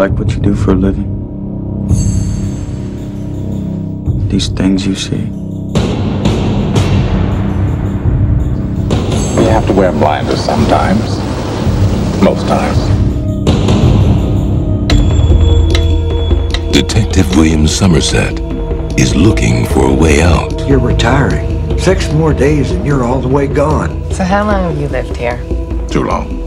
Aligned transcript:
like 0.00 0.18
what 0.18 0.32
you 0.32 0.40
do 0.40 0.54
for 0.54 0.70
a 0.70 0.74
living? 0.74 1.10
These 4.30 4.48
things 4.48 4.86
you 4.86 4.94
see? 4.94 5.24
You 9.36 9.48
have 9.50 9.66
to 9.66 9.74
wear 9.74 9.92
blinders 9.92 10.42
sometimes. 10.42 11.18
Most 12.22 12.48
times. 12.48 12.78
Detective 16.72 17.36
William 17.36 17.68
Somerset 17.68 18.40
is 18.98 19.14
looking 19.14 19.66
for 19.66 19.84
a 19.84 19.94
way 19.94 20.22
out. 20.22 20.66
You're 20.66 20.78
retiring. 20.78 21.78
Six 21.78 22.10
more 22.14 22.32
days 22.32 22.70
and 22.70 22.86
you're 22.86 23.04
all 23.04 23.20
the 23.20 23.28
way 23.28 23.46
gone. 23.46 24.10
So 24.14 24.24
how 24.24 24.46
long 24.46 24.70
have 24.70 24.80
you 24.80 24.88
lived 24.88 25.14
here? 25.14 25.36
Too 25.90 26.04
long. 26.04 26.39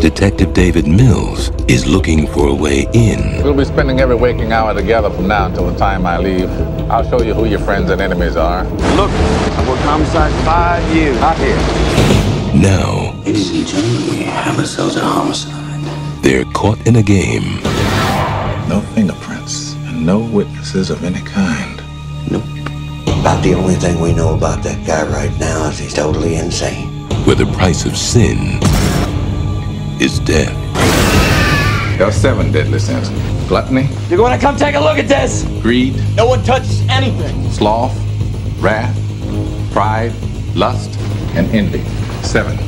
Detective 0.00 0.54
David 0.54 0.86
Mills 0.86 1.50
is 1.66 1.84
looking 1.86 2.28
for 2.28 2.48
a 2.48 2.54
way 2.54 2.86
in. 2.92 3.42
We'll 3.42 3.52
be 3.54 3.64
spending 3.64 3.98
every 3.98 4.14
waking 4.14 4.52
hour 4.52 4.72
together 4.72 5.10
from 5.10 5.26
now 5.26 5.46
until 5.46 5.66
the 5.70 5.76
time 5.76 6.06
I 6.06 6.18
leave. 6.18 6.48
I'll 6.88 7.08
show 7.08 7.20
you 7.20 7.34
who 7.34 7.46
your 7.46 7.58
friends 7.58 7.90
and 7.90 8.00
enemies 8.00 8.36
are. 8.36 8.62
Look, 8.94 9.10
I've 9.10 9.68
worked 9.68 9.82
homicide 9.82 10.32
five 10.44 10.94
years. 10.94 11.16
Out 11.18 11.36
here. 11.38 11.56
Now, 12.54 13.12
Ladies 13.24 13.50
and 13.50 13.66
gentlemen, 13.66 14.10
we 14.10 14.22
have 14.22 14.56
ourselves 14.58 14.96
a 14.96 15.00
homicide. 15.00 16.22
they're 16.22 16.44
caught 16.52 16.78
in 16.86 16.96
a 16.96 17.02
game. 17.02 17.56
No 18.68 18.80
fingerprints 18.94 19.74
and 19.74 20.06
no 20.06 20.20
witnesses 20.20 20.90
of 20.90 21.02
any 21.02 21.20
kind. 21.22 21.82
Nope. 22.30 22.44
About 23.20 23.42
the 23.42 23.54
only 23.54 23.74
thing 23.74 24.00
we 24.00 24.12
know 24.14 24.34
about 24.36 24.62
that 24.62 24.86
guy 24.86 25.02
right 25.10 25.36
now 25.40 25.68
is 25.68 25.78
he's 25.80 25.92
totally 25.94 26.36
insane. 26.36 26.88
where 27.26 27.34
the 27.36 27.46
price 27.58 27.84
of 27.84 27.96
sin 27.96 28.58
is 30.00 30.18
death. 30.20 30.54
There 31.98 32.06
are 32.06 32.12
seven 32.12 32.52
deadly 32.52 32.78
sins. 32.78 33.08
Gluttony, 33.48 33.88
You're 34.08 34.18
going 34.18 34.38
to 34.38 34.44
come 34.44 34.56
take 34.56 34.74
a 34.74 34.80
look 34.80 34.98
at 34.98 35.08
this. 35.08 35.42
greed, 35.62 35.96
No 36.16 36.26
one 36.26 36.42
touches 36.44 36.86
anything. 36.88 37.50
sloth, 37.50 37.96
wrath, 38.60 38.94
pride, 39.72 40.12
lust, 40.54 40.98
and 41.34 41.48
envy. 41.54 41.82
Seven. 42.22 42.58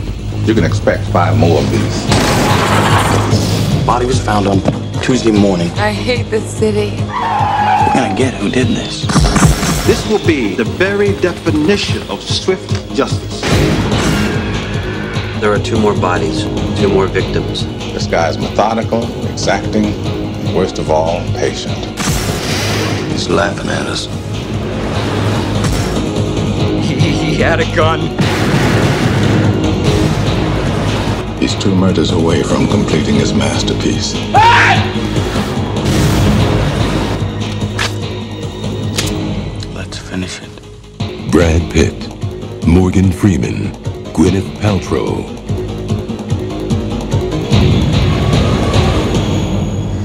You 0.46 0.54
can 0.54 0.64
expect 0.64 1.04
five 1.08 1.36
more 1.36 1.58
of 1.60 1.70
these. 1.70 2.06
Body 3.86 4.06
was 4.06 4.20
found 4.24 4.46
on 4.46 4.60
Tuesday 5.02 5.30
morning. 5.32 5.70
I 5.72 5.92
hate 5.92 6.30
this 6.30 6.44
city. 6.58 6.90
We're 6.96 7.92
gonna 7.94 8.14
get 8.16 8.34
who 8.34 8.48
did 8.50 8.68
this. 8.68 9.04
This 9.86 10.06
will 10.08 10.24
be 10.26 10.54
the 10.54 10.64
very 10.64 11.12
definition 11.20 12.02
of 12.10 12.22
swift 12.22 12.70
justice. 12.94 13.42
There 15.40 15.54
are 15.54 15.58
two 15.58 15.80
more 15.80 15.94
bodies, 15.94 16.42
two 16.78 16.88
more 16.90 17.06
victims. 17.06 17.64
This 17.94 18.06
guy's 18.06 18.36
methodical, 18.36 19.04
exacting, 19.30 19.86
and 19.86 20.54
worst 20.54 20.78
of 20.78 20.90
all, 20.90 21.20
patient. 21.32 21.78
He's 23.10 23.26
laughing 23.30 23.70
at 23.70 23.86
us. 23.86 24.04
He 26.84 27.36
had 27.36 27.60
a 27.60 27.74
gun. 27.74 28.00
He's 31.40 31.54
two 31.54 31.74
murders 31.74 32.10
away 32.10 32.42
from 32.42 32.68
completing 32.68 33.14
his 33.14 33.32
masterpiece. 33.32 34.12
Let's 39.74 39.96
finish 39.96 40.38
it. 40.42 41.30
Brad 41.30 41.72
Pitt, 41.72 41.96
Morgan 42.66 43.10
Freeman, 43.10 43.72
Gwyneth 44.20 44.52
Paltrow, 44.60 45.24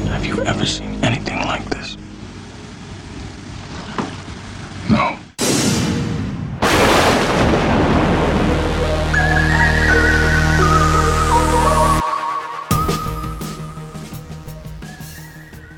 Have 0.07 0.25
you 0.25 0.41
ever 0.44 0.66
seen 0.66 1.03
anything 1.03 1.39
like 1.39 1.66
this? 1.66 1.97
No. 4.90 5.17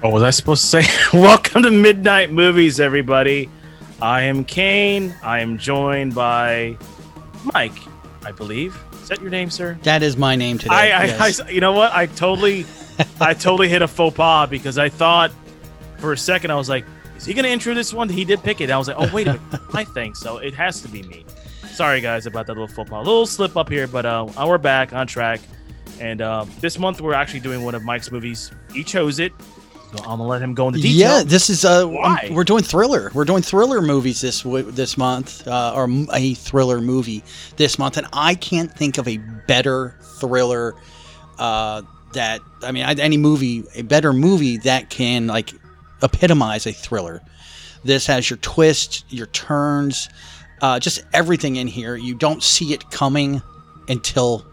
Oh, 0.04 0.10
was 0.12 0.22
I 0.22 0.30
supposed 0.30 0.62
to 0.62 0.84
say 0.84 0.86
welcome 1.18 1.64
to 1.64 1.72
Midnight 1.72 2.32
Movies, 2.32 2.80
everybody? 2.80 3.50
I 4.00 4.22
am 4.22 4.46
Kane. 4.46 5.16
I 5.24 5.40
am 5.40 5.58
joined 5.58 6.14
by 6.14 6.78
Mike, 7.54 7.80
I 7.87 7.87
believe. 8.38 8.82
Is 8.94 9.10
that 9.10 9.22
your 9.22 9.30
name, 9.30 9.50
sir? 9.50 9.78
That 9.84 10.04
is 10.04 10.16
my 10.16 10.36
name 10.36 10.58
today. 10.58 10.74
I, 10.74 11.02
I, 11.02 11.06
yes. 11.06 11.40
I, 11.40 11.50
you 11.50 11.60
know 11.60 11.74
what? 11.74 11.92
I 11.92 12.06
totally, 12.06 12.66
I 13.20 13.34
totally 13.34 13.68
hit 13.68 13.82
a 13.82 13.88
faux 13.88 14.16
pas 14.16 14.50
because 14.50 14.78
I 14.78 14.90
thought 14.90 15.32
for 15.98 16.14
a 16.14 16.18
second 16.18 16.52
I 16.52 16.56
was 16.56 16.70
like, 16.70 16.86
is 17.18 17.26
he 17.26 17.34
going 17.34 17.46
to 17.46 17.50
intro 17.50 17.74
this 17.74 17.94
one? 17.94 18.10
He 18.10 18.24
did 18.24 18.44
pick 18.44 18.62
it. 18.62 18.70
I 18.70 18.78
was 18.78 18.88
like, 18.88 18.98
oh 19.00 19.14
wait 19.14 19.28
a 19.28 19.34
minute, 19.34 19.62
I 19.74 19.84
think 19.84 20.16
so. 20.16 20.38
It 20.38 20.54
has 20.54 20.82
to 20.82 20.88
be 20.88 21.04
me. 21.04 21.26
Sorry 21.72 22.00
guys 22.02 22.26
about 22.26 22.48
that 22.48 22.54
little 22.54 22.68
faux 22.68 22.90
pas, 22.90 23.06
little 23.06 23.26
slip 23.26 23.58
up 23.58 23.70
here, 23.70 23.88
but 23.88 24.06
uh, 24.06 24.28
we're 24.46 24.58
back 24.58 24.94
on 24.94 25.08
track. 25.08 25.42
And 26.00 26.22
uh, 26.22 26.46
this 26.60 26.78
month 26.78 27.02
we're 27.02 27.14
actually 27.14 27.40
doing 27.40 27.64
one 27.64 27.76
of 27.76 27.84
Mike's 27.84 28.12
movies. 28.12 28.52
He 28.72 28.84
chose 28.84 29.20
it. 29.20 29.34
So 29.96 30.04
I'm 30.04 30.18
gonna 30.18 30.28
let 30.28 30.42
him 30.42 30.54
go 30.54 30.68
into 30.68 30.82
detail. 30.82 31.18
Yeah, 31.18 31.24
this 31.24 31.50
is 31.50 31.64
uh, 31.64 31.86
Why? 31.86 32.30
we're 32.34 32.44
doing 32.44 32.64
thriller. 32.64 33.10
We're 33.14 33.26
doing 33.26 33.42
thriller 33.42 33.82
movies 33.82 34.20
this 34.20 34.42
w- 34.42 34.70
this 34.70 34.98
month, 34.98 35.48
uh, 35.48 35.72
or 35.74 35.88
a 36.14 36.34
thriller 36.34 36.82
movie 36.82 37.24
this 37.56 37.80
month, 37.80 37.96
and 37.98 38.06
I 38.12 38.36
can't 38.36 38.72
think 38.72 38.98
of 38.98 39.08
a 39.08 39.18
better 39.48 39.98
thriller 40.20 40.76
uh, 41.40 41.84
that 42.14 42.42
I 42.64 42.72
mean, 42.74 42.84
any 42.84 43.18
movie, 43.18 43.64
a 43.76 43.82
better 43.84 44.12
movie 44.12 44.58
that 44.58 44.90
can 44.90 45.28
like 45.28 45.54
epitomize 46.04 46.66
a 46.66 46.74
thriller. 46.74 47.22
This 47.86 48.08
has 48.08 48.30
your 48.30 48.38
twists, 48.38 49.06
your 49.10 49.28
turns, 49.28 50.10
uh, 50.62 50.80
just 50.80 51.04
everything 51.14 51.56
in 51.56 51.68
here. 51.68 51.96
You 51.96 52.16
don't 52.16 52.44
see 52.44 52.74
it 52.74 52.90
coming 52.92 53.42
until 53.88 54.46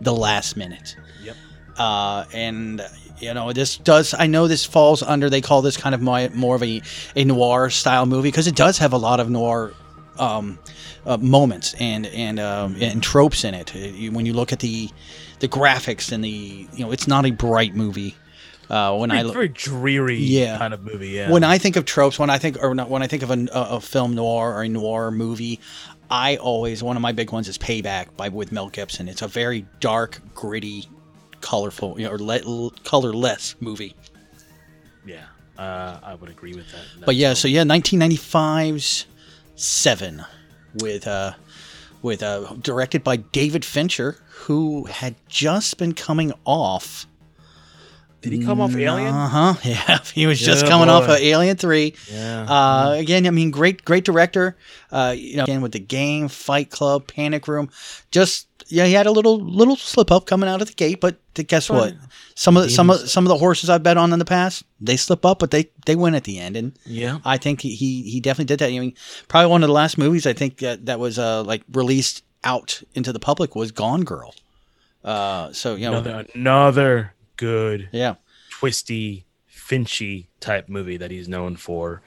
the 0.00 0.12
last 0.12 0.56
minute. 0.56 0.96
Yep. 1.24 1.36
Uh, 1.78 2.24
and 2.32 2.80
you 3.20 3.34
know 3.34 3.52
this 3.52 3.76
does. 3.76 4.14
I 4.18 4.26
know 4.26 4.48
this 4.48 4.64
falls 4.64 5.02
under. 5.02 5.30
They 5.30 5.40
call 5.40 5.62
this 5.62 5.76
kind 5.76 5.94
of 5.94 6.00
my, 6.02 6.28
more 6.30 6.56
of 6.56 6.62
a, 6.62 6.82
a 7.16 7.24
noir 7.24 7.70
style 7.70 8.06
movie 8.06 8.28
because 8.28 8.46
it 8.46 8.56
does 8.56 8.78
have 8.78 8.92
a 8.92 8.98
lot 8.98 9.20
of 9.20 9.30
noir 9.30 9.72
um, 10.18 10.58
uh, 11.06 11.16
moments 11.18 11.74
and 11.80 12.06
and 12.06 12.38
um, 12.40 12.76
and 12.80 13.02
tropes 13.02 13.44
in 13.44 13.54
it. 13.54 13.70
When 14.12 14.26
you 14.26 14.32
look 14.32 14.52
at 14.52 14.60
the 14.60 14.90
the 15.40 15.48
graphics 15.48 16.12
and 16.12 16.24
the 16.24 16.66
you 16.74 16.84
know, 16.84 16.92
it's 16.92 17.06
not 17.08 17.26
a 17.26 17.30
bright 17.30 17.74
movie. 17.74 18.14
Uh, 18.70 18.96
when 18.96 19.10
I 19.10 19.20
look, 19.22 19.34
very 19.34 19.48
dreary 19.48 20.16
Yeah. 20.16 20.56
kind 20.56 20.72
of 20.72 20.82
movie. 20.82 21.08
Yeah. 21.10 21.30
when 21.30 21.44
I 21.44 21.58
think 21.58 21.76
of 21.76 21.84
tropes, 21.84 22.18
when 22.18 22.30
I 22.30 22.38
think 22.38 22.56
or 22.62 22.74
not, 22.74 22.88
when 22.88 23.02
I 23.02 23.06
think 23.06 23.22
of 23.22 23.30
a, 23.30 23.46
a, 23.52 23.76
a 23.76 23.80
film 23.80 24.14
noir 24.14 24.54
or 24.54 24.62
a 24.62 24.68
noir 24.68 25.10
movie, 25.10 25.60
I 26.10 26.36
always 26.36 26.82
one 26.82 26.96
of 26.96 27.02
my 27.02 27.12
big 27.12 27.32
ones 27.32 27.48
is 27.48 27.58
Payback 27.58 28.16
by 28.16 28.30
with 28.30 28.50
Mel 28.50 28.68
Gibson. 28.70 29.08
It's 29.08 29.20
a 29.20 29.28
very 29.28 29.66
dark, 29.80 30.20
gritty, 30.34 30.88
colorful, 31.42 32.00
you 32.00 32.06
know, 32.06 32.12
or 32.12 32.18
le- 32.18 32.70
colorless 32.84 33.54
movie. 33.60 33.94
yeah, 35.04 35.24
uh, 35.58 35.98
I 36.02 36.14
would 36.14 36.30
agree 36.30 36.54
with 36.54 36.70
that. 36.72 37.04
But 37.04 37.16
yeah, 37.16 37.34
so 37.34 37.48
yeah, 37.48 37.62
1995's 37.64 39.06
Seven, 39.54 40.24
with 40.80 41.06
uh, 41.06 41.32
with 42.00 42.22
uh, 42.22 42.54
directed 42.60 43.04
by 43.04 43.16
David 43.16 43.64
Fincher, 43.64 44.16
who 44.28 44.86
had 44.86 45.14
just 45.28 45.76
been 45.78 45.92
coming 45.92 46.32
off. 46.44 47.06
did 48.22 48.32
he 48.32 48.44
come 48.44 48.60
off 48.60 48.74
Alien? 48.74 49.14
Uh 49.14 49.28
huh. 49.28 49.54
Yeah, 49.64 49.98
he 50.14 50.26
was 50.26 50.40
just 50.40 50.64
Yeah, 50.64 50.70
coming 50.70 50.88
off 50.88 51.04
of 51.04 51.16
Alien 51.18 51.56
Three. 51.58 51.94
Yeah. 52.10 52.42
Uh, 52.48 52.94
again, 52.98 53.26
I 53.26 53.30
mean, 53.30 53.50
great, 53.52 53.84
great 53.84 54.04
director. 54.04 54.56
Uh, 54.90 55.14
you 55.16 55.36
know, 55.36 55.44
again 55.44 55.60
with 55.60 55.72
the 55.72 55.78
game, 55.80 56.28
Fight 56.28 56.70
Club, 56.70 57.06
Panic 57.06 57.46
Room. 57.46 57.70
Just 58.10 58.48
yeah, 58.72 58.86
he 58.86 58.94
had 58.94 59.06
a 59.06 59.10
little 59.12 59.38
little 59.38 59.76
slip 59.76 60.10
up 60.10 60.26
coming 60.26 60.48
out 60.48 60.62
of 60.62 60.68
the 60.68 60.74
gate, 60.74 61.00
but 61.00 61.16
guess 61.34 61.68
what? 61.68 61.94
Some 62.34 62.56
of 62.56 62.64
the, 62.64 62.70
some 62.70 62.88
of 62.88 63.08
some 63.08 63.24
of 63.24 63.28
the 63.28 63.36
horses 63.36 63.68
I've 63.68 63.82
bet 63.82 63.98
on 63.98 64.12
in 64.12 64.18
the 64.18 64.24
past, 64.24 64.64
they 64.80 64.96
slip 64.96 65.26
up, 65.26 65.38
but 65.38 65.50
they 65.50 65.70
they 65.84 65.94
win 65.94 66.14
at 66.14 66.24
the 66.24 66.38
end. 66.38 66.56
And 66.56 66.72
Yeah. 66.86 67.18
I 67.24 67.36
think 67.36 67.60
he 67.60 67.74
he, 67.74 68.02
he 68.02 68.20
definitely 68.20 68.46
did 68.46 68.60
that. 68.60 68.70
I 68.70 68.78
mean, 68.78 68.94
probably 69.28 69.50
one 69.50 69.62
of 69.62 69.68
the 69.68 69.74
last 69.74 69.98
movies 69.98 70.26
I 70.26 70.32
think 70.32 70.58
that, 70.58 70.86
that 70.86 70.98
was 70.98 71.18
uh 71.18 71.42
like 71.44 71.62
released 71.72 72.24
out 72.44 72.82
into 72.94 73.12
the 73.12 73.20
public 73.20 73.54
was 73.54 73.70
Gone 73.72 74.04
Girl. 74.04 74.34
Uh, 75.04 75.52
so 75.52 75.74
you 75.74 75.90
know, 75.90 75.98
Another 75.98 76.26
another 76.34 77.14
good 77.36 77.88
yeah. 77.92 78.14
twisty, 78.50 79.24
Finchy 79.50 80.26
type 80.40 80.68
movie 80.68 80.96
that 80.96 81.10
he's 81.10 81.28
known 81.28 81.56
for. 81.56 82.00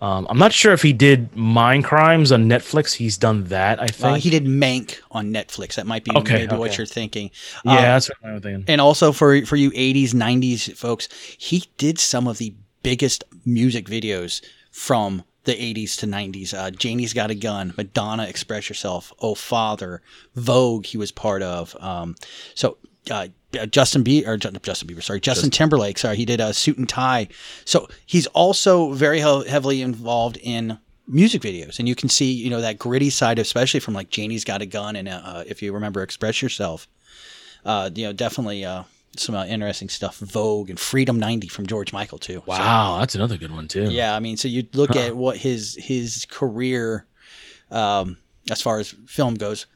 Um, 0.00 0.26
I'm 0.28 0.38
not 0.38 0.52
sure 0.52 0.72
if 0.72 0.82
he 0.82 0.92
did 0.92 1.34
Mind 1.34 1.84
Crimes 1.84 2.30
on 2.32 2.44
Netflix. 2.48 2.92
He's 2.94 3.16
done 3.16 3.44
that, 3.44 3.80
I 3.80 3.86
think. 3.86 4.04
Uh, 4.12 4.14
he 4.16 4.28
did 4.30 4.44
Mank 4.44 4.98
on 5.10 5.32
Netflix. 5.32 5.76
That 5.76 5.86
might 5.86 6.04
be 6.04 6.10
Okay, 6.14 6.46
maybe 6.46 6.56
what 6.56 6.76
you're 6.76 6.86
thinking. 6.86 7.30
yeah, 7.64 7.72
Uh, 7.72 7.80
that's 7.80 8.08
what 8.20 8.30
I'm 8.32 8.40
thinking. 8.42 8.64
and 8.68 8.80
also 8.80 9.12
for 9.12 9.44
for 9.46 9.56
you 9.56 9.70
80s 9.70 10.10
90s 10.12 10.76
folks 10.76 11.08
he 11.38 11.64
did 11.78 11.98
some 11.98 12.26
of 12.28 12.38
the 12.38 12.54
biggest 12.82 13.24
music 13.44 13.86
videos 13.86 14.42
from 14.70 15.22
the 15.44 15.52
80s 15.54 15.96
to 16.00 16.06
90s 16.06 16.52
uh, 16.52 16.70
janie's 16.70 17.12
got 17.14 17.30
a 17.30 17.34
gun 17.34 17.72
madonna 17.76 18.24
express 18.26 18.68
yourself 18.68 19.12
oh 19.20 19.34
father 19.34 20.02
vogue 20.34 20.84
he 20.86 20.98
was 20.98 21.10
part 21.12 21.42
of 21.42 21.74
um, 21.80 22.14
so 22.54 22.76
uh, 23.10 23.14
uh, 23.14 23.28
Justin 23.64 24.04
Bieber 24.04 24.26
or 24.26 24.36
Justin 24.36 24.88
Bieber, 24.88 25.02
sorry, 25.02 25.20
Justin 25.20 25.48
Timberlake. 25.50 25.96
Sorry, 25.96 26.16
he 26.16 26.26
did 26.26 26.40
a 26.40 26.52
suit 26.52 26.76
and 26.76 26.86
tie. 26.88 27.28
So 27.64 27.88
he's 28.04 28.26
also 28.28 28.92
very 28.92 29.20
he- 29.22 29.48
heavily 29.48 29.80
involved 29.80 30.36
in 30.42 30.78
music 31.08 31.40
videos, 31.40 31.78
and 31.78 31.88
you 31.88 31.94
can 31.94 32.08
see 32.10 32.32
you 32.32 32.50
know 32.50 32.60
that 32.60 32.78
gritty 32.78 33.08
side, 33.08 33.38
especially 33.38 33.80
from 33.80 33.94
like 33.94 34.10
Janie's 34.10 34.44
Got 34.44 34.60
a 34.60 34.66
Gun, 34.66 34.96
and 34.96 35.08
uh, 35.08 35.44
if 35.46 35.62
you 35.62 35.72
remember 35.72 36.02
Express 36.02 36.42
Yourself, 36.42 36.86
uh, 37.64 37.88
you 37.94 38.04
know 38.04 38.12
definitely 38.12 38.64
uh, 38.64 38.82
some 39.16 39.34
uh, 39.36 39.44
interesting 39.46 39.88
stuff. 39.88 40.18
Vogue 40.18 40.68
and 40.68 40.78
Freedom 40.80 41.18
'90 41.18 41.48
from 41.48 41.66
George 41.66 41.92
Michael 41.92 42.18
too. 42.18 42.34
So- 42.38 42.42
Wow, 42.46 42.98
that's 42.98 43.14
another 43.14 43.36
good 43.38 43.52
one 43.52 43.68
too. 43.68 43.84
yeah, 43.84 44.14
I 44.14 44.18
mean, 44.20 44.36
so 44.36 44.48
you 44.48 44.66
look 44.74 44.96
at 44.96 45.16
what 45.16 45.36
his 45.38 45.76
his 45.80 46.26
career, 46.28 47.06
um, 47.70 48.16
as 48.50 48.60
far 48.60 48.78
as 48.80 48.94
film 49.06 49.34
goes, 49.34 49.66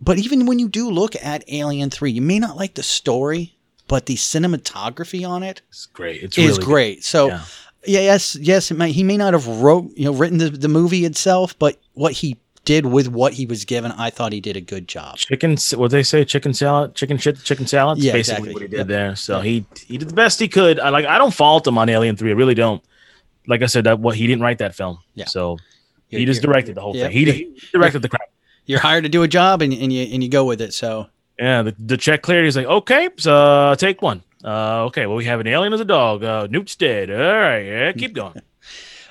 but 0.00 0.18
even 0.18 0.46
when 0.46 0.58
you 0.58 0.68
do 0.68 0.90
look 0.90 1.14
at 1.22 1.44
Alien 1.48 1.90
Three, 1.90 2.10
you 2.12 2.22
may 2.22 2.38
not 2.38 2.56
like 2.56 2.74
the 2.74 2.82
story, 2.82 3.54
but 3.88 4.06
the 4.06 4.16
cinematography 4.16 5.28
on 5.28 5.42
it 5.42 5.62
it's 5.68 5.86
great. 5.86 6.22
It's 6.22 6.38
is 6.38 6.44
really 6.44 6.58
good. 6.58 6.64
great. 6.64 7.04
So, 7.04 7.28
Yeah. 7.28 7.40
yes, 7.84 8.36
yes, 8.36 8.70
may, 8.70 8.92
he 8.92 9.02
may 9.02 9.16
not 9.16 9.32
have 9.34 9.46
wrote 9.46 9.90
you 9.96 10.04
know 10.06 10.12
written 10.12 10.38
the, 10.38 10.50
the 10.50 10.68
movie 10.68 11.04
itself, 11.04 11.58
but 11.58 11.78
what 11.94 12.12
he 12.12 12.36
did 12.64 12.86
with 12.86 13.08
what 13.08 13.34
he 13.34 13.44
was 13.44 13.66
given, 13.66 13.92
I 13.92 14.08
thought 14.08 14.32
he 14.32 14.40
did 14.40 14.56
a 14.56 14.60
good 14.60 14.88
job. 14.88 15.16
Chicken, 15.18 15.58
what 15.76 15.90
they 15.90 16.02
say, 16.02 16.24
chicken 16.24 16.54
salad, 16.54 16.94
chicken 16.94 17.18
shit, 17.18 17.42
chicken 17.44 17.66
salad. 17.66 17.98
Yeah, 17.98 18.12
basically 18.12 18.50
exactly. 18.50 18.52
what 18.54 18.62
he 18.62 18.68
did 18.68 18.78
Yep. 18.78 18.86
there. 18.86 19.16
So 19.16 19.40
he 19.42 19.66
he 19.86 19.98
did 19.98 20.08
the 20.08 20.14
best 20.14 20.40
he 20.40 20.48
could. 20.48 20.80
I 20.80 20.88
like. 20.88 21.04
I 21.04 21.18
don't 21.18 21.34
fault 21.34 21.66
him 21.66 21.76
on 21.78 21.88
Alien 21.90 22.16
Three. 22.16 22.30
I 22.30 22.34
really 22.34 22.54
don't. 22.54 22.82
Like 23.46 23.60
I 23.62 23.66
said, 23.66 23.84
that 23.84 24.00
what 24.00 24.16
he 24.16 24.26
didn't 24.26 24.40
write 24.42 24.58
that 24.58 24.74
film. 24.74 24.98
Yeah. 25.14 25.26
So 25.26 25.58
he 26.08 26.16
You're- 26.16 26.26
just 26.26 26.40
directed 26.40 26.74
the 26.76 26.80
whole 26.80 26.96
yeah. 26.96 27.08
thing. 27.08 27.12
He, 27.12 27.24
he 27.32 27.54
directed 27.72 28.00
the 28.00 28.08
crap. 28.08 28.23
You're 28.66 28.80
hired 28.80 29.04
to 29.04 29.10
do 29.10 29.22
a 29.22 29.28
job, 29.28 29.62
and, 29.62 29.72
and 29.72 29.92
you 29.92 30.02
and 30.12 30.22
you 30.22 30.28
go 30.28 30.44
with 30.44 30.60
it. 30.60 30.72
So 30.74 31.08
Yeah, 31.38 31.62
the, 31.62 31.74
the 31.78 31.96
check 31.96 32.22
cleared. 32.22 32.44
He's 32.44 32.56
like, 32.56 32.66
okay, 32.66 33.08
so 33.18 33.34
uh, 33.34 33.76
take 33.76 34.00
one. 34.02 34.22
Uh, 34.44 34.84
okay, 34.84 35.06
well, 35.06 35.16
we 35.16 35.24
have 35.24 35.40
an 35.40 35.46
alien 35.46 35.72
as 35.72 35.80
a 35.80 35.84
dog. 35.84 36.22
Uh, 36.22 36.46
Newt's 36.50 36.76
dead. 36.76 37.10
All 37.10 37.16
right, 37.16 37.60
yeah, 37.62 37.92
keep 37.92 38.12
going. 38.14 38.40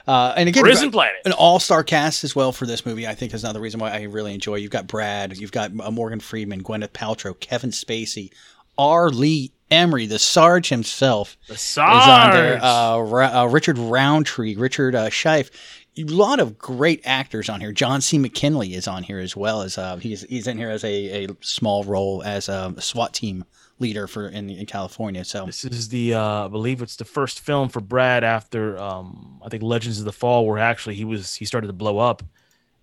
Uh, 0.06 0.34
and 0.36 0.50
again, 0.50 0.62
Prison 0.64 0.92
Planet. 0.92 1.16
an 1.26 1.32
all-star 1.32 1.84
cast 1.84 2.24
as 2.26 2.36
well 2.36 2.52
for 2.52 2.66
this 2.66 2.86
movie. 2.86 3.08
I 3.08 3.16
think 3.16 3.34
is 3.34 3.44
another 3.44 3.62
reason 3.62 3.80
why 3.80 3.92
I 3.92 4.02
really 4.04 4.34
enjoy. 4.34 4.56
You've 4.56 4.70
got 4.72 4.86
Brad, 4.86 5.38
you've 5.38 5.52
got 5.54 5.72
uh, 5.80 5.92
Morgan 5.92 6.20
Freeman, 6.20 6.62
Gwyneth 6.62 6.90
Paltrow, 6.90 7.40
Kevin 7.40 7.70
Spacey, 7.72 8.32
R. 8.78 9.10
Lee 9.10 9.52
Ermey, 9.72 10.08
the 10.10 10.20
Sarge 10.20 10.70
himself 10.70 11.38
The 11.48 11.58
Sarge. 11.58 12.02
is 12.04 12.08
on 12.08 12.32
there. 12.32 12.60
Uh, 12.64 12.98
Ra- 13.00 13.42
uh, 13.44 13.46
Richard 13.46 13.78
Roundtree, 13.78 14.56
Richard 14.56 14.94
uh, 14.94 15.10
Schiff. 15.10 15.50
A 15.96 16.04
lot 16.06 16.40
of 16.40 16.58
great 16.58 17.02
actors 17.06 17.50
on 17.50 17.62
here. 17.62 17.72
John 17.72 18.02
C. 18.02 18.18
McGinley 18.18 18.74
is 18.74 18.88
on 18.88 19.04
here 19.04 19.20
as 19.20 19.36
well 19.36 19.62
as 19.62 19.78
uh, 19.78 19.98
he's 19.98 20.24
he's 20.24 20.48
in 20.48 20.58
here 20.58 20.72
as 20.72 20.84
a, 20.84 21.26
a 21.26 21.28
small 21.42 21.84
role 21.84 22.24
as 22.24 22.50
a 22.50 22.74
SWAT 22.80 23.14
team 23.14 23.46
leader 23.80 24.08
for 24.08 24.28
in, 24.28 24.50
in 24.50 24.66
California. 24.66 25.24
So 25.24 25.46
This 25.46 25.64
is 25.66 25.90
the, 25.90 26.14
uh, 26.16 26.46
I 26.46 26.48
believe 26.48 26.82
it's 26.82 26.96
the 26.96 27.06
first 27.06 27.40
film 27.40 27.70
for 27.70 27.82
Brad 27.82 28.24
after, 28.24 28.78
um, 28.78 29.42
I 29.44 29.50
think 29.50 29.62
Legends 29.64 30.00
of 30.00 30.06
the 30.06 30.12
Fall, 30.12 30.46
where 30.48 30.58
actually 30.58 30.96
he 30.96 31.06
was 31.06 31.36
he 31.36 31.46
started 31.46 31.68
to 31.68 31.74
blow 31.74 32.00
up, 32.00 32.24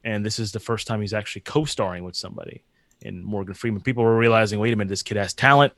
and 0.05 0.25
this 0.25 0.39
is 0.39 0.53
the 0.53 0.61
first 0.61 0.87
time 0.87 1.01
he's 1.01 1.15
actually 1.15 1.43
co-starring 1.43 2.05
with 2.05 2.15
somebody 2.15 2.63
in 3.01 3.25
Morgan 3.25 3.55
Freeman. 3.55 3.83
People 3.83 4.05
were 4.05 4.17
realizing, 4.17 4.61
wait 4.61 4.73
a 4.73 4.77
minute, 4.77 4.91
this 4.91 5.03
kid 5.03 5.17
has 5.17 5.35
talent, 5.35 5.73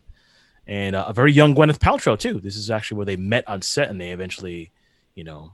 and 0.66 0.94
uh, 0.94 1.06
a 1.08 1.12
very 1.12 1.32
young 1.32 1.54
Gwyneth 1.54 1.78
Paltrow 1.78 2.18
too. 2.18 2.40
This 2.40 2.56
is 2.56 2.70
actually 2.70 2.96
where 2.96 3.06
they 3.06 3.16
met 3.16 3.48
on 3.48 3.62
set, 3.62 3.88
and 3.88 4.00
they 4.00 4.10
eventually, 4.10 4.70
you 5.14 5.24
know, 5.24 5.52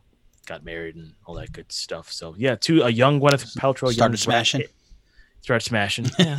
got 0.49 0.65
married 0.65 0.97
and 0.97 1.13
all 1.27 1.35
that 1.35 1.53
good 1.53 1.71
stuff. 1.71 2.11
So 2.11 2.35
yeah, 2.39 2.57
to 2.57 2.83
a 2.83 2.89
young 2.89 3.21
Gwyneth 3.21 3.57
Paltrow, 3.57 3.85
young 3.85 3.93
Started 3.93 4.11
Brad 4.11 4.19
smashing? 4.21 4.61
Pitt. 4.63 4.73
started 5.43 5.65
smashing, 5.65 6.07
yeah, 6.19 6.39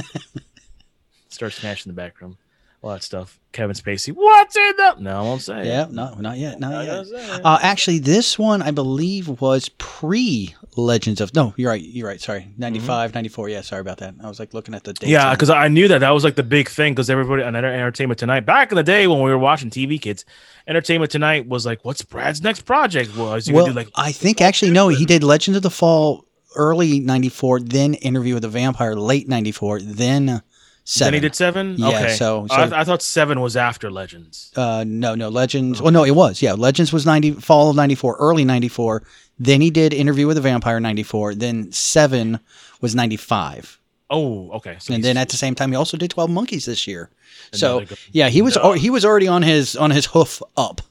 started 1.30 1.56
smashing 1.56 1.92
the 1.92 1.96
back 1.96 2.20
room. 2.20 2.38
All 2.82 2.92
that 2.92 3.04
stuff. 3.04 3.38
Kevin 3.52 3.76
Spacey. 3.76 4.14
What's 4.14 4.56
in 4.56 4.74
the? 4.78 4.96
No, 5.00 5.20
I 5.20 5.22
won't 5.22 5.42
say. 5.42 5.60
it. 5.62 5.66
yeah, 5.66 5.88
no, 5.90 6.14
not 6.16 6.38
yet, 6.38 6.62
not 6.62 6.72
Not 6.72 6.86
yet. 6.86 6.92
gonna 6.92 7.06
say 7.06 7.36
it. 7.36 7.46
Uh, 7.46 7.60
actually, 7.62 8.00
this 8.00 8.40
one 8.40 8.62
I 8.62 8.72
believe 8.72 9.28
was 9.42 9.68
pre 9.78 10.56
Legends 10.78 11.20
of. 11.20 11.36
No, 11.36 11.54
you're 11.58 11.70
right. 11.70 11.82
You're 11.82 12.08
right. 12.08 12.22
Sorry, 12.22 12.48
95, 12.58 13.14
94. 13.14 13.50
Yeah, 13.50 13.62
sorry 13.62 13.82
about 13.82 13.98
that. 13.98 14.16
I 14.24 14.30
was 14.30 14.40
like 14.40 14.54
looking 14.54 14.74
at 14.76 14.86
the. 14.86 14.94
Mm-hmm. 14.94 15.10
Yeah, 15.10 15.32
because 15.34 15.50
I 15.50 15.68
knew 15.68 15.90
that 15.90 15.98
that 16.00 16.12
was 16.12 16.24
like 16.24 16.36
the 16.36 16.44
big 16.44 16.70
thing 16.70 16.94
because 16.94 17.10
everybody 17.10 17.44
on 17.44 17.54
Entertainment 17.54 18.18
Tonight 18.18 18.46
back 18.46 18.72
in 18.72 18.78
the 18.78 18.84
day 18.84 19.08
when 19.08 19.22
we 19.22 19.30
were 19.30 19.38
watching 19.38 19.70
TV 19.70 20.00
Kids, 20.02 20.24
Entertainment 20.66 21.12
Tonight 21.12 21.48
was 21.50 21.66
like, 21.66 21.84
"What's 21.84 22.02
Brad's 22.02 22.42
next 22.42 22.62
project?" 22.62 23.14
Well, 23.18 23.34
is 23.34 23.52
well, 23.52 23.66
do 23.66 23.74
like 23.74 23.90
I 23.96 24.14
think 24.14 24.40
actually 24.40 24.72
no, 24.72 24.88
he 24.88 25.04
did 25.06 25.22
Legends 25.24 25.58
of 25.58 25.64
the 25.64 25.70
Fall 25.70 26.26
early 26.56 27.02
'94, 27.02 27.60
then 27.62 27.96
Interview 27.96 28.36
with 28.36 28.44
the 28.44 28.50
Vampire 28.50 28.96
late 28.96 29.28
'94, 29.28 29.82
then 29.82 30.44
seven. 30.92 31.08
then 31.08 31.14
he 31.14 31.20
did 31.20 31.36
seven? 31.36 31.76
Yeah, 31.78 31.88
okay, 31.90 32.16
so- 32.16 32.48
so- 32.48 32.56
I, 32.56 32.82
I 32.82 32.84
thought 32.84 33.02
seven 33.02 33.40
was 33.42 33.56
after 33.56 33.92
Legends. 33.92 34.52
Uh, 34.56 34.84
no, 34.88 35.16
no, 35.16 35.30
Legends. 35.30 35.80
Oh 35.82 35.90
no, 35.90 36.04
it 36.04 36.16
was. 36.16 36.42
Yeah, 36.42 36.54
Legends 36.54 36.92
was 36.94 37.06
ninety, 37.06 37.32
fall 37.32 37.70
of 37.70 37.76
'94, 37.76 38.16
early 38.20 38.44
'94. 38.46 39.04
Then 39.38 39.62
he 39.62 39.70
did 39.70 39.94
Interview 39.94 40.28
with 40.28 40.36
the 40.36 40.42
Vampire 40.42 40.80
'94. 40.80 41.36
Then 41.36 41.72
Seven 41.72 42.40
was 42.82 42.94
'95. 42.96 43.80
Oh, 44.10 44.50
okay. 44.54 44.78
So 44.80 44.94
and 44.94 45.04
then 45.04 45.18
at 45.18 45.30
the 45.30 45.38
same 45.38 45.54
time, 45.56 45.70
he 45.72 45.76
also 45.78 45.96
did 45.96 46.10
Twelve 46.12 46.30
Monkeys 46.32 46.66
this 46.66 46.88
year. 46.88 47.10
So 47.54 47.84
yeah, 48.12 48.30
he 48.30 48.42
was 48.42 48.58
he 48.78 48.90
was 48.90 49.06
already 49.06 49.28
on 49.28 49.44
his 49.44 49.76
on 49.76 49.92
his 49.92 50.08
hoof 50.08 50.42
up. 50.58 50.82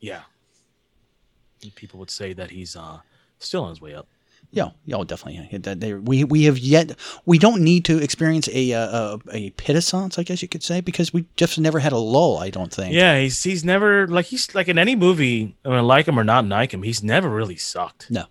yeah, 0.00 0.22
people 1.74 1.98
would 2.00 2.10
say 2.10 2.32
that 2.32 2.50
he's 2.50 2.76
uh 2.76 2.98
still 3.38 3.62
on 3.64 3.70
his 3.70 3.80
way 3.80 3.94
up. 3.94 4.06
Yeah, 4.50 4.70
yeah, 4.84 4.96
oh, 4.96 5.04
definitely. 5.04 5.98
We 5.98 6.24
we 6.24 6.44
have 6.44 6.58
yet 6.58 6.96
we 7.24 7.38
don't 7.38 7.62
need 7.62 7.84
to 7.86 7.98
experience 8.02 8.48
a 8.52 8.72
uh, 8.72 9.18
a, 9.32 9.36
a 9.36 9.50
pitissance, 9.50 10.18
I 10.18 10.22
guess 10.22 10.42
you 10.42 10.48
could 10.48 10.62
say, 10.62 10.80
because 10.80 11.12
we 11.12 11.26
just 11.36 11.58
never 11.58 11.78
had 11.78 11.92
a 11.92 11.98
lull. 11.98 12.38
I 12.38 12.50
don't 12.50 12.72
think. 12.72 12.94
Yeah, 12.94 13.18
he's 13.18 13.42
he's 13.42 13.64
never 13.64 14.06
like 14.08 14.26
he's 14.26 14.54
like 14.54 14.68
in 14.68 14.78
any 14.78 14.96
movie, 14.96 15.56
I 15.64 15.68
mean, 15.70 15.84
like 15.84 16.06
him 16.08 16.18
or 16.18 16.24
not 16.24 16.46
like 16.46 16.72
him, 16.72 16.82
he's 16.82 17.02
never 17.02 17.28
really 17.28 17.56
sucked. 17.56 18.10
No. 18.10 18.24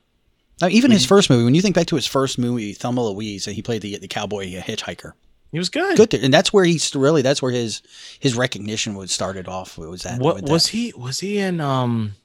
Now, 0.62 0.68
even 0.70 0.90
his 0.90 1.06
first 1.06 1.30
movie, 1.30 1.44
when 1.44 1.54
you 1.54 1.62
think 1.62 1.76
back 1.76 1.88
to 1.88 1.98
his 1.98 2.08
first 2.08 2.40
movie, 2.40 2.74
Thelma 2.74 3.04
Louise, 3.04 3.46
he 3.46 3.62
played 3.62 3.82
the 3.82 3.98
the 3.98 4.08
cowboy 4.08 4.48
hitchhiker. 4.54 5.12
He 5.52 5.58
was 5.60 5.70
good. 5.70 5.96
Good, 5.96 6.10
there. 6.10 6.22
and 6.24 6.34
that's 6.34 6.52
where 6.52 6.66
he's 6.66 6.94
really 6.96 7.22
that's 7.22 7.42
where 7.42 7.52
his 7.52 7.82
his 8.20 8.36
recognition 8.36 8.96
was 8.96 9.12
started 9.12 9.48
off. 9.48 9.78
Was 9.78 10.04
that 10.04 10.20
What 10.20 10.42
was 10.42 10.66
that. 10.66 10.72
he? 10.72 10.94
Was 10.98 11.20
he 11.20 11.38
in? 11.38 11.62
Um, 11.62 12.16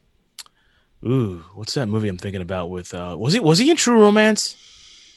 ooh, 1.04 1.44
what's 1.54 1.74
that 1.74 1.86
movie 1.86 2.08
I'm 2.08 2.18
thinking 2.18 2.42
about? 2.42 2.70
With 2.70 2.92
uh, 2.94 3.16
was 3.18 3.32
he 3.34 3.40
was 3.40 3.58
he 3.58 3.70
in 3.70 3.76
True 3.76 4.00
Romance? 4.00 4.56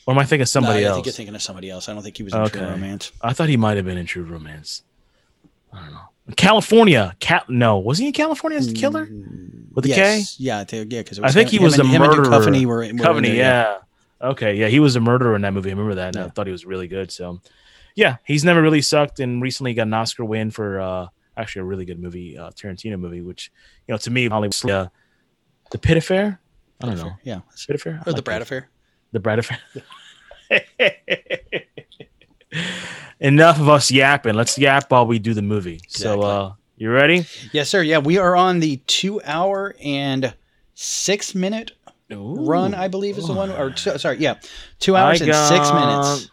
Or 0.05 0.13
am 0.13 0.19
I 0.19 0.23
thinking 0.25 0.41
of 0.41 0.49
somebody 0.49 0.81
No, 0.81 0.87
I 0.87 0.89
else? 0.89 0.95
think 0.97 1.05
you're 1.05 1.13
thinking 1.13 1.35
of 1.35 1.41
somebody 1.41 1.69
else. 1.69 1.87
I 1.87 1.93
don't 1.93 2.03
think 2.03 2.17
he 2.17 2.23
was 2.23 2.33
in 2.33 2.41
okay, 2.41 2.59
True 2.59 2.67
Romance. 2.67 3.11
I 3.21 3.31
thought 3.31 3.47
he 3.47 3.55
might 3.55 3.77
have 3.77 3.85
been 3.85 3.97
in 3.97 4.05
True 4.05 4.23
Romance. 4.23 4.83
I 5.71 5.79
don't 5.79 5.93
know. 5.93 5.99
Kalifornia, 6.31 7.17
Cat. 7.19 7.49
No, 7.49 7.79
was 7.79 7.97
he 7.97 8.07
in 8.07 8.13
Kalifornia 8.13 8.55
as 8.57 8.67
the 8.67 8.73
killer 8.73 9.07
with 9.73 9.83
the 9.83 9.91
Mm, 9.91 9.97
yes. 9.97 10.37
K? 10.37 10.43
Yeah, 10.43 10.59
I 10.59 10.65
yeah, 10.75 10.83
because 11.01 11.19
I 11.19 11.31
think 11.31 11.49
he 11.49 11.59
was 11.59 11.73
him 11.77 11.87
the 11.87 11.95
and, 11.95 12.03
him 12.03 12.09
murderer. 12.09 12.25
Duchovny 12.25 12.65
were, 12.65 12.77
were 12.77 12.83
Coveney, 12.85 13.27
there, 13.27 13.35
yeah. 13.35 13.77
Okay, 14.21 14.55
yeah, 14.55 14.67
he 14.67 14.79
was 14.79 14.95
a 14.95 15.01
murderer 15.01 15.35
in 15.35 15.41
that 15.41 15.53
movie. 15.53 15.69
I 15.69 15.73
remember 15.73 15.95
that. 15.95 16.15
And 16.15 16.25
I 16.25 16.29
thought 16.29 16.47
he 16.47 16.51
was 16.53 16.65
really 16.65 16.87
good. 16.87 17.11
So, 17.11 17.41
yeah, 17.95 18.17
he's 18.25 18.45
never 18.45 18.61
really 18.61 18.81
sucked, 18.81 19.19
and 19.19 19.41
recently 19.41 19.73
got 19.73 19.87
an 19.87 19.93
Oscar 19.93 20.23
win 20.23 20.49
for 20.49 20.79
uh, 20.79 21.07
actually 21.35 21.61
a 21.61 21.65
really 21.65 21.83
good 21.83 21.99
movie, 21.99 22.37
uh, 22.37 22.51
Tarantino 22.51 22.97
movie, 22.97 23.21
which 23.21 23.51
you 23.87 23.93
know 23.93 23.97
to 23.97 24.11
me, 24.11 24.27
Hollywood, 24.29 24.69
uh, 24.69 24.87
the 25.73 25.79
Pit 25.79 25.97
Affair. 25.97 26.39
I 26.81 26.85
don't 26.87 26.97
know. 26.97 27.11
Yeah, 27.23 27.41
Pit 27.67 27.75
Affair 27.75 27.99
or 28.05 28.05
the 28.05 28.11
like 28.13 28.23
Brad 28.23 28.39
that. 28.39 28.43
Affair. 28.43 28.69
The 29.11 29.19
Brad 29.19 29.39
Affair. 29.39 29.59
Enough 33.19 33.59
of 33.59 33.69
us 33.69 33.89
yapping. 33.91 34.35
Let's 34.35 34.57
yap 34.57 34.91
while 34.91 35.07
we 35.07 35.19
do 35.19 35.33
the 35.33 35.41
movie. 35.41 35.81
So, 35.87 36.21
uh, 36.21 36.53
you 36.77 36.91
ready? 36.91 37.25
Yes, 37.51 37.69
sir. 37.69 37.81
Yeah, 37.81 37.99
we 37.99 38.17
are 38.17 38.35
on 38.35 38.59
the 38.59 38.77
two 38.87 39.21
hour 39.23 39.75
and 39.83 40.33
six 40.73 41.33
minute 41.33 41.71
run, 42.09 42.75
I 42.75 42.87
believe 42.89 43.17
is 43.17 43.27
the 43.27 43.33
one. 43.33 43.51
Or 43.51 43.71
two, 43.71 43.97
sorry, 43.97 44.17
yeah, 44.17 44.35
two 44.79 44.95
hours 44.95 45.21
I 45.21 45.25
and 45.25 45.35
six 45.35 45.71
minutes. 45.73 46.29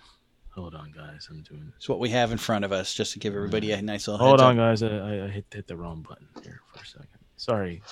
Hold 0.54 0.74
on, 0.74 0.92
guys. 0.92 1.28
I'm 1.30 1.42
doing. 1.42 1.72
It's 1.76 1.88
what 1.88 2.00
we 2.00 2.10
have 2.10 2.32
in 2.32 2.38
front 2.38 2.64
of 2.64 2.72
us, 2.72 2.92
just 2.92 3.12
to 3.14 3.18
give 3.18 3.34
everybody 3.34 3.72
a 3.72 3.80
nice 3.80 4.08
little. 4.08 4.26
Hold 4.26 4.40
on, 4.40 4.58
up. 4.58 4.64
guys. 4.64 4.82
I, 4.82 4.88
I- 4.88 5.24
I 5.24 5.28
hit 5.28 5.46
hit 5.50 5.66
the 5.68 5.76
wrong 5.76 6.04
button 6.06 6.26
here 6.42 6.60
for 6.74 6.82
a 6.82 6.86
second. 6.86 7.08
Sorry. 7.36 7.82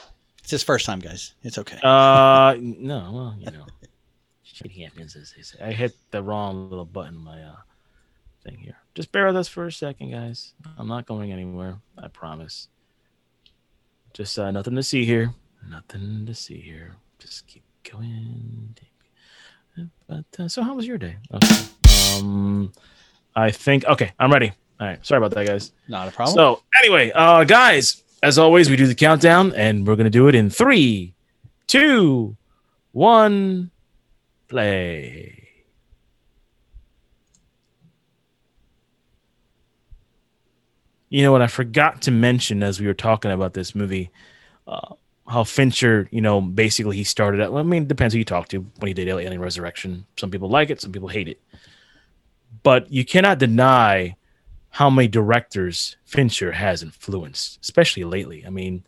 It's 0.48 0.52
his 0.52 0.62
first 0.62 0.86
time, 0.86 1.00
guys. 1.00 1.34
It's 1.42 1.58
okay. 1.58 1.76
Uh, 1.82 2.56
no. 2.58 3.10
Well, 3.12 3.36
you 3.38 3.50
know, 3.50 3.66
shit 4.42 4.72
happens 4.72 5.14
as 5.14 5.34
they 5.36 5.42
say. 5.42 5.58
I 5.62 5.72
hit 5.72 5.94
the 6.10 6.22
wrong 6.22 6.70
little 6.70 6.86
button. 6.86 7.16
on 7.16 7.22
My 7.22 7.42
uh 7.42 7.56
thing 8.42 8.56
here. 8.56 8.78
Just 8.94 9.12
bear 9.12 9.26
with 9.26 9.36
us 9.36 9.46
for 9.46 9.66
a 9.66 9.70
second, 9.70 10.10
guys. 10.10 10.54
I'm 10.78 10.88
not 10.88 11.04
going 11.04 11.32
anywhere. 11.32 11.80
I 11.98 12.08
promise. 12.08 12.68
Just 14.14 14.38
uh, 14.38 14.50
nothing 14.50 14.74
to 14.76 14.82
see 14.82 15.04
here. 15.04 15.34
Nothing 15.68 16.24
to 16.24 16.34
see 16.34 16.62
here. 16.62 16.96
Just 17.18 17.46
keep 17.46 17.64
going. 17.84 18.74
But 20.06 20.24
uh, 20.38 20.48
so, 20.48 20.62
how 20.62 20.74
was 20.74 20.86
your 20.86 20.96
day? 20.96 21.16
Okay. 21.30 21.56
Um, 22.16 22.72
I 23.36 23.50
think 23.50 23.84
okay. 23.84 24.12
I'm 24.18 24.32
ready. 24.32 24.52
All 24.80 24.86
right. 24.86 25.04
Sorry 25.04 25.18
about 25.18 25.32
that, 25.32 25.46
guys. 25.46 25.72
Not 25.88 26.08
a 26.08 26.10
problem. 26.10 26.34
So 26.34 26.62
anyway, 26.82 27.12
uh, 27.14 27.44
guys, 27.44 28.02
as 28.22 28.38
always, 28.38 28.68
we 28.68 28.76
do 28.76 28.86
the 28.86 28.94
countdown, 28.94 29.52
and 29.54 29.86
we're 29.86 29.96
gonna 29.96 30.10
do 30.10 30.28
it 30.28 30.34
in 30.34 30.50
three, 30.50 31.14
two, 31.66 32.36
one, 32.92 33.70
play. 34.48 35.34
You 41.10 41.22
know 41.22 41.32
what? 41.32 41.42
I 41.42 41.46
forgot 41.46 42.02
to 42.02 42.10
mention 42.10 42.62
as 42.62 42.80
we 42.80 42.86
were 42.86 42.94
talking 42.94 43.30
about 43.30 43.54
this 43.54 43.74
movie, 43.74 44.10
uh, 44.66 44.94
how 45.26 45.44
Fincher, 45.44 46.08
you 46.10 46.20
know, 46.20 46.40
basically 46.40 46.96
he 46.96 47.04
started 47.04 47.40
at. 47.40 47.52
Well, 47.52 47.60
I 47.60 47.66
mean, 47.66 47.84
it 47.84 47.88
depends 47.88 48.14
who 48.14 48.18
you 48.18 48.24
talk 48.24 48.48
to 48.48 48.58
when 48.78 48.88
he 48.88 48.94
did 48.94 49.08
Alien 49.08 49.40
Resurrection. 49.40 50.04
Some 50.16 50.30
people 50.30 50.48
like 50.48 50.70
it, 50.70 50.80
some 50.80 50.92
people 50.92 51.08
hate 51.08 51.28
it. 51.28 51.40
But 52.62 52.92
you 52.92 53.04
cannot 53.04 53.38
deny 53.38 54.16
how 54.70 54.90
many 54.90 55.08
directors 55.08 55.96
Fincher 56.04 56.52
has 56.52 56.82
influenced, 56.82 57.58
especially 57.62 58.04
lately. 58.04 58.44
I 58.46 58.50
mean, 58.50 58.84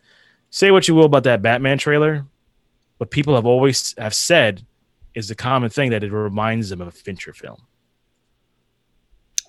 say 0.49 0.71
what 0.71 0.87
you 0.87 0.95
will 0.95 1.05
about 1.05 1.23
that 1.23 1.41
Batman 1.41 1.77
trailer, 1.77 2.25
but 2.97 3.11
people 3.11 3.35
have 3.35 3.45
always 3.45 3.95
have 3.97 4.13
said 4.13 4.65
is 5.13 5.27
the 5.27 5.35
common 5.35 5.69
thing 5.69 5.89
that 5.91 6.03
it 6.03 6.11
reminds 6.11 6.69
them 6.69 6.81
of 6.81 6.87
a 6.87 6.91
Fincher 6.91 7.33
film. 7.33 7.57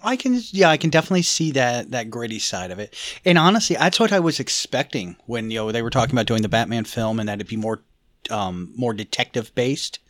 I 0.04 0.16
can, 0.16 0.40
yeah, 0.50 0.68
I 0.68 0.76
can 0.76 0.90
definitely 0.90 1.22
see 1.22 1.52
that 1.52 1.92
that 1.92 2.10
gritty 2.10 2.40
side 2.40 2.70
of 2.72 2.78
it. 2.78 2.96
And 3.24 3.38
honestly, 3.38 3.76
that's 3.76 4.00
what 4.00 4.12
I 4.12 4.18
was 4.18 4.40
expecting 4.40 5.16
when 5.26 5.50
you 5.50 5.58
know 5.58 5.72
they 5.72 5.82
were 5.82 5.90
talking 5.90 6.14
about 6.14 6.26
doing 6.26 6.42
the 6.42 6.48
Batman 6.48 6.84
film 6.84 7.20
and 7.20 7.28
that 7.28 7.34
it'd 7.34 7.46
be 7.46 7.56
more, 7.56 7.82
um, 8.30 8.72
more 8.76 8.94
detective 8.94 9.54
based. 9.54 10.00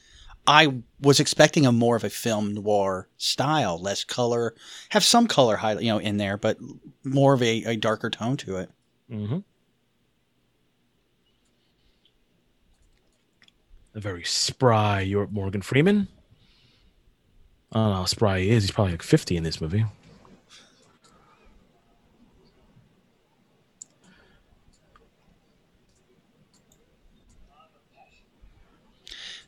I 0.47 0.75
was 1.01 1.21
expecting 1.21 1.67
a 1.67 1.73
more 1.73 1.95
of 1.95 2.05
a 2.05 2.11
film 2.11 2.55
noir 2.55 3.09
style, 3.17 3.81
less 3.81 4.03
color, 4.03 4.55
have 4.89 5.05
some 5.05 5.29
color 5.29 5.59
you 5.81 5.89
know, 5.89 5.99
in 5.99 6.17
there, 6.17 6.37
but 6.37 6.59
more 7.05 7.35
of 7.35 7.43
a, 7.43 7.65
a 7.65 7.77
darker 7.77 8.11
tone 8.11 8.37
to 8.39 8.57
it. 8.57 8.71
Mm-hmm. 9.11 9.39
A 13.95 14.01
very 14.01 14.25
spry 14.25 15.01
York 15.01 15.31
Morgan 15.31 15.63
Freeman. 15.63 16.09
I 17.71 17.79
don't 17.79 17.91
know 17.91 17.97
how 17.97 18.05
spry 18.07 18.41
he 18.41 18.51
is. 18.51 18.65
He's 18.65 18.71
probably 18.71 18.93
like 18.93 19.03
50 19.03 19.37
in 19.37 19.45
this 19.45 19.61
movie. 19.61 19.85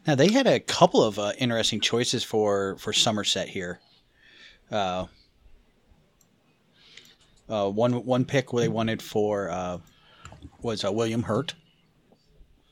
Now 0.06 0.14
they 0.14 0.30
had 0.30 0.46
a 0.46 0.60
couple 0.60 1.02
of 1.02 1.18
uh, 1.18 1.32
interesting 1.38 1.80
choices 1.80 2.22
for 2.24 2.76
for 2.78 2.92
Somerset 2.92 3.48
here. 3.48 3.80
Uh, 4.70 5.06
uh, 7.48 7.68
one 7.70 8.04
one 8.04 8.24
pick 8.24 8.50
they 8.50 8.68
wanted 8.68 9.00
for 9.02 9.50
uh, 9.50 9.78
was 10.62 10.84
uh, 10.84 10.92
William 10.92 11.22
Hurt, 11.22 11.54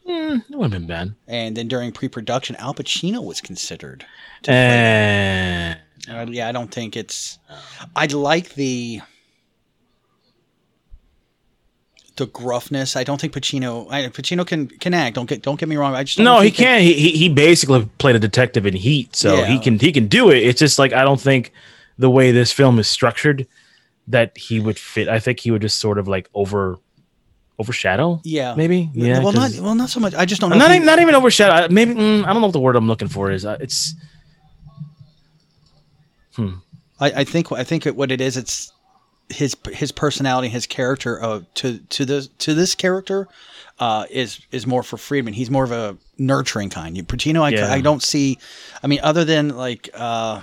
Mm, 0.06 0.42
it 0.50 0.56
would 0.58 0.72
have 0.72 0.80
been 0.80 0.88
bad. 0.88 1.14
and 1.28 1.56
then 1.56 1.68
during 1.68 1.92
pre-production, 1.92 2.56
Al 2.56 2.74
Pacino 2.74 3.24
was 3.24 3.40
considered. 3.40 4.04
Uh, 4.48 5.76
yeah, 6.28 6.48
I 6.48 6.52
don't 6.52 6.72
think 6.72 6.96
it's. 6.96 7.38
I'd 7.94 8.12
like 8.12 8.54
the 8.54 9.00
the 12.16 12.26
gruffness. 12.26 12.94
I 12.96 13.04
don't 13.04 13.20
think 13.20 13.32
Pacino. 13.32 13.90
I, 13.90 14.08
Pacino 14.08 14.46
can 14.46 14.68
can 14.68 14.94
act. 14.94 15.14
Don't 15.16 15.28
get 15.28 15.42
don't 15.42 15.58
get 15.58 15.68
me 15.68 15.76
wrong. 15.76 15.94
I 15.94 16.04
just 16.04 16.18
don't 16.18 16.24
no, 16.24 16.40
he 16.40 16.48
think- 16.50 16.56
can't. 16.56 16.82
He, 16.82 16.92
he 16.94 17.10
he 17.12 17.28
basically 17.28 17.88
played 17.98 18.16
a 18.16 18.18
detective 18.18 18.66
in 18.66 18.74
Heat, 18.74 19.16
so 19.16 19.36
Yeah. 19.36 19.46
he 19.46 19.58
can 19.58 19.78
he 19.78 19.92
can 19.92 20.08
do 20.08 20.30
it. 20.30 20.38
It's 20.42 20.58
just 20.58 20.78
like 20.78 20.92
I 20.92 21.04
don't 21.04 21.20
think 21.20 21.52
the 21.98 22.10
way 22.10 22.30
this 22.32 22.52
film 22.52 22.78
is 22.78 22.88
structured 22.88 23.46
that 24.08 24.36
he 24.36 24.60
would 24.60 24.78
fit. 24.78 25.08
I 25.08 25.18
think 25.20 25.40
he 25.40 25.50
would 25.50 25.62
just 25.62 25.78
sort 25.80 25.98
of 25.98 26.08
like 26.08 26.28
over 26.34 26.78
overshadow. 27.58 28.20
Yeah, 28.24 28.54
maybe. 28.56 28.90
Yeah, 28.94 29.20
Well, 29.20 29.32
not 29.32 29.52
well, 29.60 29.74
not 29.74 29.88
so 29.90 30.00
much. 30.00 30.14
I 30.14 30.24
just 30.24 30.40
don't 30.40 30.50
know. 30.50 30.56
not 30.56 30.70
he- 30.70 30.76
even, 30.76 30.86
not 30.86 30.98
even 31.00 31.14
overshadow. 31.14 31.72
Maybe 31.72 31.94
mm, 31.94 32.24
I 32.24 32.32
don't 32.32 32.40
know 32.40 32.48
what 32.48 32.52
the 32.52 32.60
word 32.60 32.76
I'm 32.76 32.88
looking 32.88 33.08
for 33.08 33.30
is. 33.30 33.44
It's 33.44 33.94
hmm. 36.34 36.54
I, 37.00 37.12
I 37.20 37.24
think 37.24 37.50
I 37.52 37.64
think 37.64 37.84
what 37.86 38.10
it 38.12 38.20
is, 38.20 38.36
it's 38.36 38.72
his 39.28 39.56
his 39.72 39.92
personality, 39.92 40.48
his 40.48 40.66
character 40.66 41.22
uh, 41.22 41.40
to 41.54 41.78
to 41.78 42.04
this 42.04 42.28
to 42.38 42.54
this 42.54 42.74
character 42.74 43.28
uh, 43.78 44.06
is 44.10 44.40
is 44.50 44.66
more 44.66 44.82
for 44.82 44.96
Freeman. 44.96 45.32
He's 45.34 45.50
more 45.50 45.64
of 45.64 45.72
a 45.72 45.96
nurturing 46.18 46.70
kind. 46.70 46.96
You- 46.96 47.04
Pacino, 47.04 47.42
I, 47.42 47.50
Yeah. 47.50 47.72
I 47.72 47.80
don't 47.80 48.02
see. 48.02 48.38
I 48.82 48.86
mean, 48.86 49.00
other 49.02 49.24
than 49.24 49.56
like. 49.56 49.88
Uh, 49.94 50.42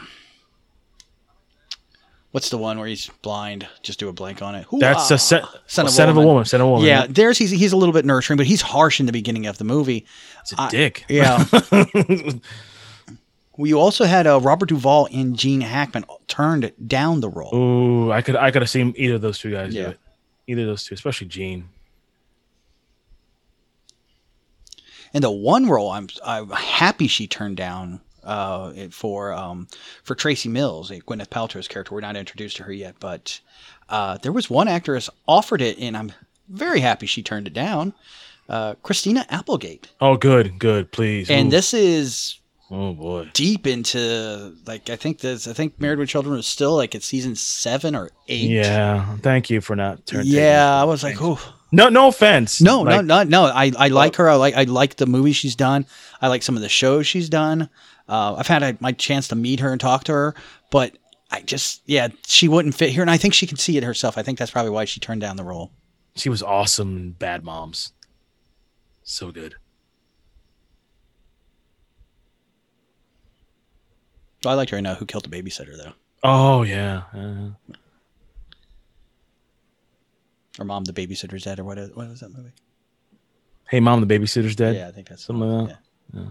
What's 2.31 2.51
the 2.51 2.59
one 2.59 2.77
where 2.77 2.87
he's 2.87 3.09
blind? 3.23 3.67
Just 3.81 3.97
do 3.99 4.07
a 4.07 4.13
blank 4.13 4.43
on 4.43 4.53
it. 4.53 4.67
That's 4.79 5.09
a 5.09 5.17
set- 5.17 5.45
son, 5.65 5.87
a 5.87 5.89
son 5.89 6.09
of 6.09 6.17
a 6.17 6.21
woman, 6.21 6.45
son 6.45 6.61
of 6.61 6.67
a 6.67 6.69
woman, 6.69 6.85
Yeah, 6.85 7.07
there's 7.09 7.39
he's 7.39 7.49
he's 7.49 7.71
a 7.71 7.75
little 7.77 7.91
bit 7.91 8.05
nurturing, 8.05 8.37
but 8.37 8.45
he's 8.45 8.61
harsh 8.61 8.99
in 8.99 9.07
the 9.07 9.11
beginning 9.11 9.47
of 9.47 9.57
the 9.57 9.63
movie. 9.63 10.05
It's 10.41 10.53
a 10.53 10.67
dick. 10.69 11.05
Yeah. 11.09 11.43
you 13.67 13.79
also 13.79 14.05
had 14.05 14.25
uh, 14.27 14.39
Robert 14.39 14.69
Duvall 14.69 15.07
and 15.11 15.37
Gene 15.37 15.61
Hackman 15.61 16.05
turned 16.27 16.71
down 16.87 17.19
the 17.21 17.29
role. 17.29 17.53
Ooh, 17.55 18.11
I 18.11 18.21
could 18.21 18.35
I 18.35 18.51
could 18.51 18.61
have 18.61 18.69
seen 18.69 18.93
either 18.97 19.15
of 19.15 19.21
those 19.21 19.39
two 19.39 19.51
guys 19.51 19.73
Yeah. 19.73 19.83
do 19.85 19.89
it. 19.91 19.99
Either 20.47 20.61
of 20.61 20.67
those 20.67 20.83
two, 20.85 20.93
especially 20.95 21.27
Gene. 21.27 21.69
And 25.13 25.23
the 25.23 25.31
one 25.31 25.67
role 25.67 25.89
I'm 25.91 26.07
I'm 26.25 26.49
happy 26.51 27.07
she 27.07 27.27
turned 27.27 27.57
down 27.57 28.01
uh, 28.23 28.71
it- 28.75 28.93
for 28.93 29.33
um, 29.33 29.67
for 30.03 30.15
Tracy 30.15 30.49
Mills, 30.49 30.91
Gwyneth 30.91 31.29
Paltrow's 31.29 31.67
character. 31.67 31.95
We're 31.95 32.01
not 32.01 32.15
introduced 32.15 32.57
to 32.57 32.63
her 32.63 32.73
yet, 32.73 32.95
but 32.99 33.39
uh, 33.89 34.17
there 34.19 34.31
was 34.31 34.49
one 34.49 34.67
actress 34.67 35.09
offered 35.27 35.61
it, 35.61 35.79
and 35.79 35.97
I'm 35.97 36.11
very 36.47 36.79
happy 36.79 37.07
she 37.07 37.23
turned 37.23 37.47
it 37.47 37.53
down. 37.53 37.93
Uh, 38.47 38.73
Christina 38.81 39.25
Applegate, 39.29 39.89
Oh, 40.01 40.17
good, 40.17 40.57
good, 40.57 40.91
please. 40.91 41.29
and 41.29 41.47
Ooh. 41.47 41.51
this 41.51 41.71
is 41.73 42.38
Oh 42.71 42.93
boy. 42.93 43.29
deep 43.33 43.65
into 43.65 44.55
like 44.67 44.89
I 44.89 44.95
think 44.95 45.19
this. 45.19 45.47
I 45.47 45.53
think 45.53 45.79
Married 45.79 45.97
with 45.99 46.09
Children 46.09 46.35
was 46.35 46.45
still 46.45 46.75
like 46.75 46.93
at 46.93 47.01
season 47.03 47.35
seven 47.35 47.95
or 47.95 48.11
eight. 48.27 48.49
Yeah, 48.49 49.17
thank 49.17 49.49
you 49.49 49.59
for 49.61 49.75
not 49.75 50.05
turning. 50.05 50.27
Yeah, 50.27 50.79
I 50.79 50.83
was 50.83 51.03
like, 51.03 51.17
oh. 51.19 51.39
No, 51.71 51.87
no 51.89 52.07
offense. 52.07 52.61
No, 52.61 52.81
Like, 52.81 53.05
no, 53.05 53.23
no, 53.23 53.23
no. 53.23 53.43
I, 53.45 53.71
I 53.77 53.87
like 53.89 54.15
her. 54.15 54.27
I 54.27 54.35
like 54.35 54.55
I 54.55 54.63
like 54.63 54.95
the 54.95 55.05
movie 55.05 55.33
she's 55.33 55.55
done. 55.55 55.85
I 56.21 56.27
like 56.27 56.41
some 56.43 56.55
of 56.55 56.61
the 56.61 56.69
shows 56.69 57.05
she's 57.05 57.29
done. 57.29 57.69
Uh, 58.07 58.35
I've 58.35 58.47
had 58.47 58.63
a, 58.63 58.77
my 58.79 58.91
chance 58.91 59.27
to 59.27 59.35
meet 59.35 59.59
her 59.59 59.71
and 59.71 59.79
talk 59.79 60.03
to 60.05 60.11
her, 60.13 60.35
but 60.71 60.97
I 61.31 61.41
just 61.41 61.83
yeah, 61.85 62.07
she 62.25 62.47
wouldn't 62.47 62.73
fit 62.73 62.89
here, 62.89 63.01
and 63.01 63.11
I 63.11 63.17
think 63.17 63.35
she 63.35 63.45
can 63.45 63.57
see 63.57 63.77
it 63.77 63.83
herself. 63.83 64.17
I 64.17 64.23
think 64.23 64.39
that's 64.39 64.49
probably 64.49 64.71
why 64.71 64.85
she 64.85 64.99
turned 64.99 65.21
down 65.21 65.37
the 65.37 65.43
role. 65.43 65.71
She 66.15 66.27
was 66.29 66.41
awesome 66.41 66.97
in 66.97 67.11
Bad 67.11 67.43
Moms. 67.43 67.93
So 69.03 69.31
good. 69.31 69.55
I 74.45 74.53
liked 74.53 74.71
her 74.71 74.77
in 74.77 74.85
uh, 74.85 74.95
Who 74.95 75.05
Killed 75.05 75.25
the 75.29 75.41
Babysitter 75.41 75.75
though, 75.77 75.93
Oh 76.23 76.63
yeah. 76.63 77.03
uh, 77.13 77.73
or 80.59 80.65
Mom 80.65 80.83
the 80.85 80.93
Babysitter's 80.93 81.43
Dead, 81.43 81.59
or 81.59 81.63
what? 81.63 81.77
is- 81.77 81.95
What 81.95 82.07
was 82.09 82.19
that 82.21 82.29
movie? 82.35 82.51
hey, 83.69 83.79
mom, 83.79 84.01
the 84.05 84.07
babysitter's 84.19 84.55
dead. 84.55 84.75
Yeah, 84.75 84.87
I 84.87 84.91
think 84.91 85.07
that's 85.09 85.23
something 85.23 85.47
like 85.47 85.67
that. 85.69 85.79
Yeah. 86.13 86.25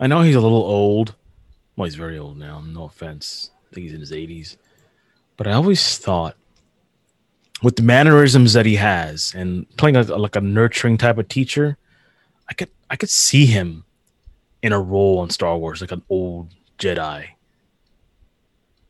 I 0.00 0.06
know 0.06 0.22
he's 0.22 0.34
a 0.34 0.40
little 0.40 0.62
old. 0.64 1.14
Well, 1.76 1.84
he's 1.84 1.94
very 1.94 2.18
old 2.18 2.36
now. 2.38 2.60
No 2.60 2.84
offense. 2.84 3.50
I 3.70 3.74
think 3.74 3.84
he's 3.84 3.94
in 3.94 4.00
his 4.00 4.12
80s. 4.12 4.56
But 5.36 5.46
I 5.46 5.52
always 5.52 5.98
thought, 5.98 6.36
with 7.62 7.76
the 7.76 7.82
mannerisms 7.82 8.52
that 8.54 8.66
he 8.66 8.76
has 8.76 9.32
and 9.36 9.68
playing 9.76 9.96
a, 9.96 10.02
like 10.02 10.36
a 10.36 10.40
nurturing 10.40 10.98
type 10.98 11.18
of 11.18 11.28
teacher, 11.28 11.78
I 12.48 12.54
could 12.54 12.70
I 12.90 12.96
could 12.96 13.10
see 13.10 13.46
him 13.46 13.84
in 14.62 14.72
a 14.72 14.80
role 14.80 15.22
in 15.24 15.30
Star 15.30 15.56
Wars, 15.56 15.80
like 15.80 15.92
an 15.92 16.02
old 16.08 16.48
Jedi. 16.78 17.26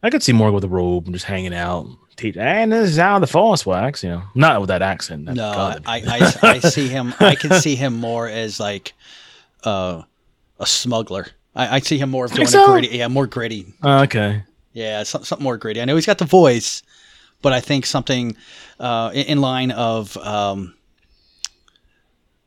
I 0.03 0.11
could 0.11 0.23
see 0.23 0.33
more 0.33 0.51
with 0.51 0.65
a 0.65 0.69
robe 0.69 1.05
and 1.07 1.15
just 1.15 1.27
hanging 1.27 1.55
out. 1.55 1.87
Teach, 2.17 2.37
and 2.37 2.71
this 2.71 2.91
is 2.91 2.99
how 2.99 3.19
the 3.19 3.27
Force 3.27 3.65
works, 3.65 4.05
you 4.05 4.11
know. 4.11 4.23
Not 4.35 4.61
with 4.61 4.69
that 4.69 4.83
accent. 4.83 5.25
that- 5.27 5.35
No, 5.35 5.51
I, 5.51 5.79
I, 5.87 6.33
I 6.43 6.59
see 6.59 6.89
him. 6.97 7.15
I 7.21 7.35
can 7.35 7.53
see 7.61 7.75
him 7.75 7.95
more 7.95 8.29
as 8.29 8.61
like 8.61 8.93
uh, 9.65 10.03
a 10.61 10.67
smuggler. 10.67 11.29
I, 11.55 11.77
I 11.77 11.81
see 11.81 11.97
him 11.97 12.11
more 12.11 12.27
of 12.27 12.33
doing 12.33 12.49
so? 12.49 12.65
a 12.65 12.67
gritty. 12.67 12.99
Yeah, 12.99 13.09
more 13.09 13.27
gritty. 13.27 13.73
Oh, 13.83 14.03
okay. 14.03 14.43
Yeah, 14.75 15.05
some, 15.05 15.25
something 15.25 15.43
more 15.43 15.57
gritty. 15.57 15.81
I 15.81 15.87
know 15.87 15.95
he's 15.97 16.05
got 16.07 16.19
the 16.19 16.27
voice, 16.27 16.83
but 17.41 17.55
I 17.55 17.61
think 17.61 17.87
something 17.87 18.37
uh, 18.79 19.11
in, 19.15 19.25
in 19.27 19.41
line 19.41 19.71
of 19.71 20.15
um, 20.19 20.75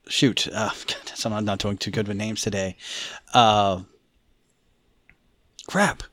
shoot. 0.08 0.48
Uh, 0.48 0.70
God, 0.88 1.34
I'm 1.34 1.46
not 1.46 1.60
doing 1.60 1.78
too 1.78 1.92
good 1.92 2.08
with 2.08 2.18
names 2.18 2.42
today. 2.42 2.78
Uh, 3.34 3.82
crap, 5.68 6.04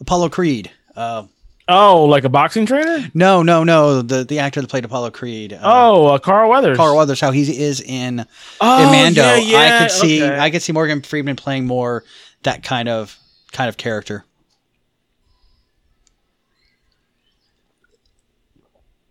Apollo 0.00 0.30
Creed. 0.30 0.70
Uh, 0.96 1.24
Oh, 1.72 2.06
like 2.06 2.24
a 2.24 2.28
boxing 2.28 2.66
trainer? 2.66 3.08
no, 3.14 3.44
no, 3.44 3.62
no. 3.62 4.02
The 4.02 4.24
the 4.24 4.40
actor 4.40 4.60
that 4.60 4.68
played 4.68 4.84
Apollo 4.84 5.12
Creed. 5.12 5.52
Uh, 5.52 5.58
Oh, 5.62 6.06
uh, 6.08 6.18
Carl 6.18 6.50
Weathers. 6.50 6.76
Carl 6.76 6.96
Weathers, 6.96 7.20
how 7.20 7.30
he 7.30 7.42
is 7.62 7.80
in 7.80 8.26
Oh, 8.60 8.92
yeah, 8.92 9.36
yeah, 9.36 9.58
I 9.76 9.78
could 9.78 9.90
see 9.92 10.22
okay. 10.24 10.36
I 10.38 10.50
could 10.50 10.62
see 10.62 10.72
Morgan 10.72 11.00
Freeman 11.02 11.36
playing 11.36 11.66
more 11.66 12.02
that 12.42 12.64
kind 12.64 12.88
of 12.88 13.16
kind 13.52 13.68
of 13.68 13.76
character. 13.76 14.24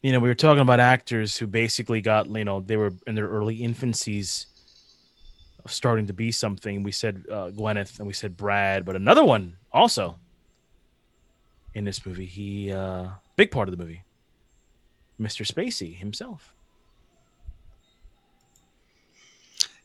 You 0.01 0.11
know, 0.11 0.19
we 0.19 0.29
were 0.29 0.35
talking 0.35 0.61
about 0.61 0.79
actors 0.79 1.37
who 1.37 1.47
basically 1.47 2.01
got, 2.01 2.29
you 2.29 2.45
know, 2.45 2.61
they 2.61 2.77
were 2.77 2.93
in 3.05 3.15
their 3.15 3.27
early 3.27 3.59
infancies 3.59 4.45
of 5.65 5.71
starting 5.71 6.07
to 6.07 6.13
be 6.13 6.31
something. 6.31 6.83
We 6.83 6.91
said 6.91 7.25
uh, 7.29 7.49
Gwyneth 7.49 7.99
and 7.99 8.07
we 8.07 8.13
said 8.13 8.37
Brad, 8.37 8.85
but 8.85 8.95
another 8.95 9.25
one 9.25 9.57
also, 9.71 10.17
in 11.73 11.83
this 11.85 12.05
movie. 12.05 12.25
He 12.25 12.71
uh 12.71 13.07
big 13.35 13.51
part 13.51 13.67
of 13.67 13.77
the 13.77 13.83
movie. 13.83 14.03
Mr. 15.19 15.45
Spacey 15.45 15.95
himself. 15.97 16.53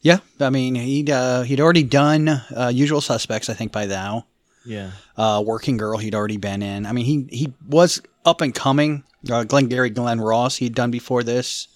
Yeah, 0.00 0.18
I 0.38 0.50
mean 0.50 0.75
he'd 0.75 1.11
uh, 1.11 1.42
he'd 1.42 1.61
already 1.61 1.83
done 1.83 2.28
uh, 2.28 2.71
Usual 2.73 3.00
Suspects, 3.00 3.49
I 3.49 3.54
think 3.54 3.73
by 3.73 3.87
now. 3.87 4.26
Yeah. 4.64 4.90
Uh, 5.16 5.42
Working 5.44 5.76
Girl, 5.76 5.99
he'd 5.99 6.14
already 6.14 6.37
been 6.37 6.62
in. 6.62 6.85
I 6.87 6.92
mean 6.92 7.06
he 7.06 7.26
he 7.35 7.52
was 7.66 8.02
up 8.25 8.40
and 8.40 8.54
coming. 8.54 9.04
Uh, 9.31 9.45
Glengarry 9.45 9.90
Glen 9.90 10.21
Ross, 10.21 10.57
he'd 10.57 10.75
done 10.75 10.90
before 10.90 11.23
this. 11.23 11.69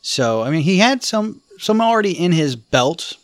So 0.00 0.42
I 0.42 0.50
mean 0.50 0.62
he 0.62 0.78
had 0.78 1.02
some 1.02 1.42
some 1.58 1.80
already 1.80 2.12
in 2.12 2.32
his 2.32 2.56
belt. 2.56 3.14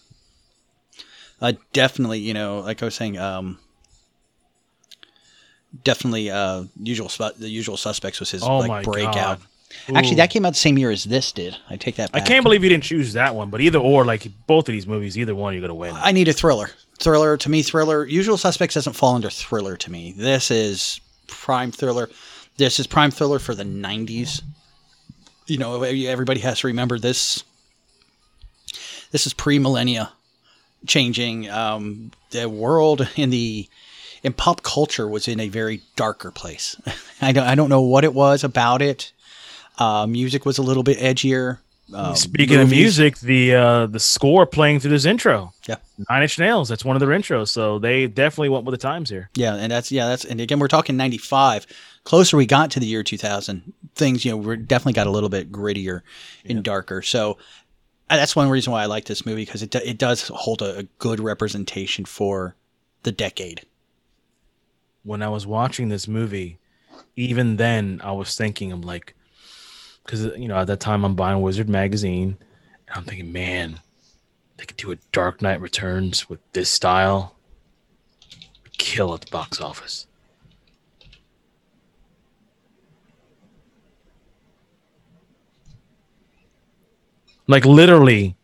Uh, 1.40 1.52
definitely, 1.72 2.20
you 2.20 2.34
know, 2.34 2.60
like 2.60 2.82
I 2.82 2.86
was 2.86 2.94
saying, 2.94 3.18
um, 3.18 3.58
definitely 5.82 6.30
uh, 6.30 6.64
usual 6.80 7.08
the 7.38 7.48
Usual 7.48 7.76
Suspects 7.76 8.20
was 8.20 8.30
his 8.30 8.42
Oh 8.42 8.58
like 8.58 8.84
breakout. 8.84 9.40
Actually, 9.94 10.16
that 10.16 10.30
came 10.30 10.44
out 10.46 10.52
the 10.52 10.58
same 10.58 10.78
year 10.78 10.90
as 10.90 11.04
this 11.04 11.32
did. 11.32 11.56
I 11.68 11.76
take 11.76 11.96
that 11.96 12.10
I 12.14 12.20
can't 12.20 12.44
believe 12.44 12.62
you 12.62 12.70
didn't 12.70 12.84
choose 12.84 13.12
that 13.14 13.34
one, 13.34 13.50
but 13.50 13.60
either 13.60 13.78
or, 13.78 14.04
like 14.04 14.26
both 14.46 14.68
of 14.68 14.72
these 14.72 14.86
movies, 14.86 15.18
either 15.18 15.34
one 15.34 15.52
you're 15.52 15.60
gonna 15.60 15.74
win. 15.74 15.94
I 15.96 16.12
need 16.12 16.28
a 16.28 16.32
thriller. 16.32 16.70
Thriller 16.98 17.36
to 17.36 17.50
me, 17.50 17.62
thriller. 17.62 18.06
Usual 18.06 18.36
Suspects 18.36 18.74
doesn't 18.74 18.92
fall 18.92 19.14
under 19.14 19.30
thriller 19.30 19.76
to 19.76 19.90
me. 19.90 20.14
This 20.16 20.50
is 20.50 21.00
prime 21.26 21.72
thriller. 21.72 22.08
This 22.56 22.78
is 22.78 22.86
prime 22.86 23.10
filler 23.10 23.38
for 23.38 23.54
the 23.54 23.64
'90s. 23.64 24.42
You 25.46 25.58
know, 25.58 25.82
everybody 25.82 26.40
has 26.40 26.60
to 26.60 26.68
remember 26.68 26.98
this. 26.98 27.44
This 29.10 29.26
is 29.26 29.34
pre-millennia 29.34 30.12
changing. 30.86 31.48
Um, 31.50 32.10
the 32.30 32.48
world 32.48 33.08
in 33.16 33.30
the 33.30 33.68
in 34.22 34.32
pop 34.32 34.62
culture 34.62 35.06
was 35.06 35.28
in 35.28 35.38
a 35.40 35.48
very 35.48 35.82
darker 35.96 36.30
place. 36.30 36.76
I 37.20 37.32
don't 37.32 37.46
I 37.46 37.54
don't 37.54 37.68
know 37.68 37.82
what 37.82 38.04
it 38.04 38.14
was 38.14 38.42
about 38.44 38.82
it. 38.82 39.12
Uh, 39.78 40.06
music 40.06 40.46
was 40.46 40.58
a 40.58 40.62
little 40.62 40.82
bit 40.82 40.98
edgier. 40.98 41.58
Um, 41.92 42.16
Speaking 42.16 42.60
of 42.60 42.70
music, 42.70 43.18
the 43.18 43.54
uh 43.54 43.86
the 43.86 44.00
score 44.00 44.46
playing 44.46 44.80
through 44.80 44.92
this 44.92 45.04
intro. 45.04 45.52
Yeah. 45.68 45.76
Nine 46.08 46.22
Inch 46.22 46.38
Nails, 46.38 46.68
that's 46.68 46.84
one 46.84 46.96
of 46.96 47.00
their 47.00 47.10
intros, 47.10 47.48
so 47.48 47.78
they 47.78 48.06
definitely 48.06 48.48
went 48.48 48.64
with 48.64 48.72
the 48.72 48.78
times 48.78 49.10
here. 49.10 49.28
Yeah, 49.34 49.54
and 49.54 49.70
that's 49.70 49.92
yeah, 49.92 50.08
that's 50.08 50.24
and 50.24 50.40
again 50.40 50.58
we're 50.58 50.68
talking 50.68 50.96
ninety 50.96 51.18
five. 51.18 51.66
Closer 52.04 52.36
we 52.36 52.44
got 52.44 52.70
to 52.72 52.80
the 52.80 52.86
year 52.86 53.02
two 53.02 53.16
thousand, 53.16 53.72
things 53.94 54.24
you 54.24 54.30
know 54.30 54.36
we 54.36 54.56
definitely 54.56 54.92
got 54.92 55.06
a 55.06 55.10
little 55.10 55.30
bit 55.30 55.50
grittier 55.50 56.02
and 56.44 56.62
darker. 56.62 57.00
So 57.00 57.38
uh, 58.10 58.16
that's 58.16 58.36
one 58.36 58.50
reason 58.50 58.72
why 58.72 58.82
I 58.82 58.86
like 58.86 59.06
this 59.06 59.24
movie 59.24 59.46
because 59.46 59.62
it 59.62 59.74
it 59.74 59.96
does 59.96 60.28
hold 60.28 60.60
a, 60.60 60.80
a 60.80 60.82
good 60.98 61.18
representation 61.18 62.04
for 62.04 62.56
the 63.04 63.12
decade. 63.12 63.62
When 65.02 65.22
I 65.22 65.28
was 65.28 65.46
watching 65.46 65.88
this 65.88 66.06
movie, 66.06 66.58
even 67.16 67.56
then 67.56 68.00
I 68.04 68.12
was 68.12 68.36
thinking, 68.36 68.70
I'm 68.70 68.82
like, 68.82 69.14
because 70.04 70.24
you 70.36 70.48
know 70.48 70.58
at 70.58 70.66
that 70.66 70.80
time 70.80 71.04
I'm 71.04 71.14
buying 71.14 71.40
Wizard 71.40 71.70
magazine, 71.70 72.36
and 72.86 72.96
I'm 72.96 73.04
thinking, 73.04 73.32
man, 73.32 73.80
they 74.58 74.66
could 74.66 74.76
do 74.76 74.92
a 74.92 74.96
Dark 75.10 75.40
Knight 75.40 75.60
Returns 75.60 76.28
with 76.28 76.40
this 76.52 76.68
style, 76.68 77.34
kill 78.76 79.14
at 79.14 79.22
the 79.22 79.30
box 79.30 79.58
office. 79.58 80.06
Like 87.46 87.64
literally, 87.64 88.36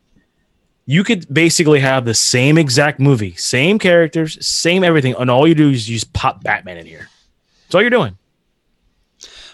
you 0.87 1.05
could 1.05 1.33
basically 1.33 1.81
have 1.81 2.05
the 2.05 2.15
same 2.15 2.59
exact 2.59 3.01
movie, 3.01 3.35
same 3.37 3.79
characters, 3.79 4.45
same 4.47 4.85
everything, 4.85 5.15
and 5.19 5.31
all 5.31 5.47
you 5.47 5.55
do 5.55 5.71
is 5.71 5.89
you 5.89 5.97
just 5.97 6.13
pop 6.13 6.43
Batman 6.43 6.79
in 6.79 6.87
here. 6.87 7.09
That's 7.65 7.75
all 7.75 7.81
you're 7.81 7.91
doing. 7.91 8.19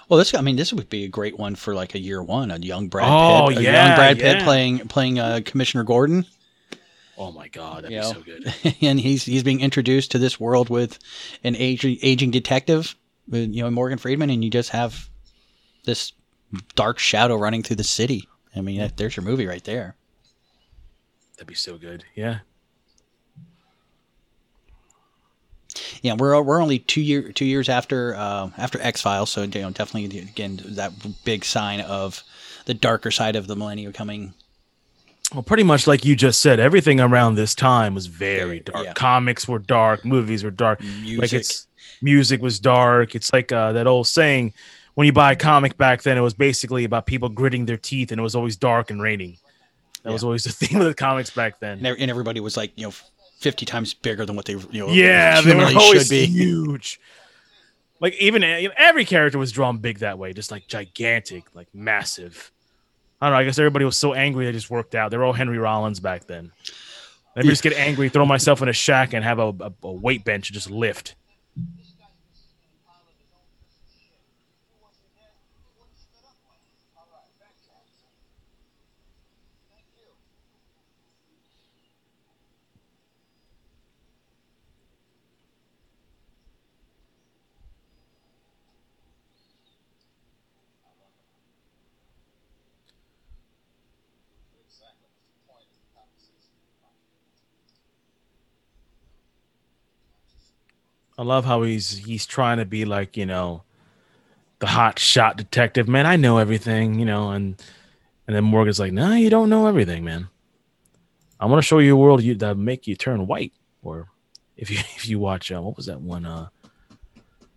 Well, 0.08 0.18
this 0.18 0.34
I 0.34 0.40
mean 0.40 0.56
this 0.56 0.72
would 0.72 0.88
be 0.88 1.04
a 1.04 1.08
great 1.08 1.36
one 1.36 1.56
for 1.56 1.74
like 1.74 1.94
a 1.94 1.98
year 1.98 2.22
one, 2.22 2.50
a 2.50 2.58
young 2.58 2.88
Brad 2.88 3.08
Oh, 3.10 3.48
Pitt, 3.48 3.62
yeah, 3.62 3.88
young 3.88 3.96
Brad 3.96 4.18
Pitt 4.18 4.42
playing 4.42 4.78
playing 4.88 5.18
uh, 5.18 5.40
Commissioner 5.44 5.84
Gordon. 5.84 6.24
Oh 7.18 7.32
my 7.32 7.48
god, 7.48 7.84
that'd 7.84 7.90
you 7.90 8.00
be 8.00 8.02
know, 8.02 8.12
so 8.12 8.20
good. 8.22 8.76
and 8.82 9.00
he's 9.00 9.24
he's 9.24 9.42
being 9.42 9.60
introduced 9.60 10.12
to 10.12 10.18
this 10.18 10.38
world 10.38 10.70
with 10.70 10.98
an 11.42 11.56
aging 11.56 11.98
aging 12.02 12.30
detective, 12.30 12.94
with, 13.28 13.52
you 13.52 13.62
know 13.62 13.70
Morgan 13.70 13.98
Freeman, 13.98 14.30
and 14.30 14.44
you 14.44 14.50
just 14.50 14.70
have 14.70 15.08
this 15.84 16.12
dark 16.76 16.98
shadow 16.98 17.36
running 17.36 17.62
through 17.62 17.76
the 17.76 17.84
city. 17.84 18.28
I 18.56 18.60
mean, 18.60 18.78
that, 18.78 18.96
there's 18.96 19.16
your 19.16 19.24
movie 19.24 19.46
right 19.46 19.62
there. 19.64 19.96
That'd 21.36 21.46
be 21.46 21.54
so 21.54 21.76
good. 21.76 22.04
Yeah. 22.14 22.38
Yeah, 26.00 26.14
we're 26.14 26.40
we're 26.42 26.62
only 26.62 26.78
two 26.78 27.02
year 27.02 27.32
two 27.32 27.44
years 27.44 27.68
after 27.68 28.14
uh, 28.14 28.50
after 28.56 28.80
X 28.80 29.02
Files, 29.02 29.30
so 29.30 29.42
you 29.42 29.48
know 29.60 29.70
definitely 29.70 30.20
again 30.20 30.60
that 30.64 30.92
big 31.24 31.44
sign 31.44 31.80
of 31.82 32.22
the 32.64 32.72
darker 32.74 33.10
side 33.10 33.36
of 33.36 33.46
the 33.46 33.56
millennium 33.56 33.92
coming. 33.92 34.32
Well, 35.34 35.42
pretty 35.42 35.64
much 35.64 35.86
like 35.86 36.04
you 36.04 36.14
just 36.16 36.40
said, 36.40 36.60
everything 36.60 37.00
around 37.00 37.34
this 37.34 37.54
time 37.54 37.94
was 37.94 38.06
very 38.06 38.60
dark. 38.60 38.84
yeah. 38.84 38.92
Comics 38.94 39.48
were 39.48 39.58
dark, 39.58 40.04
movies 40.04 40.44
were 40.44 40.50
dark. 40.50 40.80
Like 40.80 40.88
Music. 41.02 41.40
it's 41.40 41.66
music 42.00 42.40
was 42.40 42.60
dark. 42.60 43.14
It's 43.14 43.32
like 43.32 43.52
uh, 43.52 43.72
that 43.72 43.86
old 43.86 44.06
saying 44.06 44.54
when 44.96 45.04
you 45.04 45.12
buy 45.12 45.32
a 45.32 45.36
comic 45.36 45.76
back 45.76 46.02
then, 46.02 46.16
it 46.16 46.22
was 46.22 46.32
basically 46.32 46.84
about 46.84 47.04
people 47.04 47.28
gritting 47.28 47.66
their 47.66 47.76
teeth 47.76 48.12
and 48.12 48.18
it 48.18 48.22
was 48.22 48.34
always 48.34 48.56
dark 48.56 48.90
and 48.90 49.00
raining. 49.00 49.36
That 50.02 50.12
was 50.12 50.24
always 50.24 50.44
the 50.44 50.50
theme 50.66 50.80
of 50.80 50.86
the 50.86 50.94
comics 50.94 51.30
back 51.30 51.60
then. 51.60 51.84
And, 51.84 52.10
everybody 52.10 52.40
was 52.40 52.56
like 52.56 52.72
you 52.76 52.86
know 52.86 52.94
fifty 53.38 53.66
times 53.66 53.92
bigger 53.92 54.24
than 54.24 54.36
what 54.36 54.46
they 54.46 54.54
you 54.54 54.80
know 54.80 54.88
Yeah, 54.88 55.42
they 55.42 55.54
were 55.54 55.64
always 55.64 56.02
should 56.02 56.10
be. 56.10 56.24
huge. 56.24 56.98
Like 58.00 58.14
even 58.14 58.40
you 58.40 58.68
know, 58.68 58.74
every 58.78 59.04
character 59.04 59.38
was 59.38 59.52
drawn 59.52 59.78
big 59.78 59.98
that 59.98 60.18
way, 60.18 60.32
just 60.32 60.50
like 60.50 60.66
gigantic, 60.66 61.44
like 61.54 61.68
massive. 61.74 62.50
I 63.20 63.26
don't 63.26 63.34
know. 63.34 63.38
I 63.38 63.44
guess 63.44 63.58
everybody 63.58 63.84
was 63.84 63.98
so 63.98 64.14
angry 64.14 64.46
they 64.46 64.52
just 64.52 64.70
worked 64.70 64.94
out. 64.94 65.10
They 65.10 65.18
were 65.18 65.24
all 65.24 65.34
Henry 65.34 65.58
Rollins 65.58 66.00
back 66.00 66.26
then. 66.26 66.52
Let 67.34 67.44
me 67.44 67.50
just 67.50 67.62
get 67.62 67.74
angry, 67.74 68.08
throw 68.08 68.24
myself 68.24 68.62
in 68.62 68.68
a 68.70 68.72
shack, 68.72 69.12
and 69.12 69.22
have 69.22 69.38
a, 69.38 69.48
a, 69.60 69.72
a 69.82 69.92
weight 69.92 70.24
bench 70.24 70.48
and 70.48 70.54
just 70.54 70.70
lift. 70.70 71.16
I 101.18 101.22
love 101.22 101.44
how 101.44 101.62
he's 101.62 101.98
he's 101.98 102.26
trying 102.26 102.58
to 102.58 102.64
be 102.64 102.84
like 102.84 103.16
you 103.16 103.26
know, 103.26 103.62
the 104.58 104.66
hot 104.66 104.98
shot 104.98 105.36
detective. 105.36 105.88
Man, 105.88 106.06
I 106.06 106.16
know 106.16 106.38
everything, 106.38 106.98
you 106.98 107.06
know, 107.06 107.30
and 107.30 107.60
and 108.26 108.36
then 108.36 108.44
Morgan's 108.44 108.80
like, 108.80 108.92
No, 108.92 109.12
you 109.12 109.30
don't 109.30 109.50
know 109.50 109.66
everything, 109.66 110.04
man. 110.04 110.28
I 111.38 111.46
want 111.46 111.62
to 111.62 111.66
show 111.66 111.78
you 111.78 111.94
a 111.94 111.98
world 111.98 112.22
you, 112.22 112.34
that 112.36 112.56
make 112.56 112.86
you 112.86 112.96
turn 112.96 113.26
white. 113.26 113.52
Or 113.82 114.08
if 114.56 114.70
you 114.70 114.78
if 114.96 115.08
you 115.08 115.18
watch, 115.18 115.50
uh, 115.52 115.60
what 115.60 115.76
was 115.76 115.86
that 115.86 116.00
one? 116.00 116.26
Uh, 116.26 116.48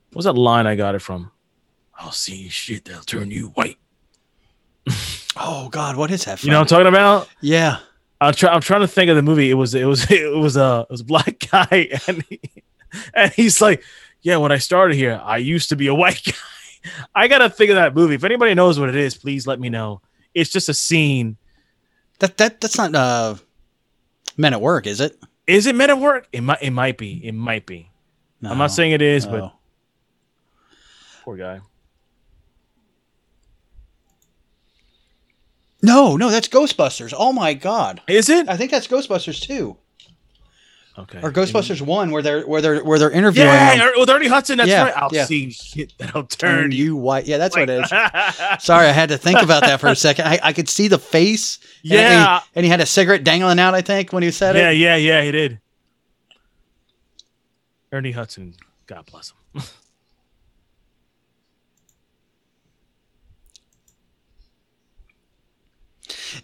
what 0.10 0.16
was 0.16 0.26
that 0.26 0.34
line 0.34 0.68
I 0.68 0.76
got 0.76 0.96
it 0.96 1.00
from? 1.00 1.32
I'll 1.98 2.12
see 2.12 2.48
shit 2.50 2.86
that'll 2.86 3.04
turn 3.04 3.32
you 3.32 3.48
white. 3.50 3.78
Oh 5.42 5.70
God, 5.70 5.96
what 5.96 6.12
is 6.12 6.26
that? 6.26 6.44
You 6.44 6.52
know 6.52 6.58
what 6.58 6.72
I'm 6.72 6.78
talking 6.78 6.88
about? 6.88 7.30
Yeah. 7.40 7.78
I'm 8.20 8.34
trying. 8.34 8.54
I'm 8.54 8.62
trying 8.62 8.82
to 8.82 8.88
think 8.88 9.10
of 9.10 9.16
the 9.16 9.22
movie. 9.22 9.50
It 9.50 9.54
was. 9.54 9.74
It 9.74 9.86
was. 9.86 10.10
It 10.12 10.36
was 10.36 10.58
a. 10.58 10.86
It 10.90 10.92
was 10.92 11.02
a 11.02 11.06
black 11.06 11.48
guy, 11.52 11.90
and 12.08 12.24
he, 12.28 12.42
and 13.14 13.32
he's 13.34 13.62
like, 13.62 13.84
"Yeah, 14.22 14.38
when 14.38 14.52
I 14.52 14.58
started 14.58 14.96
here, 14.96 15.22
I 15.24 15.38
used 15.38 15.70
to 15.70 15.76
be 15.76 15.88
a 15.88 15.94
white 15.96 16.22
guy." 16.24 16.34
I 17.14 17.28
gotta 17.28 17.50
think 17.50 17.70
of 17.72 17.76
that 17.76 17.94
movie. 17.96 18.16
If 18.16 18.24
anybody 18.24 18.54
knows 18.54 18.80
what 18.80 18.90
it 18.90 18.96
is, 18.96 19.16
please 19.18 19.46
let 19.46 19.60
me 19.60 19.70
know. 19.70 20.02
It's 20.34 20.50
just 20.50 20.70
a 20.70 20.74
scene. 20.74 21.38
That 22.20 22.38
that 22.38 22.62
that's 22.62 22.78
not 22.78 22.96
uh, 22.96 23.36
Men 24.38 24.54
at 24.54 24.62
Work, 24.62 24.88
is 24.88 25.02
it? 25.02 25.18
Is 25.48 25.66
it 25.68 25.76
Men 25.76 25.90
at 25.90 26.00
Work? 26.00 26.28
It 26.32 26.42
might. 26.42 26.62
It 26.62 26.72
might 26.72 26.98
be. 26.98 27.26
It 27.26 27.34
might 27.34 27.66
be. 27.66 27.90
I'm 28.44 28.58
not 28.58 28.72
saying 28.72 28.94
it 28.94 29.02
is, 29.02 29.26
but 29.26 29.42
Oh. 29.42 29.52
poor 31.26 31.36
guy. 31.36 31.60
No, 35.82 36.18
no, 36.18 36.30
that's 36.30 36.48
Ghostbusters. 36.48 37.14
Oh 37.18 37.32
my 37.32 37.54
God, 37.54 38.02
Is 38.08 38.30
it? 38.30 38.50
I 38.50 38.58
think 38.58 38.72
that's 38.72 38.88
Ghostbusters 38.88 39.42
two 39.42 39.78
Okay. 41.00 41.20
Or 41.24 41.32
Ghostbusters 41.32 41.80
and, 41.80 41.88
One, 41.88 42.12
where 42.12 42.22
they're 42.22 42.46
where 42.46 42.62
they're 42.62 42.84
where 42.84 43.00
they're 43.00 43.10
interviewing. 43.10 43.48
Yeah, 43.48 43.92
with 43.96 44.10
Ernie 44.10 44.28
Hudson. 44.28 44.58
That's 44.58 44.70
yeah, 44.70 44.84
right. 44.84 44.94
I'll 44.98 45.10
yeah. 45.14 45.24
see 45.24 45.50
shit 45.50 45.94
that'll 45.98 46.26
turn 46.26 46.74
you 46.74 46.98
white. 46.98 47.26
Yeah, 47.26 47.38
that's 47.38 47.56
what 47.56 47.70
it 47.70 47.84
is. 47.84 47.90
Sorry, 48.60 48.88
I 48.88 48.92
had 48.92 49.08
to 49.10 49.18
think 49.18 49.42
about 49.42 49.64
that 49.64 49.80
for 49.80 49.88
a 49.88 49.96
second. 50.08 50.26
I, 50.28 50.40
I 50.44 50.52
could 50.52 50.68
see 50.68 50.90
the 50.90 51.00
face. 51.00 51.60
Yeah, 51.84 52.02
and 52.02 52.42
he, 52.42 52.50
and 52.56 52.66
he, 52.66 52.70
had 52.70 52.82
a 52.82 52.86
cigarette 52.86 53.24
dangling 53.24 53.60
out. 53.60 53.76
I 53.76 53.82
think 53.82 54.12
when 54.12 54.24
he 54.24 54.32
said 54.32 54.58
yeah, 54.58 54.72
it. 54.72 54.78
Yeah, 54.78 54.98
yeah, 54.98 55.20
yeah, 55.20 55.24
he 55.24 55.32
did. 55.32 55.62
Ernie 57.94 58.12
Hudson, 58.12 58.56
God 58.86 59.06
bless 59.06 59.32
him. 59.54 59.62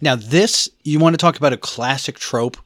now 0.00 0.16
this, 0.16 0.70
you 0.82 0.98
want 0.98 1.12
to 1.12 1.18
talk 1.18 1.36
about 1.36 1.52
a 1.52 1.58
classic 1.58 2.18
trope 2.18 2.56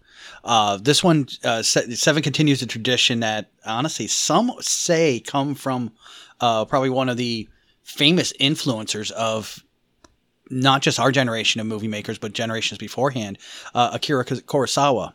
uh, 0.45 0.79
this 0.79 1.05
one, 1.05 1.29
uh, 1.45 1.63
Seven 1.63 2.23
continues 2.23 2.63
a 2.63 2.67
tradition 2.67 3.21
that 3.21 3.51
honestly 3.65 4.07
some 4.07 4.53
say 4.61 5.21
come 5.21 5.55
from 5.55 5.93
uh, 6.41 6.65
probably 6.65 6.91
one 6.91 7.09
of 7.09 7.17
the 7.17 7.49
famous 7.83 8.33
influencers 8.41 9.11
of 9.11 9.63
not 10.51 10.83
just 10.83 10.99
our 10.99 11.13
generation 11.13 11.61
of 11.61 11.67
movie 11.67 11.89
makers, 11.89 12.19
but 12.19 12.33
generations 12.33 12.79
beforehand, 12.79 13.39
uh, 13.75 13.91
Akira 13.93 14.25
Kurosawa. 14.25 15.13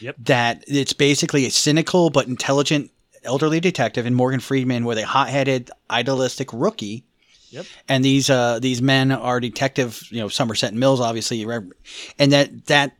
Yep. 0.00 0.16
That 0.18 0.64
it's 0.66 0.92
basically 0.92 1.46
a 1.46 1.50
cynical 1.50 2.10
but 2.10 2.26
intelligent 2.26 2.90
elderly 3.22 3.60
detective 3.60 4.04
and 4.04 4.16
Morgan 4.16 4.40
Freeman 4.40 4.84
with 4.84 4.98
a 4.98 5.06
hot-headed, 5.06 5.70
idealistic 5.90 6.52
rookie. 6.52 7.04
Yep. 7.50 7.66
And 7.88 8.04
these 8.04 8.30
uh, 8.30 8.58
these 8.58 8.82
men 8.82 9.12
are 9.12 9.38
detective, 9.38 10.02
you 10.10 10.18
know, 10.18 10.28
Somerset 10.28 10.70
and 10.70 10.80
Mills, 10.80 11.00
obviously, 11.00 11.44
and 12.18 12.32
that 12.32 12.66
that 12.66 12.96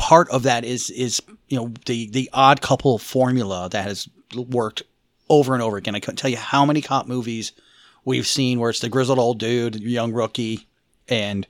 part 0.00 0.30
of 0.30 0.44
that 0.44 0.64
is 0.64 0.88
is 0.88 1.20
you 1.48 1.58
know 1.58 1.72
the 1.84 2.08
the 2.08 2.30
odd 2.32 2.62
couple 2.62 2.98
formula 2.98 3.68
that 3.70 3.84
has 3.84 4.08
worked 4.34 4.82
over 5.28 5.52
and 5.52 5.62
over 5.62 5.76
again. 5.76 5.94
I 5.94 6.00
couldn't 6.00 6.16
tell 6.16 6.30
you 6.30 6.38
how 6.38 6.64
many 6.64 6.80
cop 6.80 7.06
movies 7.06 7.52
we've 8.06 8.26
seen 8.26 8.58
where 8.58 8.70
it's 8.70 8.80
the 8.80 8.88
grizzled 8.88 9.18
old 9.18 9.38
dude, 9.38 9.76
young 9.76 10.12
rookie, 10.14 10.66
and 11.06 11.46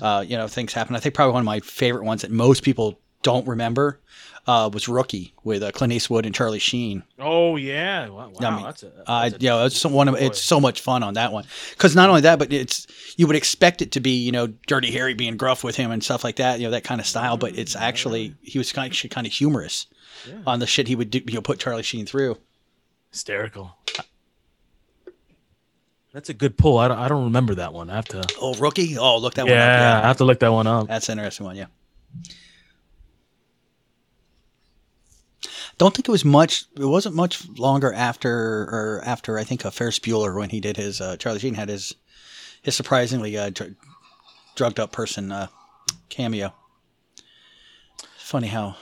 uh, 0.00 0.24
you 0.26 0.38
know 0.38 0.48
things 0.48 0.72
happen. 0.72 0.96
I 0.96 1.00
think 1.00 1.14
probably 1.14 1.34
one 1.34 1.42
of 1.42 1.46
my 1.46 1.60
favorite 1.60 2.04
ones 2.04 2.22
that 2.22 2.30
most 2.30 2.62
people 2.62 2.98
don't 3.22 3.46
remember 3.46 4.00
uh, 4.46 4.68
was 4.72 4.88
Rookie 4.88 5.34
with 5.44 5.62
uh, 5.62 5.70
Clint 5.70 5.92
Eastwood 5.92 6.26
and 6.26 6.34
Charlie 6.34 6.58
Sheen. 6.58 7.04
Oh 7.18 7.56
yeah, 7.56 8.08
wow, 8.08 8.28
wow. 8.28 8.34
I 8.40 8.56
mean, 8.56 8.64
that's 8.64 8.82
a, 8.82 8.86
that's 8.86 9.08
uh, 9.08 9.30
a 9.34 9.38
you 9.38 9.64
it's 9.66 9.76
so, 9.78 9.88
one 9.88 10.08
of 10.08 10.16
it's 10.16 10.40
so 10.40 10.58
much 10.60 10.80
fun 10.80 11.02
on 11.02 11.14
that 11.14 11.32
one 11.32 11.44
because 11.70 11.94
not 11.94 12.08
only 12.08 12.22
that, 12.22 12.38
but 12.38 12.52
it's 12.52 12.86
you 13.16 13.26
would 13.26 13.36
expect 13.36 13.82
it 13.82 13.92
to 13.92 14.00
be 14.00 14.10
you 14.24 14.32
know 14.32 14.48
Dirty 14.66 14.90
Harry 14.90 15.14
being 15.14 15.36
gruff 15.36 15.62
with 15.62 15.76
him 15.76 15.90
and 15.90 16.02
stuff 16.02 16.24
like 16.24 16.36
that, 16.36 16.58
you 16.58 16.66
know 16.66 16.72
that 16.72 16.84
kind 16.84 17.00
of 17.00 17.06
style, 17.06 17.36
but 17.36 17.56
it's 17.56 17.76
actually 17.76 18.34
he 18.42 18.58
was 18.58 18.72
kind 18.72 18.92
of, 18.92 19.10
kind 19.10 19.26
of 19.26 19.32
humorous 19.32 19.86
Yeah. 20.28 20.38
on 20.46 20.58
the 20.58 20.66
shit 20.66 20.88
he 20.88 20.96
would 20.96 21.10
do, 21.10 21.20
you 21.26 21.34
know 21.34 21.42
put 21.42 21.58
Charlie 21.60 21.82
Sheen 21.84 22.06
through. 22.06 22.36
hysterical. 23.10 23.76
That's 26.12 26.28
a 26.28 26.34
good 26.34 26.58
pull. 26.58 26.76
I 26.76 26.88
don't, 26.88 26.98
I 26.98 27.08
don't 27.08 27.24
remember 27.24 27.54
that 27.54 27.72
one. 27.72 27.88
I 27.88 27.94
have 27.94 28.04
to. 28.08 28.22
Oh, 28.38 28.54
Rookie! 28.56 28.98
Oh, 28.98 29.16
look 29.16 29.32
that 29.34 29.46
yeah, 29.46 29.52
one 29.52 29.60
up. 29.60 29.80
Yeah, 30.02 30.04
I 30.04 30.06
have 30.08 30.16
to 30.18 30.24
look 30.24 30.40
that 30.40 30.52
one 30.52 30.66
up. 30.66 30.86
That's 30.88 31.08
an 31.08 31.18
interesting 31.18 31.46
one. 31.46 31.56
Yeah. 31.56 31.66
Don't 35.78 35.94
think 35.94 36.08
it 36.08 36.12
was 36.12 36.24
much. 36.24 36.64
It 36.76 36.84
wasn't 36.84 37.14
much 37.14 37.48
longer 37.58 37.92
after, 37.92 38.30
or 38.30 39.02
after 39.04 39.38
I 39.38 39.44
think 39.44 39.64
uh, 39.64 39.70
Ferris 39.70 39.98
Bueller 39.98 40.36
when 40.36 40.50
he 40.50 40.60
did 40.60 40.76
his 40.76 41.00
uh, 41.00 41.16
Charlie 41.16 41.40
Sheen 41.40 41.54
had 41.54 41.68
his 41.68 41.94
his 42.62 42.74
surprisingly 42.76 43.36
uh, 43.36 43.50
dr- 43.50 43.74
drugged 44.54 44.78
up 44.78 44.92
person 44.92 45.32
uh, 45.32 45.48
cameo. 46.08 46.54
Funny 48.18 48.48
how 48.48 48.76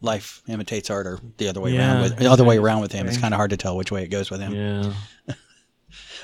life 0.00 0.42
imitates 0.48 0.90
art, 0.90 1.06
or 1.06 1.20
the 1.36 1.48
other 1.48 1.60
way 1.60 1.72
Yeah, 1.72 1.92
around. 1.92 2.02
With, 2.02 2.16
the 2.16 2.30
other 2.30 2.44
way 2.44 2.56
around 2.58 2.80
with 2.80 2.92
him. 2.92 3.06
It's 3.06 3.18
kind 3.18 3.32
of 3.34 3.38
hard 3.38 3.50
to 3.50 3.56
tell 3.56 3.76
which 3.76 3.92
way 3.92 4.02
it 4.02 4.08
goes 4.08 4.30
with 4.30 4.40
him. 4.40 4.54
Yeah. 4.54 4.92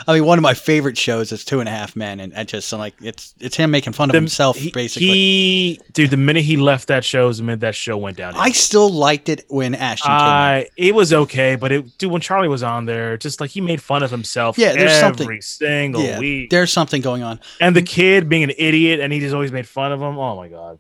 I 0.07 0.15
mean, 0.15 0.25
one 0.25 0.39
of 0.39 0.43
my 0.43 0.55
favorite 0.55 0.99
shows 0.99 1.33
is 1.33 1.45
Two 1.45 1.61
and 1.61 1.69
a 1.69 1.73
Half 1.73 1.97
Men, 1.97 2.21
and 2.21 2.35
I 2.35 2.45
just 2.45 2.73
I'm 2.73 2.79
like 2.79 2.95
it's 3.03 3.35
it's 3.41 3.57
him 3.57 3.71
making 3.71 3.93
fun 3.95 4.11
of 4.11 4.15
himself 4.15 4.57
he, 4.57 4.71
basically. 4.71 5.07
He, 5.09 5.81
dude, 5.93 6.11
the 6.11 6.17
minute 6.17 6.45
he 6.45 6.57
left 6.57 6.89
that 6.89 7.05
show, 7.05 7.29
is 7.29 7.39
the 7.39 7.45
minute 7.45 7.61
that 7.61 7.75
show 7.75 7.97
went 7.97 8.17
down. 8.17 8.35
I 8.37 8.51
still 8.51 8.91
liked 8.91 9.29
it 9.29 9.45
when 9.49 9.75
Ashton 9.75 10.11
came. 10.11 10.63
in. 10.63 10.89
It 10.89 10.95
was 10.95 11.13
okay, 11.13 11.57
but 11.57 11.73
it 11.73 11.99
dude 11.99 12.11
when 12.13 12.21
Charlie 12.21 12.49
was 12.49 12.63
on 12.63 12.85
there, 12.87 13.17
just 13.17 13.41
like 13.41 13.51
he 13.51 13.61
made 13.61 13.81
fun 13.83 14.03
of 14.03 14.11
himself. 14.11 14.59
Yeah, 14.59 14.73
there's 14.73 14.93
every 14.93 15.01
something- 15.19 15.43
single 15.43 16.03
Yeah, 16.03 16.19
week, 16.19 16.51
there's 16.51 16.73
something 16.73 17.01
going 17.03 17.23
on. 17.23 17.41
and 17.61 17.75
the 17.75 17.83
kid 17.83 18.29
being 18.29 18.43
an 18.45 18.53
idiot, 18.59 19.01
and 19.01 19.13
he 19.13 19.21
just 19.21 19.35
always 19.35 19.53
made 19.53 19.67
fun 19.69 19.93
of 19.93 20.01
him. 20.01 20.19
Oh 20.19 20.37
my 20.37 20.49
god, 20.49 20.79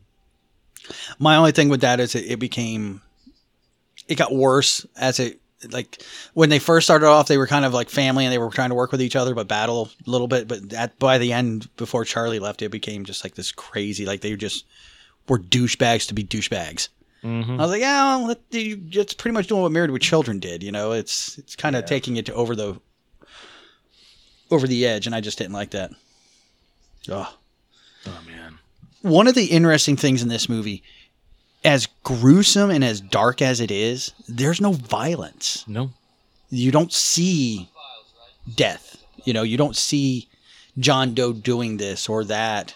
My 1.18 1.36
only 1.36 1.52
thing 1.52 1.68
with 1.68 1.80
that 1.80 2.00
is 2.00 2.14
it, 2.14 2.30
it 2.30 2.38
became, 2.38 3.00
it 4.08 4.16
got 4.16 4.32
worse 4.34 4.86
as 4.96 5.18
it 5.20 5.40
like 5.70 6.02
when 6.34 6.48
they 6.48 6.58
first 6.58 6.86
started 6.86 7.06
off, 7.06 7.28
they 7.28 7.38
were 7.38 7.46
kind 7.46 7.64
of 7.64 7.72
like 7.74 7.88
family 7.88 8.24
and 8.24 8.32
they 8.32 8.38
were 8.38 8.50
trying 8.50 8.70
to 8.70 8.74
work 8.74 8.92
with 8.92 9.02
each 9.02 9.16
other, 9.16 9.34
but 9.34 9.48
battle 9.48 9.90
a 10.06 10.10
little 10.10 10.28
bit. 10.28 10.48
But 10.48 10.72
at 10.72 10.98
by 10.98 11.18
the 11.18 11.32
end, 11.32 11.68
before 11.76 12.04
Charlie 12.04 12.38
left, 12.38 12.62
it 12.62 12.70
became 12.70 13.04
just 13.04 13.24
like 13.24 13.34
this 13.34 13.52
crazy. 13.52 14.06
Like 14.06 14.20
they 14.20 14.36
just 14.36 14.64
were 15.28 15.38
douchebags 15.38 16.06
to 16.08 16.14
be 16.14 16.24
douchebags. 16.24 16.88
Mhm. 17.24 17.54
I 17.58 17.62
was 17.62 17.70
like, 17.70 17.80
yeah, 17.80 18.16
well, 18.18 18.36
it's 18.52 19.14
pretty 19.14 19.32
much 19.32 19.46
doing 19.48 19.62
what 19.62 19.72
Married 19.72 19.90
with 19.90 20.02
Children 20.02 20.38
did. 20.38 20.62
You 20.62 20.70
know, 20.72 20.92
it's 20.92 21.38
it's 21.38 21.56
kind 21.56 21.74
of 21.74 21.84
taking 21.86 22.16
it 22.16 22.26
to 22.26 22.34
over 22.34 22.54
the 22.54 22.78
over 24.50 24.66
the 24.68 24.86
edge, 24.86 25.06
and 25.06 25.14
I 25.14 25.20
just 25.20 25.38
didn't 25.38 25.54
like 25.54 25.70
that. 25.70 25.90
Oh. 27.10 27.34
oh 28.06 28.20
man, 28.26 28.58
one 29.02 29.26
of 29.26 29.34
the 29.34 29.46
interesting 29.46 29.96
things 29.96 30.22
in 30.22 30.28
this 30.28 30.48
movie, 30.48 30.82
as 31.66 31.86
gruesome 32.04 32.70
and 32.70 32.82
as 32.84 33.00
dark 33.00 33.42
as 33.42 33.60
it 33.60 33.70
is, 33.70 34.12
there's 34.28 34.60
no 34.60 34.72
violence. 34.72 35.64
no, 35.66 35.90
You 36.48 36.70
don't 36.70 36.92
see 36.92 37.68
death. 38.54 38.96
You 39.24 39.32
know, 39.34 39.42
you 39.42 39.56
don't 39.56 39.76
see 39.76 40.28
John 40.78 41.12
Doe 41.14 41.32
doing 41.32 41.76
this 41.78 42.08
or 42.08 42.24
that. 42.24 42.74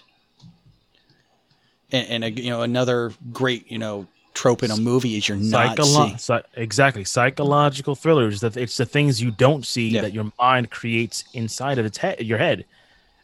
And, 1.93 2.25
and 2.25 2.39
you 2.39 2.51
know, 2.51 2.63
another 2.63 3.13
great 3.33 3.71
you 3.71 3.79
know 3.79 4.07
trope 4.35 4.63
in 4.63 4.71
a 4.71 4.77
movie 4.77 5.17
is 5.17 5.29
you're 5.29 5.37
not 5.37 5.77
Psycholo- 5.77 6.19
seeing. 6.19 6.41
exactly 6.55 7.05
psychological 7.05 7.95
thrillers. 7.95 8.41
That 8.41 8.57
it's 8.57 8.77
the 8.77 8.87
things 8.87 9.21
you 9.21 9.31
don't 9.31 9.67
see 9.67 9.89
Yeah. 9.89 10.03
that 10.03 10.13
your 10.15 10.33
mind 10.39 10.71
creates 10.71 11.25
inside 11.35 11.79
of 11.79 11.87
its 11.87 11.99
head, 11.99 12.21
your 12.23 12.39
head. 12.39 12.65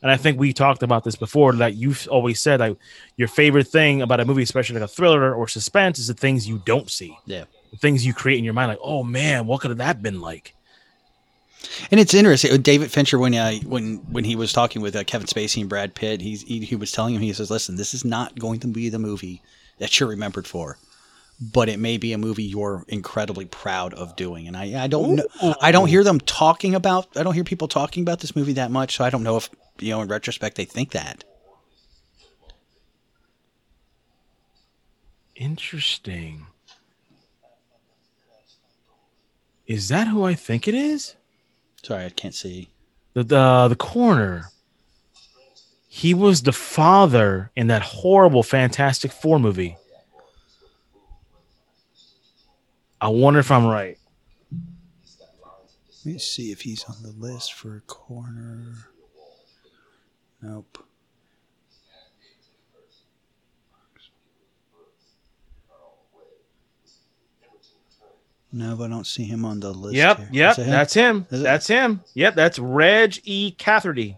And 0.02 0.10
I 0.10 0.16
think 0.16 0.38
we 0.38 0.52
talked 0.52 0.82
about 0.82 1.04
this 1.04 1.16
before. 1.16 1.52
That 1.54 1.74
you've 1.74 2.06
always 2.08 2.40
said 2.40 2.60
like 2.60 2.76
your 3.16 3.28
favorite 3.28 3.68
thing 3.68 4.02
about 4.02 4.20
a 4.20 4.24
movie, 4.24 4.42
especially 4.42 4.74
like 4.74 4.84
a 4.84 4.92
thriller 4.92 5.34
or 5.34 5.48
suspense, 5.48 5.98
is 5.98 6.08
the 6.08 6.14
things 6.14 6.48
you 6.48 6.62
don't 6.64 6.90
see. 6.90 7.16
Yeah. 7.26 7.44
The 7.70 7.78
things 7.78 8.06
you 8.06 8.14
create 8.14 8.38
in 8.38 8.44
your 8.44 8.54
mind, 8.54 8.68
like, 8.68 8.78
oh 8.82 9.02
man, 9.02 9.46
what 9.46 9.60
could 9.60 9.70
have 9.70 9.78
that 9.78 10.02
been 10.02 10.20
like? 10.20 10.54
And 11.90 11.98
it's 11.98 12.14
interesting. 12.14 12.52
uh, 12.52 12.56
David 12.58 12.90
Fincher, 12.90 13.18
when 13.18 13.34
uh, 13.34 13.54
when 13.64 13.96
when 14.10 14.24
he 14.24 14.36
was 14.36 14.52
talking 14.52 14.82
with 14.82 14.94
uh, 14.94 15.04
Kevin 15.04 15.26
Spacey 15.26 15.60
and 15.60 15.68
Brad 15.68 15.94
Pitt, 15.94 16.20
he's, 16.20 16.42
he 16.42 16.60
he 16.60 16.76
was 16.76 16.92
telling 16.92 17.14
him 17.14 17.22
he 17.22 17.32
says, 17.32 17.50
"Listen, 17.50 17.76
this 17.76 17.94
is 17.94 18.04
not 18.04 18.38
going 18.38 18.60
to 18.60 18.66
be 18.66 18.88
the 18.88 18.98
movie 18.98 19.42
that 19.78 19.98
you're 19.98 20.08
remembered 20.08 20.46
for, 20.46 20.78
but 21.40 21.68
it 21.68 21.78
may 21.78 21.98
be 21.98 22.12
a 22.12 22.18
movie 22.18 22.44
you're 22.44 22.84
incredibly 22.88 23.44
proud 23.44 23.94
of 23.94 24.16
doing." 24.16 24.46
And 24.46 24.56
I 24.56 24.84
I 24.84 24.86
don't 24.86 25.16
know, 25.16 25.54
I 25.60 25.72
don't 25.72 25.88
hear 25.88 26.04
them 26.04 26.20
talking 26.20 26.74
about. 26.74 27.16
I 27.16 27.22
don't 27.22 27.34
hear 27.34 27.44
people 27.44 27.68
talking 27.68 28.02
about 28.02 28.20
this 28.20 28.34
movie 28.36 28.54
that 28.54 28.70
much. 28.70 28.96
So 28.96 29.04
I 29.04 29.10
don't 29.10 29.22
know 29.22 29.36
if 29.36 29.50
you 29.78 29.90
know 29.90 30.00
in 30.02 30.08
retrospect 30.08 30.56
they 30.56 30.64
think 30.64 30.92
that. 30.92 31.24
Interesting. 35.34 36.46
Is 39.66 39.88
that 39.88 40.08
who 40.08 40.24
I 40.24 40.34
think 40.34 40.68
it 40.68 40.74
is? 40.74 41.16
Sorry, 41.82 42.04
I 42.06 42.10
can't 42.10 42.34
see. 42.34 42.70
The 43.14 43.24
the 43.24 43.38
uh, 43.38 43.68
the 43.68 43.76
coroner. 43.76 44.50
He 45.88 46.12
was 46.12 46.42
the 46.42 46.52
father 46.52 47.50
in 47.56 47.68
that 47.68 47.82
horrible 47.82 48.42
Fantastic 48.42 49.12
Four 49.12 49.38
movie. 49.38 49.76
I 53.00 53.08
wonder 53.08 53.40
if 53.40 53.50
I'm 53.50 53.66
right. 53.66 53.98
Let 56.04 56.12
me 56.12 56.18
see 56.18 56.52
if 56.52 56.60
he's 56.62 56.84
on 56.84 56.96
the 57.02 57.10
list 57.10 57.52
for 57.52 57.76
a 57.76 57.80
corner. 57.80 58.88
Nope. 60.40 60.78
No, 68.52 68.74
but 68.76 68.84
I 68.84 68.88
don't 68.88 69.06
see 69.06 69.24
him 69.24 69.44
on 69.44 69.60
the 69.60 69.70
list. 69.70 69.96
Yep, 69.96 70.18
here. 70.18 70.28
yep, 70.32 70.56
him? 70.56 70.70
that's 70.70 70.94
him. 70.94 71.26
Is 71.30 71.40
it? 71.40 71.42
That's 71.42 71.66
him. 71.66 72.00
Yep, 72.14 72.34
that's 72.36 72.58
Reg 72.58 73.18
E. 73.24 73.54
Cathey. 73.58 74.16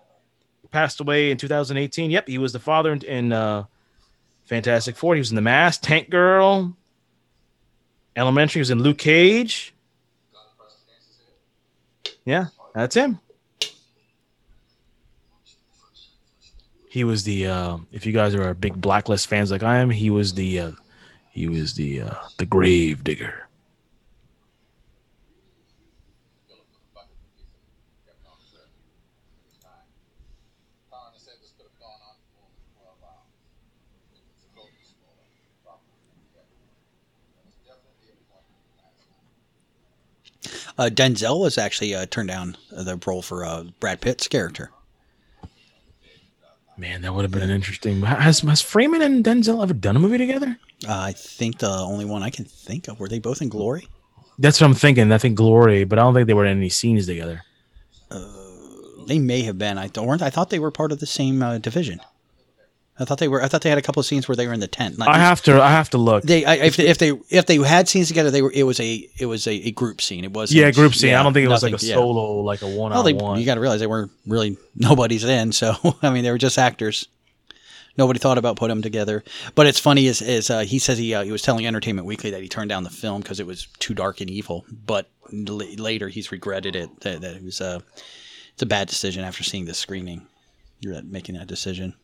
Passed 0.71 1.01
away 1.01 1.31
in 1.31 1.39
2018. 1.39 2.11
Yep, 2.11 2.29
he 2.29 2.39
was 2.39 2.53
the 2.53 2.61
father 2.61 2.93
in, 2.93 3.03
in 3.03 3.33
uh, 3.33 3.65
Fantastic 4.45 4.97
Four. 4.97 5.15
He 5.15 5.21
was 5.21 5.31
in 5.31 5.37
The 5.37 5.43
Mask, 5.43 5.81
Tank 5.83 6.11
Girl, 6.11 6.77
Elementary. 8.19 8.61
Was 8.61 8.71
in 8.71 8.83
Luke 8.83 8.99
Cage. 8.99 9.73
Yeah, 12.25 12.47
that's 12.75 12.97
him. 12.97 13.21
He 16.91 17.05
was 17.05 17.23
the. 17.23 17.47
Uh, 17.47 17.79
if 17.93 18.05
you 18.05 18.13
guys 18.13 18.35
are 18.35 18.53
big 18.55 18.81
Blacklist 18.81 19.29
fans 19.29 19.51
like 19.51 19.63
I 19.63 19.79
am, 19.79 19.91
he 19.91 20.11
was 20.11 20.35
the. 20.35 20.61
Uh, 20.61 20.73
he 21.31 21.47
was 21.49 21.75
the 21.75 22.03
uh, 22.03 22.15
the 22.39 22.47
grave 22.47 23.05
digger. 23.05 23.49
Uh, 40.45 40.68
Denzel 40.79 41.41
was 41.41 41.59
actually 41.59 41.95
uh, 41.95 42.07
turned 42.07 42.29
down 42.29 42.57
the 42.71 43.01
role 43.07 43.23
for 43.23 43.45
uh, 43.45 43.65
Brad 43.81 44.01
Pitt's 44.01 44.29
character. 44.29 44.71
Man, 46.77 47.03
that 47.03 47.13
would 47.13 47.23
have 47.23 47.33
been 47.33 47.43
an 47.43 47.51
interesting. 47.51 48.03
Has 48.03 48.41
has 48.41 48.61
Freeman 48.61 49.03
and 49.03 49.25
Denzel 49.25 49.63
ever 49.63 49.75
done 49.75 49.97
a 49.97 49.99
movie 49.99 50.19
together? 50.19 50.57
Uh, 50.87 51.01
I 51.01 51.13
think 51.13 51.59
the 51.59 51.71
only 51.71 52.05
one 52.05 52.23
I 52.23 52.31
can 52.31 52.45
think 52.45 52.87
of 52.87 53.01
were 53.01 53.09
they 53.09 53.19
both 53.19 53.43
in 53.43 53.49
Glory. 53.49 53.89
That's 54.39 54.61
what 54.61 54.69
I'm 54.69 54.75
thinking. 54.75 55.11
I 55.11 55.19
think 55.19 55.37
Glory, 55.37 55.83
but 55.83 55.99
I 55.99 56.03
don't 56.03 56.15
think 56.15 56.29
they 56.29 56.35
were 56.35 56.47
in 56.47 56.57
any 56.57 56.69
scenes 56.69 57.07
together. 57.07 57.43
They 59.09 59.19
may 59.19 59.43
have 59.43 59.57
been. 59.57 59.79
I 59.79 59.89
don't. 59.89 60.21
I 60.21 60.29
thought 60.29 60.51
they 60.51 60.59
were 60.59 60.71
part 60.71 60.93
of 60.93 61.01
the 61.01 61.07
same 61.07 61.43
uh, 61.43 61.57
division. 61.57 62.01
I 63.01 63.05
thought 63.05 63.19
they 63.19 63.29
were. 63.29 63.43
I 63.43 63.49
thought 63.49 63.63
they 63.63 63.69
had 63.69 63.79
a 63.79 63.83
couple 63.83 64.01
of 64.01 64.07
scenes 64.07 64.27
where 64.27 64.35
they 64.35 64.47
were 64.47 64.53
in 64.53 64.61
the 64.61 64.67
tent. 64.67 64.99
Not- 64.99 65.09
I 65.09 65.19
have 65.19 65.41
to. 65.43 65.63
I 65.63 65.71
have 65.71 65.91
to 65.91 65.99
look. 65.99 66.25
They 66.25 66.45
I, 66.45 66.55
if, 66.57 66.79
if 66.79 66.99
they 66.99 67.13
if 67.31 67.47
they 67.47 67.57
had 67.57 67.89
scenes 67.89 68.09
together, 68.09 68.31
they 68.31 68.43
were. 68.43 68.51
It 68.53 68.65
was 68.65 68.81
a 68.81 69.09
it 69.19 69.27
was 69.27 69.47
a, 69.47 69.53
a 69.53 69.71
group 69.71 70.01
scene. 70.01 70.25
It 70.25 70.33
was 70.33 70.53
yeah, 70.53 70.71
group 70.73 70.95
scene. 70.95 71.15
I 71.15 71.23
don't 71.23 71.33
think 71.33 71.45
it 71.45 71.49
was 71.49 71.63
like 71.63 71.81
a 71.81 71.85
yeah. 71.85 71.95
solo, 71.95 72.41
like 72.41 72.63
a 72.63 72.67
one 72.67 72.91
Well, 72.91 73.01
on 73.01 73.05
they, 73.05 73.13
one. 73.13 73.39
you 73.39 73.47
got 73.47 73.55
to 73.55 73.61
realize 73.61 73.81
they 73.81 73.87
weren't 73.87 74.11
really 74.27 74.57
nobody's 74.75 75.25
in. 75.25 75.53
So 75.53 75.75
I 76.03 76.11
mean, 76.11 76.25
they 76.25 76.31
were 76.31 76.39
just 76.39 76.59
actors. 76.59 77.07
Nobody 77.97 78.21
thought 78.21 78.39
about 78.39 78.57
putting 78.57 78.77
them 78.77 78.83
together. 78.83 79.25
But 79.57 79.67
it's 79.67 79.79
funny 79.81 80.07
is 80.07 80.23
is 80.23 80.51
uh, 80.51 80.61
he 80.61 80.79
says 80.79 80.99
he 80.99 81.15
uh, 81.15 81.23
he 81.25 81.33
was 81.33 81.43
telling 81.43 81.67
Entertainment 81.67 82.07
Weekly 82.07 82.31
that 82.31 82.43
he 82.43 82.49
turned 82.49 82.69
down 82.69 82.85
the 82.85 82.91
film 82.91 83.23
because 83.23 83.41
it 83.41 83.47
was 83.47 83.67
too 83.79 83.95
dark 83.95 84.21
and 84.21 84.31
evil. 84.31 84.65
But 84.87 85.09
l- 85.33 85.57
later 85.57 86.09
he's 86.09 86.31
regretted 86.33 86.75
it 86.77 87.01
that, 87.01 87.21
that 87.21 87.37
it 87.37 87.45
was 87.45 87.61
uh, 87.61 87.81
it's 88.55 88.63
a 88.63 88.67
bad 88.67 88.89
decision 88.89 89.25
after 89.25 89.45
seeing 89.45 89.65
the 89.67 89.75
screening. 89.75 90.27
You're 90.81 91.03
making 91.03 91.37
that 91.37 91.49
decision. 91.49 91.95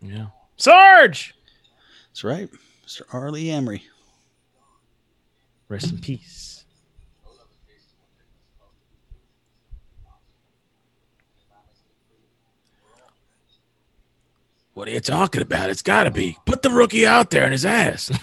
Yeah. 0.00 0.26
Sarge. 0.62 1.34
That's 2.10 2.22
right, 2.22 2.48
Mr. 2.86 3.02
R. 3.12 3.32
Lee 3.32 3.46
Ermey. 3.46 3.82
Rest 5.68 5.90
in 5.90 5.98
peace. 5.98 6.62
What 14.74 14.86
are 14.86 14.92
you 14.92 15.00
talking 15.00 15.42
about? 15.42 15.68
It's 15.68 15.82
got 15.82 16.04
to 16.04 16.12
be. 16.12 16.38
Put 16.46 16.62
the 16.62 16.70
rookie 16.70 17.08
out 17.08 17.30
there 17.30 17.44
in 17.44 17.50
his 17.50 17.66
ass. 17.66 18.12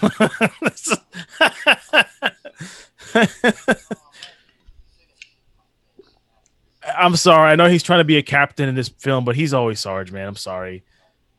I'm 6.96 7.16
sorry. 7.16 7.50
I 7.50 7.56
know 7.56 7.68
he's 7.68 7.82
trying 7.82 8.00
to 8.00 8.04
be 8.04 8.16
a 8.16 8.22
captain 8.22 8.66
in 8.66 8.76
this 8.76 8.88
film, 8.88 9.26
but 9.26 9.36
he's 9.36 9.52
always 9.52 9.78
Sarge, 9.78 10.10
man. 10.10 10.26
I'm 10.26 10.36
sorry. 10.36 10.84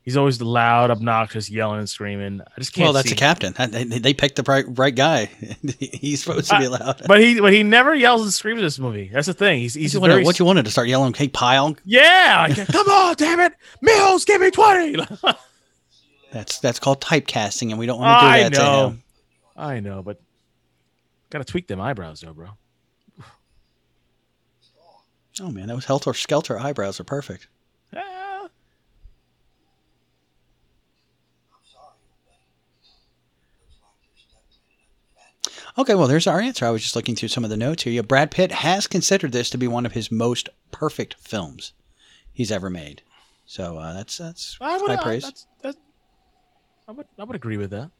He's 0.04 0.18
always 0.18 0.40
the 0.40 0.46
loud, 0.46 0.90
obnoxious, 0.90 1.48
yelling 1.48 1.78
and 1.78 1.88
screaming. 1.90 2.42
I 2.42 2.60
just 2.60 2.74
can't. 2.74 2.86
Well, 2.86 2.94
that's 2.94 3.12
a 3.12 3.16
captain. 3.16 3.54
They, 3.54 4.16
picked 4.16 4.36
the 4.36 4.44
right, 4.44 4.66
right 4.68 4.96
guy. 4.96 5.26
he's 5.80 6.24
supposed 6.24 6.50
to 6.50 6.58
be 6.58 6.66
I- 6.66 6.70
loud. 6.70 7.04
but 7.06 7.20
he, 7.20 7.40
but 7.40 7.54
he 7.54 7.62
never 7.62 7.94
yells 7.94 8.24
and 8.24 8.34
screams 8.34 8.60
in 8.60 8.66
this 8.66 8.80
movie. 8.80 9.12
That's 9.14 9.28
the 9.28 9.36
thing. 9.36 9.60
He's, 9.60 9.76
What 9.76 9.82
he's 9.82 10.00
wanted, 10.00 10.14
very. 10.14 10.24
what 10.26 10.40
you 10.40 10.46
wanted 10.46 10.66
to 10.66 10.72
start 10.72 10.88
yelling? 10.88 11.14
Hey, 11.14 11.28
pile! 11.28 11.76
yeah, 11.86 12.48
like, 12.50 12.68
come 12.72 12.88
on, 12.90 13.16
damn 13.16 13.40
it, 13.42 13.54
Mills, 13.82 14.26
give 14.26 14.42
me 14.42 14.50
twenty. 14.50 14.96
That's 16.34 16.60
that's 16.60 16.80
called 16.80 17.02
typecasting, 17.02 17.72
and 17.72 17.78
we 17.78 17.86
don't 17.86 18.00
want 18.00 18.22
to 18.22 18.26
do 18.26 18.32
I 18.32 18.44
that 18.44 18.54
to 18.54 18.60
know, 18.60 18.88
him. 18.88 19.04
I 19.58 19.80
know, 19.82 20.02
but 20.02 20.22
gotta 21.30 21.44
tweak 21.44 21.68
them 21.68 21.82
eyebrows, 21.82 22.22
though, 22.22 22.32
bro. 22.34 22.48
Oh 25.42 25.52
man, 25.52 25.68
those 25.68 25.86
helter 25.86 26.14
skelter 26.14 26.58
eyebrows 26.60 27.00
are 27.00 27.04
perfect. 27.04 27.48
Okay, 35.78 35.96
well, 35.96 36.08
there's 36.08 36.28
our 36.28 36.42
answer. 36.42 36.66
I 36.66 36.70
was 36.70 36.82
just 36.82 36.96
looking 36.96 37.16
through 37.16 37.30
some 37.30 37.44
of 37.44 37.50
the 37.50 37.58
notes 37.58 37.84
here. 37.84 37.94
Yeah, 37.94 38.02
Brad 38.02 38.32
Pitt 38.32 38.52
has 38.52 38.88
considered 38.88 39.32
this 39.32 39.50
to 39.52 39.58
be 39.58 39.68
one 39.68 39.86
of 39.86 39.94
his 39.94 40.12
most 40.12 40.50
perfect 40.72 41.16
films 41.16 41.74
he's 42.34 42.52
ever 42.52 42.70
made. 42.70 43.02
So 43.46 43.78
uh, 43.78 43.94
that's 43.94 44.18
that's 44.18 44.58
I 44.62 44.78
would, 44.78 44.90
high 44.90 44.98
I, 44.98 45.04
praise. 45.04 45.24
that's, 45.24 45.48
that's, 45.62 45.78
I 46.88 46.92
would, 46.92 47.06
I 47.20 47.24
would 47.24 47.36
agree 47.36 47.58
with 47.58 47.72
that. 47.72 47.92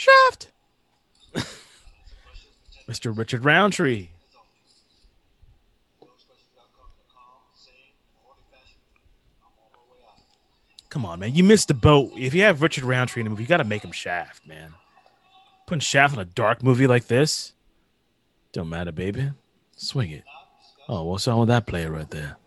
Shaft. 0.00 0.48
Mr. 2.88 3.16
Richard 3.16 3.44
Roundtree. 3.44 4.08
Come 10.88 11.04
on, 11.04 11.20
man. 11.20 11.34
You 11.34 11.44
missed 11.44 11.68
the 11.68 11.74
boat. 11.74 12.12
If 12.16 12.32
you 12.32 12.42
have 12.44 12.62
Richard 12.62 12.84
Roundtree 12.84 13.20
in 13.20 13.26
a 13.26 13.30
movie, 13.30 13.42
you 13.42 13.48
got 13.48 13.58
to 13.58 13.64
make 13.64 13.84
him 13.84 13.92
Shaft, 13.92 14.46
man. 14.46 14.72
Putting 15.66 15.80
Shaft 15.80 16.14
in 16.14 16.20
a 16.20 16.24
dark 16.24 16.62
movie 16.62 16.86
like 16.86 17.08
this, 17.08 17.52
don't 18.52 18.70
matter, 18.70 18.92
baby. 18.92 19.32
Swing 19.76 20.12
it. 20.12 20.24
Oh, 20.88 21.04
what's 21.04 21.28
wrong 21.28 21.40
with 21.40 21.48
that 21.48 21.66
player 21.66 21.92
right 21.92 22.10
there? 22.10 22.38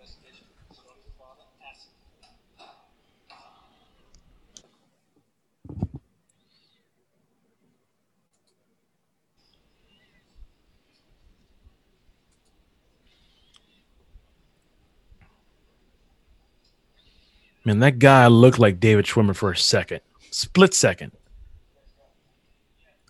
Man, 17.66 17.80
that 17.80 18.00
guy 18.00 18.28
looked 18.28 18.60
like 18.60 18.80
David 18.80 19.06
Schwimmer 19.06 19.36
for 19.36 19.52
a 19.52 19.58
second, 19.58 20.02
split 20.32 20.74
second. 20.74 21.12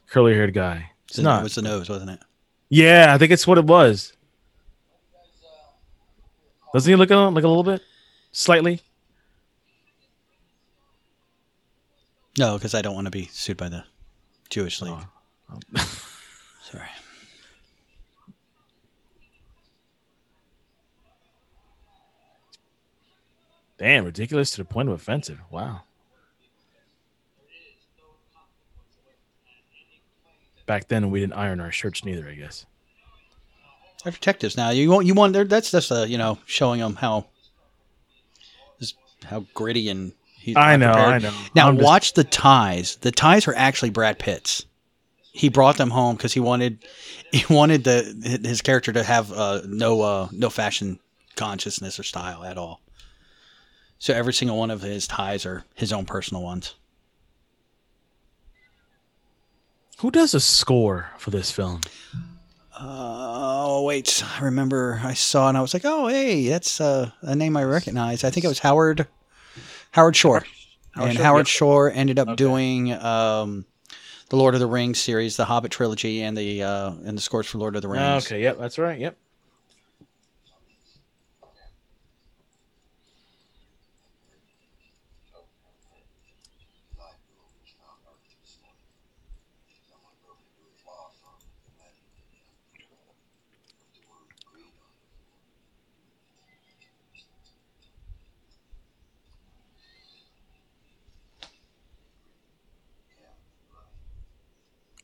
Curly 0.08 0.34
haired 0.36 0.54
guy. 0.54 0.92
It's 1.08 1.18
It 1.18 1.24
not. 1.24 1.42
was 1.44 1.56
the 1.56 1.64
nose, 1.64 1.90
wasn't 1.90 2.12
it? 2.12 2.20
Yeah, 2.70 3.14
I 3.14 3.18
think 3.18 3.32
it's 3.32 3.48
what 3.48 3.58
it 3.58 3.66
was. 3.66 4.14
Doesn't 6.74 6.90
he 6.92 6.96
look 6.96 7.10
a- 7.12 7.16
like 7.16 7.44
a 7.44 7.48
little 7.48 7.64
bit, 7.64 7.82
slightly? 8.32 8.82
No, 12.38 12.58
because 12.58 12.74
I 12.74 12.82
don't 12.82 12.96
want 12.96 13.06
to 13.06 13.12
be 13.12 13.26
sued 13.32 13.58
by 13.58 13.70
the 13.70 13.84
Jewish 14.50 14.82
League. 14.82 14.94
Oh, 15.52 15.60
oh. 15.76 16.08
Sorry. 16.72 16.88
Damn, 23.84 24.06
ridiculous 24.06 24.52
to 24.52 24.58
the 24.60 24.64
point 24.66 24.88
of 24.88 24.96
offensive. 24.96 25.42
Wow. 25.52 25.82
Back 30.66 30.88
then, 30.88 31.12
we 31.12 31.20
didn't 31.20 31.34
iron 31.34 31.60
our 31.60 31.70
shirts 31.70 32.06
neither. 32.06 32.30
I 32.30 32.36
guess. 32.36 32.66
They're 34.02 34.14
detectives 34.14 34.56
now. 34.56 34.70
You 34.70 34.90
want 34.90 35.06
you 35.06 35.14
want 35.14 35.34
that's 35.50 35.72
just 35.72 35.92
uh, 35.92 36.06
you 36.08 36.18
know 36.18 36.38
showing 36.46 36.80
them 36.80 36.96
how 36.96 37.26
just 38.80 38.96
how 39.26 39.46
gritty 39.54 39.90
and 39.90 40.14
he's 40.40 40.56
I 40.56 40.78
know, 40.78 40.94
prepared. 40.94 41.14
I 41.14 41.18
know. 41.18 41.34
Now 41.54 41.68
I'm 41.68 41.76
just- 41.76 41.86
watch 41.86 42.14
the 42.14 42.24
ties. 42.24 42.96
The 42.96 43.12
ties 43.12 43.50
are 43.50 43.54
actually 43.54 43.90
Brad 43.90 44.18
Pitt's. 44.18 44.66
He 45.34 45.50
brought 45.50 45.76
them 45.76 45.90
home 45.90 46.16
because 46.16 46.32
he 46.32 46.40
wanted 46.40 46.78
he 47.34 47.44
wanted 47.54 47.84
the 47.84 48.40
his 48.46 48.62
character 48.62 48.94
to 48.94 49.04
have 49.04 49.30
uh, 49.34 49.60
no 49.68 50.00
uh, 50.00 50.30
no 50.32 50.50
fashion 50.50 51.00
consciousness 51.36 52.00
or 52.00 52.04
style 52.04 52.46
at 52.46 52.58
all. 52.58 52.80
So 54.04 54.14
every 54.14 54.34
single 54.34 54.58
one 54.58 54.70
of 54.70 54.82
his 54.82 55.08
ties 55.08 55.46
are 55.46 55.64
his 55.76 55.94
own 55.94 56.06
personal 56.06 56.44
ones. 56.44 56.76
Who 60.00 60.12
does 60.12 60.34
a 60.34 60.42
score 60.42 61.10
for 61.18 61.32
this 61.32 61.52
film? 61.52 61.80
Oh 62.78 63.84
wait, 63.84 64.22
I 64.38 64.44
remember 64.44 65.00
I 65.02 65.14
saw 65.14 65.48
and 65.48 65.58
I 65.58 65.62
was 65.62 65.74
like, 65.74 65.86
oh 65.86 66.08
hey, 66.08 66.50
that's 66.50 66.82
uh, 66.82 67.12
a 67.22 67.34
name 67.34 67.56
I 67.56 67.64
recognize. 67.64 68.26
I 68.26 68.30
think 68.30 68.44
it 68.44 68.50
was 68.50 68.60
Howard 68.60 69.08
Howard 69.92 70.18
Shore, 70.18 70.44
Howard 70.92 71.10
and 71.12 71.18
Shore, 71.18 71.24
Howard. 71.24 71.48
Shore 71.48 71.90
ended 71.90 72.20
up 72.20 72.36
doing 72.36 72.92
um, 72.92 73.64
the 74.28 74.36
Lord 74.36 74.54
of 74.54 74.60
the 74.60 74.68
Rings 74.68 75.00
series, 75.00 75.38
the 75.38 75.46
Hobbit 75.46 75.72
trilogy, 75.72 76.24
and 76.24 76.36
the 76.36 76.62
uh, 76.62 76.92
and 77.06 77.18
the 77.18 77.22
scores 77.22 77.48
for 77.48 77.58
Lord 77.58 77.78
of 77.78 77.82
the 77.82 77.88
Rings. 77.88 78.26
Okay, 78.26 78.44
yep, 78.44 78.60
that's 78.60 78.78
right. 78.78 79.00
Yep. 79.00 79.16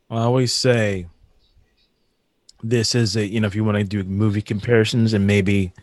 I 0.10 0.22
always 0.22 0.54
say 0.54 1.08
this 2.64 2.96
is 2.96 3.16
a 3.16 3.26
you 3.26 3.40
know 3.40 3.48
if 3.48 3.56
you 3.56 3.64
want 3.64 3.78
to 3.78 3.84
do 3.84 4.04
movie 4.04 4.42
comparisons 4.42 5.14
and 5.14 5.26
maybe 5.28 5.74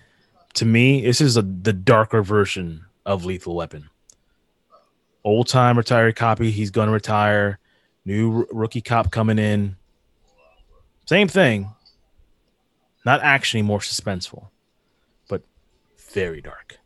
to 0.56 0.64
me, 0.64 1.02
this 1.02 1.20
is 1.20 1.36
a, 1.36 1.42
the 1.42 1.72
darker 1.74 2.22
version 2.22 2.86
of 3.04 3.24
Lethal 3.26 3.54
Weapon. 3.54 3.90
Old 5.22 5.48
time 5.48 5.76
retired 5.76 6.16
copy, 6.16 6.50
he's 6.50 6.70
going 6.70 6.86
to 6.86 6.92
retire. 6.92 7.58
New 8.06 8.38
r- 8.38 8.46
rookie 8.50 8.80
cop 8.80 9.10
coming 9.10 9.38
in. 9.38 9.76
Same 11.04 11.28
thing. 11.28 11.68
Not 13.04 13.20
actually 13.22 13.62
more 13.62 13.80
suspenseful, 13.80 14.48
but 15.28 15.42
very 16.12 16.40
dark. 16.40 16.78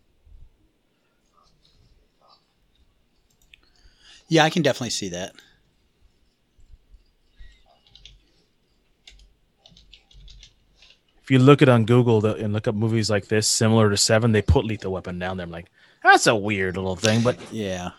Yeah, 4.29 4.45
I 4.45 4.51
can 4.51 4.63
definitely 4.63 4.91
see 4.91 5.11
that. 5.11 5.33
If 11.31 11.35
you 11.35 11.39
look 11.39 11.63
it 11.63 11.69
on 11.69 11.85
Google 11.85 12.27
and 12.27 12.53
look 12.53 12.67
up 12.67 12.75
movies 12.75 13.09
like 13.09 13.29
this, 13.29 13.47
similar 13.47 13.89
to 13.89 13.97
Seven, 13.97 14.33
they 14.33 14.43
put 14.43 14.65
Lethal 14.65 14.91
Weapon 14.91 15.21
down 15.21 15.37
there. 15.37 15.45
I'm 15.45 15.53
like, 15.53 15.71
that's 16.03 16.27
a 16.27 16.35
weird 16.35 16.77
little 16.77 16.97
thing, 16.97 17.23
but 17.23 17.39
Yeah. 17.53 17.91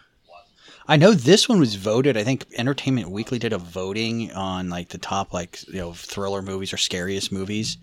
I 0.85 0.97
know 0.97 1.13
this 1.13 1.47
one 1.47 1.57
was 1.57 1.75
voted. 1.75 2.17
I 2.17 2.25
think 2.25 2.45
Entertainment 2.57 3.09
Weekly 3.09 3.39
did 3.39 3.53
a 3.53 3.57
voting 3.57 4.33
on 4.33 4.69
like 4.69 4.89
the 4.89 4.97
top 4.97 5.31
like 5.31 5.65
you 5.69 5.75
know 5.75 5.93
thriller 5.93 6.41
movies 6.41 6.73
or 6.73 6.77
scariest 6.77 7.31
movies, 7.31 7.77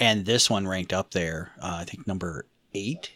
and 0.00 0.26
this 0.26 0.50
one 0.50 0.66
ranked 0.66 0.92
up 0.92 1.12
there. 1.12 1.52
Uh, 1.62 1.76
I 1.82 1.84
think 1.84 2.08
number 2.08 2.46
eight, 2.74 3.12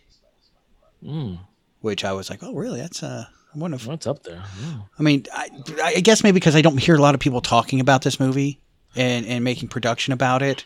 mm, 1.03 1.37
which 1.81 2.05
I 2.05 2.12
was 2.12 2.31
like, 2.31 2.45
oh 2.45 2.55
really? 2.55 2.79
That's 2.79 3.03
uh, 3.03 3.25
one 3.55 3.75
of. 3.75 3.88
what's 3.88 4.07
up 4.07 4.23
there? 4.23 4.45
Yeah. 4.62 4.83
I 5.01 5.03
mean, 5.03 5.27
I, 5.35 5.49
I 5.83 6.01
guess 6.01 6.23
maybe 6.23 6.35
because 6.35 6.55
I 6.55 6.62
don't 6.62 6.79
hear 6.79 6.95
a 6.95 7.03
lot 7.03 7.16
of 7.16 7.21
people 7.21 7.40
talking 7.40 7.81
about 7.81 8.03
this 8.03 8.21
movie 8.21 8.61
and 8.95 9.27
and 9.27 9.42
making 9.42 9.68
production 9.71 10.12
about 10.12 10.42
it, 10.42 10.64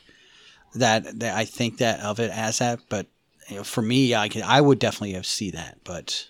that, 0.75 1.21
that 1.21 1.37
I 1.37 1.45
think 1.45 1.79
that 1.79 2.01
of 2.01 2.21
it 2.21 2.31
as 2.31 2.59
that. 2.59 2.81
But 2.89 3.07
you 3.49 3.57
know, 3.57 3.65
for 3.65 3.83
me, 3.83 4.15
I 4.15 4.29
could 4.29 4.43
I 4.43 4.61
would 4.61 4.79
definitely 4.79 5.23
see 5.23 5.51
that, 5.53 5.79
but. 5.85 6.29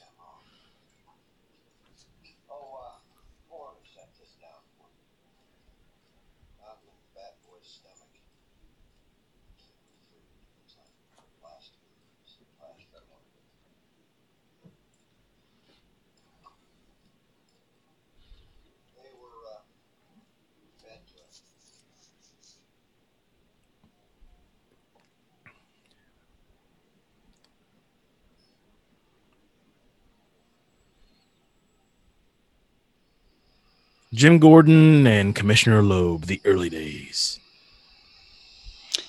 Jim 34.17 34.39
Gordon 34.39 35.07
and 35.07 35.35
Commissioner 35.35 35.83
Loeb, 35.83 36.25
the 36.25 36.41
early 36.47 36.71
days. 36.71 37.39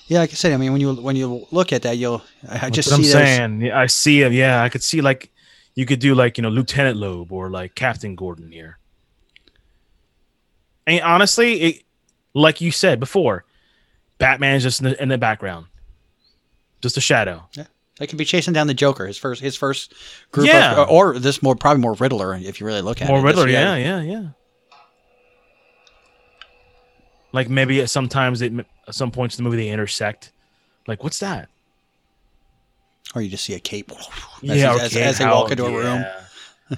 Yeah, 0.08 0.20
like 0.20 0.32
I 0.32 0.34
said, 0.34 0.52
I 0.52 0.58
mean, 0.58 0.74
when 0.74 0.82
you 0.82 0.94
when 0.96 1.16
you 1.16 1.48
look 1.52 1.72
at 1.72 1.84
that, 1.84 1.98
you'll 1.98 2.22
I 2.48 2.56
I 2.56 2.60
That's 2.60 2.76
just 2.76 2.90
what 2.90 2.96
I'm 2.98 3.02
those- 3.04 3.12
saying. 3.12 3.62
Yeah, 3.62 3.80
I 3.80 3.86
see 3.88 4.22
him. 4.22 4.34
Yeah, 4.34 4.62
I 4.62 4.70
could 4.70 4.84
see 4.84 5.00
like 5.02 5.32
you 5.76 5.86
could 5.86 6.00
do 6.00 6.14
like 6.14 6.38
you 6.38 6.42
know 6.42 6.50
Lieutenant 6.50 6.98
Loeb 6.98 7.32
or 7.32 7.50
like 7.50 7.74
Captain 7.76 8.16
Gordon 8.16 8.52
here. 8.52 8.80
And 10.86 11.02
honestly, 11.02 11.54
it, 11.62 11.84
like 12.34 12.60
you 12.62 12.72
said 12.72 13.00
before, 13.00 13.46
Batman's 14.18 14.64
just 14.64 14.80
in 14.82 14.90
the, 14.90 15.02
in 15.04 15.10
the 15.10 15.18
background, 15.18 15.68
just 16.82 16.98
a 16.98 17.02
shadow. 17.02 17.44
Yeah, 17.54 17.66
they 18.00 18.08
could 18.08 18.18
be 18.18 18.26
chasing 18.26 18.54
down 18.54 18.68
the 18.68 18.74
Joker. 18.74 19.08
His 19.08 19.18
first 19.18 19.42
his 19.42 19.56
first 19.56 19.94
group, 20.32 20.48
Yeah. 20.48 20.82
of, 20.84 20.90
or 20.90 21.18
this 21.18 21.42
more 21.42 21.56
probably 21.56 21.82
more 21.82 21.94
Riddler 21.94 22.36
if 22.36 22.60
you 22.60 22.66
really 22.66 22.82
look 22.82 23.02
at 23.02 23.08
More 23.08 23.20
it. 23.20 23.22
This 23.24 23.28
Riddler, 23.38 23.46
guy- 23.48 23.52
yeah, 23.52 23.76
yeah, 23.78 24.02
yeah. 24.02 24.28
Like 27.34 27.50
maybe 27.50 27.86
sometimes 27.88 28.42
it, 28.42 28.54
at 28.88 28.96
some 28.96 29.12
points 29.12 29.38
in 29.38 29.44
the 29.44 29.50
movie 29.50 29.62
they 29.64 29.70
intersect. 29.70 30.32
Like 30.88 31.04
what's 31.04 31.20
that? 31.20 31.50
Or 33.16 33.22
you 33.22 33.30
just 33.30 33.46
see 33.46 33.54
a 33.54 33.60
cape. 33.60 33.92
As, 33.98 34.08
Yeah, 34.42 34.76
as, 34.80 34.96
as 34.96 35.18
they 35.18 35.26
walk 35.26 35.50
into 35.52 35.66
a 35.66 35.72
room. 35.72 36.02
yeah. 36.02 36.24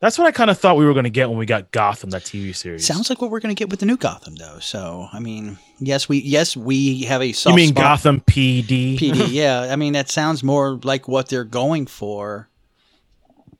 That's 0.00 0.18
what 0.18 0.26
I 0.26 0.30
kind 0.30 0.50
of 0.50 0.58
thought 0.58 0.76
we 0.76 0.84
were 0.84 0.92
going 0.92 1.04
to 1.04 1.10
get 1.10 1.28
when 1.30 1.38
we 1.38 1.46
got 1.46 1.70
Gotham, 1.70 2.10
that 2.10 2.22
TV 2.22 2.54
series. 2.54 2.86
Sounds 2.86 3.08
like 3.08 3.20
what 3.22 3.30
we're 3.30 3.40
going 3.40 3.54
to 3.54 3.58
get 3.58 3.70
with 3.70 3.80
the 3.80 3.86
new 3.86 3.96
Gotham, 3.96 4.34
though. 4.34 4.58
So, 4.60 5.08
I 5.12 5.20
mean, 5.20 5.58
yes, 5.78 6.08
we 6.08 6.18
yes 6.18 6.56
we 6.56 7.02
have 7.04 7.22
a 7.22 7.32
soft 7.32 7.52
you 7.52 7.56
mean 7.56 7.68
spot- 7.70 7.82
Gotham 7.82 8.20
PD? 8.20 8.98
PD? 8.98 9.28
Yeah, 9.30 9.68
I 9.70 9.76
mean 9.76 9.92
that 9.94 10.10
sounds 10.10 10.42
more 10.42 10.78
like 10.82 11.06
what 11.08 11.28
they're 11.28 11.44
going 11.44 11.86
for 11.86 12.48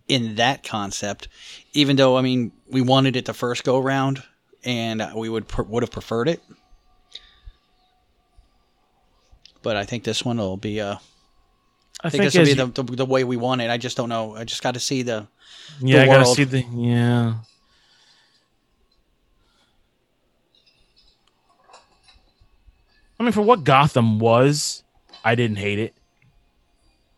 in 0.09 0.35
that 0.37 0.63
concept. 0.63 1.29
Even 1.73 1.97
though, 1.97 2.17
I 2.17 2.23
mean, 2.23 2.53
we 2.71 2.81
wanted 2.81 3.17
it 3.17 3.25
the 3.27 3.35
first 3.35 3.65
go 3.65 3.79
round, 3.79 4.23
and 4.67 5.03
we 5.15 5.29
would 5.31 5.49
pr- 5.49 5.63
would 5.63 5.83
have 5.83 5.91
preferred 5.91 6.29
it. 6.29 6.43
But 9.63 9.77
I 9.77 9.85
think 9.85 10.05
this 10.05 10.25
one 10.25 10.37
will 10.37 10.57
be. 10.57 10.81
Uh, 10.81 10.97
I 12.03 12.09
I 12.09 12.11
think, 12.11 12.23
think 12.23 12.33
this 12.33 12.35
will 12.39 12.45
be 12.45 12.61
you- 12.63 12.73
the, 12.73 12.83
the 12.83 12.97
the 12.97 13.07
way 13.07 13.25
we 13.25 13.37
want 13.37 13.63
it. 13.63 13.71
I 13.71 13.79
just 13.79 13.97
don't 13.97 14.09
know. 14.11 14.35
I 14.37 14.45
just 14.45 14.63
got 14.63 14.75
to 14.75 14.81
see 14.81 15.03
the. 15.03 15.27
Yeah, 15.81 15.99
the 15.99 16.03
I 16.03 16.07
gotta 16.07 16.27
see 16.27 16.45
the 16.45 16.61
yeah. 16.75 17.35
I 23.19 23.23
mean, 23.23 23.33
for 23.33 23.43
what 23.43 23.65
Gotham 23.65 24.19
was, 24.19 24.83
I 25.25 25.35
didn't 25.35 25.57
hate 25.57 25.79
it. 25.79 25.95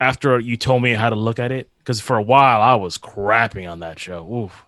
After 0.00 0.38
you 0.38 0.56
told 0.56 0.82
me 0.82 0.94
how 0.94 1.10
to 1.10 1.16
look 1.16 1.40
at 1.40 1.50
it, 1.50 1.68
because 1.78 2.00
for 2.00 2.16
a 2.16 2.22
while 2.22 2.62
I 2.62 2.76
was 2.76 2.98
crapping 2.98 3.70
on 3.70 3.80
that 3.80 3.98
show. 3.98 4.24
Oof. 4.32 4.64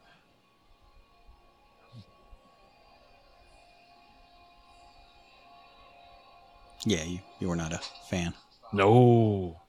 Yeah, 6.84 7.04
you, 7.04 7.20
you 7.38 7.48
were 7.48 7.56
not 7.56 7.72
a 7.72 7.80
fan. 8.08 8.34
No, 8.72 9.60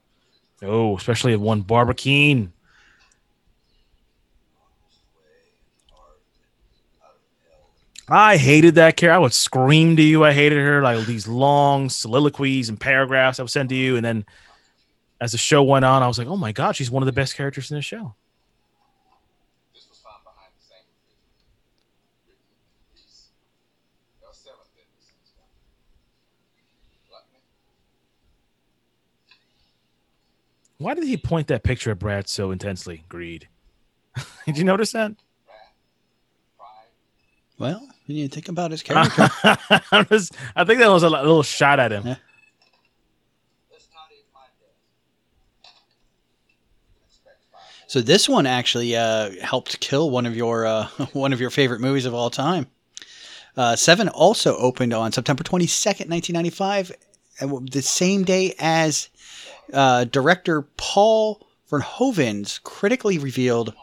no, 0.60 0.96
especially 0.96 1.32
of 1.32 1.40
one 1.40 1.62
Barbara 1.62 1.94
Kean. 1.94 2.52
I 8.08 8.36
hated 8.36 8.74
that 8.74 8.96
character. 8.96 9.14
I 9.14 9.18
would 9.18 9.32
scream 9.32 9.96
to 9.96 10.02
you. 10.02 10.24
I 10.24 10.32
hated 10.32 10.58
her. 10.58 10.82
Like 10.82 11.06
these 11.06 11.28
long 11.28 11.88
soliloquies 11.88 12.68
and 12.68 12.78
paragraphs 12.78 13.38
I 13.38 13.42
would 13.42 13.50
send 13.50 13.68
to 13.70 13.74
you, 13.74 13.96
and 13.96 14.04
then 14.04 14.24
as 15.20 15.32
the 15.32 15.38
show 15.38 15.62
went 15.62 15.84
on, 15.84 16.02
I 16.02 16.08
was 16.08 16.18
like, 16.18 16.28
"Oh 16.28 16.36
my 16.36 16.52
god, 16.52 16.76
she's 16.76 16.90
one 16.90 17.02
of 17.02 17.06
the 17.06 17.12
best 17.12 17.36
characters 17.36 17.70
in 17.70 17.76
the 17.76 17.82
show." 17.82 18.14
Why 30.82 30.94
did 30.94 31.04
he 31.04 31.16
point 31.16 31.46
that 31.48 31.62
picture 31.62 31.90
at 31.92 31.98
Brad 31.98 32.28
so 32.28 32.50
intensely? 32.50 33.04
Greed. 33.08 33.48
did 34.46 34.58
you 34.58 34.64
notice 34.64 34.92
that? 34.92 35.12
Well, 37.58 37.86
you 38.06 38.16
need 38.16 38.30
to 38.32 38.34
think 38.34 38.48
about 38.48 38.72
his 38.72 38.82
character. 38.82 39.28
I, 39.44 40.06
was- 40.10 40.30
I 40.56 40.64
think 40.64 40.80
that 40.80 40.88
was 40.90 41.04
a 41.04 41.10
little 41.10 41.42
shot 41.44 41.78
at 41.78 41.92
him. 41.92 42.16
So 47.86 48.00
this 48.00 48.26
one 48.28 48.46
actually 48.46 48.96
uh, 48.96 49.30
helped 49.42 49.78
kill 49.80 50.10
one 50.10 50.24
of 50.24 50.34
your 50.34 50.64
uh, 50.64 50.86
one 51.12 51.32
of 51.32 51.40
your 51.40 51.50
favorite 51.50 51.80
movies 51.80 52.06
of 52.06 52.14
all 52.14 52.30
time. 52.30 52.66
Uh, 53.54 53.76
Seven 53.76 54.08
also 54.08 54.56
opened 54.56 54.94
on 54.94 55.12
September 55.12 55.42
twenty 55.44 55.66
second, 55.66 56.08
nineteen 56.08 56.32
ninety 56.34 56.48
five, 56.50 56.90
the 57.46 57.82
same 57.82 58.24
day 58.24 58.54
as 58.58 59.08
uh, 59.72 60.04
director 60.04 60.62
Paul 60.76 61.46
Verhoeven's 61.70 62.58
critically 62.62 63.18
revealed 63.18 63.74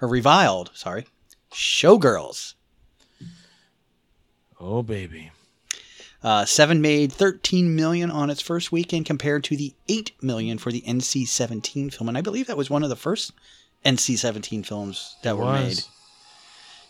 or 0.00 0.08
reviled, 0.08 0.70
sorry, 0.74 1.06
Showgirls. 1.52 2.54
Oh 4.60 4.82
baby. 4.82 5.30
Uh, 6.22 6.44
Seven 6.46 6.80
made 6.80 7.12
13 7.12 7.76
million 7.76 8.10
on 8.10 8.30
its 8.30 8.40
first 8.40 8.72
weekend 8.72 9.04
compared 9.04 9.44
to 9.44 9.56
the 9.58 9.74
8 9.88 10.12
million 10.22 10.56
for 10.56 10.72
the 10.72 10.80
NC-17 10.82 11.92
film, 11.92 12.08
and 12.08 12.16
I 12.16 12.22
believe 12.22 12.46
that 12.46 12.56
was 12.56 12.70
one 12.70 12.82
of 12.82 12.88
the 12.88 12.96
first 12.96 13.32
NC-17 13.84 14.64
films 14.64 15.16
that 15.22 15.32
It 15.32 15.36
were 15.36 15.44
was. 15.44 15.62
made. 15.76 15.84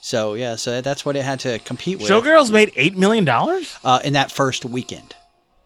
So 0.00 0.34
yeah, 0.34 0.54
so 0.54 0.80
that's 0.82 1.04
what 1.04 1.16
it 1.16 1.24
had 1.24 1.40
to 1.40 1.58
compete 1.60 1.98
with. 1.98 2.08
Showgirls 2.08 2.52
made 2.52 2.70
eight 2.76 2.96
million 2.96 3.24
dollars. 3.24 3.74
uh, 3.82 4.00
in 4.04 4.12
that 4.12 4.30
first 4.30 4.64
weekend. 4.64 5.16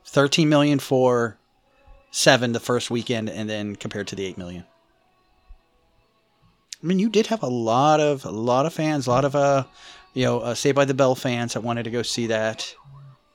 13 0.09 0.49
million 0.49 0.79
for 0.79 1.37
Seven 2.11 2.53
the 2.53 2.61
first 2.61 2.91
weekend, 2.91 3.29
and 3.29 3.49
then 3.51 3.77
compared 3.77 4.07
to 4.09 4.17
the 4.17 4.25
8 4.25 4.39
million. 4.39 4.65
I 6.83 6.87
mean, 6.87 6.99
you 6.99 7.11
did 7.11 7.27
have 7.27 7.43
a 7.43 7.49
lot 7.49 8.01
of 8.01 8.25
a 8.25 8.31
lot 8.31 8.65
of 8.65 8.73
fans, 8.73 9.07
a 9.07 9.11
lot 9.11 9.25
of 9.27 9.35
uh, 9.37 9.65
you 10.15 10.25
know, 10.25 10.41
uh, 10.41 10.55
Saved 10.55 10.77
by 10.77 10.85
the 10.87 10.95
Bell 10.95 11.15
fans 11.15 11.53
that 11.53 11.61
wanted 11.63 11.83
to 11.85 11.91
go 11.91 12.03
see 12.03 12.29
that. 12.29 12.75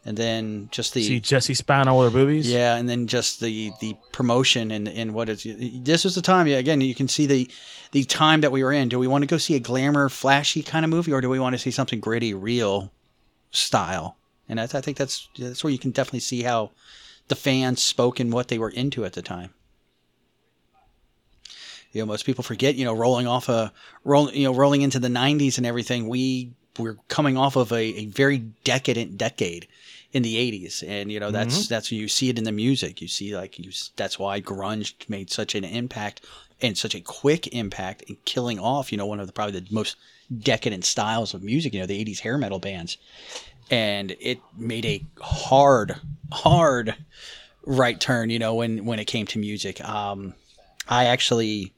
and 0.05 0.17
then 0.17 0.69
just 0.71 0.93
the 0.95 1.03
See 1.03 1.19
Jesse 1.19 1.53
span 1.53 1.87
all 1.87 2.01
their 2.01 2.09
boobies. 2.09 2.51
yeah, 2.51 2.75
and 2.75 2.89
then 2.89 3.05
just 3.07 3.39
the 3.39 3.71
the 3.79 3.95
promotion 4.11 4.71
and 4.71 4.87
and 4.89 5.13
what 5.13 5.29
is 5.29 5.45
this 5.83 6.03
was 6.03 6.15
the 6.15 6.21
time. 6.21 6.47
Yeah, 6.47 6.57
again, 6.57 6.81
you 6.81 6.95
can 6.95 7.07
see 7.07 7.25
the 7.27 7.49
the 7.91 8.03
time 8.05 8.41
that 8.41 8.51
we 8.51 8.63
were 8.63 8.73
in. 8.73 8.89
Do 8.89 8.97
we 8.97 9.07
want 9.07 9.21
to 9.21 9.27
go 9.27 9.37
see 9.37 9.55
a 9.55 9.59
glamour, 9.59 10.09
flashy 10.09 10.63
kind 10.63 10.83
of 10.83 10.89
movie, 10.89 11.13
or 11.13 11.21
do 11.21 11.29
we 11.29 11.39
want 11.39 11.53
to 11.53 11.59
see 11.59 11.71
something 11.71 11.99
gritty, 11.99 12.33
real 12.33 12.91
style? 13.51 14.17
And 14.49 14.59
I, 14.59 14.63
I 14.63 14.81
think 14.81 14.97
that's 14.97 15.29
that's 15.37 15.63
where 15.63 15.71
you 15.71 15.79
can 15.79 15.91
definitely 15.91 16.19
see 16.19 16.43
how 16.43 16.71
the 17.27 17.35
fans 17.35 17.81
spoke 17.81 18.19
and 18.19 18.31
what 18.33 18.49
they 18.49 18.59
were 18.59 18.69
into 18.69 19.05
at 19.05 19.13
the 19.13 19.21
time. 19.21 19.53
You 21.91 22.01
know, 22.01 22.05
most 22.07 22.25
people 22.25 22.43
forget. 22.43 22.75
You 22.75 22.85
know, 22.85 22.93
rolling 22.93 23.27
off 23.27 23.49
a 23.49 23.71
roll, 24.03 24.31
you 24.31 24.45
know, 24.45 24.53
rolling 24.53 24.81
into 24.81 24.99
the 24.99 25.07
'90s 25.09 25.57
and 25.57 25.65
everything. 25.65 26.07
We 26.09 26.53
were 26.79 26.97
coming 27.07 27.37
off 27.37 27.55
of 27.55 27.71
a, 27.71 27.75
a 27.81 28.05
very 28.07 28.39
decadent 28.63 29.17
decade 29.17 29.67
in 30.11 30.21
the 30.21 30.35
80s 30.35 30.83
and 30.87 31.11
you 31.11 31.19
know 31.19 31.31
that's 31.31 31.65
Mhm. 31.65 31.69
that's 31.69 31.91
you 31.91 32.07
see 32.07 32.29
it 32.29 32.37
in 32.37 32.43
the 32.43 32.51
music 32.51 33.01
you 33.01 33.07
see 33.07 33.35
like 33.35 33.57
you 33.57 33.71
that's 33.95 34.19
why 34.19 34.39
grunge 34.39 34.93
made 35.09 35.31
such 35.31 35.55
an 35.55 35.63
impact 35.63 36.21
and 36.61 36.77
such 36.77 36.93
a 36.93 37.01
quick 37.01 37.47
impact 37.47 38.03
in 38.03 38.17
killing 38.23 38.59
off 38.59 38.91
you 38.91 38.97
know 38.99 39.07
one 39.07 39.19
of 39.19 39.25
the 39.25 39.33
probably 39.33 39.59
the 39.59 39.65
most 39.73 39.95
decadent 40.39 40.85
styles 40.85 41.33
of 41.33 41.41
music 41.41 41.73
you 41.73 41.79
know 41.79 41.87
the 41.87 42.03
80s 42.05 42.19
hair 42.19 42.37
metal 42.37 42.59
bands 42.59 42.97
and 43.71 44.15
it 44.19 44.39
made 44.57 44.85
a 44.85 45.03
hard 45.21 45.95
hard 46.31 46.95
right 47.65 47.99
turn 47.99 48.29
you 48.29 48.39
know 48.39 48.55
when 48.55 48.85
when 48.85 48.99
it 48.99 49.05
came 49.05 49.25
to 49.25 49.39
music 49.39 49.83
um 49.87 50.33
i 50.89 51.05
actually 51.05 51.71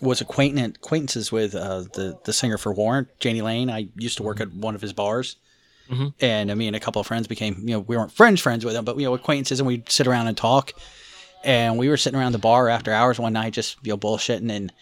was 0.00 0.20
acquaintance 0.20 0.76
acquaintances 0.76 1.30
with 1.30 1.54
uh, 1.54 1.82
the 1.94 2.18
the 2.24 2.32
singer 2.32 2.58
for 2.58 2.72
Warrant, 2.72 3.06
Jani 3.22 3.40
Lane. 3.40 3.70
I 3.70 3.86
used 3.96 4.16
to 4.16 4.24
work 4.24 4.40
at 4.40 4.52
one 4.52 4.74
of 4.74 4.80
his 4.80 4.92
bars, 4.92 5.36
Mhm. 5.88 6.12
and 6.20 6.50
uh, 6.50 6.56
me 6.56 6.66
and 6.66 6.74
a 6.74 6.80
couple 6.80 6.98
of 7.00 7.06
friends 7.06 7.28
became 7.28 7.54
you 7.60 7.74
know 7.74 7.80
we 7.80 7.96
weren't 7.96 8.10
friends 8.10 8.40
friends 8.40 8.64
with 8.64 8.74
him, 8.74 8.84
but 8.84 8.96
you 8.98 9.04
know 9.04 9.14
acquaintances, 9.14 9.60
and 9.60 9.66
we'd 9.68 9.88
sit 9.88 10.08
around 10.08 10.26
and 10.26 10.36
talk. 10.36 10.72
And 11.44 11.78
we 11.78 11.88
were 11.88 11.96
sitting 11.96 12.18
around 12.18 12.32
the 12.32 12.38
bar 12.38 12.68
after 12.68 12.92
hours 12.92 13.18
one 13.20 13.32
night, 13.32 13.52
just 13.52 13.76
you 13.84 13.92
know 13.92 13.96
bullshitting, 13.98 14.50
and 14.50 14.72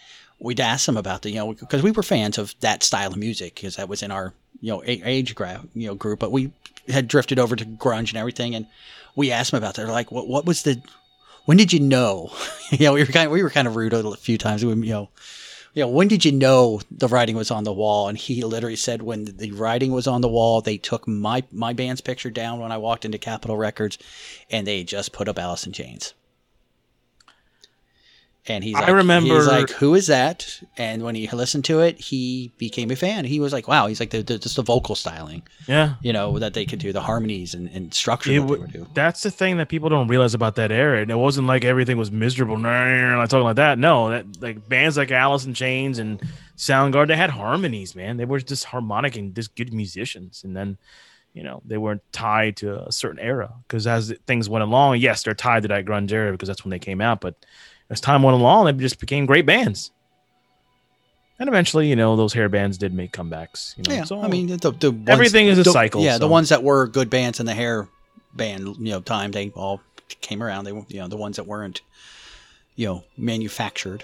we'd 0.41 0.59
ask 0.59 0.85
them 0.87 0.97
about 0.97 1.21
the 1.21 1.29
you 1.29 1.35
know 1.37 1.53
because 1.53 1.83
we 1.83 1.91
were 1.91 2.03
fans 2.03 2.37
of 2.37 2.55
that 2.59 2.83
style 2.83 3.11
of 3.11 3.17
music 3.17 3.55
because 3.55 3.75
that 3.75 3.87
was 3.87 4.03
in 4.03 4.11
our 4.11 4.33
you 4.59 4.71
know 4.71 4.83
age 4.85 5.35
gra- 5.35 5.63
you 5.73 5.87
know 5.87 5.95
group, 5.95 6.19
but 6.19 6.31
we 6.31 6.51
had 6.89 7.07
drifted 7.07 7.39
over 7.39 7.55
to 7.55 7.65
grunge 7.65 8.09
and 8.09 8.17
everything, 8.17 8.55
and 8.55 8.65
we 9.15 9.31
asked 9.31 9.53
him 9.53 9.57
about 9.57 9.75
that. 9.75 9.83
They're 9.83 9.91
like, 9.91 10.11
what 10.11 10.27
what 10.27 10.45
was 10.45 10.63
the 10.63 10.81
when 11.45 11.57
did 11.57 11.73
you 11.73 11.79
know? 11.79 12.31
you 12.71 12.85
know, 12.85 12.93
we 12.93 13.01
were 13.01 13.07
kind 13.07 13.27
of, 13.27 13.31
we 13.31 13.43
were 13.43 13.49
kind 13.49 13.67
of 13.67 13.75
rude 13.75 13.93
a 13.93 14.15
few 14.15 14.37
times. 14.37 14.63
We, 14.63 14.73
you 14.73 14.93
know, 14.93 15.09
you 15.73 15.83
know, 15.83 15.89
when 15.89 16.07
did 16.07 16.25
you 16.25 16.31
know 16.31 16.81
the 16.91 17.07
writing 17.07 17.35
was 17.35 17.49
on 17.49 17.63
the 17.63 17.73
wall? 17.73 18.09
And 18.09 18.17
he 18.17 18.43
literally 18.43 18.75
said, 18.75 19.01
when 19.01 19.25
the 19.25 19.51
writing 19.51 19.91
was 19.91 20.05
on 20.05 20.21
the 20.21 20.27
wall, 20.27 20.61
they 20.61 20.77
took 20.77 21.07
my 21.07 21.43
my 21.51 21.73
band's 21.73 22.01
picture 22.01 22.29
down 22.29 22.59
when 22.59 22.71
I 22.71 22.77
walked 22.77 23.05
into 23.05 23.17
Capitol 23.17 23.57
Records, 23.57 23.97
and 24.49 24.67
they 24.67 24.83
just 24.83 25.13
put 25.13 25.27
up 25.27 25.39
Alice 25.39 25.65
in 25.65 25.71
Chains. 25.71 26.13
And 28.47 28.63
he's 28.63 28.73
like, 28.73 28.87
I 28.87 28.91
remember- 28.91 29.35
he's 29.35 29.45
like, 29.45 29.69
who 29.69 29.93
is 29.93 30.07
that? 30.07 30.59
And 30.75 31.03
when 31.03 31.13
he 31.13 31.27
listened 31.29 31.63
to 31.65 31.81
it, 31.81 31.99
he 31.99 32.51
became 32.57 32.89
a 32.89 32.95
fan. 32.95 33.23
He 33.23 33.39
was 33.39 33.53
like, 33.53 33.67
wow, 33.67 33.85
he's 33.85 33.99
like 33.99 34.09
the, 34.09 34.23
the 34.23 34.39
just 34.39 34.55
the 34.55 34.63
vocal 34.63 34.95
styling, 34.95 35.43
Yeah. 35.67 35.93
you 36.01 36.11
know, 36.11 36.39
that 36.39 36.55
they 36.55 36.65
could 36.65 36.79
do 36.79 36.91
the 36.91 37.01
harmonies 37.01 37.53
and, 37.53 37.69
and 37.69 37.93
structure 37.93 38.31
It 38.31 38.35
that 38.35 38.41
they 38.41 38.47
w- 38.47 38.61
would 38.61 38.73
do. 38.73 38.87
that's 38.95 39.21
the 39.21 39.29
thing 39.29 39.57
that 39.57 39.69
people 39.69 39.89
don't 39.89 40.07
realize 40.07 40.33
about 40.33 40.55
that 40.55 40.71
era. 40.71 41.01
And 41.03 41.11
it 41.11 41.15
wasn't 41.17 41.45
like 41.45 41.63
everything 41.63 41.97
was 41.97 42.09
miserable, 42.11 42.55
like 42.57 42.65
I'm 42.65 43.27
talking 43.27 43.43
like 43.43 43.57
that. 43.57 43.77
No, 43.77 44.09
that 44.09 44.25
like 44.41 44.67
bands 44.67 44.97
like 44.97 45.11
Alice 45.11 45.45
in 45.45 45.53
Chains 45.53 45.99
and 45.99 46.19
Soundgarden, 46.57 47.09
they 47.09 47.17
had 47.17 47.29
harmonies, 47.29 47.95
man. 47.95 48.17
They 48.17 48.25
were 48.25 48.39
just 48.39 48.65
harmonic 48.65 49.15
and 49.17 49.35
just 49.35 49.55
good 49.55 49.71
musicians. 49.71 50.43
And 50.43 50.57
then, 50.57 50.79
you 51.33 51.43
know, 51.43 51.61
they 51.63 51.77
weren't 51.77 52.01
tied 52.11 52.57
to 52.57 52.87
a 52.87 52.91
certain 52.91 53.19
era 53.19 53.53
because 53.67 53.85
as 53.85 54.11
things 54.25 54.49
went 54.49 54.63
along, 54.63 54.97
yes, 54.97 55.21
they're 55.21 55.35
tied 55.35 55.61
to 55.61 55.67
that 55.67 55.85
grunge 55.85 56.11
era 56.11 56.31
because 56.31 56.47
that's 56.47 56.65
when 56.65 56.71
they 56.71 56.79
came 56.79 57.01
out. 57.01 57.21
But 57.21 57.35
as 57.91 58.01
time 58.01 58.23
went 58.23 58.33
along, 58.35 58.65
they 58.65 58.73
just 58.73 58.99
became 58.99 59.27
great 59.27 59.45
bands. 59.45 59.91
And 61.37 61.47
eventually, 61.47 61.87
you 61.87 61.95
know, 61.95 62.15
those 62.15 62.33
hair 62.33 62.49
bands 62.49 62.77
did 62.77 62.93
make 62.93 63.11
comebacks. 63.11 63.75
You 63.77 63.83
know, 63.87 63.95
Yeah, 63.95 64.03
so 64.05 64.21
I 64.21 64.27
mean 64.27 64.47
the, 64.47 64.71
the 64.71 64.91
ones- 64.91 65.09
Everything 65.09 65.47
is 65.47 65.59
a 65.59 65.63
the- 65.63 65.71
cycle, 65.71 66.01
Yeah, 66.01 66.17
the 66.17 66.27
ones 66.27 66.49
that 66.49 66.63
were 66.63 66.87
good 66.87 67.09
bands 67.09 67.39
in 67.39 67.45
the 67.45 67.53
hair 67.53 67.87
band, 68.33 68.61
you 68.79 68.91
know, 68.91 69.01
time 69.01 69.31
they 69.31 69.49
all 69.51 69.81
came 70.21 70.41
around. 70.41 70.65
They 70.65 70.71
were, 70.71 70.85
you 70.87 70.99
know, 70.99 71.07
the 71.07 71.17
ones 71.17 71.35
that 71.37 71.45
weren't, 71.47 71.81
you 72.75 72.87
know, 72.87 73.03
manufactured. 73.17 74.03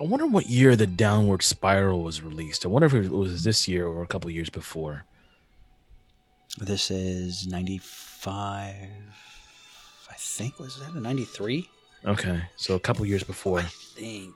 I 0.00 0.04
wonder 0.04 0.26
what 0.26 0.46
year 0.46 0.76
the 0.76 0.86
Downward 0.86 1.42
Spiral 1.42 2.02
was 2.02 2.22
released. 2.22 2.64
I 2.64 2.68
wonder 2.68 2.86
if 2.86 2.94
it 2.94 3.10
was 3.10 3.42
this 3.42 3.66
year 3.66 3.86
or 3.86 4.02
a 4.02 4.06
couple 4.06 4.30
years 4.30 4.48
before. 4.48 5.04
This 6.56 6.90
is 6.90 7.46
ninety 7.46 7.78
five. 7.78 8.76
I 10.08 10.14
think 10.14 10.58
was 10.60 10.78
that 10.78 10.94
a 10.94 11.00
ninety 11.00 11.24
three? 11.24 11.68
Okay, 12.04 12.42
so 12.56 12.74
a 12.76 12.80
couple 12.80 13.04
years 13.06 13.24
before. 13.24 13.58
I 13.60 13.62
think. 13.64 14.34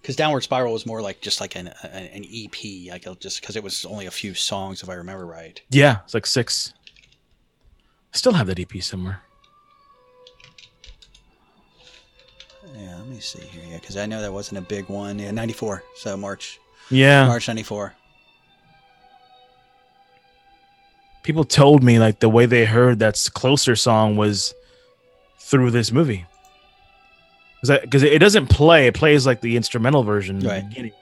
Because 0.00 0.16
Downward 0.16 0.40
Spiral 0.40 0.72
was 0.72 0.86
more 0.86 1.02
like 1.02 1.20
just 1.20 1.42
like 1.42 1.56
an 1.56 1.68
an, 1.82 2.04
an 2.06 2.24
EP, 2.24 2.90
like 2.90 3.06
just 3.20 3.42
because 3.42 3.56
it 3.56 3.62
was 3.62 3.84
only 3.84 4.06
a 4.06 4.10
few 4.10 4.32
songs, 4.32 4.82
if 4.82 4.88
I 4.88 4.94
remember 4.94 5.26
right. 5.26 5.60
Yeah, 5.70 5.98
it's 6.04 6.14
like 6.14 6.26
six. 6.26 6.72
I 8.14 8.16
still 8.16 8.32
have 8.32 8.46
that 8.46 8.58
EP 8.58 8.82
somewhere. 8.82 9.22
Yeah, 12.76 12.96
let 12.96 13.06
me 13.06 13.20
see 13.20 13.40
here. 13.40 13.62
Yeah, 13.68 13.78
because 13.78 13.96
I 13.96 14.06
know 14.06 14.20
that 14.20 14.32
wasn't 14.32 14.58
a 14.58 14.62
big 14.62 14.88
one. 14.88 15.18
Yeah, 15.18 15.30
ninety 15.30 15.52
four. 15.54 15.82
So 15.96 16.16
March. 16.16 16.58
Yeah. 16.90 17.26
March 17.26 17.48
ninety 17.48 17.62
four. 17.62 17.94
People 21.22 21.44
told 21.44 21.82
me 21.82 21.98
like 21.98 22.20
the 22.20 22.28
way 22.28 22.46
they 22.46 22.64
heard 22.64 22.98
that 23.00 23.28
closer 23.34 23.76
song 23.76 24.16
was 24.16 24.54
through 25.38 25.70
this 25.70 25.92
movie. 25.92 26.26
Because 27.62 28.02
it 28.02 28.18
doesn't 28.20 28.46
play, 28.46 28.86
it 28.86 28.94
plays 28.94 29.26
like 29.26 29.42
the 29.42 29.56
instrumental 29.56 30.02
version 30.02 30.40
in 30.40 30.46
Right. 30.46 30.70
the. 30.70 30.92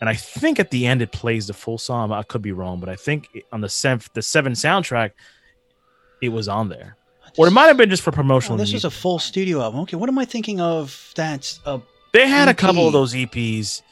And 0.00 0.10
I 0.10 0.14
think 0.14 0.60
at 0.60 0.70
the 0.70 0.86
end 0.86 1.00
it 1.00 1.12
plays 1.12 1.46
the 1.46 1.54
full 1.54 1.78
song. 1.78 2.12
I 2.12 2.22
could 2.24 2.42
be 2.42 2.52
wrong, 2.52 2.78
but 2.78 2.90
I 2.90 2.96
think 2.96 3.26
on 3.52 3.62
the 3.62 3.70
seventh, 3.70 4.10
the 4.12 4.20
seven 4.20 4.52
soundtrack, 4.52 5.12
it 6.20 6.28
was 6.28 6.46
on 6.46 6.68
there. 6.68 6.96
Or 7.36 7.48
it 7.48 7.50
might 7.50 7.66
have 7.66 7.76
been 7.76 7.90
just 7.90 8.02
for 8.02 8.10
Oh, 8.10 8.14
promotional. 8.14 8.56
this 8.58 8.72
was 8.72 8.84
a 8.84 8.90
full 8.90 9.18
studio 9.18 9.60
album. 9.60 9.80
Okay, 9.80 9.96
what 9.96 10.08
am 10.08 10.18
I 10.18 10.24
thinking 10.24 10.60
of? 10.60 11.12
That's 11.16 11.60
a. 11.66 11.80
They 12.12 12.28
had 12.28 12.48
a 12.48 12.54
couple 12.54 12.86
of 12.86 12.92
those 12.92 13.12
EPs. 13.12 13.82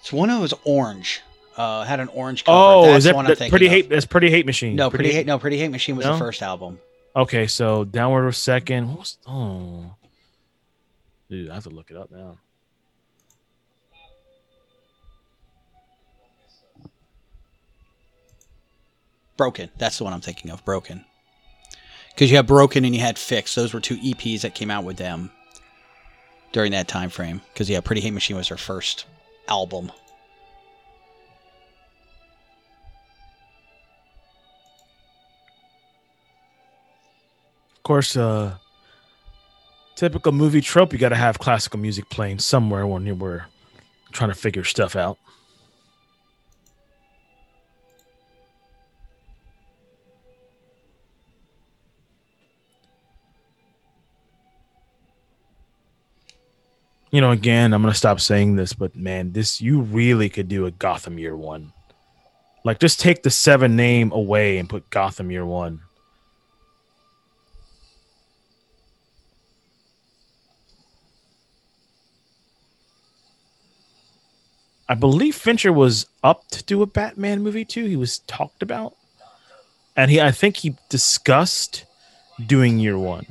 It's 0.00 0.12
one 0.12 0.30
of 0.30 0.40
those 0.40 0.54
orange. 0.64 1.20
Uh, 1.56 1.84
had 1.84 2.00
an 2.00 2.08
orange 2.08 2.44
cover. 2.44 2.56
Oh, 2.58 2.82
That's 2.86 2.98
is 2.98 3.04
that 3.04 3.14
one 3.14 3.26
that 3.26 3.38
pretty 3.50 3.66
of. 3.66 3.72
hate? 3.72 3.88
That's 3.88 4.06
pretty 4.06 4.28
hate 4.30 4.44
machine. 4.46 4.74
No, 4.76 4.90
pretty 4.90 5.12
hate. 5.12 5.26
No, 5.26 5.38
pretty 5.38 5.56
hate 5.58 5.68
machine 5.68 5.94
was 5.96 6.04
No? 6.06 6.12
the 6.14 6.18
first 6.18 6.42
album. 6.42 6.80
Okay, 7.14 7.46
so 7.46 7.84
downward 7.84 8.24
was 8.24 8.36
second. 8.38 8.88
What 8.88 8.98
was 8.98 9.18
oh, 9.26 9.94
dude, 11.30 11.50
I 11.50 11.54
have 11.54 11.62
to 11.64 11.70
look 11.70 11.90
it 11.92 11.96
up 11.96 12.10
now. 12.10 12.38
Broken. 19.36 19.70
That's 19.78 19.98
the 19.98 20.04
one 20.04 20.12
I'm 20.12 20.20
thinking 20.20 20.50
of. 20.50 20.64
Broken. 20.64 21.04
Because 22.14 22.30
you 22.30 22.36
had 22.36 22.46
Broken 22.46 22.84
and 22.84 22.94
you 22.94 23.00
had 23.00 23.18
Fixed. 23.18 23.56
Those 23.56 23.74
were 23.74 23.80
two 23.80 23.96
EPs 23.96 24.42
that 24.42 24.54
came 24.54 24.70
out 24.70 24.84
with 24.84 24.96
them 24.96 25.32
during 26.52 26.70
that 26.72 26.86
time 26.86 27.10
frame. 27.10 27.40
Because 27.52 27.68
yeah, 27.68 27.80
Pretty 27.80 28.00
Hate 28.00 28.12
Machine 28.12 28.36
was 28.36 28.48
their 28.48 28.56
first 28.56 29.06
album. 29.48 29.90
Of 37.76 37.82
course, 37.82 38.16
uh, 38.16 38.56
typical 39.96 40.32
movie 40.32 40.60
trope. 40.60 40.92
You 40.92 40.98
got 40.98 41.10
to 41.10 41.16
have 41.16 41.38
classical 41.38 41.78
music 41.80 42.08
playing 42.08 42.38
somewhere 42.38 42.86
when 42.86 43.04
you 43.04 43.14
were 43.14 43.46
trying 44.12 44.30
to 44.30 44.36
figure 44.36 44.64
stuff 44.64 44.96
out. 44.96 45.18
You 57.14 57.20
know, 57.20 57.30
again, 57.30 57.72
I'm 57.72 57.80
gonna 57.80 57.94
stop 57.94 58.18
saying 58.18 58.56
this, 58.56 58.72
but 58.72 58.96
man, 58.96 59.30
this 59.30 59.60
you 59.60 59.82
really 59.82 60.28
could 60.28 60.48
do 60.48 60.66
a 60.66 60.72
Gotham 60.72 61.16
Year 61.16 61.36
One. 61.36 61.72
Like, 62.64 62.80
just 62.80 62.98
take 62.98 63.22
the 63.22 63.30
seven 63.30 63.76
name 63.76 64.10
away 64.10 64.58
and 64.58 64.68
put 64.68 64.90
Gotham 64.90 65.30
Year 65.30 65.46
One. 65.46 65.82
I 74.88 74.94
believe 74.96 75.36
Fincher 75.36 75.72
was 75.72 76.06
up 76.24 76.48
to 76.48 76.64
do 76.64 76.82
a 76.82 76.86
Batman 76.86 77.44
movie 77.44 77.64
too. 77.64 77.84
He 77.84 77.94
was 77.94 78.18
talked 78.26 78.60
about, 78.60 78.96
and 79.96 80.10
he 80.10 80.20
I 80.20 80.32
think 80.32 80.56
he 80.56 80.74
discussed 80.88 81.84
doing 82.44 82.80
Year 82.80 82.98
One. 82.98 83.26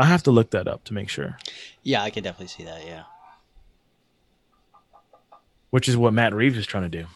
I 0.00 0.06
have 0.06 0.22
to 0.22 0.30
look 0.30 0.50
that 0.52 0.66
up 0.66 0.84
to 0.84 0.94
make 0.94 1.10
sure. 1.10 1.36
Yeah, 1.82 2.02
I 2.02 2.08
can 2.08 2.24
definitely 2.24 2.46
see 2.46 2.64
that. 2.64 2.86
Yeah. 2.86 3.02
Which 5.68 5.90
is 5.90 5.96
what 5.96 6.14
Matt 6.14 6.32
Reeves 6.32 6.56
is 6.56 6.66
trying 6.66 6.90
to 6.90 7.02
do. 7.02 7.06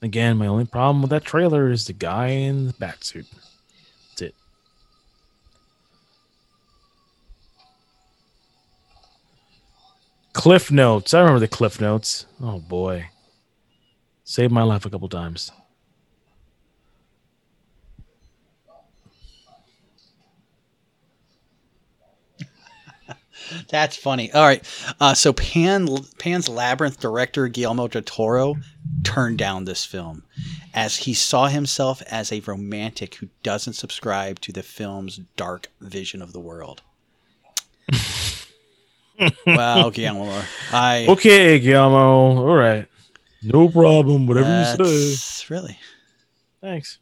Again, 0.00 0.38
my 0.38 0.46
only 0.46 0.64
problem 0.64 1.02
with 1.02 1.10
that 1.10 1.24
trailer 1.24 1.70
is 1.70 1.86
the 1.86 1.92
guy 1.92 2.28
in 2.28 2.68
the 2.68 2.72
bat 2.72 3.04
suit. 3.04 3.26
That's 4.10 4.22
it. 4.22 4.34
Cliff 10.32 10.70
Notes. 10.70 11.12
I 11.12 11.20
remember 11.20 11.40
the 11.40 11.48
Cliff 11.48 11.82
Notes. 11.82 12.24
Oh 12.40 12.60
boy. 12.60 13.10
Saved 14.24 14.52
my 14.52 14.62
life 14.62 14.86
a 14.86 14.90
couple 14.90 15.10
times. 15.10 15.52
That's 23.68 23.96
funny. 23.96 24.32
All 24.32 24.44
right. 24.44 24.64
Uh, 25.00 25.14
so 25.14 25.32
Pan 25.32 25.88
Pan's 26.18 26.48
Labyrinth 26.48 27.00
director 27.00 27.48
Guillermo 27.48 27.88
del 27.88 28.02
Toro 28.02 28.56
turned 29.04 29.38
down 29.38 29.64
this 29.64 29.84
film 29.84 30.24
as 30.74 30.96
he 30.96 31.14
saw 31.14 31.46
himself 31.46 32.02
as 32.02 32.32
a 32.32 32.40
romantic 32.40 33.16
who 33.16 33.28
doesn't 33.42 33.72
subscribe 33.74 34.40
to 34.40 34.52
the 34.52 34.62
film's 34.62 35.20
dark 35.36 35.68
vision 35.80 36.22
of 36.22 36.32
the 36.32 36.40
world. 36.40 36.82
wow, 39.46 39.90
Guillermo. 39.90 40.42
I 40.72 41.06
Okay, 41.08 41.58
Guillermo. 41.58 42.48
All 42.48 42.56
right. 42.56 42.86
No 43.42 43.68
problem. 43.68 44.26
Whatever 44.26 44.76
you 44.78 45.14
say. 45.14 45.54
really. 45.54 45.78
Thanks. 46.60 46.98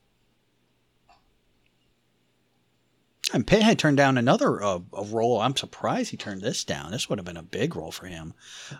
And 3.36 3.46
Pan 3.46 3.60
had 3.60 3.78
turned 3.78 3.98
down 3.98 4.16
another 4.16 4.62
uh, 4.62 4.78
a 4.94 5.04
role. 5.04 5.42
I'm 5.42 5.54
surprised 5.54 6.10
he 6.10 6.16
turned 6.16 6.40
this 6.40 6.64
down. 6.64 6.90
This 6.90 7.10
would 7.10 7.18
have 7.18 7.26
been 7.26 7.36
a 7.36 7.42
big 7.42 7.76
role 7.76 7.92
for 7.92 8.06
him, 8.06 8.32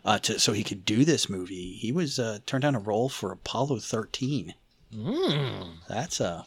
uh, 0.03 0.19
to 0.21 0.41
so 0.41 0.53
he 0.55 0.65
could 0.65 0.87
do 0.87 1.05
this 1.05 1.29
movie. 1.29 1.73
He 1.75 1.93
was 1.93 2.19
uh, 2.19 2.39
turned 2.47 2.63
down 2.63 2.75
a 2.75 2.79
role 2.79 3.11
for 3.11 3.31
Apollo 3.33 3.81
13. 3.81 4.55
That's 5.91 6.21
a 6.21 6.47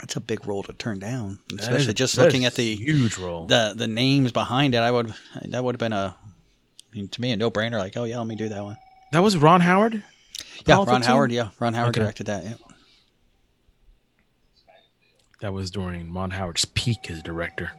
that's 0.00 0.16
a 0.16 0.20
big 0.20 0.44
role 0.48 0.64
to 0.64 0.72
turn 0.72 0.98
down, 0.98 1.38
especially 1.56 1.88
is- 1.90 1.94
just 1.94 2.18
looking 2.18 2.44
at 2.44 2.56
the 2.56 2.74
huge 2.74 3.16
role. 3.16 3.46
the 3.46 3.72
the 3.76 3.86
names 3.86 4.32
behind 4.32 4.74
it. 4.74 4.78
I 4.78 4.90
would 4.90 5.14
that 5.42 5.62
would 5.62 5.76
have 5.76 5.80
been 5.80 5.92
a 5.92 6.16
I 6.92 6.96
mean, 6.96 7.06
to 7.06 7.20
me 7.20 7.30
a 7.30 7.36
no 7.36 7.52
brainer. 7.52 7.78
Like, 7.78 7.96
oh 7.96 8.02
yeah, 8.02 8.18
let 8.18 8.26
me 8.26 8.34
do 8.34 8.48
that 8.48 8.64
one. 8.64 8.78
That 9.12 9.22
was 9.22 9.36
Ron 9.36 9.60
Howard? 9.60 10.02
Yeah, 10.66 10.74
Ron 10.78 10.86
13? 10.86 11.02
Howard. 11.02 11.30
Yeah, 11.30 11.48
Ron 11.60 11.74
Howard 11.74 11.90
Okay. 11.90 12.00
directed 12.00 12.26
that. 12.26 12.42
Yeah. 12.44 12.54
That 15.44 15.52
was 15.52 15.70
during 15.70 16.10
Ron 16.10 16.30
Howard's 16.30 16.64
peak 16.64 17.10
as 17.10 17.22
director. 17.22 17.72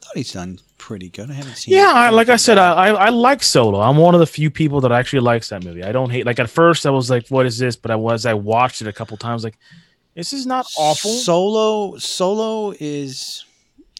thought 0.00 0.16
he's 0.16 0.32
done 0.32 0.60
pretty 0.78 1.10
good. 1.10 1.30
I 1.30 1.34
haven't 1.34 1.56
seen. 1.56 1.74
Yeah, 1.74 1.92
I, 1.92 2.08
like 2.08 2.30
I 2.30 2.36
said, 2.36 2.56
I, 2.56 2.72
I 2.72 2.88
I 2.88 3.08
like 3.10 3.42
Solo. 3.42 3.82
I'm 3.82 3.98
one 3.98 4.14
of 4.14 4.20
the 4.20 4.26
few 4.26 4.50
people 4.50 4.80
that 4.80 4.92
actually 4.92 5.20
likes 5.20 5.50
that 5.50 5.62
movie. 5.62 5.84
I 5.84 5.92
don't 5.92 6.08
hate. 6.08 6.24
Like 6.24 6.38
at 6.38 6.48
first, 6.48 6.86
I 6.86 6.90
was 6.90 7.10
like, 7.10 7.28
"What 7.28 7.44
is 7.44 7.58
this?" 7.58 7.76
But 7.76 7.90
I 7.90 7.96
was 7.96 8.24
I 8.24 8.32
watched 8.32 8.80
it 8.80 8.88
a 8.88 8.92
couple 8.94 9.18
times. 9.18 9.44
Like, 9.44 9.58
this 10.14 10.32
is 10.32 10.46
not 10.46 10.66
awful. 10.78 11.10
Solo 11.10 11.98
Solo 11.98 12.72
is 12.80 13.44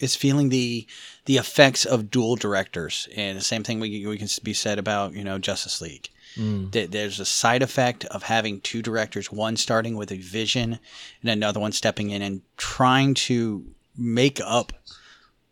is 0.01 0.17
feeling 0.17 0.49
the 0.49 0.87
the 1.27 1.37
effects 1.37 1.85
of 1.85 2.11
dual 2.11 2.37
directors, 2.37 3.11
and 3.15 3.37
the 3.37 3.43
same 3.43 3.63
thing 3.63 3.79
we 3.79 4.07
we 4.07 4.17
can 4.17 4.29
be 4.43 4.55
said 4.55 4.79
about 4.79 5.13
you 5.13 5.23
know 5.23 5.39
Justice 5.39 5.83
League. 5.83 6.09
Mm. 6.37 6.71
That 6.73 6.91
There's 6.93 7.19
a 7.21 7.25
side 7.25 7.63
effect 7.63 8.05
of 8.07 8.23
having 8.25 8.61
two 8.61 8.83
directors, 8.83 9.33
one 9.33 9.57
starting 9.57 9.97
with 9.97 10.13
a 10.13 10.19
vision 10.19 10.79
and 11.23 11.31
another 11.31 11.61
one 11.61 11.73
stepping 11.73 12.11
in 12.11 12.21
and 12.23 12.43
trying 12.57 13.15
to 13.15 13.65
make 13.97 14.41
up 14.45 14.73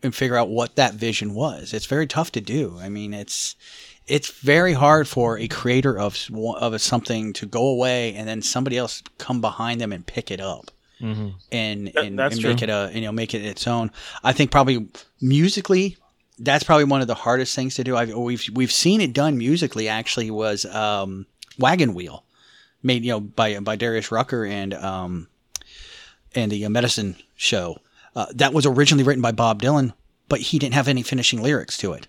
and 0.03 0.15
figure 0.15 0.37
out 0.37 0.51
what 0.51 0.77
that 0.77 0.95
vision 0.95 1.33
was. 1.35 1.73
It's 1.73 1.87
very 1.87 2.07
tough 2.07 2.31
to 2.33 2.41
do. 2.43 2.79
I 2.81 2.89
mean, 2.91 3.15
it's 3.15 3.57
it's 4.07 4.29
very 4.31 4.75
hard 4.75 5.09
for 5.09 5.39
a 5.39 5.49
creator 5.49 5.99
of 5.99 6.13
s- 6.15 6.31
of 6.35 6.79
something 6.83 7.33
to 7.33 7.47
go 7.47 7.67
away 7.67 8.15
and 8.15 8.29
then 8.29 8.43
somebody 8.43 8.77
else 8.77 9.03
come 9.17 9.41
behind 9.41 9.81
them 9.81 9.95
and 9.95 10.05
pick 10.05 10.31
it 10.31 10.43
up 10.43 10.71
Mhm. 11.01 11.33
and 11.51 11.87
That- 11.95 12.05
and, 12.05 12.19
that's 12.19 12.35
and 12.35 12.45
make 12.45 12.61
it 12.61 12.69
a 12.69 12.91
you 12.95 13.01
know 13.01 13.13
make 13.13 13.33
it 13.33 13.43
its 13.43 13.67
own. 13.67 13.91
I 14.23 14.35
think 14.35 14.51
probably 14.51 14.87
musically, 15.23 15.97
that's 16.39 16.65
probably 16.65 16.85
one 16.85 17.01
of 17.01 17.07
the 17.07 17.15
hardest 17.15 17.55
things 17.55 17.75
to 17.77 17.85
do. 17.85 17.97
I've, 17.97 18.13
we've 18.13 18.45
we've 18.53 18.73
seen 18.73 19.01
it 19.01 19.13
done 19.13 19.39
musically. 19.39 19.89
Actually, 19.89 20.31
was 20.31 20.65
um, 20.67 21.27
Wagon 21.59 21.95
Wheel, 21.95 22.25
made 22.83 23.05
you 23.05 23.13
know 23.13 23.21
by 23.21 23.59
by 23.61 23.77
Darius 23.77 24.11
Rucker 24.11 24.45
and 24.45 24.75
um, 24.75 25.29
and 26.35 26.51
the 26.51 26.65
uh, 26.65 26.69
Medicine 26.71 27.17
Show. 27.37 27.79
Uh, 28.17 28.27
that 28.35 28.53
was 28.53 28.65
originally 28.67 29.05
written 29.05 29.23
by 29.23 29.33
Bob 29.33 29.61
Dylan, 29.61 29.93
but 30.29 30.41
he 30.41 30.59
didn't 30.59 30.75
have 30.75 30.89
any 30.89 31.03
finishing 31.03 31.43
lyrics 31.43 31.77
to 31.79 31.93
it. 31.93 32.07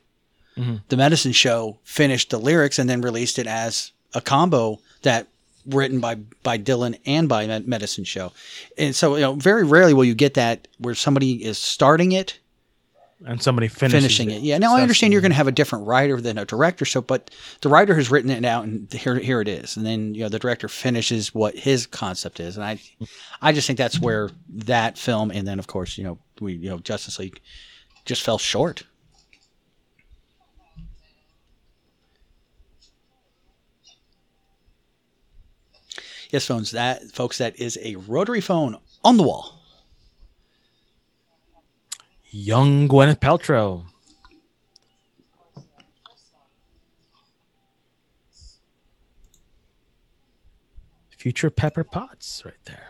Mhm. 0.58 0.82
The 0.90 0.98
Medicine 0.98 1.32
Show 1.32 1.80
finished 1.84 2.30
the 2.30 2.40
lyrics 2.40 2.78
and 2.80 2.90
then 2.90 3.02
released 3.02 3.40
it 3.40 3.48
as 3.48 3.92
a 4.14 4.22
combo 4.22 4.80
that 5.02 5.28
written 5.66 6.00
by 6.00 6.16
by 6.44 6.58
Dylan 6.58 6.98
and 7.06 7.28
by 7.28 7.48
Medicine 7.66 8.04
Show. 8.04 8.32
And 8.78 8.96
so, 8.96 9.16
you 9.16 9.22
know, 9.22 9.34
very 9.34 9.64
rarely 9.64 9.94
will 9.94 10.06
you 10.06 10.14
get 10.16 10.36
that 10.36 10.68
where 10.78 10.96
somebody 10.96 11.44
is 11.44 11.58
starting 11.58 12.12
it 12.12 12.40
And 13.24 13.41
somebody 13.41 13.70
finishes 13.70 14.01
finishing 14.01 14.30
it. 14.30 14.41
Yeah. 14.41 14.57
Now 14.57 14.76
I 14.76 14.82
understand 14.82 15.13
you're 15.13 15.22
going 15.22 15.32
to 15.32 15.38
have 15.38 15.47
a 15.47 15.51
different 15.51 15.88
writer 15.88 16.20
than 16.20 16.38
a 16.38 16.43
director. 16.43 16.84
So, 16.84 17.01
but 17.01 17.32
the 17.61 17.70
writer 17.70 17.95
has 17.95 18.11
written 18.11 18.30
it 18.30 18.43
out, 18.43 18.66
and 18.66 18.91
here 18.91 19.18
here 19.18 19.39
it 19.39 19.47
is. 19.47 19.78
And 19.78 19.86
then 19.86 20.13
you 20.13 20.24
know 20.24 20.30
the 20.30 20.38
director 20.38 20.68
finishes 20.68 21.34
what 21.34 21.55
his 21.55 21.88
concept 21.88 22.41
is, 22.41 22.57
and 22.57 22.66
I 22.66 22.80
I 23.41 23.53
just 23.53 23.68
think 23.68 23.78
that's 23.78 24.01
where 24.01 24.32
that 24.49 24.97
film, 24.97 25.32
and 25.32 25.47
then 25.47 25.59
of 25.59 25.68
course 25.68 25.97
you 25.97 26.03
know 26.03 26.20
we 26.41 26.53
you 26.53 26.70
know 26.70 26.80
Justice 26.80 27.18
League 27.18 27.39
just 28.03 28.22
fell 28.22 28.38
short. 28.38 28.84
Yes, 36.32 36.45
phones. 36.45 36.72
That 36.72 37.01
folks, 37.11 37.38
that 37.38 37.57
is 37.57 37.80
a 37.82 37.95
rotary 37.95 38.41
phone 38.41 38.78
on 39.05 39.16
the 39.16 39.24
wall. 39.24 39.55
Young 42.38 42.90
Gwyneth 42.90 43.22
Paltrow. 43.22 43.86
Future 51.18 51.50
Pepper 51.50 51.86
Potts, 51.86 52.44
right 52.44 52.54
there. 52.66 52.90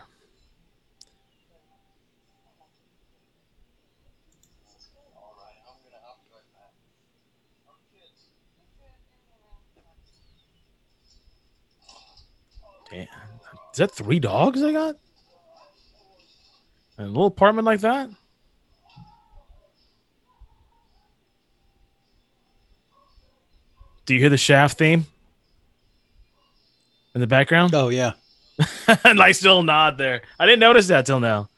Damn. 12.90 13.06
Is 13.72 13.76
that 13.76 13.92
three 13.92 14.18
dogs 14.18 14.60
I 14.60 14.72
got? 14.72 14.96
In 16.98 17.04
a 17.04 17.06
little 17.06 17.26
apartment 17.26 17.64
like 17.64 17.80
that? 17.82 18.10
Do 24.06 24.14
you 24.14 24.20
hear 24.20 24.30
the 24.30 24.36
shaft 24.36 24.78
theme 24.78 25.04
in 27.14 27.20
the 27.20 27.26
background? 27.26 27.74
Oh 27.74 27.88
yeah. 27.88 28.12
nice 29.04 29.42
little 29.42 29.64
nod 29.64 29.98
there. 29.98 30.22
I 30.38 30.46
didn't 30.46 30.60
notice 30.60 30.86
that 30.88 31.04
till 31.06 31.20
now. 31.20 31.48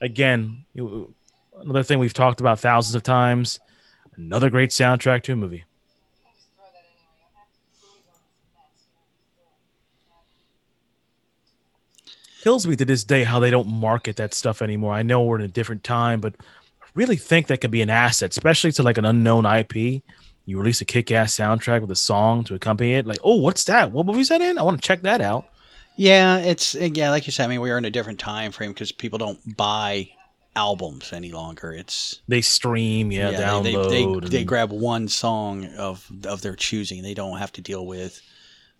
Again, 0.00 0.64
another 0.76 1.82
thing 1.82 1.98
we've 1.98 2.14
talked 2.14 2.40
about 2.40 2.60
thousands 2.60 2.94
of 2.94 3.02
times. 3.02 3.60
Another 4.16 4.50
great 4.50 4.70
soundtrack 4.70 5.22
to 5.24 5.32
a 5.32 5.36
movie. 5.36 5.64
Kills 12.42 12.66
me 12.66 12.74
to 12.74 12.84
this 12.84 13.04
day 13.04 13.22
how 13.22 13.38
they 13.38 13.50
don't 13.50 13.68
market 13.68 14.16
that 14.16 14.34
stuff 14.34 14.62
anymore. 14.62 14.92
I 14.92 15.02
know 15.02 15.22
we're 15.22 15.38
in 15.38 15.44
a 15.44 15.48
different 15.48 15.84
time, 15.84 16.20
but 16.20 16.34
really 16.94 17.16
think 17.16 17.46
that 17.46 17.60
could 17.60 17.70
be 17.70 17.82
an 17.82 17.90
asset, 17.90 18.30
especially 18.30 18.72
to 18.72 18.82
like 18.82 18.98
an 18.98 19.04
unknown 19.04 19.46
IP. 19.46 20.02
You 20.44 20.58
release 20.58 20.80
a 20.80 20.84
kick-ass 20.84 21.36
soundtrack 21.36 21.80
with 21.80 21.90
a 21.90 21.96
song 21.96 22.42
to 22.44 22.54
accompany 22.54 22.94
it. 22.94 23.06
Like, 23.06 23.20
oh, 23.22 23.36
what's 23.36 23.64
that? 23.64 23.92
What 23.92 24.06
movie's 24.06 24.28
that 24.28 24.40
in? 24.40 24.58
I 24.58 24.62
want 24.62 24.80
to 24.80 24.86
check 24.86 25.02
that 25.02 25.20
out. 25.20 25.46
Yeah, 25.96 26.38
it's 26.38 26.74
yeah, 26.74 27.10
like 27.10 27.26
you 27.26 27.32
said. 27.32 27.44
I 27.44 27.48
mean, 27.48 27.60
we 27.60 27.70
are 27.70 27.78
in 27.78 27.84
a 27.84 27.90
different 27.90 28.18
time 28.18 28.50
frame 28.50 28.72
because 28.72 28.92
people 28.92 29.18
don't 29.18 29.56
buy 29.56 30.08
albums 30.56 31.12
any 31.12 31.32
longer. 31.32 31.72
It's 31.72 32.20
They 32.28 32.40
stream, 32.40 33.12
yeah, 33.12 33.30
they- 33.30 33.36
download. 33.36 33.88
They, 33.88 33.88
they, 33.88 34.02
and- 34.04 34.22
they 34.22 34.44
grab 34.44 34.72
one 34.72 35.08
song 35.08 35.66
of 35.76 36.10
of 36.24 36.42
their 36.42 36.56
choosing. 36.56 37.02
They 37.02 37.14
don't 37.14 37.38
have 37.38 37.52
to 37.52 37.60
deal 37.60 37.86
with 37.86 38.20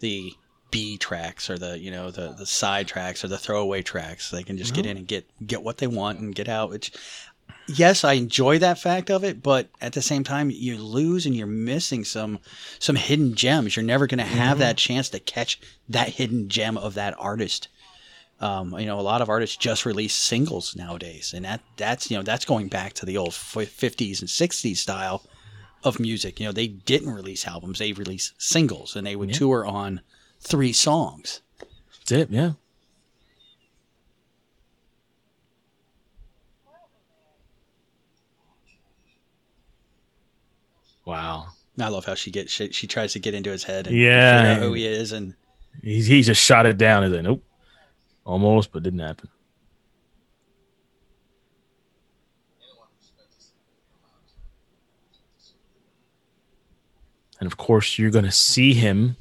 the 0.00 0.32
B 0.70 0.96
tracks 0.96 1.50
or 1.50 1.58
the 1.58 1.78
you 1.78 1.90
know 1.90 2.10
the 2.10 2.32
the 2.32 2.46
side 2.46 2.88
tracks 2.88 3.24
or 3.24 3.28
the 3.28 3.38
throwaway 3.38 3.82
tracks. 3.82 4.30
They 4.30 4.42
can 4.42 4.56
just 4.56 4.74
get 4.74 4.86
oh. 4.86 4.90
in 4.90 4.96
and 4.96 5.06
get 5.06 5.28
get 5.46 5.62
what 5.62 5.78
they 5.78 5.86
want 5.86 6.18
and 6.18 6.34
get 6.34 6.48
out. 6.48 6.70
Which 6.70 6.92
yes, 7.66 8.04
I 8.04 8.14
enjoy 8.14 8.58
that 8.58 8.78
fact 8.78 9.10
of 9.10 9.24
it, 9.24 9.42
but 9.42 9.68
at 9.80 9.92
the 9.92 10.02
same 10.02 10.24
time, 10.24 10.50
you 10.50 10.76
lose 10.78 11.26
and 11.26 11.34
you're 11.36 11.46
missing 11.46 12.04
some 12.04 12.38
some 12.78 12.96
hidden 12.96 13.34
gems. 13.34 13.76
You're 13.76 13.84
never 13.84 14.06
going 14.06 14.18
to 14.18 14.24
have 14.24 14.56
Mhm. 14.56 14.60
that 14.60 14.76
chance 14.76 15.08
to 15.10 15.18
catch 15.20 15.58
that 15.88 16.10
hidden 16.10 16.48
gem 16.48 16.76
of 16.76 16.94
that 16.94 17.14
artist. 17.18 17.68
Um, 18.40 18.76
you 18.78 18.86
know, 18.86 18.98
a 18.98 19.02
lot 19.02 19.22
of 19.22 19.28
artists 19.28 19.56
just 19.56 19.86
release 19.86 20.14
singles 20.14 20.74
nowadays, 20.74 21.32
and 21.32 21.44
that 21.44 21.60
that's 21.76 22.10
you 22.10 22.16
know 22.16 22.22
that's 22.24 22.44
going 22.44 22.68
back 22.68 22.92
to 22.94 23.06
the 23.06 23.16
old 23.16 23.34
fifties 23.34 24.20
and 24.20 24.28
sixties 24.28 24.80
style 24.80 25.24
of 25.84 26.00
music. 26.00 26.40
You 26.40 26.46
know, 26.46 26.52
they 26.52 26.66
didn't 26.66 27.10
release 27.14 27.46
albums; 27.46 27.78
they 27.78 27.92
released 27.92 28.32
singles, 28.38 28.96
and 28.96 29.06
they 29.06 29.14
would 29.16 29.30
Yeah. 29.30 29.36
tour 29.36 29.64
on 29.66 30.00
three 30.40 30.72
songs. 30.72 31.40
That's 32.00 32.12
it. 32.12 32.30
Yeah. 32.30 32.52
Wow. 41.04 41.48
I 41.80 41.88
love 41.88 42.04
how 42.04 42.14
she 42.14 42.30
gets 42.30 42.52
she, 42.52 42.70
she 42.70 42.86
tries 42.86 43.12
to 43.14 43.18
get 43.18 43.34
into 43.34 43.50
his 43.50 43.64
head 43.64 43.86
and 43.86 43.96
Yeah. 43.96 44.42
figure 44.42 44.52
out 44.62 44.68
who 44.68 44.74
he 44.74 44.86
is, 44.86 45.12
and 45.12 45.34
He, 45.82 46.02
he 46.02 46.22
just 46.22 46.40
shot 46.42 46.66
it 46.66 46.76
down. 46.78 47.02
He's 47.02 47.12
like, 47.12 47.22
nope. 47.22 47.42
Almost, 48.24 48.72
but 48.72 48.82
didn't 48.82 49.00
happen. 49.00 49.28
And 57.40 57.46
of 57.50 57.56
course, 57.56 57.98
you're 57.98 58.10
going 58.10 58.24
to 58.24 58.30
see 58.30 58.72
him, 58.74 59.16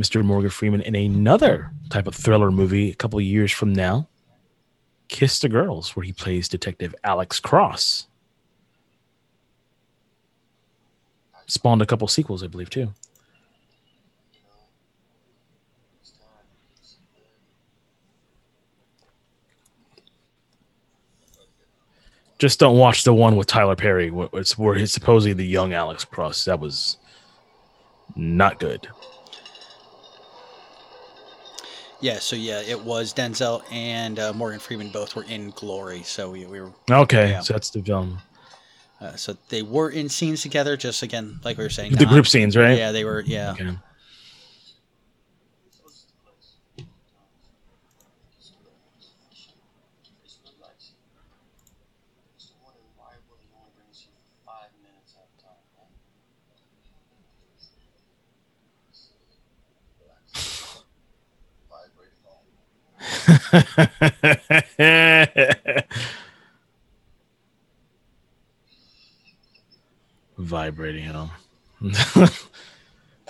Mr. 0.00 0.24
Morgan 0.24 0.50
Freeman, 0.50 0.82
in 0.82 0.94
another 0.94 1.72
type 1.90 2.06
of 2.06 2.14
thriller 2.14 2.50
movie 2.50 2.90
a 2.90 2.94
couple 2.94 3.18
of 3.18 3.24
years 3.24 3.50
from 3.50 3.72
now 3.72 4.08
Kiss 5.08 5.40
the 5.40 5.48
Girls, 5.48 5.96
where 5.96 6.04
he 6.04 6.12
plays 6.12 6.48
Detective 6.48 6.94
Alex 7.02 7.40
Cross. 7.40 8.07
Spawned 11.48 11.82
a 11.82 11.86
couple 11.86 12.06
sequels, 12.08 12.44
I 12.44 12.46
believe, 12.46 12.70
too. 12.70 12.92
Just 22.38 22.60
don't 22.60 22.78
watch 22.78 23.02
the 23.02 23.12
one 23.12 23.34
with 23.36 23.48
Tyler 23.48 23.74
Perry. 23.74 24.12
It's 24.34 24.56
where 24.56 24.76
he's 24.76 24.92
supposedly 24.92 25.32
the 25.32 25.46
young 25.46 25.72
Alex 25.72 26.04
Cross. 26.04 26.44
That 26.44 26.60
was 26.60 26.96
not 28.14 28.60
good. 28.60 28.86
yeah. 32.00 32.20
So 32.20 32.36
yeah, 32.36 32.60
it 32.60 32.80
was 32.84 33.12
Denzel 33.12 33.62
and 33.72 34.20
uh, 34.20 34.32
Morgan 34.32 34.60
Freeman 34.60 34.90
both 34.90 35.16
were 35.16 35.24
in 35.24 35.50
Glory, 35.50 36.02
so 36.04 36.30
we, 36.30 36.46
we 36.46 36.60
were 36.60 36.70
Okay, 36.88 37.30
Yeah. 37.30 37.40
so 37.40 37.54
that's 37.54 37.70
the 37.70 37.82
film. 37.82 38.20
Uh, 39.00 39.16
so 39.16 39.36
they 39.48 39.62
were 39.62 39.90
in 39.90 40.08
scenes 40.08 40.42
together. 40.42 40.76
Just 40.76 41.02
again, 41.02 41.40
like 41.44 41.58
we 41.58 41.64
were 41.64 41.70
saying, 41.70 41.92
The 41.92 42.06
group 42.06 42.26
scenes, 42.26 42.56
right? 42.56 42.76
Yeah, 42.76 42.92
they 42.92 43.04
were. 43.04 43.22
Yeah. 43.26 43.52
Okay. 43.52 43.76
Vibrating, 70.48 71.04
you 71.04 71.12
know. 71.12 71.30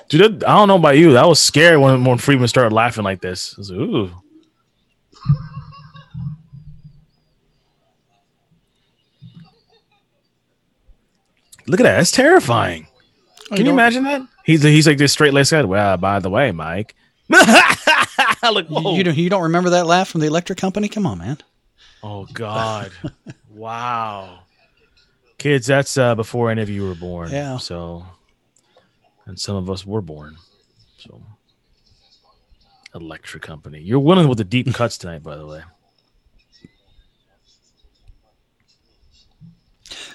Dude, 0.08 0.42
I 0.44 0.56
don't 0.56 0.68
know 0.68 0.76
about 0.76 0.96
you. 0.96 1.12
That 1.12 1.28
was 1.28 1.38
scary 1.38 1.76
when 1.76 2.04
when 2.04 2.16
Freeman 2.18 2.48
started 2.48 2.72
laughing 2.74 3.04
like 3.04 3.20
this. 3.20 3.54
I 3.56 3.60
was 3.60 3.70
like, 3.70 3.80
ooh. 3.80 4.10
Look 11.66 11.80
at 11.80 11.84
that. 11.84 11.96
That's 11.96 12.10
terrifying. 12.10 12.86
Can 13.48 13.58
you 13.58 13.64
don't- 13.64 13.74
imagine 13.74 14.04
that? 14.04 14.22
He's 14.44 14.62
he's 14.62 14.86
like 14.86 14.96
this 14.98 15.12
straight 15.12 15.34
laced 15.34 15.50
guy. 15.50 15.62
Well, 15.62 15.96
by 15.98 16.20
the 16.20 16.30
way, 16.30 16.52
Mike. 16.52 16.94
like, 17.28 18.70
You, 18.70 18.92
you 18.94 19.04
don't 19.04 19.16
you 19.16 19.28
don't 19.28 19.42
remember 19.42 19.70
that 19.70 19.86
laugh 19.86 20.08
from 20.08 20.22
the 20.22 20.26
electric 20.26 20.58
company? 20.58 20.88
Come 20.88 21.06
on, 21.06 21.18
man. 21.18 21.38
Oh 22.02 22.26
God! 22.32 22.90
wow, 23.50 24.38
kids, 25.38 25.66
that's 25.66 25.96
uh, 25.96 26.14
before 26.14 26.50
any 26.50 26.62
of 26.62 26.68
you 26.68 26.86
were 26.86 26.94
born. 26.94 27.30
Yeah. 27.30 27.56
So, 27.58 28.04
and 29.26 29.38
some 29.38 29.56
of 29.56 29.70
us 29.70 29.86
were 29.86 30.02
born. 30.02 30.36
So, 30.98 31.22
Electric 32.94 33.42
Company. 33.42 33.80
You're 33.80 34.00
winning 34.00 34.28
with 34.28 34.38
the 34.38 34.44
deep 34.44 34.74
cuts 34.74 34.98
tonight, 34.98 35.22
by 35.22 35.36
the 35.36 35.46
way. 35.46 35.62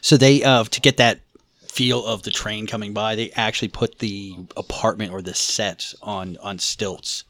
So 0.02 0.18
they 0.18 0.44
uh 0.44 0.66
to 0.66 0.82
get 0.82 0.98
that 0.98 1.22
feel 1.62 2.06
of 2.06 2.24
the 2.24 2.32
train 2.32 2.68
coming 2.68 2.94
by, 2.94 3.16
they 3.16 3.32
actually 3.32 3.70
put 3.70 4.00
the 4.00 4.36
apartment 4.58 5.14
or 5.14 5.22
the 5.22 5.34
set 5.34 5.94
on 6.02 6.38
on 6.42 6.60
stilts, 6.60 7.24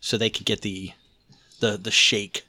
so 0.00 0.16
they 0.16 0.30
could 0.30 0.46
get 0.46 0.62
the 0.62 0.92
the 1.58 1.76
the 1.76 1.90
shake. 1.90 2.46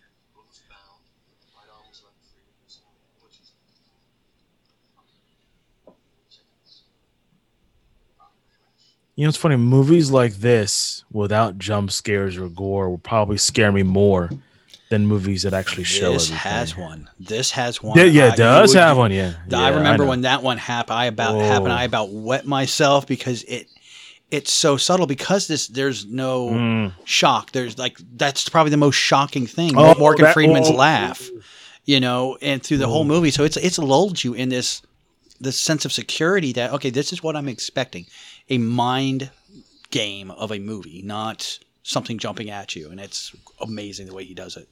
You 9.15 9.25
know, 9.25 9.29
it's 9.29 9.37
funny. 9.37 9.55
Movies 9.57 10.09
like 10.09 10.35
this, 10.35 11.03
without 11.11 11.57
jump 11.57 11.91
scares 11.91 12.37
or 12.37 12.47
gore, 12.47 12.89
will 12.89 12.97
probably 12.97 13.37
scare 13.37 13.71
me 13.71 13.83
more 13.83 14.29
than 14.89 15.05
movies 15.05 15.43
that 15.43 15.53
actually 15.53 15.83
show. 15.83 16.13
This 16.13 16.27
everything. 16.29 16.37
has 16.51 16.77
one. 16.77 17.09
This 17.19 17.51
has 17.51 17.83
one. 17.83 17.97
Yeah, 17.97 18.05
yeah, 18.05 18.25
I- 18.25 18.33
it 18.33 18.37
does 18.37 18.73
have 18.73 18.97
one. 18.97 19.11
Yeah, 19.11 19.33
I 19.53 19.69
Yeah, 19.69 19.75
remember 19.75 20.03
know. 20.05 20.09
when 20.09 20.21
that 20.21 20.43
one 20.43 20.57
happened. 20.57 20.97
I 20.97 21.05
about 21.05 21.39
happened. 21.39 21.71
Oh. 21.71 21.75
I 21.75 21.83
about 21.83 22.09
wet 22.11 22.45
myself 22.45 23.05
because 23.07 23.43
it 23.43 23.67
it's 24.31 24.51
so 24.53 24.77
subtle 24.77 25.07
because 25.07 25.47
this 25.47 25.67
there's 25.67 26.05
no 26.05 26.47
Mm. 26.49 26.93
shock. 27.03 27.51
There's 27.51 27.77
like 27.77 27.97
that's 28.15 28.47
probably 28.49 28.71
the 28.71 28.77
most 28.77 28.95
shocking 28.95 29.45
thing. 29.45 29.73
Oh, 29.77 29.93
Morgan 29.99 30.23
that- 30.25 30.33
Freeman's 30.33 30.69
oh. 30.69 30.73
laugh, 30.73 31.29
you 31.85 31.99
know, 31.99 32.37
and 32.41 32.63
through 32.63 32.77
the 32.77 32.87
whole 32.87 33.03
movie. 33.03 33.31
So 33.31 33.43
it's 33.43 33.57
it's 33.57 33.77
lulled 33.77 34.23
you 34.23 34.33
in 34.33 34.47
this 34.49 34.81
this 35.41 35.59
sense 35.59 35.85
of 35.85 35.91
security 35.91 36.53
that 36.53 36.71
okay, 36.73 36.89
this 36.89 37.11
is 37.13 37.21
what 37.23 37.35
I'm 37.35 37.47
expecting, 37.49 38.05
a 38.49 38.57
mind 38.57 39.29
game 39.89 40.31
of 40.31 40.51
a 40.51 40.59
movie, 40.59 41.01
not 41.03 41.59
something 41.83 42.17
jumping 42.17 42.49
at 42.49 42.75
you, 42.75 42.89
and 42.91 42.99
it's 42.99 43.35
amazing 43.59 44.07
the 44.07 44.13
way 44.13 44.23
he 44.23 44.33
does 44.33 44.55
it. 44.57 44.67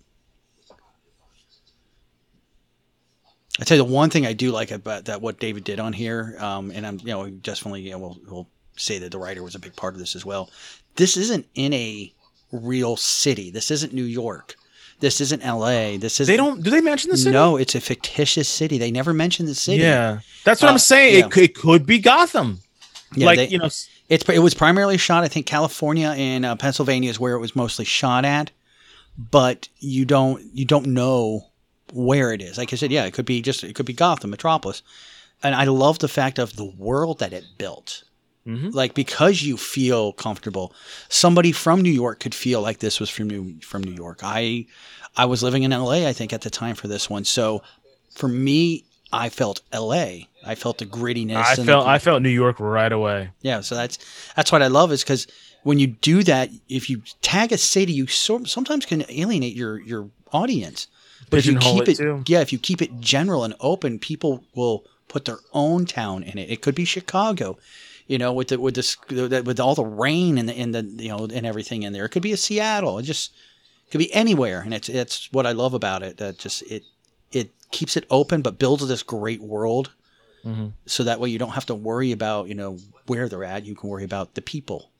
I 3.59 3.65
tell 3.65 3.77
you 3.77 3.83
the 3.83 3.89
one 3.91 4.09
thing 4.09 4.25
I 4.25 4.33
do 4.33 4.51
like 4.51 4.71
about 4.71 5.05
that 5.05 5.21
what 5.21 5.39
David 5.39 5.63
did 5.65 5.79
on 5.79 5.91
here, 5.91 6.37
um, 6.39 6.71
and 6.71 6.85
I'm 6.87 6.99
you 6.99 7.07
know 7.07 7.29
definitely 7.29 7.81
you 7.81 7.91
know, 7.91 7.97
we'll, 7.99 8.17
we'll 8.27 8.47
say 8.77 8.99
that 8.99 9.11
the 9.11 9.17
writer 9.17 9.43
was 9.43 9.55
a 9.55 9.59
big 9.59 9.75
part 9.75 9.93
of 9.93 9.99
this 9.99 10.15
as 10.15 10.25
well. 10.25 10.49
This 10.95 11.17
isn't 11.17 11.45
in 11.55 11.73
a 11.73 12.13
real 12.53 12.95
city. 12.95 13.51
This 13.51 13.69
isn't 13.71 13.93
New 13.93 14.03
York. 14.05 14.55
This 15.01 15.21
isn't 15.21 15.41
L.A. 15.41 15.97
This 15.97 16.19
is 16.19 16.27
They 16.27 16.37
don't. 16.37 16.61
Do 16.63 16.69
they 16.69 16.81
mention 16.81 17.09
the 17.09 17.17
city? 17.17 17.31
No, 17.31 17.57
it's 17.57 17.75
a 17.75 17.81
fictitious 17.81 18.47
city. 18.49 18.77
They 18.77 18.91
never 18.91 19.13
mention 19.13 19.45
the 19.45 19.55
city. 19.55 19.81
Yeah, 19.83 20.19
that's 20.45 20.61
what 20.61 20.69
Uh, 20.69 20.73
I'm 20.73 20.77
saying. 20.79 21.19
yeah. 21.19 21.25
It, 21.27 21.37
it 21.37 21.55
could 21.55 21.85
be 21.85 21.99
Gotham. 21.99 22.59
Yeah, 23.15 23.25
like 23.27 23.37
they- 23.37 23.47
you 23.49 23.57
know, 23.57 23.65
It's 24.09 24.27
it 24.29 24.39
was 24.39 24.53
primarily 24.53 24.97
shot. 24.97 25.23
I 25.23 25.27
think 25.27 25.45
California 25.45 26.09
and 26.09 26.45
uh, 26.45 26.55
Pennsylvania 26.55 27.09
is 27.09 27.19
where 27.19 27.33
it 27.35 27.39
was 27.39 27.55
mostly 27.55 27.85
shot 27.85 28.25
at, 28.25 28.51
but 29.17 29.67
you 29.79 30.05
don't 30.05 30.43
you 30.53 30.65
don't 30.65 30.87
know 30.87 31.47
where 31.93 32.31
it 32.33 32.41
is. 32.41 32.57
Like 32.57 32.71
I 32.73 32.75
said, 32.75 32.91
yeah, 32.91 33.05
it 33.05 33.13
could 33.13 33.25
be 33.25 33.41
just 33.41 33.63
it 33.63 33.75
could 33.75 33.85
be 33.85 33.93
Gotham, 33.93 34.29
Metropolis, 34.31 34.81
and 35.43 35.55
I 35.55 35.65
love 35.65 35.99
the 35.99 36.07
fact 36.07 36.39
of 36.39 36.55
the 36.55 36.65
world 36.65 37.19
that 37.19 37.33
it 37.33 37.45
built. 37.57 38.03
Mhm. 38.47 38.73
Like 38.73 38.93
because 38.93 39.41
you 39.43 39.57
feel 39.57 40.13
comfortable, 40.13 40.73
somebody 41.09 41.51
from 41.51 41.81
New 41.81 41.91
York 41.91 42.19
could 42.19 42.33
feel 42.33 42.61
like 42.61 42.79
this 42.79 42.99
was 42.99 43.09
from 43.09 43.27
New 43.29 43.59
from 43.61 43.83
New 43.83 43.93
York. 43.93 44.21
I 44.23 44.65
I 45.17 45.25
was 45.25 45.43
living 45.43 45.63
in 45.63 45.73
L.A. 45.73 46.07
I 46.07 46.13
think 46.13 46.31
at 46.33 46.41
the 46.41 46.49
time 46.49 46.75
for 46.75 46.87
this 46.87 47.09
one, 47.09 47.25
so 47.25 47.61
for 48.15 48.27
me, 48.29 48.85
I 49.11 49.29
felt 49.29 49.61
L.A. 49.71 50.27
I 50.45 50.55
felt 50.55 50.77
the 50.77 50.85
grittiness. 50.85 51.35
I 51.35 51.55
felt 51.55 51.85
the, 51.85 51.89
I 51.89 51.99
felt 51.99 52.21
New 52.21 52.29
York 52.29 52.59
right 52.59 52.91
away. 52.91 53.31
yeah, 53.41 53.61
so 53.61 53.75
that's 53.75 53.97
that's 54.35 54.51
what 54.51 54.61
I 54.61 54.67
love 54.67 54.91
is 54.91 55.03
because 55.03 55.27
when 55.63 55.79
you 55.79 55.87
do 55.87 56.23
that, 56.23 56.49
if 56.69 56.89
you 56.89 57.01
tag 57.21 57.51
a 57.51 57.57
city, 57.57 57.91
you 57.91 58.07
so, 58.07 58.43
sometimes 58.43 58.85
can 58.85 59.03
alienate 59.09 59.55
your 59.55 59.79
your 59.79 60.09
audience. 60.31 60.87
But 61.29 61.39
if 61.39 61.45
you 61.45 61.57
keep 61.57 61.87
it, 61.87 61.99
it, 61.99 62.29
yeah, 62.29 62.41
if 62.41 62.53
you 62.53 62.59
keep 62.59 62.81
it 62.81 62.99
general 62.99 63.43
and 63.43 63.53
open, 63.59 63.99
people 63.99 64.43
will 64.55 64.85
put 65.07 65.25
their 65.25 65.39
own 65.53 65.85
town 65.85 66.23
in 66.23 66.37
it. 66.37 66.49
It 66.49 66.61
could 66.61 66.75
be 66.75 66.85
Chicago, 66.85 67.57
you 68.07 68.17
know, 68.17 68.31
with 68.31 68.49
the 68.49 68.59
with 68.59 68.75
this 68.75 68.97
with 69.09 69.59
all 69.59 69.75
the 69.75 69.85
rain 69.85 70.37
and 70.37 70.47
the 70.47 70.53
and 70.53 70.73
the 70.73 70.83
you 71.03 71.09
know 71.09 71.27
and 71.31 71.45
everything 71.45 71.83
in 71.83 71.93
there. 71.93 72.05
It 72.05 72.09
could 72.09 72.23
be 72.23 72.31
a 72.31 72.37
Seattle. 72.37 72.97
It 72.99 73.03
just 73.03 73.31
could 73.91 73.99
be 73.99 74.13
anywhere, 74.13 74.61
and 74.61 74.73
it's 74.73 74.87
it's 74.87 75.31
what 75.31 75.45
I 75.45 75.51
love 75.51 75.73
about 75.73 76.03
it. 76.03 76.17
That 76.17 76.37
just 76.37 76.61
it 76.63 76.83
it 77.31 77.51
keeps 77.71 77.95
it 77.97 78.05
open 78.09 78.41
but 78.41 78.57
builds 78.59 78.87
this 78.87 79.03
great 79.03 79.41
world 79.41 79.91
Mhm. 80.45 80.73
so 80.85 81.03
that 81.03 81.19
way 81.19 81.29
you 81.29 81.37
don't 81.37 81.51
have 81.51 81.65
to 81.67 81.75
worry 81.75 82.11
about 82.11 82.47
you 82.47 82.55
know 82.55 82.77
where 83.07 83.27
they're 83.27 83.43
at 83.43 83.65
you 83.65 83.75
can 83.75 83.89
worry 83.89 84.03
about 84.05 84.35
the 84.35 84.41
people 84.41 84.91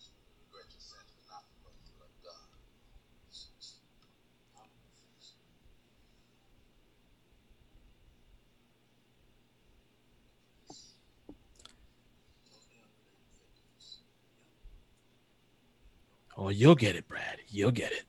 Oh, 16.37 16.49
you'll 16.49 16.75
get 16.75 16.95
it, 16.95 17.07
Brad. 17.07 17.39
You'll 17.49 17.71
get 17.71 17.91
it. 17.91 18.03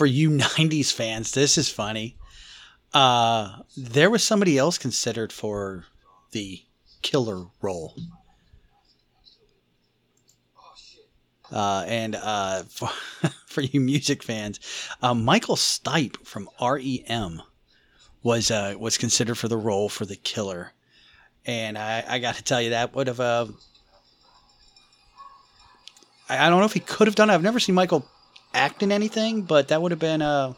For 0.00 0.06
you 0.06 0.30
90s 0.56 0.90
fans 0.90 1.32
this 1.32 1.58
is 1.58 1.68
funny 1.68 2.16
uh 2.94 3.58
there 3.76 4.08
was 4.08 4.24
somebody 4.24 4.56
else 4.56 4.78
considered 4.78 5.30
for 5.30 5.84
the 6.30 6.62
killer 7.02 7.44
role 7.60 7.94
uh, 11.52 11.84
and 11.86 12.14
uh, 12.14 12.62
for, 12.70 12.88
for 13.46 13.60
you 13.60 13.80
music 13.80 14.22
fans, 14.22 14.60
uh, 15.02 15.12
Michael 15.12 15.56
Stipe 15.56 16.24
from 16.24 16.48
REM 16.62 17.42
was 18.22 18.52
uh, 18.52 18.74
was 18.78 18.96
considered 18.96 19.34
for 19.34 19.48
the 19.48 19.56
role 19.56 19.88
for 19.88 20.06
the 20.06 20.14
killer, 20.14 20.72
and 21.44 21.76
I, 21.76 22.04
I 22.06 22.18
got 22.20 22.36
to 22.36 22.44
tell 22.44 22.62
you 22.62 22.70
that 22.70 22.94
would 22.94 23.08
have. 23.08 23.18
Uh, 23.18 23.46
I, 26.28 26.46
I 26.46 26.48
don't 26.48 26.60
know 26.60 26.66
if 26.66 26.72
he 26.72 26.78
could 26.78 27.08
have 27.08 27.16
done 27.16 27.30
it. 27.30 27.34
I've 27.34 27.42
never 27.42 27.58
seen 27.58 27.74
Michael 27.74 28.06
act 28.54 28.82
in 28.82 28.92
anything, 28.92 29.42
but 29.42 29.68
that 29.68 29.80
would 29.80 29.92
have 29.92 30.00
been 30.00 30.22
uh, 30.22 30.54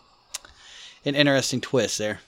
an 1.04 1.14
interesting 1.14 1.60
twist 1.60 1.98
there. 1.98 2.20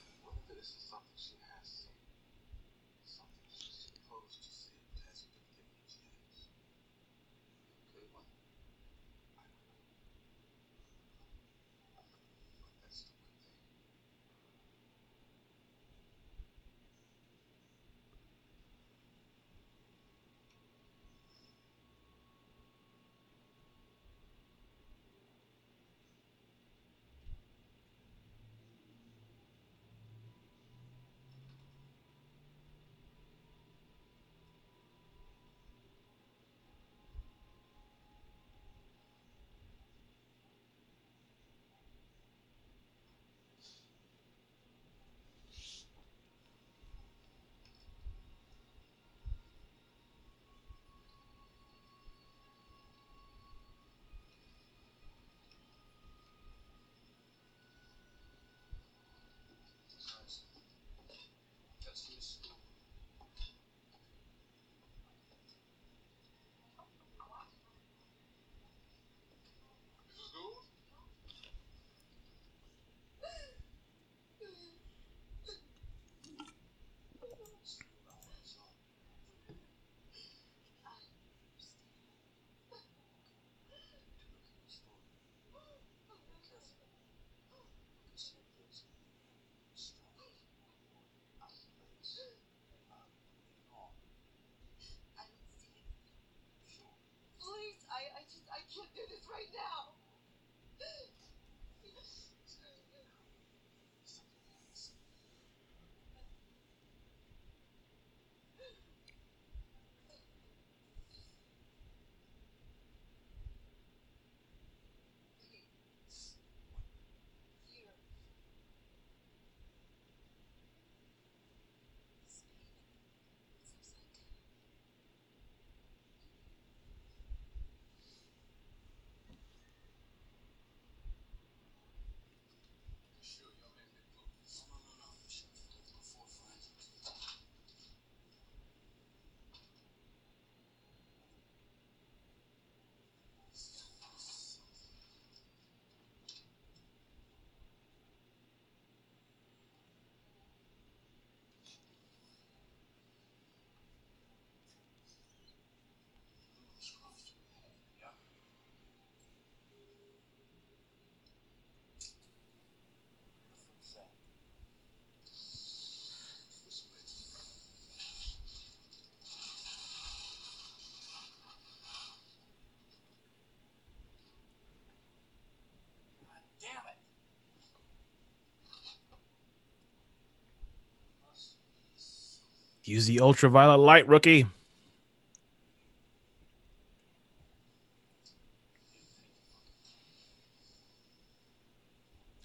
Use 182.85 183.07
the 183.07 183.20
ultraviolet 183.20 183.80
light, 183.80 184.07
rookie. 184.07 184.47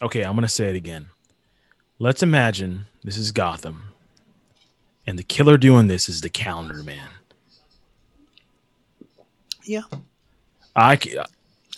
Okay, 0.02 0.24
I'm 0.24 0.34
going 0.34 0.44
to 0.44 0.48
say 0.48 0.70
it 0.70 0.76
again. 0.76 1.08
Let's 2.00 2.24
imagine 2.24 2.86
this 3.04 3.18
is 3.18 3.32
Gotham. 3.32 3.94
And 5.06 5.20
the 5.20 5.24
killer 5.24 5.58
doing 5.58 5.88
this 5.88 6.08
is 6.08 6.22
the 6.22 6.30
calendar 6.30 6.84
man. 6.84 7.10
Yeah, 9.64 9.82
I 10.76 10.96
ca- 10.96 11.26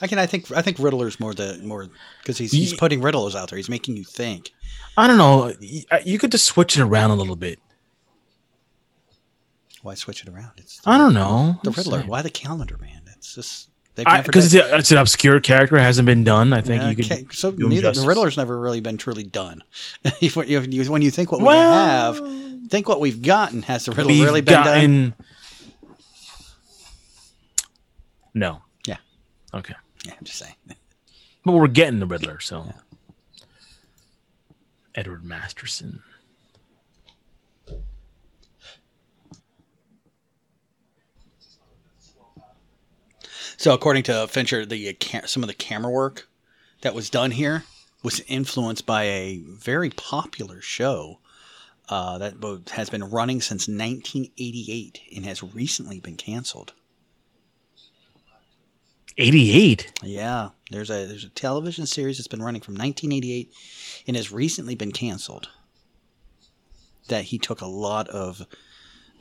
I 0.01 0.07
can. 0.07 0.19
I 0.19 0.25
think. 0.25 0.51
I 0.51 0.61
think 0.61 0.79
Riddler's 0.79 1.19
more 1.19 1.33
the 1.33 1.59
more 1.63 1.87
because 2.21 2.37
he's 2.37 2.51
he's 2.51 2.73
putting 2.73 3.01
riddles 3.01 3.35
out 3.35 3.49
there. 3.49 3.57
He's 3.57 3.69
making 3.69 3.97
you 3.97 4.03
think. 4.03 4.51
I 4.97 5.07
don't 5.07 5.17
know. 5.17 5.53
You 6.05 6.19
could 6.19 6.31
just 6.31 6.45
switch 6.45 6.77
it 6.77 6.81
around 6.81 7.11
a 7.11 7.15
little 7.15 7.35
bit. 7.35 7.59
Why 9.83 9.95
switch 9.95 10.21
it 10.23 10.29
around? 10.29 10.51
It's 10.57 10.79
I 10.85 10.97
don't 10.97 11.13
know. 11.13 11.59
the 11.63 11.69
I'm 11.71 11.75
Riddler. 11.75 11.97
saying. 11.99 12.09
Why 12.09 12.21
the 12.21 12.29
calendar 12.29 12.77
man? 12.79 13.01
It's 13.15 13.35
just 13.35 13.69
they've 13.95 14.05
never 14.05 14.23
Because 14.23 14.51
done- 14.51 14.65
it's, 14.69 14.73
it's 14.79 14.91
an 14.91 14.97
obscure 14.97 15.39
character, 15.39 15.77
hasn't 15.79 16.05
been 16.05 16.23
done. 16.23 16.53
I 16.53 16.61
think 16.61 16.81
Yeah, 16.83 16.89
you 16.89 16.95
could. 16.95 17.05
okay, 17.11 17.25
so 17.31 17.51
do 17.51 17.67
neither 17.67 17.91
the 17.91 18.05
Riddler's 18.05 18.37
never 18.37 18.59
really 18.59 18.79
been 18.81 18.97
truly 18.97 19.23
done. 19.23 19.63
If 20.21 20.35
when 20.35 20.47
you- 20.49 20.91
when 20.91 21.01
you 21.01 21.11
think 21.11 21.31
what 21.31 21.41
we 21.41 21.47
have, 21.47 22.19
think 22.69 22.87
what 22.87 22.99
we've 22.99 23.21
gotten. 23.21 23.63
Has 23.63 23.85
the 23.85 23.91
Riddler 23.91 24.13
really 24.25 24.41
been 24.41 24.53
done? 24.53 24.65
gotten. 24.65 25.13
No. 28.33 28.61
Yeah. 28.87 28.97
Okay. 29.53 29.75
Yeah, 30.05 30.13
I'm 30.17 30.23
just 30.23 30.39
saying. 30.39 30.55
But 31.43 31.51
we're 31.53 31.67
getting 31.67 31.99
the 31.99 32.05
Riddler, 32.05 32.39
so. 32.39 32.71
Edward 34.95 35.23
Masterson. 35.25 36.03
So 43.61 43.75
according 43.75 44.01
to 44.05 44.27
Fincher, 44.27 44.65
the 44.65 44.97
uh, 45.13 45.27
some 45.27 45.43
of 45.43 45.47
the 45.47 45.53
camera 45.53 45.91
work 45.91 46.27
that 46.81 46.95
was 46.95 47.11
done 47.11 47.29
here 47.29 47.63
was 48.01 48.19
influenced 48.21 48.87
by 48.87 49.03
a 49.03 49.43
very 49.45 49.91
popular 49.91 50.61
show 50.61 51.19
uh, 51.87 52.17
that 52.17 52.33
has 52.71 52.89
been 52.89 53.03
running 53.03 53.39
since 53.39 53.67
1988 53.67 55.01
and 55.15 55.25
has 55.25 55.43
recently 55.43 55.99
been 55.99 56.15
canceled. 56.15 56.73
88. 59.19 59.93
Yeah, 60.01 60.49
there's 60.71 60.89
a 60.89 61.05
there's 61.05 61.25
a 61.25 61.29
television 61.29 61.85
series 61.85 62.17
that's 62.17 62.27
been 62.27 62.41
running 62.41 62.61
from 62.61 62.73
1988 62.73 63.53
and 64.07 64.17
has 64.17 64.31
recently 64.31 64.73
been 64.73 64.91
canceled. 64.91 65.49
That 67.09 67.25
he 67.25 67.37
took 67.37 67.61
a 67.61 67.67
lot 67.67 68.07
of 68.07 68.47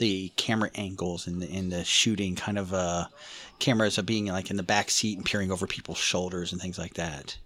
the 0.01 0.33
camera 0.37 0.71
angles 0.75 1.27
and 1.27 1.43
the, 1.43 1.51
and 1.57 1.71
the 1.71 1.85
shooting 1.85 2.35
kind 2.35 2.59
of 2.59 2.75
uh, 2.75 3.05
cameras 3.61 3.99
of 3.99 4.07
being 4.07 4.27
like 4.27 4.51
in 4.51 4.57
the 4.57 4.63
back 4.63 4.91
seat 4.91 5.17
and 5.17 5.25
peering 5.25 5.53
over 5.53 5.67
people's 5.67 5.99
shoulders 5.99 6.53
and 6.53 6.61
things 6.61 6.79
like 6.79 6.95
that. 6.95 7.39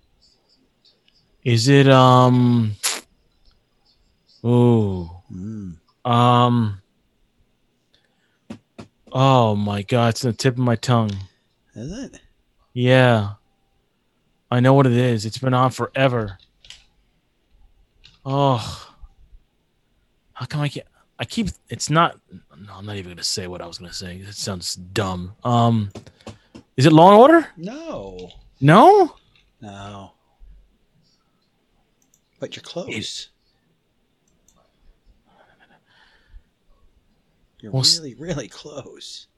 Is 1.42 1.68
it 1.68 1.88
um? 1.88 2.76
Ooh. 4.46 5.10
Mm. 5.30 5.76
Um. 6.04 6.80
Oh 9.12 9.54
my 9.54 9.82
god! 9.82 10.10
It's 10.10 10.24
on 10.24 10.30
the 10.30 10.36
tip 10.36 10.54
of 10.54 10.58
my 10.58 10.76
tongue. 10.76 11.10
Is 11.74 11.92
it? 12.04 12.20
Yeah. 12.72 13.34
I 14.50 14.60
know 14.60 14.74
what 14.74 14.86
it 14.86 14.92
is. 14.92 15.26
It's 15.26 15.38
been 15.38 15.54
on 15.54 15.70
forever. 15.70 16.38
Oh. 18.24 18.92
How 20.32 20.46
come 20.46 20.60
I 20.60 20.68
can't? 20.68 20.86
I 21.18 21.24
keep. 21.24 21.48
It's 21.68 21.90
not. 21.90 22.18
No, 22.58 22.72
I'm 22.74 22.86
not 22.86 22.96
even 22.96 23.12
gonna 23.12 23.22
say 23.22 23.46
what 23.46 23.60
I 23.62 23.66
was 23.66 23.78
gonna 23.78 23.92
say. 23.92 24.16
It 24.16 24.34
sounds 24.34 24.74
dumb. 24.76 25.32
Um. 25.44 25.90
Is 26.76 26.86
it 26.86 26.92
Law 26.92 27.10
and 27.12 27.20
Order? 27.20 27.46
No, 27.56 28.30
No. 28.60 29.14
no. 29.60 30.10
But 32.40 32.56
you're 32.56 32.64
close. 32.64 33.28
You're 37.60 37.72
Well, 37.72 37.84
really, 37.96 38.14
really 38.16 38.48
close. 38.48 39.28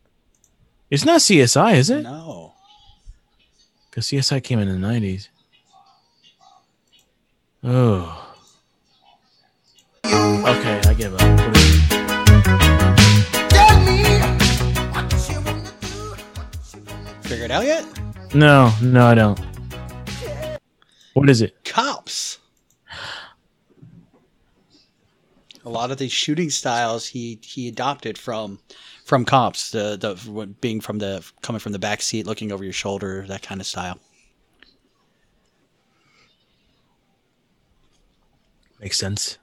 It's 0.91 1.05
not 1.05 1.21
CSI, 1.21 1.75
is 1.77 1.91
it? 1.91 2.03
No. 2.03 2.55
Because 3.91 4.07
CSI 4.07 4.43
came 4.43 4.59
in 4.59 4.69
the 4.69 4.87
90s. 4.87 5.29
Oh. 7.63 8.26
Okay, 10.45 10.81
I 10.87 10.95
give 10.95 11.15
up. 11.15 11.21
What 11.41 11.57
is? 11.57 11.77
Figure 17.23 17.45
it 17.45 17.51
out 17.51 17.65
yet? 17.65 17.85
No, 18.35 18.73
no, 18.83 19.07
I 19.07 19.15
don't. 19.15 19.41
What 21.15 21.31
is 21.31 21.41
it? 21.41 21.65
Cops. 21.65 22.39
A 25.65 25.71
lot 25.71 25.91
of 25.91 25.99
the 25.99 26.09
shooting 26.09 26.51
styles 26.51 27.07
he 27.07 27.41
he 27.43 27.67
adopted 27.69 28.19
from 28.19 28.61
from 29.05 29.25
cops. 29.25 29.71
The 29.71 29.97
the 29.97 30.47
being 30.61 30.81
from 30.81 30.99
the 30.99 31.29
coming 31.43 31.59
from 31.59 31.73
the 31.73 31.79
back 31.79 32.03
seat, 32.03 32.27
looking 32.27 32.53
over 32.53 32.63
your 32.63 32.73
shoulder, 32.73 33.25
that 33.27 33.43
kind 33.43 33.61
of 33.61 33.67
style. 33.67 33.99
Makes 38.79 38.99
sense. 38.99 39.39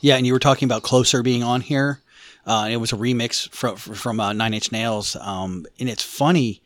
Yeah, 0.00 0.16
and 0.16 0.26
you 0.26 0.32
were 0.32 0.38
talking 0.38 0.66
about 0.66 0.82
Closer 0.82 1.22
being 1.22 1.42
on 1.42 1.60
here. 1.60 2.00
Uh, 2.46 2.68
it 2.70 2.76
was 2.78 2.92
a 2.92 2.96
remix 2.96 3.48
from 3.50 3.76
from 3.76 4.18
uh, 4.20 4.32
Nine 4.32 4.54
Inch 4.54 4.72
Nails. 4.72 5.16
Um, 5.16 5.66
and 5.78 5.88
it's 5.88 6.02
funny 6.02 6.62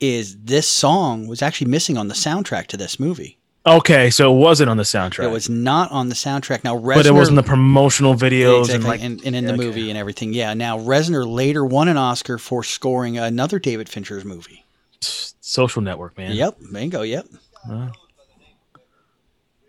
is 0.00 0.36
this 0.38 0.68
song 0.68 1.26
was 1.26 1.42
actually 1.42 1.68
missing 1.68 1.98
on 1.98 2.06
the 2.06 2.14
soundtrack 2.14 2.68
to 2.68 2.76
this 2.76 3.00
movie. 3.00 3.36
Okay, 3.66 4.08
so 4.10 4.32
it 4.32 4.38
wasn't 4.38 4.70
on 4.70 4.76
the 4.76 4.84
soundtrack. 4.84 5.24
It 5.24 5.30
was 5.32 5.50
not 5.50 5.90
on 5.90 6.08
the 6.08 6.14
soundtrack. 6.14 6.62
Now, 6.64 6.76
Reznor, 6.78 6.94
but 6.94 7.06
it 7.06 7.12
was 7.12 7.28
in 7.28 7.34
the 7.34 7.42
promotional 7.42 8.14
videos 8.14 8.60
exactly, 8.66 8.74
and 8.76 8.84
like 8.84 9.02
and, 9.02 9.20
and 9.26 9.36
in 9.36 9.44
the 9.46 9.52
Okay. 9.54 9.62
movie 9.64 9.90
and 9.90 9.98
everything. 9.98 10.32
Yeah. 10.32 10.54
Now, 10.54 10.78
Reznor 10.78 11.26
later 11.26 11.64
won 11.66 11.88
an 11.88 11.96
Oscar 11.98 12.38
for 12.38 12.62
scoring 12.62 13.18
another 13.18 13.58
David 13.58 13.88
Fincher's 13.88 14.24
movie. 14.24 14.64
social 15.00 15.82
network, 15.82 16.16
man. 16.16 16.32
Yep, 16.32 16.58
bingo. 16.72 17.02
Yep. 17.02 17.26
Uh, 17.68 17.88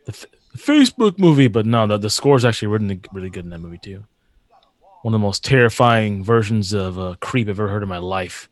the, 0.06 0.12
the 0.12 0.28
Facebook 0.60 1.18
movie, 1.18 1.48
but 1.48 1.66
no, 1.66 1.88
the, 1.88 1.98
the 1.98 2.10
score 2.10 2.36
is 2.36 2.46
actually 2.46 2.68
really, 2.68 3.00
really 3.14 3.30
good 3.30 3.46
in 3.46 3.50
that 3.52 3.60
movie 3.60 3.80
too. 3.80 4.06
One 5.02 5.14
of 5.14 5.20
the 5.20 5.26
most 5.26 5.44
terrifying 5.44 6.24
versions 6.24 6.74
of 6.74 7.00
uh, 7.00 7.16
creep 7.22 7.48
I've 7.48 7.60
ever 7.60 7.70
heard 7.70 7.84
in 7.84 7.90
my 7.90 7.98
life 8.00 8.50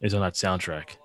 is 0.00 0.12
on 0.12 0.20
that 0.20 0.34
soundtrack. 0.34 0.96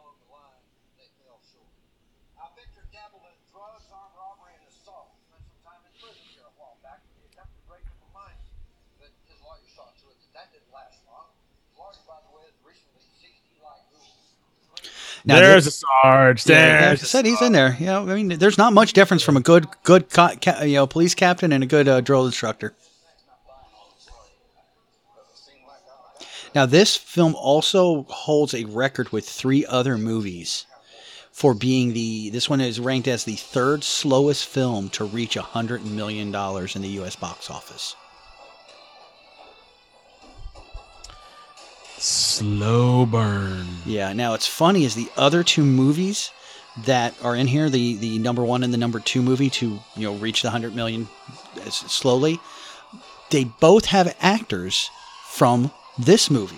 Now, 15.27 15.39
There's 15.41 15.67
a 15.67 15.71
Sarge. 15.71 16.47
Yeah, 16.47 16.87
There's 16.87 17.03
I 17.03 17.05
said, 17.05 17.25
he's 17.25 17.41
in 17.41 17.51
there. 17.51 17.75
You 17.77 17.87
know, 17.87 18.09
I 18.09 18.15
mean, 18.15 18.29
there's 18.39 18.57
not 18.57 18.71
much 18.71 18.93
difference 18.93 19.23
from 19.23 19.35
a 19.35 19.41
good, 19.41 19.67
good, 19.83 20.09
ca- 20.09 20.35
ca- 20.41 20.63
you 20.63 20.75
know, 20.75 20.87
police 20.87 21.15
captain 21.15 21.51
and 21.51 21.61
a 21.65 21.67
good 21.67 21.89
uh, 21.89 21.99
drill 21.99 22.25
instructor. 22.25 22.73
Now, 26.55 26.65
this 26.65 26.95
film 26.95 27.35
also 27.35 28.03
holds 28.03 28.53
a 28.53 28.63
record 28.63 29.11
with 29.11 29.27
three 29.27 29.65
other 29.65 29.97
movies 29.97 30.65
for 31.33 31.53
being 31.53 31.93
the. 31.93 32.29
This 32.29 32.49
one 32.49 32.61
is 32.61 32.79
ranked 32.79 33.09
as 33.09 33.25
the 33.25 33.35
third 33.35 33.83
slowest 33.83 34.45
film 34.47 34.87
to 34.91 35.03
reach 35.03 35.35
a 35.35 35.41
hundred 35.41 35.85
million 35.85 36.31
dollars 36.31 36.75
in 36.75 36.81
the 36.81 36.87
U.S. 36.89 37.17
box 37.17 37.49
office. 37.49 37.97
Slow 41.97 43.05
burn. 43.05 43.65
Yeah. 43.85 44.13
Now 44.13 44.33
it's 44.33 44.47
funny 44.47 44.85
is 44.85 44.95
the 44.95 45.09
other 45.17 45.43
two 45.43 45.65
movies 45.65 46.31
that 46.85 47.15
are 47.23 47.35
in 47.35 47.47
here, 47.47 47.69
the 47.69 47.95
the 47.95 48.19
number 48.19 48.43
one 48.43 48.63
and 48.63 48.73
the 48.73 48.77
number 48.77 48.99
two 48.99 49.21
movie 49.21 49.49
to 49.49 49.79
you 49.95 50.03
know 50.03 50.13
reach 50.15 50.41
the 50.41 50.51
hundred 50.51 50.75
million 50.75 51.07
slowly, 51.69 52.39
they 53.31 53.45
both 53.45 53.85
have 53.85 54.15
actors 54.19 54.89
from 55.25 55.71
this 55.97 56.29
movie. 56.29 56.55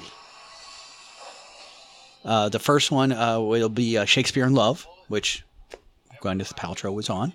Uh, 2.26 2.50
the 2.50 2.60
first 2.60 2.92
one 2.92 3.14
uh, 3.14 3.40
will 3.40 3.70
be 3.70 3.98
uh, 3.98 4.06
Shakespeare 4.06 4.46
in 4.46 4.54
Love, 4.54 4.86
which 5.08 5.44
Gwyneth 6.22 6.54
Paltrow 6.56 6.94
was 6.94 7.10
on, 7.10 7.34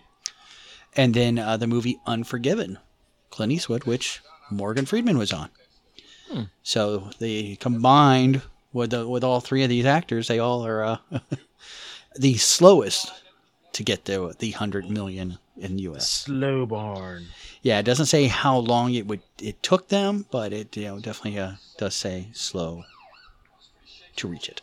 and 0.95 1.15
then 1.15 1.39
uh, 1.39 1.57
the 1.57 1.67
movie 1.67 1.99
Unforgiven, 2.07 2.79
Clint 3.31 3.53
Eastwood, 3.53 3.85
which 3.85 4.21
Morgan 4.51 4.85
Freeman 4.85 5.17
was 5.17 5.33
on. 5.33 5.49
So 6.63 7.11
they 7.19 7.57
combined 7.57 8.43
with 8.73 8.91
the, 8.91 9.09
with 9.09 9.25
all 9.25 9.41
three 9.41 9.63
of 9.63 9.69
these 9.69 9.87
actors, 9.87 10.29
they 10.29 10.39
all 10.39 10.67
are 10.67 10.85
uh, 10.85 10.99
the 12.17 12.35
slowest 12.37 13.13
to 13.73 13.83
get 13.83 14.05
the 14.05 14.35
the 14.39 14.53
hundred 14.53 14.89
million 14.89 15.39
in 15.57 15.79
U.S. 15.79 16.09
Slow 16.09 16.67
burn. 16.67 17.27
Yeah, 17.63 17.79
it 17.79 17.85
doesn't 17.85 18.07
say 18.07 18.27
how 18.27 18.59
long 18.59 18.95
it 18.95 19.07
would 19.07 19.23
it 19.41 19.63
took 19.63 19.89
them, 19.89 20.27
but 20.31 20.53
it 20.53 20.77
you 20.77 20.85
know 20.85 21.01
definitely 21.01 21.39
uh, 21.39 21.53
does 21.79 21.95
say 21.95 22.29
slow 22.33 22.85
to 24.17 24.29
reach 24.29 24.49
it. 24.49 24.63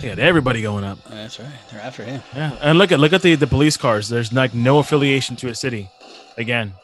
They 0.00 0.08
got 0.08 0.18
everybody 0.18 0.60
going 0.62 0.84
up. 0.84 1.02
That's 1.04 1.38
right. 1.40 1.48
They're 1.70 1.80
after 1.80 2.04
him. 2.04 2.22
Yeah, 2.34 2.56
and 2.60 2.78
look 2.78 2.92
at 2.92 3.00
look 3.00 3.12
at 3.12 3.22
the 3.22 3.34
the 3.36 3.46
police 3.46 3.76
cars. 3.76 4.08
There's 4.08 4.32
like 4.32 4.54
no 4.54 4.78
affiliation 4.78 5.36
to 5.36 5.48
a 5.48 5.54
city. 5.54 5.90
Again, 6.36 6.74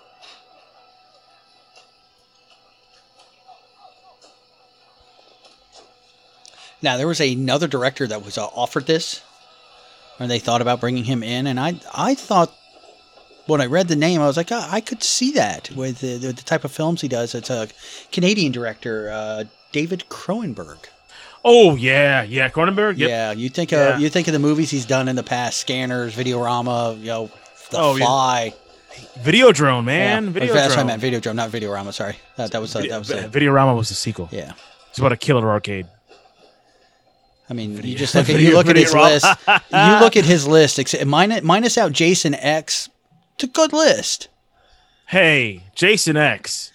Now 6.82 6.96
there 6.96 7.06
was 7.06 7.20
another 7.20 7.68
director 7.68 8.06
that 8.06 8.24
was 8.24 8.38
uh, 8.38 8.46
offered 8.46 8.86
this, 8.86 9.20
or 10.18 10.26
they 10.26 10.38
thought 10.38 10.62
about 10.62 10.80
bringing 10.80 11.04
him 11.04 11.22
in, 11.22 11.46
and 11.46 11.60
I 11.60 11.80
I 11.94 12.14
thought 12.14 12.54
when 13.46 13.60
I 13.60 13.66
read 13.66 13.88
the 13.88 13.96
name, 13.96 14.20
I 14.20 14.26
was 14.26 14.36
like, 14.36 14.50
"Ah, 14.50 14.68
I 14.70 14.80
could 14.80 15.02
see 15.02 15.32
that 15.32 15.70
with 15.72 16.00
the, 16.00 16.16
the, 16.16 16.32
the 16.32 16.42
type 16.42 16.64
of 16.64 16.72
films 16.72 17.00
he 17.00 17.08
does. 17.08 17.34
It's 17.34 17.50
a 17.50 17.68
Canadian 18.12 18.52
director, 18.52 19.10
uh, 19.10 19.44
David 19.72 20.04
Cronenberg. 20.08 20.78
Oh 21.44 21.74
yeah, 21.76 22.22
yeah, 22.22 22.48
Cronenberg. 22.50 22.98
Yep. 22.98 23.08
Yeah, 23.08 23.32
you 23.32 23.48
think 23.48 23.70
Yeah. 23.70 23.94
of 23.94 24.00
you 24.00 24.10
think 24.10 24.26
of 24.28 24.32
the 24.32 24.38
movies 24.38 24.70
he's 24.70 24.84
done 24.86 25.08
in 25.08 25.16
the 25.16 25.22
past, 25.22 25.58
Scanners, 25.58 26.14
Videorama, 26.14 26.98
you 27.00 27.06
know, 27.06 27.30
The 27.70 27.78
Oh, 27.78 27.96
yeah. 27.96 28.04
Fly. 28.04 28.54
Videodrome, 29.20 29.84
man. 29.84 30.24
Yeah. 30.26 30.30
Videodrome. 30.32 30.52
That's 30.54 30.76
what 30.76 30.78
I 30.80 30.84
meant, 30.84 31.02
Videodrome, 31.02 31.34
not 31.36 31.50
Videorama. 31.50 31.92
Sorry, 31.94 32.16
that, 32.36 32.50
that 32.52 32.60
was 32.60 32.74
uh, 32.76 32.80
that 32.88 32.98
was 32.98 33.10
Vi- 33.10 33.28
Videorama 33.28 33.74
was 33.76 33.88
the 33.88 33.94
sequel. 33.94 34.28
Yeah. 34.32 34.52
It's 34.90 34.98
about 34.98 35.12
a 35.12 35.16
killer 35.16 35.48
arcade. 35.48 35.86
I 37.48 37.52
mean, 37.52 37.80
you 37.82 37.96
just 37.96 38.14
look 38.14 38.28
at 38.28 38.36
video- 38.36 38.50
you 38.50 38.56
look 38.56 38.68
at 38.68 38.76
his 38.76 38.92
list. 38.94 39.24
you 39.48 39.98
look 40.00 40.16
at 40.16 40.24
his 40.24 40.46
list. 40.46 40.78
Except 40.78 41.04
minus, 41.06 41.42
minus 41.42 41.78
out 41.78 41.92
Jason 41.92 42.34
X. 42.34 42.88
It's 43.34 43.44
a 43.44 43.46
good 43.46 43.72
list. 43.72 44.28
Hey, 45.06 45.64
Jason 45.74 46.16
X 46.16 46.69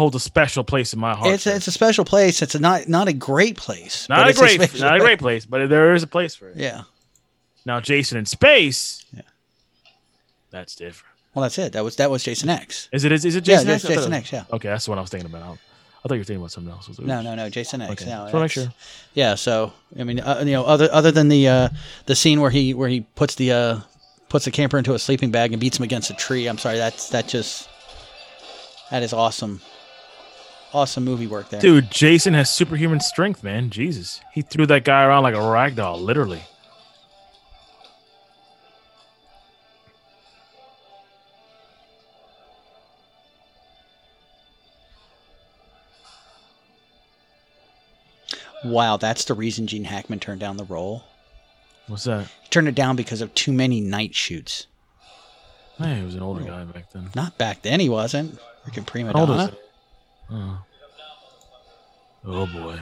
holds 0.00 0.16
a 0.16 0.20
special 0.20 0.64
place 0.64 0.92
in 0.94 0.98
my 0.98 1.14
heart. 1.14 1.34
It's 1.34 1.46
a, 1.46 1.54
it's 1.54 1.68
a 1.68 1.72
special 1.72 2.04
place. 2.04 2.40
It's 2.42 2.54
a 2.54 2.58
not 2.58 2.88
not 2.88 3.06
a 3.06 3.12
great 3.12 3.56
place. 3.56 4.08
not 4.08 4.28
a 4.28 4.32
great, 4.32 4.60
special 4.60 4.80
not 4.80 4.96
a 4.96 5.00
great 5.00 5.18
place, 5.18 5.44
but 5.46 5.68
there 5.68 5.94
is 5.94 6.02
a 6.02 6.06
place 6.06 6.34
for 6.34 6.48
it. 6.48 6.56
Yeah. 6.56 6.82
Now, 7.66 7.80
Jason 7.80 8.18
in 8.18 8.26
space. 8.26 9.04
Yeah. 9.14 9.22
That's 10.50 10.74
different. 10.74 11.14
Well, 11.34 11.42
that's 11.42 11.58
it. 11.58 11.74
That 11.74 11.84
was 11.84 11.96
that 11.96 12.10
was 12.10 12.24
Jason 12.24 12.48
X. 12.48 12.88
Is 12.92 13.04
it? 13.04 13.12
Is, 13.12 13.24
is 13.24 13.36
it 13.36 13.44
Jason 13.44 13.66
that's 13.68 13.84
X? 13.84 13.94
Jason 13.94 14.12
X, 14.12 14.32
yeah. 14.32 14.44
Okay, 14.52 14.68
that's 14.68 14.86
the 14.86 14.90
one 14.90 14.98
I 14.98 15.02
was 15.02 15.10
thinking 15.10 15.30
about. 15.30 15.42
I 16.02 16.08
thought 16.08 16.14
you 16.14 16.20
were 16.20 16.24
thinking 16.24 16.36
about 16.36 16.50
something 16.50 16.72
else. 16.72 16.98
No, 16.98 17.20
no, 17.20 17.34
no, 17.34 17.50
Jason 17.50 17.82
X. 17.82 18.02
Okay. 18.02 18.10
No, 18.10 18.24
Just 18.24 18.34
make 18.34 18.50
sure. 18.50 18.74
Yeah. 19.12 19.34
So 19.34 19.72
I 19.98 20.04
mean, 20.04 20.18
uh, 20.20 20.42
you 20.44 20.52
know, 20.52 20.64
other 20.64 20.88
other 20.90 21.12
than 21.12 21.28
the 21.28 21.46
uh, 21.46 21.68
the 22.06 22.16
scene 22.16 22.40
where 22.40 22.50
he 22.50 22.72
where 22.74 22.88
he 22.88 23.02
puts 23.02 23.34
the 23.34 23.52
uh, 23.52 23.80
puts 24.30 24.46
the 24.46 24.50
camper 24.50 24.78
into 24.78 24.94
a 24.94 24.98
sleeping 24.98 25.30
bag 25.30 25.52
and 25.52 25.60
beats 25.60 25.78
him 25.78 25.84
against 25.84 26.10
a 26.10 26.14
tree. 26.14 26.46
I'm 26.46 26.58
sorry. 26.58 26.78
That's 26.78 27.10
that 27.10 27.28
just 27.28 27.68
that 28.90 29.02
is 29.02 29.12
awesome. 29.12 29.60
Awesome 30.72 31.04
movie 31.04 31.26
work 31.26 31.48
there. 31.48 31.60
Dude, 31.60 31.90
Jason 31.90 32.34
has 32.34 32.48
superhuman 32.48 33.00
strength, 33.00 33.42
man. 33.42 33.70
Jesus. 33.70 34.20
He 34.32 34.42
threw 34.42 34.66
that 34.66 34.84
guy 34.84 35.02
around 35.02 35.24
like 35.24 35.34
a 35.34 35.50
rag 35.50 35.74
doll, 35.74 36.00
literally. 36.00 36.42
Wow, 48.62 48.98
that's 48.98 49.24
the 49.24 49.34
reason 49.34 49.66
Gene 49.66 49.84
Hackman 49.84 50.20
turned 50.20 50.40
down 50.40 50.56
the 50.56 50.64
role. 50.64 51.02
What's 51.88 52.04
that? 52.04 52.26
He 52.42 52.48
turned 52.50 52.68
it 52.68 52.74
down 52.74 52.94
because 52.94 53.20
of 53.20 53.34
too 53.34 53.52
many 53.52 53.80
night 53.80 54.14
shoots. 54.14 54.66
Man, 55.78 55.98
he 55.98 56.04
was 56.04 56.14
an 56.14 56.22
older 56.22 56.42
oh. 56.42 56.46
guy 56.46 56.64
back 56.64 56.92
then. 56.92 57.08
Not 57.16 57.38
back 57.38 57.62
then, 57.62 57.80
he 57.80 57.88
wasn't. 57.88 58.38
Freaking 58.66 58.86
prima 58.86 59.12
How 59.12 59.20
old 59.20 59.30
is 59.30 59.36
donna. 59.36 59.56
Oh. 60.32 60.58
oh 62.24 62.46
boy. 62.46 62.78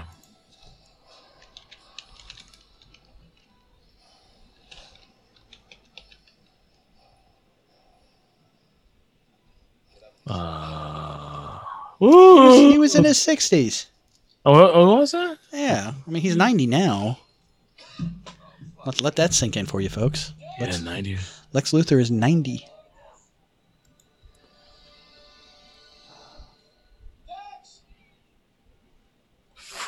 Uh, 10.26 11.58
He 11.98 12.06
was, 12.06 12.58
Ooh. 12.58 12.70
he 12.70 12.78
was 12.78 12.94
in 12.94 13.04
his 13.04 13.20
sixties. 13.20 13.86
Oh, 14.44 14.54
oh, 14.54 14.96
was 14.96 15.12
that? 15.12 15.38
Yeah, 15.52 15.92
I 16.06 16.10
mean 16.10 16.22
he's 16.22 16.36
ninety 16.36 16.66
now. 16.66 17.18
Let 18.86 19.00
let 19.00 19.16
that 19.16 19.34
sink 19.34 19.56
in 19.56 19.66
for 19.66 19.80
you, 19.80 19.88
folks. 19.88 20.32
Lex, 20.60 20.78
Yeah, 20.78 20.84
90. 20.84 21.18
Lex 21.52 21.72
Luthor 21.72 22.00
is 22.00 22.10
ninety. 22.10 22.66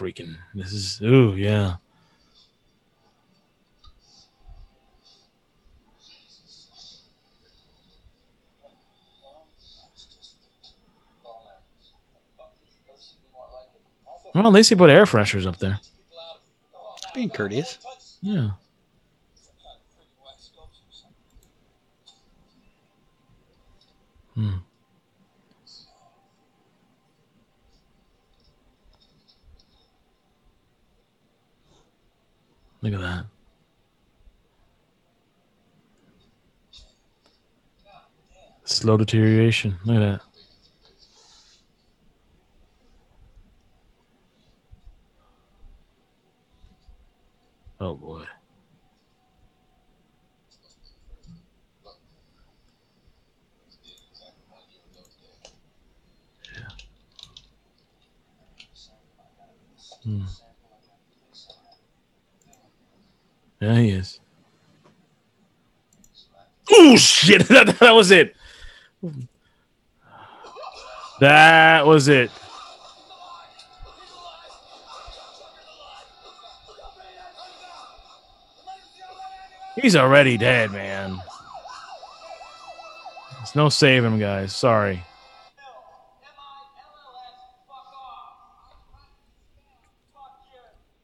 Freaking. 0.00 0.36
This 0.54 0.72
is. 0.72 1.02
Ooh, 1.02 1.34
yeah. 1.36 1.74
Well, 14.34 14.46
at 14.46 14.52
least 14.54 14.70
he 14.70 14.74
put 14.74 14.88
air 14.88 15.04
fresheners 15.04 15.46
up 15.46 15.58
there. 15.58 15.78
Being 17.14 17.28
courteous. 17.28 17.78
Yeah. 18.22 18.52
Hmm. 24.34 24.56
Look 32.82 32.94
at 32.94 33.00
that. 33.00 33.26
Slow 38.64 38.96
deterioration. 38.96 39.76
Look 39.84 39.96
at 39.96 40.00
that. 40.00 40.20
Oh 47.82 47.94
boy. 47.94 48.24
Yeah. 56.54 56.68
Hmm. 60.04 60.49
Yeah, 63.60 63.78
he 63.78 63.90
is. 63.90 64.20
Oh 66.72 66.96
shit! 66.96 67.42
that, 67.48 67.78
that 67.78 67.92
was 67.92 68.10
it. 68.10 68.34
That 71.20 71.86
was 71.86 72.08
it. 72.08 72.30
He's 79.80 79.96
already 79.96 80.36
dead, 80.36 80.72
man. 80.72 81.18
There's 83.36 83.54
no 83.54 83.68
saving 83.68 84.12
him, 84.12 84.18
guys. 84.18 84.54
Sorry. 84.54 85.02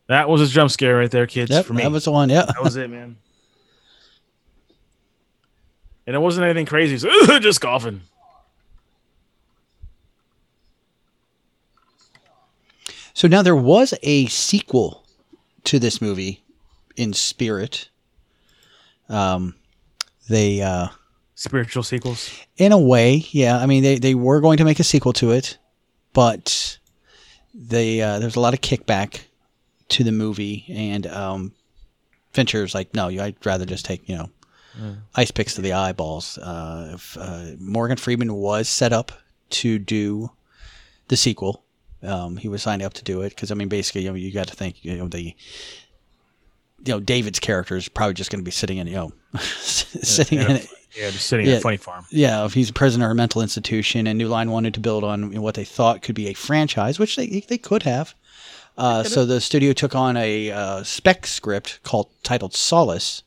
That 0.09 0.29
was 0.29 0.41
a 0.41 0.47
jump 0.47 0.71
scare 0.71 0.97
right 0.99 1.11
there, 1.11 1.27
kids. 1.27 1.51
Yep, 1.51 1.67
for 1.67 1.75
me. 1.75 1.83
that 1.83 1.91
was 1.91 2.05
the 2.05 2.13
one. 2.13 2.29
Yeah, 2.29 2.45
That 2.47 2.63
was 2.63 2.77
it, 2.77 2.89
man. 2.91 3.17
And 6.07 6.15
it 6.15 6.21
wasn't 6.21 6.45
anything 6.45 6.67
crazy. 6.67 6.99
So, 6.99 7.39
just 7.41 7.61
coughing. 7.61 8.03
So 13.15 13.27
now 13.29 13.43
there 13.43 13.57
was 13.57 13.95
a 14.03 14.27
sequel 14.27 15.05
to 15.65 15.79
this 15.79 16.01
movie 16.01 16.45
in 16.97 17.13
spirit. 17.13 17.89
Um, 19.09 19.55
they, 20.29 20.61
uh, 20.61 20.89
Spiritual 21.35 21.83
sequels. 21.83 22.31
in 22.57 22.73
a 22.73 22.79
way, 22.79 23.25
yeah. 23.31 23.59
I 23.59 23.67
mean, 23.67 23.83
they, 23.83 23.99
they 23.99 24.15
were 24.15 24.41
going 24.41 24.59
to 24.59 24.65
make 24.65 24.81
a 24.81 24.85
sequel 24.85 25.13
to 25.15 25.33
it, 25.33 25.59
but 26.13 26.79
they 27.55 28.01
uh, 28.01 28.19
there's 28.19 28.37
a 28.37 28.41
lot 28.41 28.55
of 28.55 28.61
kickback 28.63 29.21
to 29.91 30.05
the 30.05 30.12
movie, 30.12 30.64
and 30.68 31.07
um, 31.07 31.53
Fincher's 32.32 32.74
like, 32.74 32.95
no, 32.95 33.09
you, 33.09 33.22
I'd 33.22 33.45
rather 33.47 33.64
just 33.66 33.84
take 33.84 34.09
you 34.09 34.16
know 34.16 34.30
ice 35.14 35.30
picks 35.30 35.55
to 35.55 35.62
the 35.62 35.72
eyeballs. 35.72 36.37
Uh, 36.39 36.93
if, 36.95 37.16
uh, 37.16 37.53
Morgan 37.59 37.97
Freeman 37.97 38.34
was 38.34 38.68
set 38.68 38.93
up 38.93 39.11
to 39.51 39.78
do 39.78 40.30
the 41.09 41.16
sequel. 41.16 41.62
Um, 42.03 42.37
he 42.37 42.49
was 42.49 42.62
signed 42.62 42.82
up 42.82 42.93
to 42.95 43.03
do 43.05 43.22
it 43.22 43.30
because 43.30 43.51
I 43.51 43.55
mean, 43.55 43.68
basically, 43.68 44.03
you 44.03 44.11
know, 44.11 44.14
you 44.16 44.30
got 44.32 44.49
to 44.49 44.55
think, 44.55 44.84
you 44.84 44.97
know, 44.99 45.09
the 45.09 45.34
you 46.84 46.93
know 46.93 47.01
David's 47.01 47.41
character 47.41 47.76
is 47.76 47.89
probably 47.89 48.14
just 48.14 48.30
going 48.30 48.41
to 48.41 48.45
be 48.45 48.51
sitting 48.51 48.76
in 48.78 48.87
you 48.87 48.95
know 48.95 49.12
sitting 49.39 50.41
in 50.41 50.51
in 50.51 50.57
a- 50.59 50.61
Yeah, 50.95 51.11
just 51.11 51.26
sitting 51.26 51.47
at 51.47 51.59
a 51.59 51.61
funny 51.62 51.76
farm. 51.78 52.05
Yeah, 52.11 52.45
if 52.45 52.53
he's 52.55 52.70
a 52.70 52.72
prisoner 52.74 53.07
of 53.07 53.12
a 53.12 53.14
mental 53.14 53.41
institution, 53.43 54.07
and 54.07 54.18
New 54.18 54.28
Line 54.28 54.51
wanted 54.51 54.74
to 54.74 54.80
build 54.80 55.05
on 55.05 55.41
what 55.41 55.55
they 55.55 55.64
thought 55.64 56.03
could 56.03 56.14
be 56.14 56.28
a 56.28 56.34
franchise, 56.34 56.99
which 56.99 57.16
they 57.16 57.41
they 57.49 57.59
could 57.59 57.82
have. 57.84 58.14
Uh, 58.77 59.03
so 59.03 59.24
the 59.24 59.41
studio 59.41 59.72
took 59.72 59.95
on 59.95 60.16
a 60.16 60.51
uh, 60.51 60.83
spec 60.83 61.27
script 61.27 61.81
called 61.83 62.09
titled 62.22 62.55
Solace. 62.55 63.22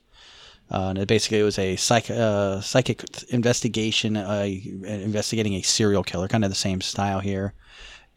Uh, 0.71 0.89
and 0.89 0.99
it 0.99 1.07
basically 1.07 1.39
it 1.39 1.43
was 1.43 1.57
a 1.57 1.75
psych, 1.77 2.11
uh, 2.11 2.61
psychic 2.61 3.03
investigation, 3.29 4.15
uh, 4.15 4.45
investigating 4.85 5.53
a 5.55 5.61
serial 5.63 6.03
killer, 6.03 6.27
kind 6.27 6.43
of 6.43 6.51
the 6.51 6.55
same 6.55 6.79
style 6.81 7.19
here. 7.19 7.53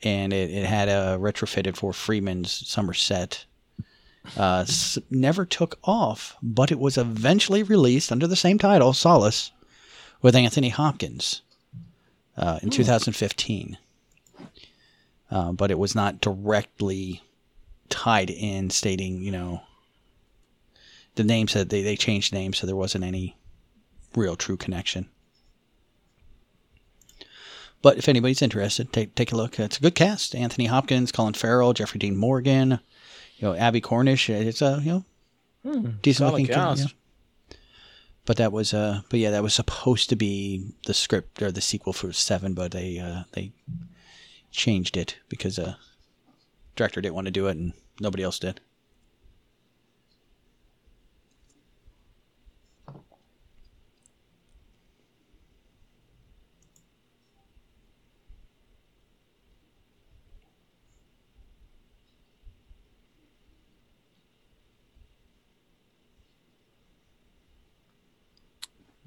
And 0.03 0.33
it, 0.35 0.51
it 0.51 0.66
had 0.66 0.89
a 0.89 1.16
retrofitted 1.18 1.76
for 1.76 1.95
Freeman's 1.95 2.51
Somerset. 2.68 3.47
Uh, 4.37 4.64
s- 4.68 4.99
never 5.11 5.47
took 5.47 5.78
off, 5.85 6.37
but 6.43 6.70
it 6.70 6.78
was 6.78 6.99
eventually 6.99 7.62
released 7.62 8.12
under 8.12 8.26
the 8.26 8.37
same 8.37 8.59
title, 8.59 8.93
Solace, 8.93 9.51
with 10.20 10.37
Anthony 10.37 10.68
Hopkins 10.68 11.41
uh, 12.37 12.59
in 12.62 12.68
2015. 12.70 13.78
Uh, 15.33 15.51
but 15.51 15.70
it 15.70 15.78
was 15.78 15.95
not 15.95 16.20
directly 16.20 17.22
tied 17.89 18.28
in, 18.28 18.68
stating, 18.68 19.22
you 19.22 19.33
know, 19.33 19.62
the 21.14 21.24
name 21.24 21.49
said 21.49 21.70
they, 21.70 21.80
they 21.80 21.97
changed 21.97 22.35
names, 22.35 22.59
so 22.59 22.66
there 22.66 22.76
wasn't 22.76 23.03
any 23.03 23.39
real 24.14 24.37
true 24.37 24.59
connection. 24.59 25.09
But 27.80 27.97
if 27.97 28.09
anybody's 28.09 28.43
interested, 28.43 28.93
take 28.93 29.14
take 29.14 29.33
a 29.33 29.37
look. 29.37 29.59
It's 29.59 29.78
a 29.78 29.80
good 29.80 29.95
cast: 29.95 30.35
Anthony 30.35 30.66
Hopkins, 30.66 31.11
Colin 31.11 31.35
Farrell, 31.35 31.72
Jeffrey 31.72 31.99
Dean 31.99 32.16
Morgan, 32.16 32.78
you 33.39 33.49
know, 33.49 33.55
Abbie 33.55 33.80
Cornish. 33.80 34.30
It's 34.30 34.62
a 34.62 34.80
you 34.85 35.05
know 35.64 35.93
decent 36.03 36.28
solid 36.28 36.33
looking 36.33 36.47
cast. 36.55 36.80
yeah. 36.80 37.57
But 38.24 38.37
that 38.37 38.53
was 38.53 38.72
uh, 38.72 39.01
but 39.09 39.18
yeah, 39.18 39.30
that 39.30 39.43
was 39.43 39.55
supposed 39.55 40.11
to 40.11 40.16
be 40.16 40.74
the 40.87 40.95
script 40.95 41.43
or 41.43 41.51
the 41.51 41.61
sequel 41.61 41.93
for 41.93 42.12
Seven, 42.12 42.55
but 42.55 42.70
they 42.70 43.01
uh, 43.01 43.24
they 43.33 43.53
changed 44.53 44.97
it 44.97 45.19
because 45.29 45.59
uh, 45.59 45.75
director 46.77 47.01
didn't 47.01 47.15
want 47.15 47.27
to 47.27 47.31
do 47.33 47.49
it 47.49 47.57
and 47.57 47.73
nobody 48.01 48.23
else 48.23 48.39
did. 48.39 48.61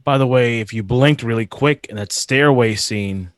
By 0.04 0.20
the 0.20 0.28
way, 0.28 0.60
if 0.60 0.72
you 0.72 0.84
blinked 0.84 1.24
really 1.24 1.48
quick 1.48 1.88
in 1.90 1.96
that 1.96 2.12
stairway 2.12 2.76
scene, 2.76 3.32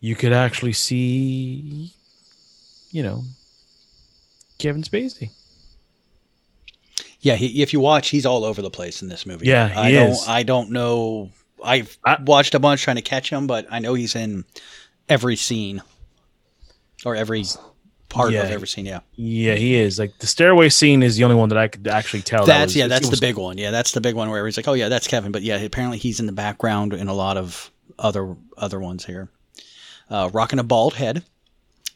you 0.00 0.14
could 0.16 0.32
actually 0.32 0.72
see, 0.72 1.92
you 2.90 3.02
know, 3.02 3.22
Kevin 4.58 4.82
Spacey. 4.82 5.30
Yeah, 7.20 7.34
he, 7.36 7.62
if 7.62 7.72
you 7.72 7.80
watch, 7.80 8.08
he's 8.08 8.24
all 8.24 8.44
over 8.44 8.62
the 8.62 8.70
place 8.70 9.02
in 9.02 9.08
this 9.08 9.26
movie. 9.26 9.46
Yeah, 9.46 9.68
he 9.68 9.74
I 9.98 10.04
is. 10.06 10.18
don't. 10.20 10.28
I 10.28 10.42
don't 10.42 10.70
know. 10.70 11.30
I've 11.62 11.98
watched 12.24 12.54
a 12.54 12.58
bunch 12.58 12.82
trying 12.82 12.96
to 12.96 13.02
catch 13.02 13.28
him, 13.28 13.46
but 13.46 13.66
I 13.70 13.78
know 13.80 13.92
he's 13.92 14.16
in 14.16 14.44
every 15.08 15.36
scene 15.36 15.82
or 17.04 17.14
every 17.14 17.44
part 18.08 18.32
Yeah. 18.32 18.44
of 18.44 18.50
every 18.50 18.66
scene. 18.66 18.86
Yeah, 18.86 19.00
Yeah, 19.16 19.54
he 19.56 19.74
is. 19.74 19.98
Like 19.98 20.16
the 20.18 20.26
stairway 20.26 20.70
scene 20.70 21.02
is 21.02 21.16
the 21.16 21.24
only 21.24 21.36
one 21.36 21.50
that 21.50 21.58
I 21.58 21.68
could 21.68 21.86
actually 21.86 22.22
tell. 22.22 22.46
that 22.46 22.58
that's 22.58 22.68
was- 22.70 22.76
yeah, 22.76 22.86
that's 22.88 23.10
the 23.10 23.18
big 23.20 23.36
one. 23.36 23.58
Yeah, 23.58 23.70
that's 23.70 23.92
the 23.92 24.00
big 24.00 24.14
one 24.14 24.30
where 24.30 24.46
he's 24.46 24.56
like, 24.56 24.66
oh 24.68 24.72
yeah, 24.72 24.88
that's 24.88 25.06
Kevin. 25.06 25.30
But 25.32 25.42
yeah, 25.42 25.56
apparently 25.58 25.98
he's 25.98 26.20
in 26.20 26.26
the 26.26 26.32
background 26.32 26.94
in 26.94 27.08
a 27.08 27.14
lot 27.14 27.36
of 27.36 27.70
other 27.98 28.34
other 28.56 28.80
ones 28.80 29.04
here. 29.04 29.28
Uh, 30.10 30.28
rocking 30.32 30.58
a 30.58 30.64
bald 30.64 30.94
head, 30.94 31.24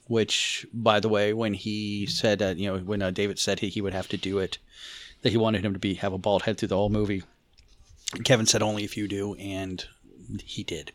which 0.07 0.65
by 0.73 1.01
the 1.01 1.09
way, 1.09 1.33
when 1.33 1.53
he 1.55 2.07
said 2.07 2.39
that 2.39 2.57
you 2.57 2.71
know 2.71 2.79
when 2.79 3.03
uh, 3.03 3.11
David 3.11 3.39
said 3.39 3.61
he, 3.61 3.69
he 3.69 3.81
would 3.81 3.93
have 3.93 4.09
to 4.09 4.17
do 4.17 4.39
it, 4.39 4.59
that 5.23 5.31
he 5.31 5.37
wanted 5.37 5.65
him 5.65 5.73
to 5.73 5.79
be 5.79 5.95
have 5.95 6.12
a 6.12 6.19
bald 6.19 6.43
head 6.43 6.59
through 6.59 6.69
the 6.69 6.77
whole 6.77 6.91
movie. 6.91 7.23
Kevin 8.23 8.47
said 8.47 8.62
only 8.62 8.85
if 8.85 8.97
you 8.97 9.09
do, 9.09 9.35
and 9.35 9.85
he 10.45 10.62
did. 10.62 10.93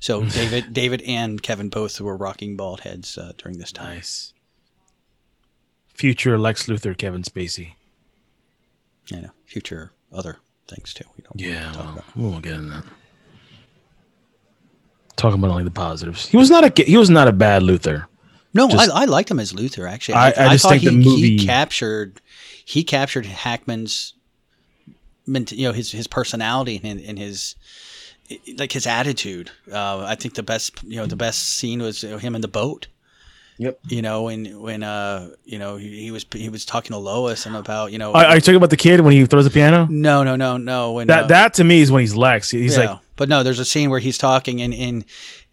So 0.00 0.24
David, 0.24 0.72
David, 0.72 1.02
and 1.02 1.42
Kevin 1.42 1.68
both 1.68 2.00
were 2.00 2.16
rocking 2.16 2.56
bald 2.56 2.80
heads 2.80 3.18
uh, 3.18 3.32
during 3.36 3.58
this 3.58 3.72
time. 3.72 3.96
Nice. 3.96 4.32
Future 5.88 6.38
Lex 6.38 6.66
Luthor, 6.66 6.96
Kevin 6.96 7.22
Spacey. 7.22 7.74
You 9.08 9.22
know, 9.22 9.30
future 9.44 9.92
other 10.12 10.38
things 10.66 10.94
too. 10.94 11.04
We 11.16 11.22
don't 11.22 11.40
Yeah, 11.40 11.72
well, 11.76 12.04
we 12.16 12.24
won't 12.24 12.42
get 12.42 12.54
into 12.54 12.70
that. 12.70 12.84
Talking 15.16 15.38
about 15.38 15.50
only 15.52 15.64
the 15.64 15.70
positives. 15.70 16.26
He 16.28 16.36
was 16.36 16.50
not 16.50 16.64
a 16.64 16.82
he 16.84 16.96
was 16.96 17.10
not 17.10 17.28
a 17.28 17.32
bad 17.32 17.62
Luthor. 17.62 18.06
No, 18.52 18.68
Just- 18.68 18.90
I, 18.90 19.02
I 19.02 19.04
liked 19.06 19.30
him 19.30 19.40
as 19.40 19.52
Luthor. 19.52 19.88
Actually, 19.90 20.14
I- 20.16 20.28
I 20.36 20.48
just 20.52 20.68
think 20.68 20.82
he, 20.82 20.88
the 20.88 20.92
movie- 20.96 21.38
he 21.38 21.46
captured 21.46 22.20
he 22.64 22.82
captured 22.84 23.26
Hackman's, 23.26 24.14
you 25.26 25.66
know, 25.68 25.72
his 25.72 25.92
his 25.92 26.06
personality 26.06 26.80
and, 26.82 27.00
and 27.00 27.18
his 27.18 27.54
like 28.58 28.72
his 28.72 28.86
attitude. 28.86 29.50
Uh, 29.70 30.00
I 30.04 30.14
think 30.14 30.34
the 30.34 30.42
best 30.42 30.82
you 30.84 30.96
know 30.96 31.06
the 31.06 31.16
best 31.16 31.56
scene 31.56 31.80
was 31.82 32.02
you 32.02 32.10
know, 32.10 32.18
him 32.18 32.34
in 32.34 32.40
the 32.40 32.48
boat. 32.48 32.86
Yep. 33.58 33.78
You 33.88 34.02
know 34.02 34.24
when 34.24 34.60
when 34.60 34.82
uh 34.82 35.30
you 35.44 35.58
know 35.60 35.76
he, 35.76 36.02
he 36.02 36.10
was 36.10 36.26
he 36.32 36.48
was 36.48 36.64
talking 36.64 36.90
to 36.90 36.98
Lois 36.98 37.46
and 37.46 37.54
about 37.54 37.92
you 37.92 37.98
know 37.98 38.12
Are, 38.12 38.24
are 38.24 38.34
you 38.34 38.40
talking 38.40 38.56
about 38.56 38.70
the 38.70 38.76
kid 38.76 39.00
when 39.00 39.12
he 39.12 39.24
throws 39.26 39.44
the 39.44 39.50
piano? 39.50 39.86
no 39.88 40.24
no 40.24 40.34
no 40.34 40.56
no 40.56 40.92
when 40.92 41.06
That 41.06 41.24
uh, 41.24 41.26
that 41.28 41.54
to 41.54 41.64
me 41.64 41.80
is 41.80 41.92
when 41.92 42.00
he's 42.00 42.16
Lex. 42.16 42.50
He's 42.50 42.76
yeah. 42.76 42.90
like, 42.92 43.00
but 43.16 43.28
no, 43.28 43.44
there's 43.44 43.60
a 43.60 43.64
scene 43.64 43.90
where 43.90 44.00
he's 44.00 44.18
talking 44.18 44.60
and 44.60 44.74
and 44.74 45.04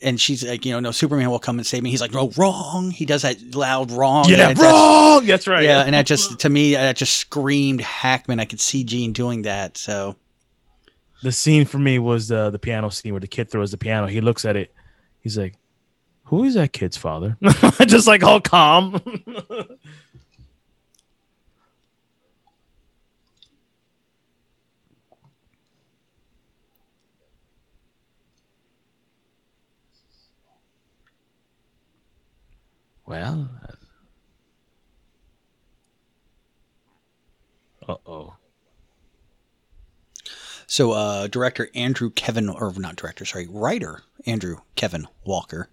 and 0.02 0.20
she's 0.20 0.43
like, 0.43 0.66
you 0.66 0.72
know, 0.72 0.80
no, 0.80 0.89
Superman 0.89 1.30
will 1.30 1.38
come 1.38 1.60
and 1.60 1.68
save 1.68 1.84
me. 1.84 1.91
He's 1.91 2.02
like, 2.02 2.12
no, 2.12 2.30
wrong. 2.36 2.89
He 2.89 3.06
does 3.06 3.22
that 3.22 3.54
loud 3.54 3.91
wrong. 3.91 4.26
yeah, 4.28 4.49
and 4.49 4.58
that's- 4.58 4.60
wrong. 4.60 5.25
That's 5.28 5.47
right. 5.47 5.63
Yeah, 5.63 5.82
and 5.84 5.93
that 5.93 6.08
just 6.08 6.39
to 6.39 6.50
me 6.50 6.74
that 6.74 6.96
just 6.96 7.17
screamed 7.17 7.82
Hackman. 7.82 8.39
I 8.39 8.46
could 8.46 8.59
see 8.59 8.84
Gene 8.84 9.13
doing 9.13 9.43
that. 9.43 9.78
So 9.78 10.16
the 11.21 11.32
scene 11.32 11.66
for 11.66 11.78
me 11.78 12.00
was 12.00 12.32
uh, 12.32 12.50
the 12.50 12.58
piano 12.58 12.89
scene 12.89 13.13
where 13.13 13.20
the 13.20 13.28
kid 13.28 13.51
throws 13.51 13.70
the 13.70 13.78
piano. 13.78 14.08
He 14.08 14.21
looks 14.21 14.43
at 14.43 14.55
it. 14.55 14.74
He's 15.20 15.38
like, 15.38 15.54
"Who 16.32 16.45
is 16.45 16.53
that 16.53 16.71
kid's 16.71 16.95
father?" 16.95 17.37
Just 17.86 18.08
like 18.08 18.24
all 18.24 18.39
calm. 18.39 19.01
well, 33.05 33.49
uh 37.89 37.95
oh. 38.05 38.36
so 40.66 40.93
uh 40.93 41.28
director 41.28 41.67
Andrew 41.75 42.09
Kevin 42.09 42.47
or 42.47 42.74
not 42.78 42.95
director, 42.95 43.25
sorry, 43.25 43.47
writer 43.49 44.03
Andrew 44.25 44.59
Kevin 44.75 45.09
Walker 45.25 45.67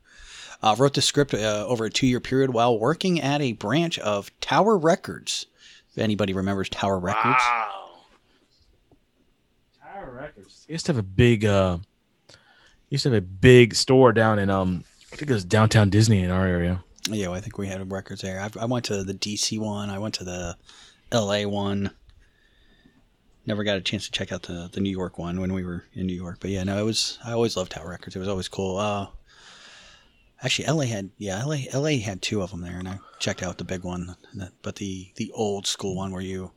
uh, 0.62 0.74
wrote 0.78 0.94
the 0.94 1.02
script 1.02 1.34
uh, 1.34 1.64
over 1.68 1.84
a 1.84 1.90
two 1.90 2.06
year 2.06 2.20
period 2.20 2.50
while 2.50 2.78
working 2.78 3.20
at 3.20 3.40
a 3.40 3.52
branch 3.52 3.98
of 3.98 4.30
Tower 4.40 4.76
Records. 4.76 5.46
If 5.90 5.98
anybody 5.98 6.32
remembers 6.32 6.68
Tower 6.68 6.98
Records, 6.98 7.24
Wow. 7.38 7.90
Tower 9.82 10.10
Records. 10.12 10.64
Used 10.68 10.86
to 10.86 10.92
have 10.92 10.98
a 10.98 11.02
big 11.02 11.44
uh 11.44 11.78
used 12.88 13.02
to 13.04 13.10
have 13.10 13.18
a 13.18 13.26
big 13.26 13.74
store 13.74 14.12
down 14.12 14.38
in 14.38 14.50
um 14.50 14.84
I 15.12 15.16
think 15.16 15.30
it 15.30 15.34
was 15.34 15.44
downtown 15.44 15.90
Disney 15.90 16.22
in 16.22 16.30
our 16.30 16.46
area. 16.46 16.84
yeah, 17.08 17.30
I 17.30 17.40
think 17.40 17.56
we 17.58 17.66
had 17.66 17.90
records 17.90 18.20
there. 18.20 18.40
I, 18.40 18.50
I 18.60 18.66
went 18.66 18.84
to 18.86 19.02
the 19.02 19.14
DC 19.14 19.58
one. 19.58 19.88
I 19.90 19.98
went 19.98 20.14
to 20.16 20.24
the 20.24 20.56
LA 21.12 21.44
one. 21.48 21.90
Never 23.46 23.64
got 23.64 23.78
a 23.78 23.80
chance 23.80 24.04
to 24.04 24.12
check 24.12 24.30
out 24.30 24.42
the, 24.42 24.68
the 24.70 24.80
New 24.80 24.90
York 24.90 25.16
one 25.18 25.40
when 25.40 25.54
we 25.54 25.64
were 25.64 25.84
in 25.94 26.06
New 26.06 26.14
York. 26.14 26.36
But 26.40 26.50
yeah, 26.50 26.64
no, 26.64 26.78
it 26.78 26.84
was 26.84 27.18
I 27.24 27.32
always 27.32 27.56
loved 27.56 27.72
Tower 27.72 27.88
Records. 27.88 28.14
It 28.14 28.18
was 28.18 28.28
always 28.28 28.48
cool. 28.48 28.76
Uh, 28.76 29.06
actually, 30.42 30.66
LA 30.68 30.84
had 30.84 31.10
yeah, 31.18 31.44
LA 31.44 31.58
LA 31.74 31.98
had 31.98 32.22
two 32.22 32.42
of 32.42 32.50
them 32.50 32.60
there, 32.60 32.78
and 32.78 32.88
I 32.88 32.98
checked 33.18 33.42
out 33.42 33.58
the 33.58 33.64
big 33.64 33.82
one. 33.84 34.16
But 34.62 34.76
the 34.76 35.10
the 35.16 35.30
old 35.32 35.66
school 35.66 35.96
one 35.96 36.12
where 36.12 36.22
you, 36.22 36.50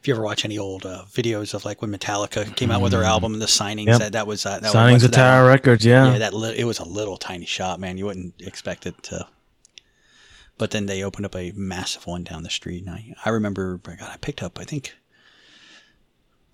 if 0.00 0.08
you 0.08 0.14
ever 0.14 0.22
watch 0.22 0.44
any 0.44 0.58
old 0.58 0.84
uh, 0.86 1.04
videos 1.12 1.54
of 1.54 1.64
like 1.64 1.80
when 1.82 1.92
Metallica 1.92 2.54
came 2.56 2.70
out 2.70 2.80
with 2.82 2.92
their 2.92 3.04
album 3.04 3.32
and 3.32 3.42
the 3.42 3.46
signings, 3.46 3.86
Yep. 3.86 3.98
that 4.00 4.12
that 4.12 4.26
was 4.26 4.44
uh, 4.46 4.58
that 4.60 4.72
Signings 4.72 5.04
of 5.04 5.10
Tower. 5.12 5.46
Records, 5.46 5.84
yeah. 5.84 6.12
yeah, 6.12 6.18
that 6.18 6.34
li- 6.34 6.56
it 6.58 6.64
was 6.64 6.78
a 6.78 6.84
little 6.88 7.16
tiny 7.16 7.46
shop, 7.46 7.78
man. 7.80 7.98
You 7.98 8.06
wouldn't 8.06 8.40
expect 8.42 8.86
it 8.86 9.02
to. 9.04 9.26
But 10.56 10.72
then 10.72 10.86
they 10.86 11.04
opened 11.04 11.24
up 11.26 11.36
a 11.36 11.52
massive 11.52 12.06
one 12.06 12.24
down 12.24 12.42
the 12.42 12.50
street, 12.50 12.84
and 12.84 12.90
I, 12.94 13.14
I 13.24 13.28
remember 13.30 13.76
God, 13.78 13.98
I 14.02 14.16
picked 14.16 14.42
up 14.42 14.58
I 14.58 14.64
think 14.64 14.94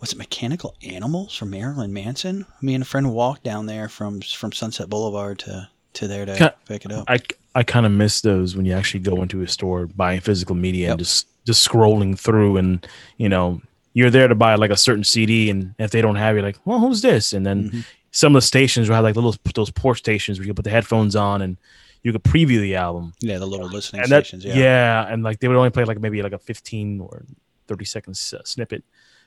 was 0.00 0.12
it 0.12 0.18
Mechanical 0.18 0.74
Animals 0.82 1.34
from 1.34 1.48
Marilyn 1.50 1.92
Manson? 1.92 2.44
Me 2.60 2.74
and 2.74 2.82
a 2.82 2.84
friend 2.84 3.14
walked 3.14 3.42
down 3.44 3.64
there 3.66 3.88
from 3.88 4.20
from 4.20 4.52
Sunset 4.52 4.90
Boulevard 4.90 5.38
to 5.40 5.70
to 5.94 6.08
there 6.08 6.26
to 6.26 6.36
Ki- 6.36 6.56
pick 6.66 6.84
it 6.84 6.92
up. 6.92 7.04
I 7.08 7.18
I 7.54 7.62
kind 7.62 7.86
of 7.86 7.92
miss 7.92 8.20
those 8.20 8.56
when 8.56 8.66
you 8.66 8.72
actually 8.74 9.00
go 9.00 9.22
into 9.22 9.42
a 9.42 9.48
store 9.48 9.86
buying 9.86 10.20
physical 10.20 10.54
media 10.54 10.90
and 10.90 10.98
just 10.98 11.26
just 11.46 11.66
scrolling 11.68 12.18
through 12.18 12.56
and 12.56 12.86
you 13.16 13.28
know 13.28 13.60
you're 13.92 14.10
there 14.10 14.26
to 14.28 14.34
buy 14.34 14.56
like 14.56 14.70
a 14.72 14.76
certain 14.76 15.04
CD, 15.04 15.50
and 15.50 15.74
if 15.78 15.90
they 15.92 16.02
don't 16.02 16.16
have, 16.16 16.34
it, 16.34 16.40
you're 16.40 16.46
like, 16.48 16.58
well, 16.64 16.80
who's 16.80 17.00
this? 17.02 17.32
And 17.32 17.46
then 17.46 17.64
Mm-hmm. 17.70 17.80
some 18.10 18.34
of 18.34 18.42
the 18.42 18.46
stations 18.46 18.88
will 18.88 18.96
have 18.96 19.04
like 19.04 19.14
little 19.14 19.34
those 19.54 19.70
port 19.70 19.98
stations 19.98 20.38
where 20.38 20.46
you 20.46 20.52
put 20.54 20.64
the 20.64 20.70
headphones 20.70 21.14
on 21.14 21.42
and 21.42 21.56
you 22.02 22.10
could 22.12 22.24
preview 22.24 22.60
the 22.60 22.74
album. 22.74 23.12
Yeah, 23.20 23.38
the 23.38 23.46
little 23.46 23.68
listening 23.68 24.02
and 24.02 24.10
that, 24.12 24.26
stations. 24.26 24.44
yeah. 24.44 24.54
Yeah. 24.56 25.06
and 25.08 25.22
like 25.22 25.38
they 25.38 25.46
would 25.48 25.56
only 25.56 25.70
play 25.70 25.84
like 25.84 26.00
maybe 26.00 26.22
like 26.22 26.32
a 26.32 26.38
15 26.38 27.00
or 27.00 27.22
30 27.68 27.84
seconds 27.84 28.34
uh, 28.34 28.42
snippet. 28.44 28.82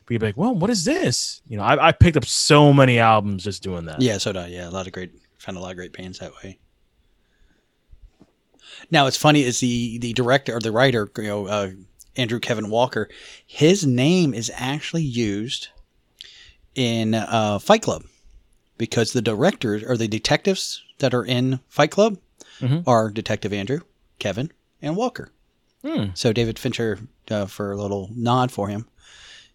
But 0.06 0.14
you'd 0.14 0.20
be 0.20 0.28
like, 0.28 0.38
well, 0.38 0.54
what 0.54 0.70
is 0.70 0.84
this? 0.86 1.42
You 1.48 1.58
know, 1.58 1.64
I, 1.64 1.88
I 1.88 1.92
picked 1.94 2.18
up 2.18 2.26
so 2.26 2.72
many 2.74 3.00
albums 3.00 3.44
just 3.46 3.64
doing 3.64 3.86
that. 3.86 4.02
Yeah, 4.02 4.18
so 4.20 4.32
did 4.34 4.42
I. 4.44 4.48
Yeah, 4.48 4.68
a 4.68 4.72
lot 4.72 4.86
of 4.88 4.94
great, 4.94 5.12
found 5.38 5.58
a 5.58 5.62
lot 5.62 5.72
of 5.72 5.78
great 5.78 5.94
bands 5.94 6.20
that 6.20 6.34
way. 6.44 6.60
Now, 8.92 9.08
it's 9.08 9.18
funny 9.18 9.44
is 9.44 9.60
the 9.60 9.98
the 10.00 10.14
director 10.14 10.56
or 10.56 10.60
the 10.60 10.72
writer, 10.72 11.10
you 11.18 11.24
know, 11.24 11.48
uh, 11.48 11.72
Andrew 12.16 12.40
Kevin 12.40 12.70
Walker. 12.70 13.10
His 13.46 13.86
name 13.86 14.34
is 14.34 14.52
actually 14.56 15.04
used 15.04 15.70
in 16.76 17.14
uh, 17.14 17.60
Fight 17.60 17.82
Club 17.82 18.04
because 18.78 19.14
the 19.14 19.22
directors 19.22 19.84
or 19.84 19.98
the 19.98 20.08
detectives 20.08 20.84
that 21.00 21.14
are 21.14 21.26
in 21.26 21.60
Fight 21.70 21.92
Club 21.92 22.18
Mhm. 22.60 22.84
are 22.88 23.10
Detective 23.12 23.54
Andrew, 23.54 23.82
Kevin, 24.20 24.52
and 24.82 24.96
Walker. 24.96 25.32
Hmm. 25.84 26.08
So 26.16 26.34
David 26.34 26.58
Fincher, 26.60 27.00
uh, 27.30 27.46
for 27.46 27.72
a 27.72 27.78
little 27.78 28.10
nod 28.16 28.52
for 28.52 28.68
him, 28.68 28.88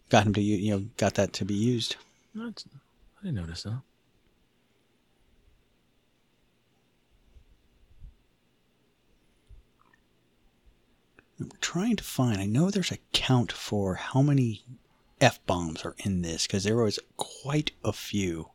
got 0.09 0.25
him 0.25 0.33
to 0.33 0.41
you 0.41 0.71
know 0.71 0.85
got 0.97 1.13
that 1.15 1.33
to 1.33 1.45
be 1.45 1.53
used. 1.53 1.97
That's- 2.33 2.65
I 3.21 3.25
didn't 3.25 3.35
notice 3.35 3.63
that. 3.63 3.81
I'm 11.43 11.51
trying 11.59 11.97
to 11.97 12.03
find. 12.05 12.39
I 12.39 12.45
know 12.45 12.69
there's 12.69 12.93
a 12.93 12.99
count 13.11 13.51
for 13.51 13.95
how 13.95 14.21
many 14.21 14.63
f 15.19 15.45
bombs 15.45 15.83
are 15.83 15.95
in 15.97 16.21
this 16.21 16.47
because 16.47 16.63
there 16.63 16.77
was 16.77 16.99
quite 17.17 17.71
a 17.83 17.91
few. 17.91 18.49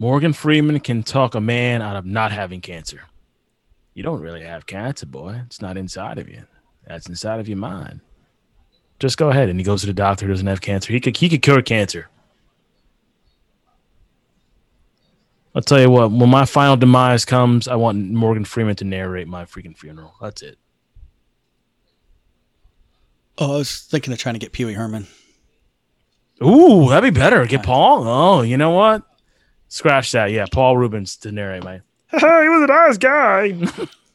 Morgan 0.00 0.32
Freeman 0.32 0.80
can 0.80 1.04
talk 1.04 1.36
a 1.36 1.40
man 1.40 1.80
out 1.80 1.94
of 1.94 2.04
not 2.04 2.32
having 2.32 2.60
cancer. 2.60 3.02
You 3.94 4.02
don't 4.02 4.20
really 4.20 4.42
have 4.42 4.66
cancer, 4.66 5.06
boy. 5.06 5.42
It's 5.46 5.62
not 5.62 5.76
inside 5.76 6.18
of 6.18 6.28
you. 6.28 6.42
That's 6.88 7.08
inside 7.08 7.38
of 7.38 7.48
your 7.48 7.58
mind. 7.58 8.00
Just 8.98 9.16
go 9.16 9.30
ahead. 9.30 9.48
And 9.48 9.60
he 9.60 9.64
goes 9.64 9.82
to 9.82 9.86
the 9.86 9.92
doctor 9.92 10.26
who 10.26 10.32
doesn't 10.32 10.46
have 10.48 10.60
cancer. 10.60 10.92
He 10.92 10.98
could 10.98 11.16
he 11.16 11.28
could 11.28 11.42
cure 11.42 11.62
cancer. 11.62 12.08
I'll 15.54 15.62
tell 15.62 15.80
you 15.80 15.90
what, 15.90 16.10
when 16.10 16.28
my 16.28 16.44
final 16.44 16.76
demise 16.76 17.24
comes, 17.24 17.68
I 17.68 17.74
want 17.74 18.10
Morgan 18.10 18.44
Freeman 18.44 18.76
to 18.76 18.84
narrate 18.84 19.28
my 19.28 19.44
freaking 19.44 19.76
funeral. 19.76 20.14
That's 20.20 20.42
it. 20.42 20.58
Oh, 23.38 23.54
I 23.54 23.58
was 23.58 23.80
thinking 23.80 24.12
of 24.12 24.18
trying 24.18 24.34
to 24.34 24.38
get 24.38 24.52
Pee 24.52 24.64
Wee 24.64 24.74
Herman. 24.74 25.06
Ooh, 26.44 26.88
that'd 26.88 27.12
be 27.12 27.18
better. 27.18 27.46
Get 27.46 27.62
Paul. 27.62 28.06
Oh, 28.06 28.42
you 28.42 28.56
know 28.56 28.70
what? 28.70 29.02
Scratch 29.68 30.12
that. 30.12 30.30
Yeah, 30.30 30.46
Paul 30.50 30.76
Reubens 30.76 31.16
to 31.18 31.32
narrate 31.32 31.64
my. 31.64 31.80
he 32.10 32.16
was 32.16 32.62
a 32.62 32.66
nice 32.66 32.98
guy. 32.98 33.52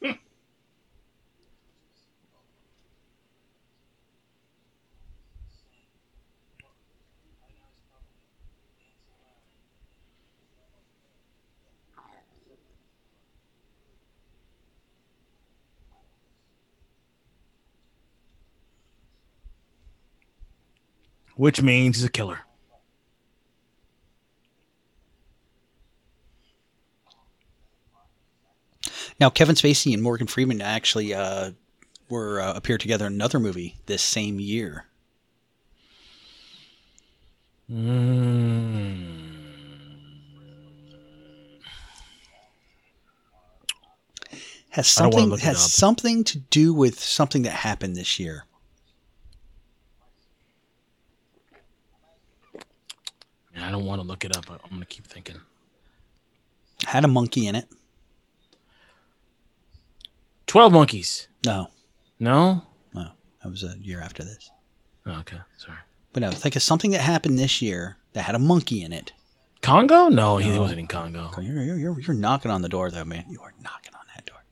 Which 21.36 21.60
means 21.62 21.96
he's 21.96 22.04
a 22.04 22.10
killer. 22.10 22.40
Now, 29.20 29.30
Kevin 29.30 29.54
Spacey 29.54 29.94
and 29.94 30.02
Morgan 30.02 30.26
Freeman 30.26 30.60
actually 30.60 31.14
uh, 31.14 31.52
were 32.08 32.40
uh, 32.40 32.52
appeared 32.54 32.80
together 32.80 33.06
in 33.06 33.12
another 33.12 33.38
movie 33.38 33.76
this 33.86 34.02
same 34.02 34.40
year. 34.40 34.86
Mm. 37.70 39.24
Has 44.70 44.98
I 44.98 45.02
don't 45.02 45.14
wanna 45.14 45.26
something 45.28 45.46
has 45.46 45.72
something 45.72 46.24
to 46.24 46.38
do 46.38 46.74
with 46.74 46.98
something 46.98 47.42
that 47.42 47.52
happened 47.52 47.94
this 47.96 48.18
year. 48.18 48.44
I 53.60 53.70
don't 53.70 53.84
want 53.84 54.00
to 54.00 54.06
look 54.06 54.24
it 54.24 54.36
up. 54.36 54.44
I'm 54.50 54.68
going 54.70 54.80
to 54.80 54.86
keep 54.86 55.06
thinking. 55.06 55.36
Had 56.86 57.04
a 57.04 57.08
monkey 57.08 57.46
in 57.46 57.54
it. 57.54 57.66
12 60.46 60.72
Monkeys. 60.72 61.28
No, 61.46 61.68
No? 62.20 62.62
no, 62.94 63.08
that 63.42 63.50
was 63.50 63.62
a 63.64 63.76
year 63.80 64.00
after 64.00 64.22
this. 64.24 64.50
Oh, 65.06 65.18
okay. 65.20 65.38
Sorry. 65.56 65.78
But 66.12 66.20
no, 66.20 66.30
think 66.30 66.54
of 66.56 66.62
something 66.62 66.90
that 66.92 67.00
happened 67.00 67.38
this 67.38 67.60
year 67.60 67.96
that 68.12 68.22
had 68.22 68.34
a 68.34 68.38
monkey 68.38 68.82
in 68.82 68.92
it. 68.92 69.12
Congo? 69.62 70.08
No, 70.08 70.36
he 70.36 70.50
No. 70.50 70.60
wasn't 70.60 70.80
in 70.80 70.86
Congo. 70.86 71.30
You're, 71.40 71.62
you're, 71.62 71.76
you're, 71.78 72.00
you're 72.00 72.14
knocking 72.16 72.50
on 72.50 72.62
the 72.62 72.68
door, 72.68 72.90
though, 72.90 73.04
man. 73.04 73.24
You 73.28 73.40
are 73.40 73.52
knocking 73.62 73.92
on 73.94 74.04
that 74.14 74.26
door. 74.26 74.42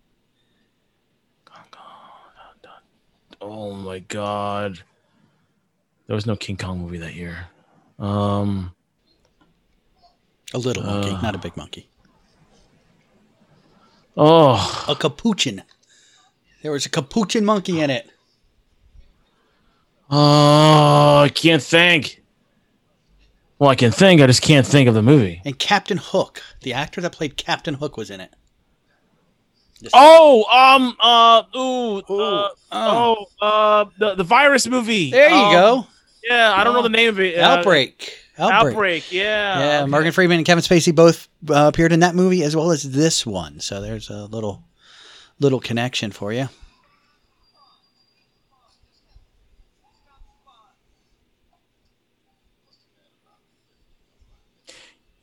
Congo. 1.45 1.79
Oh 3.41 3.75
my 3.75 3.99
god. 4.01 4.81
There 6.07 6.15
was 6.17 6.27
no 6.27 6.37
King 6.37 6.57
Kong 6.57 6.81
movie 6.81 6.99
that 6.99 7.15
year. 7.15 7.47
Um 7.99 8.75
A 10.55 10.59
little 10.59 10.83
monkey, 10.83 11.11
Uh. 11.11 11.21
not 11.21 11.35
a 11.35 11.39
big 11.39 11.57
monkey. 11.57 11.89
Oh, 14.17 14.85
A 14.89 14.95
capuchin. 14.95 15.63
There 16.63 16.71
was 16.73 16.85
a 16.87 16.91
capuchin 16.91 17.45
monkey 17.45 17.81
in 17.81 17.91
it. 17.91 18.09
oh, 20.11 21.23
I 21.25 21.31
can't 21.35 21.63
think. 21.63 22.23
Well, 23.59 23.71
I 23.71 23.75
can 23.75 23.93
think. 23.93 24.21
I 24.21 24.27
just 24.27 24.43
can't 24.43 24.67
think 24.67 24.89
of 24.89 24.95
the 24.95 25.03
movie. 25.03 25.41
And 25.45 25.59
Captain 25.59 25.97
Hook, 25.97 26.43
the 26.63 26.73
actor 26.75 27.01
that 27.01 27.13
played 27.13 27.37
Captain 27.37 27.75
Hook, 27.75 27.97
was 27.97 28.11
in 28.11 28.21
it. 28.21 28.31
Oh, 29.95 30.45
um, 30.53 30.97
uh, 31.01 31.43
ooh, 31.57 31.99
uh, 32.01 32.49
oh, 32.71 33.27
uh, 33.41 33.85
the 33.99 34.15
the 34.15 34.23
virus 34.25 34.67
movie. 34.69 35.11
There 35.11 35.29
you 35.31 35.35
Um, 35.37 35.53
go. 35.53 35.87
Yeah, 36.23 36.53
I 36.57 36.63
don't 36.63 36.75
know 36.75 36.83
the 36.83 36.89
name 36.89 37.09
of 37.09 37.19
it. 37.19 37.37
Uh, 37.39 37.49
Outbreak. 37.49 38.17
Outbreak. 38.39 38.73
Outbreak. 38.75 39.13
Yeah. 39.13 39.59
Yeah, 39.59 39.81
okay. 39.83 39.91
Morgan 39.91 40.13
Freeman 40.13 40.39
and 40.39 40.47
Kevin 40.47 40.63
Spacey 40.65 40.95
both 40.95 41.29
uh, 41.51 41.67
appeared 41.73 41.93
in 41.93 42.01
that 42.01 42.15
movie 42.15 42.43
as 42.43 42.57
well 42.57 42.71
as 42.71 42.83
this 42.83 43.27
one. 43.27 43.61
So 43.61 43.81
there's 43.81 44.09
a 44.11 44.25
little 44.27 44.63
little 45.39 45.61
connection 45.61 46.11
for 46.13 46.33
you. 46.33 46.49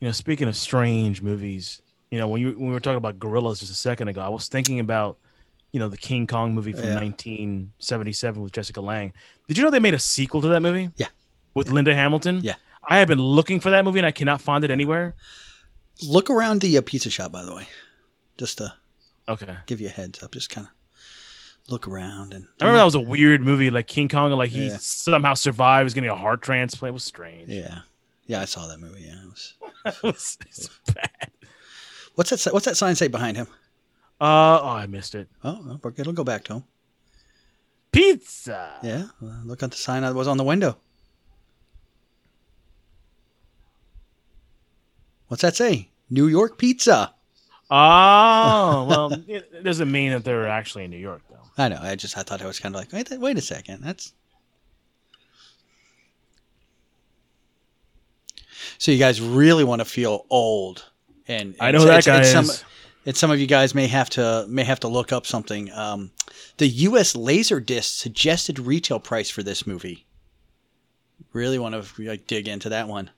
You 0.00 0.08
know, 0.08 0.12
speaking 0.12 0.48
of 0.48 0.56
strange 0.56 1.20
movies, 1.20 1.82
you 2.10 2.18
know, 2.18 2.28
when 2.28 2.40
you 2.40 2.52
when 2.52 2.68
we 2.68 2.72
were 2.72 2.80
talking 2.80 2.96
about 2.96 3.18
gorillas 3.18 3.60
just 3.60 3.70
a 3.72 3.74
second 3.74 4.08
ago, 4.08 4.20
I 4.22 4.28
was 4.28 4.48
thinking 4.48 4.80
about, 4.80 5.18
you 5.72 5.80
know, 5.80 5.88
the 5.88 5.96
King 5.98 6.26
Kong 6.26 6.54
movie 6.54 6.72
from 6.72 6.84
Yeah. 6.84 6.94
1977 6.94 8.42
with 8.42 8.52
Jessica 8.52 8.80
Lange. 8.80 9.12
Did 9.46 9.58
you 9.58 9.64
know 9.64 9.70
they 9.70 9.78
made 9.78 9.94
a 9.94 9.98
sequel 9.98 10.40
to 10.42 10.48
that 10.48 10.60
movie? 10.60 10.90
Yeah. 10.96 11.08
With 11.54 11.70
Linda 11.70 11.94
Hamilton. 11.94 12.40
Yeah. 12.42 12.54
I 12.88 12.98
have 12.98 13.08
been 13.08 13.20
looking 13.20 13.60
for 13.60 13.70
that 13.70 13.84
movie 13.84 13.98
and 13.98 14.06
I 14.06 14.10
cannot 14.10 14.40
find 14.40 14.64
it 14.64 14.70
anywhere. 14.70 15.14
Look 16.02 16.30
around 16.30 16.60
the 16.60 16.78
uh, 16.78 16.82
pizza 16.84 17.10
shop, 17.10 17.30
by 17.32 17.44
the 17.44 17.54
way, 17.54 17.66
just 18.38 18.58
to 18.58 18.72
Okay. 19.28 19.54
give 19.66 19.80
you 19.80 19.88
a 19.88 19.90
heads 19.90 20.22
up. 20.22 20.32
Just 20.32 20.50
kind 20.50 20.66
of 20.66 21.70
look 21.70 21.86
around 21.86 22.32
and. 22.32 22.46
I 22.60 22.64
remember 22.64 22.78
that 22.78 22.84
was 22.84 22.94
a 22.94 23.00
weird 23.00 23.42
movie, 23.42 23.70
like 23.70 23.86
King 23.86 24.08
Kong, 24.08 24.32
like 24.32 24.50
he 24.50 24.68
Yeah. 24.68 24.78
somehow 24.80 25.34
survived, 25.34 25.84
was 25.84 25.94
getting 25.94 26.10
a 26.10 26.16
heart 26.16 26.42
transplant. 26.42 26.90
It 26.90 26.94
was 26.94 27.04
strange. 27.04 27.48
Yeah, 27.48 27.80
yeah, 28.26 28.40
I 28.40 28.44
saw 28.46 28.66
that 28.66 28.80
movie. 28.80 29.02
Yeah, 29.02 29.22
it 29.22 29.28
was. 29.28 29.54
it 29.86 30.02
was, 30.02 30.38
bad. 30.94 31.30
What's 32.14 32.30
that? 32.30 32.52
What's 32.52 32.64
that 32.64 32.76
sign 32.76 32.96
say 32.96 33.08
behind 33.08 33.36
him? 33.36 33.46
Uh, 34.20 34.60
oh, 34.62 34.68
I 34.68 34.86
missed 34.86 35.14
it. 35.14 35.28
Oh, 35.44 35.78
it'll 35.96 36.12
go 36.12 36.24
back 36.24 36.44
to 36.44 36.54
him. 36.54 36.64
Pizza. 37.92 38.78
Yeah, 38.82 39.06
look 39.44 39.62
at 39.62 39.70
the 39.70 39.76
sign 39.76 40.02
that 40.02 40.14
was 40.14 40.28
on 40.28 40.36
the 40.36 40.44
window. 40.44 40.78
What's 45.30 45.42
that 45.42 45.54
say? 45.54 45.88
New 46.10 46.26
York 46.26 46.58
Pizza. 46.58 47.14
Oh, 47.70 48.84
well, 48.90 49.12
it 49.28 49.62
doesn't 49.62 49.88
mean 49.92 50.10
that 50.10 50.24
they're 50.24 50.48
actually 50.48 50.82
in 50.82 50.90
New 50.90 50.96
York, 50.96 51.22
though. 51.30 51.36
I 51.56 51.68
know. 51.68 51.78
I 51.80 51.94
just 51.94 52.18
I 52.18 52.22
thought 52.22 52.42
I 52.42 52.46
was 52.46 52.58
kind 52.58 52.74
of 52.74 52.80
like 52.80 52.92
wait, 52.92 53.08
wait 53.20 53.38
a 53.38 53.40
second. 53.40 53.84
That's 53.84 54.12
so 58.78 58.90
you 58.90 58.98
guys 58.98 59.20
really 59.20 59.62
want 59.62 59.80
to 59.80 59.84
feel 59.84 60.26
old, 60.30 60.84
and 61.28 61.54
I 61.60 61.70
know 61.70 61.84
that 61.84 62.04
guy 62.04 62.22
some- 62.22 62.46
is. 62.46 62.64
and 63.06 63.16
some 63.16 63.30
of 63.30 63.38
you 63.38 63.46
guys 63.46 63.72
may 63.72 63.86
have 63.86 64.10
to 64.10 64.46
may 64.48 64.64
have 64.64 64.80
to 64.80 64.88
look 64.88 65.12
up 65.12 65.24
something. 65.24 65.70
Um, 65.70 66.10
the 66.56 66.66
U.S. 66.66 67.14
Laserdisc 67.14 67.84
suggested 67.84 68.58
retail 68.58 68.98
price 68.98 69.30
for 69.30 69.44
this 69.44 69.64
movie. 69.64 70.06
Really 71.32 71.60
want 71.60 71.80
to 71.80 72.02
like 72.02 72.26
dig 72.26 72.48
into 72.48 72.70
that 72.70 72.88
one. 72.88 73.10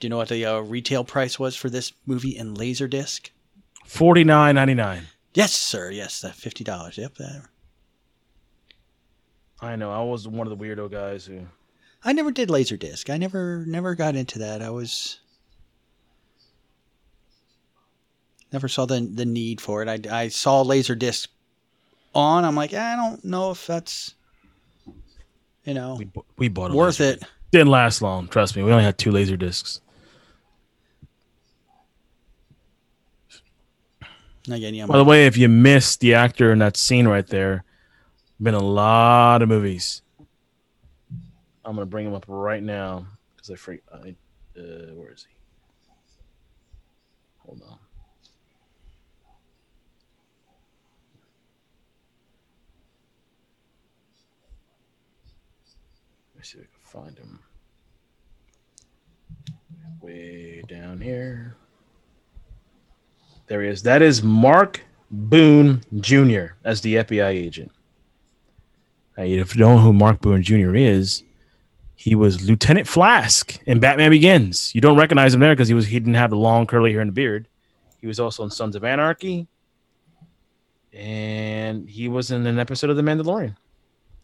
Do 0.00 0.06
you 0.06 0.08
know 0.08 0.16
what 0.16 0.28
the 0.30 0.44
uh, 0.46 0.60
retail 0.60 1.04
price 1.04 1.38
was 1.38 1.54
for 1.54 1.68
this 1.70 1.92
movie 2.06 2.36
in 2.36 2.54
Laserdisc? 2.54 3.30
Forty 3.86 4.24
nine 4.24 4.54
ninety 4.54 4.74
nine. 4.74 5.08
Yes, 5.34 5.52
sir. 5.52 5.90
Yes, 5.90 6.20
that 6.22 6.34
fifty 6.34 6.64
dollars. 6.64 6.96
Yep. 6.98 7.14
That. 7.16 7.42
I 9.60 9.76
know. 9.76 9.92
I 9.92 10.02
was 10.02 10.26
one 10.26 10.46
of 10.46 10.58
the 10.58 10.64
weirdo 10.64 10.90
guys 10.90 11.26
who. 11.26 11.42
I 12.02 12.14
never 12.14 12.30
did 12.30 12.48
Laserdisc. 12.48 13.10
I 13.10 13.18
never 13.18 13.64
never 13.66 13.94
got 13.94 14.16
into 14.16 14.38
that. 14.38 14.62
I 14.62 14.70
was 14.70 15.20
never 18.52 18.68
saw 18.68 18.86
the 18.86 19.00
the 19.00 19.26
need 19.26 19.60
for 19.60 19.82
it. 19.82 19.88
I, 20.08 20.22
I 20.24 20.28
saw 20.28 20.64
Laserdisc 20.64 21.28
on. 22.14 22.44
I'm 22.44 22.56
like, 22.56 22.72
I 22.74 22.96
don't 22.96 23.22
know 23.24 23.50
if 23.50 23.66
that's 23.66 24.14
you 25.64 25.74
know 25.74 25.96
We, 25.98 26.08
we 26.38 26.48
bought 26.48 26.72
worth 26.72 27.00
laser- 27.00 27.14
it. 27.18 27.22
Didn't 27.52 27.68
last 27.68 28.00
long. 28.00 28.28
Trust 28.28 28.56
me. 28.56 28.62
We 28.62 28.70
only 28.70 28.84
had 28.84 28.96
two 28.96 29.10
laser 29.10 29.36
discs. 29.36 29.80
Again, 34.48 34.74
yeah. 34.74 34.86
By 34.86 34.96
the 34.96 35.04
way, 35.04 35.26
if 35.26 35.36
you 35.36 35.48
missed 35.48 36.00
the 36.00 36.14
actor 36.14 36.52
in 36.52 36.60
that 36.60 36.76
scene 36.76 37.06
right 37.06 37.26
there, 37.26 37.64
been 38.40 38.54
a 38.54 38.58
lot 38.58 39.42
of 39.42 39.48
movies. 39.48 40.02
I'm 41.64 41.74
gonna 41.74 41.86
bring 41.86 42.06
him 42.06 42.14
up 42.14 42.24
right 42.26 42.62
now 42.62 43.06
because 43.36 43.50
I 43.50 43.54
freak. 43.56 43.82
I, 43.92 44.14
uh, 44.58 44.94
where 44.94 45.12
is 45.12 45.26
he? 45.28 45.36
Hold 47.38 47.62
on. 47.68 47.78
Let 56.34 56.38
me 56.38 56.42
see 56.42 56.58
if 56.58 56.64
I 56.64 57.00
can 57.00 57.02
find 57.04 57.18
him. 57.18 57.40
Way 60.00 60.62
down 60.66 61.00
here. 61.00 61.56
There 63.50 63.62
he 63.64 63.68
is. 63.68 63.82
That 63.82 64.00
is 64.00 64.22
Mark 64.22 64.80
Boone 65.10 65.82
Jr. 65.98 66.54
as 66.62 66.82
the 66.82 66.94
FBI 66.94 67.30
agent. 67.30 67.72
Now, 69.18 69.24
if 69.24 69.56
you 69.56 69.58
don't 69.58 69.74
know 69.74 69.82
who 69.82 69.92
Mark 69.92 70.20
Boone 70.20 70.40
Jr. 70.40 70.76
is, 70.76 71.24
he 71.96 72.14
was 72.14 72.48
Lieutenant 72.48 72.86
Flask 72.86 73.58
in 73.66 73.80
Batman 73.80 74.12
Begins. 74.12 74.72
You 74.72 74.80
don't 74.80 74.96
recognize 74.96 75.34
him 75.34 75.40
there 75.40 75.52
because 75.52 75.66
he 75.66 75.74
was 75.74 75.88
he 75.88 75.98
didn't 75.98 76.14
have 76.14 76.30
the 76.30 76.36
long 76.36 76.64
curly 76.64 76.92
hair 76.92 77.00
and 77.00 77.08
the 77.08 77.12
beard. 77.12 77.48
He 78.00 78.06
was 78.06 78.20
also 78.20 78.44
in 78.44 78.50
Sons 78.50 78.76
of 78.76 78.84
Anarchy, 78.84 79.48
and 80.92 81.88
he 81.88 82.06
was 82.06 82.30
in 82.30 82.46
an 82.46 82.60
episode 82.60 82.90
of 82.90 82.96
The 82.96 83.02
Mandalorian. 83.02 83.56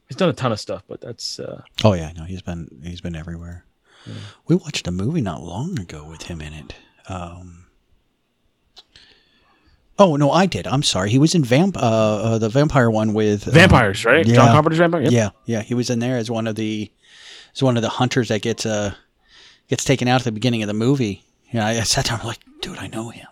He's 0.08 0.16
done 0.16 0.28
a 0.28 0.34
ton 0.34 0.52
of 0.52 0.60
stuff, 0.60 0.84
but 0.86 1.00
that's 1.00 1.40
uh, 1.40 1.62
Oh 1.82 1.94
yeah, 1.94 2.12
no, 2.16 2.22
he's 2.22 2.42
been 2.42 2.68
he's 2.84 3.00
been 3.00 3.16
everywhere. 3.16 3.64
We 4.46 4.54
watched 4.54 4.86
a 4.86 4.92
movie 4.92 5.20
not 5.20 5.42
long 5.42 5.80
ago 5.80 6.06
with 6.08 6.22
him 6.22 6.40
in 6.40 6.52
it. 6.52 6.76
Um, 7.08 7.65
oh 9.98 10.16
no, 10.16 10.30
I 10.30 10.46
did. 10.46 10.66
I'm 10.66 10.82
sorry. 10.82 11.10
He 11.10 11.18
was 11.18 11.34
in 11.34 11.44
Vamp, 11.44 11.76
uh, 11.76 11.80
uh, 11.80 12.38
the 12.38 12.48
vampire 12.48 12.90
one 12.90 13.12
with 13.14 13.46
uh, 13.48 13.50
Vampires, 13.50 14.04
right? 14.04 14.26
John 14.26 14.48
Carpenter's 14.48 14.78
Vampire? 14.78 15.02
Yep. 15.02 15.12
Yeah, 15.12 15.30
yeah. 15.44 15.62
He 15.62 15.74
was 15.74 15.90
in 15.90 15.98
there 15.98 16.16
as 16.16 16.30
one 16.30 16.46
of 16.46 16.54
the 16.56 16.90
as 17.54 17.62
one 17.62 17.76
of 17.76 17.82
the 17.82 17.88
hunters 17.88 18.28
that 18.28 18.42
gets 18.42 18.66
uh 18.66 18.94
gets 19.68 19.84
taken 19.84 20.08
out 20.08 20.20
at 20.20 20.24
the 20.24 20.32
beginning 20.32 20.62
of 20.62 20.68
the 20.68 20.74
movie. 20.74 21.24
You 21.50 21.60
know, 21.60 21.66
I, 21.66 21.70
I 21.70 21.80
sat 21.82 22.06
down 22.06 22.20
I'm 22.20 22.26
like, 22.26 22.40
dude, 22.60 22.78
I 22.78 22.88
know 22.88 23.10
him. 23.10 23.26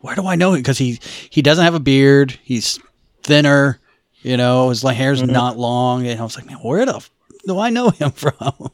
Where 0.00 0.14
do 0.14 0.26
I 0.26 0.34
know 0.36 0.52
him? 0.54 0.60
Because 0.60 0.78
he 0.78 0.98
he 1.30 1.42
doesn't 1.42 1.64
have 1.64 1.74
a 1.74 1.80
beard. 1.80 2.38
He's 2.42 2.78
thinner. 3.22 3.78
You 4.22 4.36
know, 4.36 4.68
his 4.68 4.82
hair's 4.82 5.22
Mhm. 5.22 5.30
not 5.30 5.56
long. 5.58 6.06
And 6.06 6.20
I 6.20 6.22
was 6.22 6.36
like, 6.36 6.46
man, 6.46 6.56
where 6.58 6.84
the 6.86 6.96
f- 6.96 7.10
do 7.46 7.58
I 7.58 7.70
know 7.70 7.88
him 7.90 8.10
from? 8.12 8.70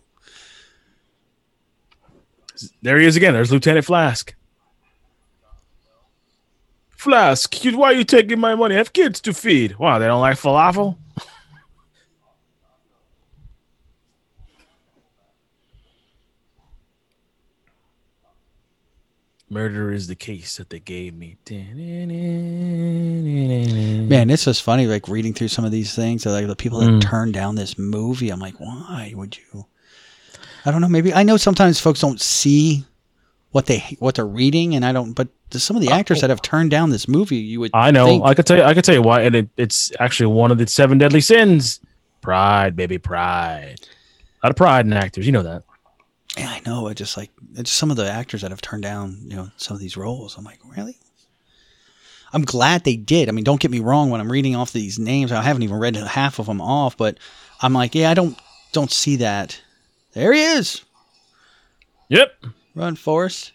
There 2.82 2.98
he 2.98 3.06
is 3.06 3.16
again. 3.16 3.34
There's 3.34 3.52
Lieutenant 3.52 3.84
Flask. 3.86 4.34
Flask, 7.06 7.64
you- 7.64 7.78
why 7.78 7.90
are 7.92 7.92
you 7.92 8.02
taking 8.02 8.40
my 8.40 8.56
money? 8.56 8.74
I 8.74 8.78
have 8.78 8.92
kids 8.92 9.20
to 9.20 9.32
feed. 9.32 9.78
Wow, 9.78 10.00
they 10.00 10.06
don't 10.08 10.20
like 10.20 10.36
falafel? 10.36 10.96
Murder 19.48 19.92
is 19.92 20.08
the 20.08 20.16
case 20.16 20.56
that 20.56 20.70
they 20.70 20.80
gave 20.80 21.14
me. 21.14 21.36
Man, 24.08 24.28
it's 24.28 24.44
just 24.44 24.62
funny, 24.62 24.88
like 24.88 25.06
reading 25.06 25.32
through 25.34 25.46
some 25.48 25.64
of 25.64 25.70
these 25.70 25.94
things. 25.94 26.26
Like 26.26 26.48
the 26.48 26.56
people 26.56 26.80
that 26.80 26.90
Mm. 26.90 27.00
turned 27.00 27.34
down 27.34 27.54
this 27.54 27.78
movie, 27.78 28.30
I'm 28.30 28.40
like, 28.40 28.58
why 28.58 29.12
would 29.14 29.36
you? 29.38 29.66
I 30.64 30.72
don't 30.72 30.80
know. 30.80 30.88
Maybe 30.88 31.14
I 31.14 31.22
know 31.22 31.36
sometimes 31.36 31.78
folks 31.78 32.00
don't 32.00 32.20
see 32.20 32.84
what 33.56 33.64
they 33.64 33.78
what 34.00 34.16
they're 34.16 34.26
reading, 34.26 34.74
and 34.74 34.84
I 34.84 34.92
don't. 34.92 35.14
But 35.14 35.28
some 35.52 35.76
of 35.76 35.82
the 35.82 35.88
uh, 35.88 35.96
actors 35.96 36.20
that 36.20 36.28
oh. 36.28 36.32
have 36.32 36.42
turned 36.42 36.70
down 36.70 36.90
this 36.90 37.08
movie, 37.08 37.38
you 37.38 37.58
would. 37.60 37.70
I 37.72 37.90
know. 37.90 38.04
think- 38.04 38.22
I 38.22 38.34
could 38.34 38.44
tell 38.44 38.58
you. 38.58 38.62
I 38.62 38.74
could 38.74 38.84
tell 38.84 38.94
you 38.94 39.00
why, 39.00 39.22
and 39.22 39.34
it, 39.34 39.48
it's 39.56 39.90
actually 39.98 40.26
one 40.26 40.50
of 40.50 40.58
the 40.58 40.66
seven 40.66 40.98
deadly 40.98 41.22
sins. 41.22 41.80
Pride, 42.20 42.76
baby, 42.76 42.98
pride. 42.98 43.78
A 43.80 44.46
lot 44.46 44.50
of 44.50 44.56
pride 44.56 44.84
in 44.84 44.92
actors. 44.92 45.24
You 45.24 45.32
know 45.32 45.42
that. 45.42 45.62
Yeah, 46.36 46.50
I 46.50 46.60
know. 46.66 46.88
It 46.88 46.96
just 46.96 47.16
like 47.16 47.30
it's 47.52 47.70
just 47.70 47.78
some 47.78 47.90
of 47.90 47.96
the 47.96 48.10
actors 48.10 48.42
that 48.42 48.50
have 48.50 48.60
turned 48.60 48.82
down, 48.82 49.20
you 49.22 49.36
know, 49.36 49.50
some 49.56 49.74
of 49.74 49.80
these 49.80 49.96
roles. 49.96 50.36
I'm 50.36 50.44
like, 50.44 50.58
really? 50.76 50.98
I'm 52.34 52.42
glad 52.42 52.84
they 52.84 52.96
did. 52.96 53.30
I 53.30 53.32
mean, 53.32 53.44
don't 53.44 53.60
get 53.60 53.70
me 53.70 53.80
wrong. 53.80 54.10
When 54.10 54.20
I'm 54.20 54.30
reading 54.30 54.54
off 54.54 54.74
these 54.74 54.98
names, 54.98 55.32
I 55.32 55.40
haven't 55.40 55.62
even 55.62 55.78
read 55.78 55.96
half 55.96 56.38
of 56.38 56.44
them 56.44 56.60
off, 56.60 56.98
but 56.98 57.16
I'm 57.62 57.72
like, 57.72 57.94
yeah, 57.94 58.10
I 58.10 58.14
don't 58.14 58.38
don't 58.72 58.92
see 58.92 59.16
that. 59.16 59.58
There 60.12 60.34
he 60.34 60.42
is. 60.42 60.84
Yep. 62.10 62.34
Run, 62.76 62.94
Forrest. 62.94 63.52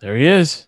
There 0.00 0.16
he 0.16 0.24
is. 0.24 0.66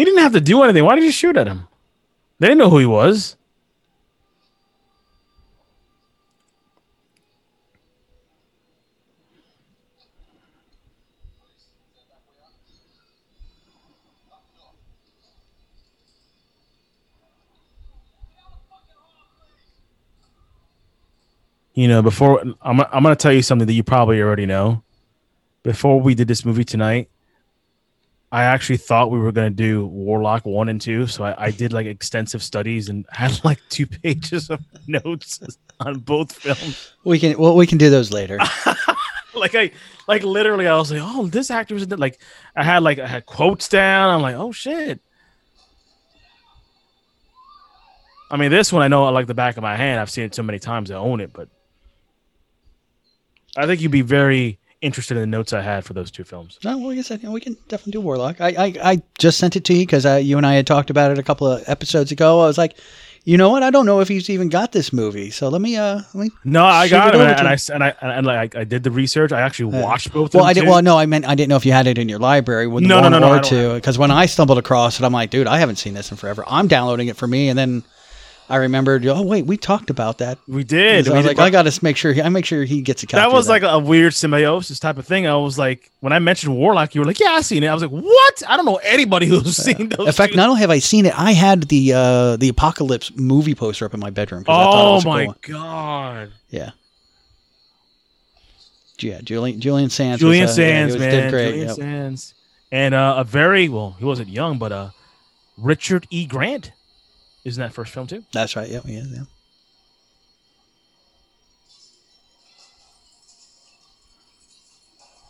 He 0.00 0.04
didn't 0.06 0.20
have 0.20 0.32
to 0.32 0.40
do 0.40 0.62
anything. 0.62 0.82
Why 0.82 0.94
did 0.94 1.04
you 1.04 1.12
shoot 1.12 1.36
at 1.36 1.46
him? 1.46 1.68
They 2.38 2.46
didn't 2.46 2.60
know 2.60 2.70
who 2.70 2.78
he 2.78 2.86
was. 2.86 3.36
You 21.74 21.88
know, 21.88 22.00
before 22.00 22.40
I'm, 22.62 22.80
I'm 22.80 23.02
going 23.02 23.14
to 23.14 23.16
tell 23.16 23.34
you 23.34 23.42
something 23.42 23.66
that 23.66 23.74
you 23.74 23.82
probably 23.82 24.22
already 24.22 24.46
know. 24.46 24.82
Before 25.62 26.00
we 26.00 26.14
did 26.14 26.26
this 26.26 26.46
movie 26.46 26.64
tonight, 26.64 27.10
I 28.32 28.44
actually 28.44 28.76
thought 28.76 29.10
we 29.10 29.18
were 29.18 29.32
going 29.32 29.50
to 29.50 29.56
do 29.56 29.86
Warlock 29.86 30.46
1 30.46 30.68
and 30.68 30.80
2. 30.80 31.08
So 31.08 31.24
I, 31.24 31.46
I 31.46 31.50
did 31.50 31.72
like 31.72 31.86
extensive 31.86 32.42
studies 32.42 32.88
and 32.88 33.04
had 33.12 33.44
like 33.44 33.60
two 33.68 33.86
pages 33.86 34.50
of 34.50 34.60
notes 34.86 35.40
on 35.80 35.98
both 35.98 36.32
films. 36.32 36.92
We 37.04 37.18
can 37.18 37.38
well, 37.38 37.56
we 37.56 37.66
can 37.66 37.78
do 37.78 37.90
those 37.90 38.12
later. 38.12 38.38
like 39.34 39.54
I 39.54 39.72
like 40.06 40.22
literally 40.22 40.68
I 40.68 40.76
was 40.76 40.92
like, 40.92 41.00
oh, 41.02 41.26
this 41.26 41.50
actor 41.50 41.74
was. 41.74 41.88
Like 41.90 42.20
I 42.54 42.62
had 42.62 42.82
like 42.82 42.98
I 43.00 43.06
had 43.06 43.26
quotes 43.26 43.68
down. 43.68 44.14
I'm 44.14 44.22
like, 44.22 44.36
oh 44.36 44.52
shit. 44.52 45.00
I 48.30 48.36
mean, 48.36 48.52
this 48.52 48.72
one 48.72 48.82
I 48.82 48.88
know 48.88 49.04
I 49.04 49.10
like 49.10 49.26
the 49.26 49.34
back 49.34 49.56
of 49.56 49.64
my 49.64 49.76
hand. 49.76 49.98
I've 49.98 50.10
seen 50.10 50.24
it 50.24 50.36
so 50.36 50.44
many 50.44 50.60
times 50.60 50.92
I 50.92 50.94
own 50.94 51.20
it, 51.20 51.32
but 51.32 51.48
I 53.56 53.66
think 53.66 53.80
you'd 53.80 53.90
be 53.90 54.02
very 54.02 54.59
interested 54.82 55.16
in 55.16 55.20
the 55.22 55.26
notes 55.26 55.52
I 55.52 55.60
had 55.60 55.84
for 55.84 55.92
those 55.92 56.10
two 56.10 56.24
films. 56.24 56.58
No, 56.64 56.78
well, 56.78 56.88
like 56.88 56.98
I 56.98 57.02
said, 57.02 57.22
you 57.22 57.28
know, 57.28 57.32
we 57.34 57.40
can 57.40 57.56
definitely 57.68 57.92
do 57.92 58.00
Warlock. 58.00 58.40
I, 58.40 58.48
I, 58.48 58.74
I 58.92 59.02
just 59.18 59.38
sent 59.38 59.56
it 59.56 59.64
to 59.66 59.74
you 59.74 59.80
because 59.84 60.06
uh, 60.06 60.16
you 60.16 60.36
and 60.36 60.46
I 60.46 60.54
had 60.54 60.66
talked 60.66 60.90
about 60.90 61.10
it 61.10 61.18
a 61.18 61.22
couple 61.22 61.46
of 61.46 61.62
episodes 61.68 62.12
ago. 62.12 62.40
I 62.40 62.46
was 62.46 62.56
like, 62.58 62.76
you 63.24 63.36
know 63.36 63.50
what? 63.50 63.62
I 63.62 63.68
don't 63.70 63.84
know 63.84 64.00
if 64.00 64.08
he's 64.08 64.30
even 64.30 64.48
got 64.48 64.72
this 64.72 64.94
movie. 64.94 65.30
So 65.30 65.50
let 65.50 65.60
me, 65.60 65.76
uh, 65.76 66.00
let 66.14 66.24
me. 66.24 66.30
No, 66.44 66.64
I 66.64 66.88
got 66.88 67.14
it 67.14 67.20
and, 67.20 67.46
I, 67.46 67.58
and 67.74 67.84
I 67.84 67.94
and 68.00 68.12
I 68.12 68.16
and 68.16 68.26
like 68.26 68.56
I 68.56 68.64
did 68.64 68.82
the 68.82 68.90
research. 68.90 69.30
I 69.30 69.42
actually 69.42 69.76
Uh, 69.78 69.82
watched 69.82 70.10
both. 70.12 70.32
Well, 70.34 70.44
of 70.44 70.48
I 70.48 70.52
did. 70.54 70.62
too. 70.62 70.70
Well, 70.70 70.80
no, 70.82 70.96
I 70.96 71.04
meant 71.04 71.26
I 71.26 71.34
didn't 71.34 71.50
know 71.50 71.56
if 71.56 71.66
you 71.66 71.72
had 71.72 71.86
it 71.86 71.98
in 71.98 72.08
your 72.08 72.18
library 72.18 72.66
with 72.66 72.82
No, 72.82 72.96
no, 72.96 73.02
one 73.02 73.12
no, 73.12 73.18
no, 73.18 73.28
or 73.28 73.34
don't 73.40 73.44
two. 73.44 73.74
Because 73.74 73.98
when 73.98 74.10
I 74.10 74.24
stumbled 74.24 74.56
across 74.56 74.98
it, 74.98 75.04
I'm 75.04 75.12
like, 75.12 75.28
dude, 75.28 75.46
I 75.46 75.58
haven't 75.58 75.76
seen 75.76 75.92
this 75.92 76.10
in 76.10 76.16
forever. 76.16 76.44
I'm 76.46 76.66
downloading 76.66 77.08
it 77.08 77.16
for 77.18 77.26
me, 77.26 77.50
and 77.50 77.58
then 77.58 77.82
I 78.50 78.56
remembered, 78.56 79.06
oh 79.06 79.22
wait, 79.22 79.46
we 79.46 79.56
talked 79.56 79.90
about 79.90 80.18
that. 80.18 80.38
We 80.48 80.64
did. 80.64 81.04
So 81.06 81.12
I 81.12 81.14
We 81.14 81.18
was 81.18 81.26
did, 81.26 81.38
like, 81.38 81.46
I 81.46 81.50
got 81.50 81.70
to 81.70 81.84
make 81.84 81.96
sure. 81.96 82.12
He, 82.12 82.20
I 82.20 82.28
make 82.28 82.44
sure 82.44 82.64
he 82.64 82.82
gets 82.82 83.02
a 83.04 83.06
copy. 83.06 83.20
that 83.20 83.32
was 83.32 83.48
like 83.48 83.62
a 83.62 83.78
weird 83.78 84.12
symbiosis 84.12 84.80
type 84.80 84.98
of 84.98 85.06
thing. 85.06 85.26
I 85.28 85.36
was 85.36 85.56
like, 85.56 85.90
when 86.00 86.12
I 86.12 86.18
mentioned 86.18 86.56
Warlock, 86.56 86.94
you 86.94 87.00
were 87.00 87.06
like, 87.06 87.20
"Yeah, 87.20 87.30
I 87.30 87.42
seen 87.42 87.62
it." 87.62 87.68
I 87.68 87.72
was 87.74 87.82
like, 87.82 87.92
"What? 87.92 88.42
I 88.48 88.56
don't 88.56 88.66
know 88.66 88.80
anybody 88.82 89.26
who's 89.26 89.56
seen 89.56 89.88
those." 89.90 90.06
In 90.08 90.12
fact, 90.12 90.32
two. 90.32 90.36
not 90.36 90.48
only 90.48 90.60
have 90.62 90.70
I 90.70 90.80
seen 90.80 91.06
it, 91.06 91.16
I 91.18 91.32
had 91.32 91.64
the 91.68 91.92
uh, 91.94 92.36
the 92.36 92.48
Apocalypse 92.48 93.12
movie 93.16 93.54
poster 93.54 93.84
up 93.86 93.94
in 93.94 94.00
my 94.00 94.10
bedroom. 94.10 94.44
I 94.48 94.52
Oh 94.52 94.94
was 94.94 95.04
a 95.04 95.04
cool 95.04 95.12
my 95.14 95.34
god! 95.42 96.32
Yeah. 96.48 96.70
Yeah, 98.98 99.20
Julian 99.22 99.60
Julian 99.60 99.88
Sands. 99.90 100.20
Julian 100.20 100.42
was, 100.46 100.58
uh, 100.58 100.62
yeah, 100.62 100.68
Sands, 100.68 100.94
was- 100.94 101.00
man, 101.00 101.30
great. 101.30 101.44
Julian 101.50 101.66
yep. 101.68 101.76
Sands, 101.76 102.34
and 102.70 102.94
uh, 102.94 103.14
a 103.18 103.24
very 103.24 103.68
well, 103.68 103.96
he 103.98 104.04
wasn't 104.04 104.28
young, 104.28 104.58
but 104.58 104.72
uh, 104.72 104.90
Richard 105.56 106.06
E. 106.10 106.26
Grant 106.26 106.72
is 107.44 107.56
in 107.56 107.62
that 107.62 107.72
first 107.72 107.92
film 107.92 108.06
too. 108.06 108.24
That's 108.32 108.56
right. 108.56 108.68
Yep. 108.68 108.82
Yeah. 108.86 109.02
yeah. 109.10 109.22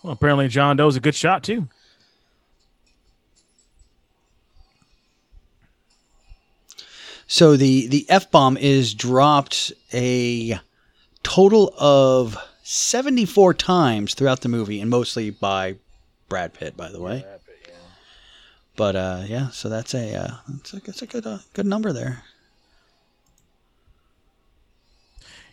Well, 0.02 0.12
apparently 0.12 0.48
John 0.48 0.76
Doe's 0.76 0.96
a 0.96 1.00
good 1.00 1.14
shot 1.14 1.42
too. 1.42 1.68
So 7.26 7.56
the 7.56 7.86
the 7.86 8.06
f 8.08 8.30
bomb 8.30 8.56
is 8.56 8.92
dropped 8.92 9.72
a 9.92 10.58
total 11.22 11.72
of 11.78 12.36
seventy 12.64 13.24
four 13.24 13.54
times 13.54 14.14
throughout 14.14 14.40
the 14.40 14.48
movie, 14.48 14.80
and 14.80 14.90
mostly 14.90 15.30
by 15.30 15.76
Brad 16.28 16.54
Pitt, 16.54 16.76
by 16.76 16.90
the 16.90 17.00
way. 17.00 17.24
But 18.80 18.96
uh, 18.96 19.24
yeah, 19.26 19.50
so 19.50 19.68
that's 19.68 19.92
a 19.92 20.14
uh, 20.16 20.36
a, 20.72 20.76
a 21.02 21.06
good 21.06 21.26
uh, 21.26 21.40
good 21.52 21.66
number 21.66 21.92
there. 21.92 22.22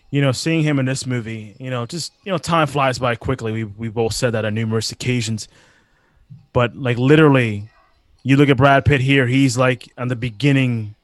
you 0.10 0.22
know, 0.22 0.32
seeing 0.32 0.64
him 0.64 0.80
in 0.80 0.86
this 0.86 1.06
movie, 1.06 1.54
you 1.60 1.70
know, 1.70 1.86
just 1.86 2.14
you 2.24 2.32
know, 2.32 2.38
time 2.38 2.68
flies 2.68 2.99
by 2.99 3.16
quickly. 3.16 3.52
We 3.52 3.64
we 3.66 3.90
both 3.90 4.14
said 4.14 4.32
that 4.32 4.45
on 4.45 4.54
numerous 4.54 4.94
occasions, 4.94 5.49
but 6.54 6.74
like 6.78 6.98
literally, 6.98 7.70
you 8.24 8.38
look 8.38 8.48
at 8.48 8.56
Brad 8.56 8.86
Pitt 8.86 9.02
here; 9.02 9.28
he's 9.28 9.58
like 9.58 9.91
on 9.98 10.08
the 10.08 10.16
beginning 10.16 10.95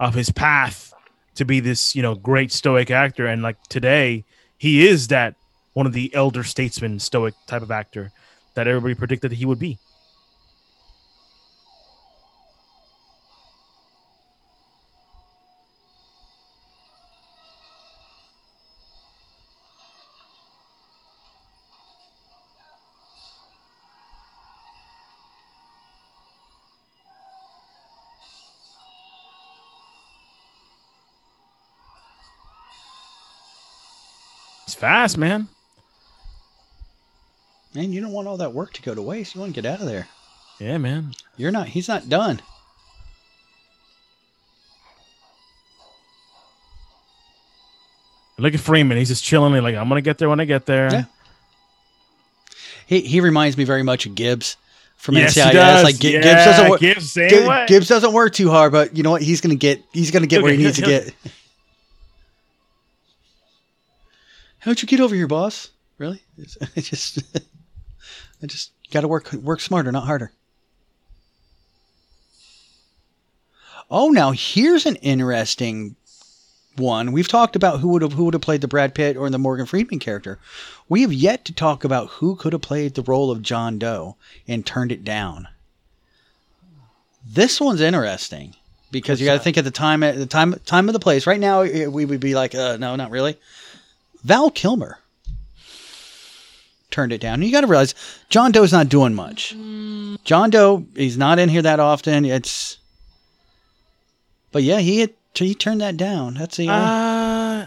of 0.00 0.14
his 0.14 0.30
path 0.30 0.92
to 1.36 1.44
be 1.44 1.60
this 1.60 1.94
you 1.94 2.02
know 2.02 2.16
great 2.16 2.50
stoic 2.50 2.90
actor, 2.90 3.24
and 3.24 3.40
like 3.40 3.62
today, 3.68 4.24
he 4.58 4.84
is 4.88 5.06
that 5.14 5.36
one 5.74 5.86
of 5.86 5.92
the 5.92 6.12
elder 6.12 6.42
statesman 6.42 6.98
stoic 6.98 7.34
type 7.46 7.62
of 7.62 7.70
actor 7.70 8.10
that 8.54 8.66
everybody 8.66 8.96
predicted 8.96 9.30
he 9.30 9.46
would 9.46 9.60
be. 9.60 9.78
Fast, 34.82 35.16
man. 35.16 35.46
Man, 37.72 37.92
you 37.92 38.00
don't 38.00 38.10
want 38.10 38.26
all 38.26 38.36
that 38.38 38.52
work 38.52 38.72
to 38.72 38.82
go 38.82 38.94
to 38.96 39.00
waste. 39.00 39.34
You 39.36 39.40
want 39.40 39.54
to 39.54 39.62
get 39.62 39.70
out 39.72 39.80
of 39.80 39.86
there. 39.86 40.08
Yeah, 40.58 40.76
man. 40.78 41.12
You're 41.36 41.52
not. 41.52 41.68
He's 41.68 41.86
not 41.86 42.08
done. 42.08 42.42
Look 48.38 48.54
at 48.54 48.60
Freeman; 48.60 48.96
he's 48.96 49.08
just 49.08 49.22
chilling. 49.22 49.52
Like 49.62 49.76
I'm 49.76 49.88
gonna 49.88 50.00
get 50.00 50.18
there 50.18 50.28
when 50.28 50.40
I 50.40 50.44
get 50.44 50.66
there. 50.66 50.90
Yeah. 50.92 51.04
He 52.86 53.00
he 53.02 53.20
reminds 53.20 53.56
me 53.56 53.64
very 53.64 53.82
much 53.82 54.06
of 54.06 54.14
Gibbs 54.14 54.56
from 54.96 55.16
Yes, 55.16 55.36
NCIS. 55.36 55.52
does. 55.52 55.84
Like 55.84 55.98
Gi- 55.98 56.12
Yeah, 56.14 56.20
Gibbs 56.22 56.44
doesn't 56.44 56.70
work. 56.70 56.80
Gibbs, 56.80 57.14
Gibbs 57.68 57.88
doesn't 57.88 58.12
work 58.12 58.32
too 58.32 58.50
hard, 58.50 58.72
but 58.72 58.96
you 58.96 59.02
know 59.02 59.10
what? 59.12 59.22
He's 59.22 59.40
gonna 59.40 59.54
get. 59.54 59.82
He's 59.92 60.10
gonna 60.10 60.26
get 60.26 60.42
where 60.42 60.52
he 60.52 60.58
needs 60.62 60.76
to 60.76 60.82
get. 60.82 61.14
How'd 64.62 64.80
you 64.80 64.86
get 64.86 65.00
over 65.00 65.14
here, 65.14 65.26
boss? 65.26 65.70
Really? 65.98 66.22
It's 66.38 66.56
just, 66.88 67.18
I 68.40 68.46
just 68.46 68.70
got 68.92 69.00
to 69.00 69.08
work 69.08 69.32
work 69.32 69.60
smarter, 69.60 69.90
not 69.90 70.06
harder. 70.06 70.30
Oh, 73.90 74.10
now 74.10 74.30
here's 74.30 74.86
an 74.86 74.94
interesting 74.96 75.96
one. 76.76 77.10
We've 77.10 77.26
talked 77.26 77.56
about 77.56 77.80
who 77.80 77.88
would 77.88 78.02
have 78.02 78.12
who 78.12 78.24
would 78.24 78.34
have 78.34 78.40
played 78.40 78.60
the 78.60 78.68
Brad 78.68 78.94
Pitt 78.94 79.16
or 79.16 79.28
the 79.30 79.38
Morgan 79.38 79.66
Freeman 79.66 79.98
character. 79.98 80.38
We 80.88 81.02
have 81.02 81.12
yet 81.12 81.44
to 81.46 81.52
talk 81.52 81.82
about 81.82 82.08
who 82.10 82.36
could 82.36 82.52
have 82.52 82.62
played 82.62 82.94
the 82.94 83.02
role 83.02 83.32
of 83.32 83.42
John 83.42 83.80
Doe 83.80 84.14
and 84.46 84.64
turned 84.64 84.92
it 84.92 85.02
down. 85.02 85.48
This 87.26 87.60
one's 87.60 87.80
interesting 87.80 88.54
because 88.92 89.20
you 89.20 89.26
got 89.26 89.34
to 89.34 89.40
think 89.40 89.58
at 89.58 89.64
the 89.64 89.72
time 89.72 90.04
at 90.04 90.16
the 90.16 90.26
time 90.26 90.54
time 90.66 90.88
of 90.88 90.92
the 90.92 91.00
place. 91.00 91.26
Right 91.26 91.40
now, 91.40 91.62
we 91.62 92.04
would 92.04 92.20
be 92.20 92.36
like, 92.36 92.54
uh, 92.54 92.76
no, 92.76 92.94
not 92.94 93.10
really. 93.10 93.36
Val 94.24 94.50
Kilmer 94.50 94.98
turned 96.90 97.12
it 97.12 97.20
down. 97.20 97.34
And 97.34 97.44
you 97.44 97.50
got 97.52 97.62
to 97.62 97.66
realize 97.66 97.94
John 98.28 98.52
Doe's 98.52 98.72
not 98.72 98.88
doing 98.88 99.14
much. 99.14 99.50
John 100.24 100.50
Doe, 100.50 100.84
he's 100.94 101.16
not 101.16 101.38
in 101.38 101.48
here 101.48 101.62
that 101.62 101.80
often. 101.80 102.24
It's, 102.24 102.76
but 104.52 104.62
yeah, 104.62 104.78
he 104.78 105.00
had, 105.00 105.10
he 105.34 105.54
turned 105.54 105.80
that 105.80 105.96
down. 105.96 106.34
That's 106.34 106.58
the 106.58 106.68
Uh, 106.68 107.66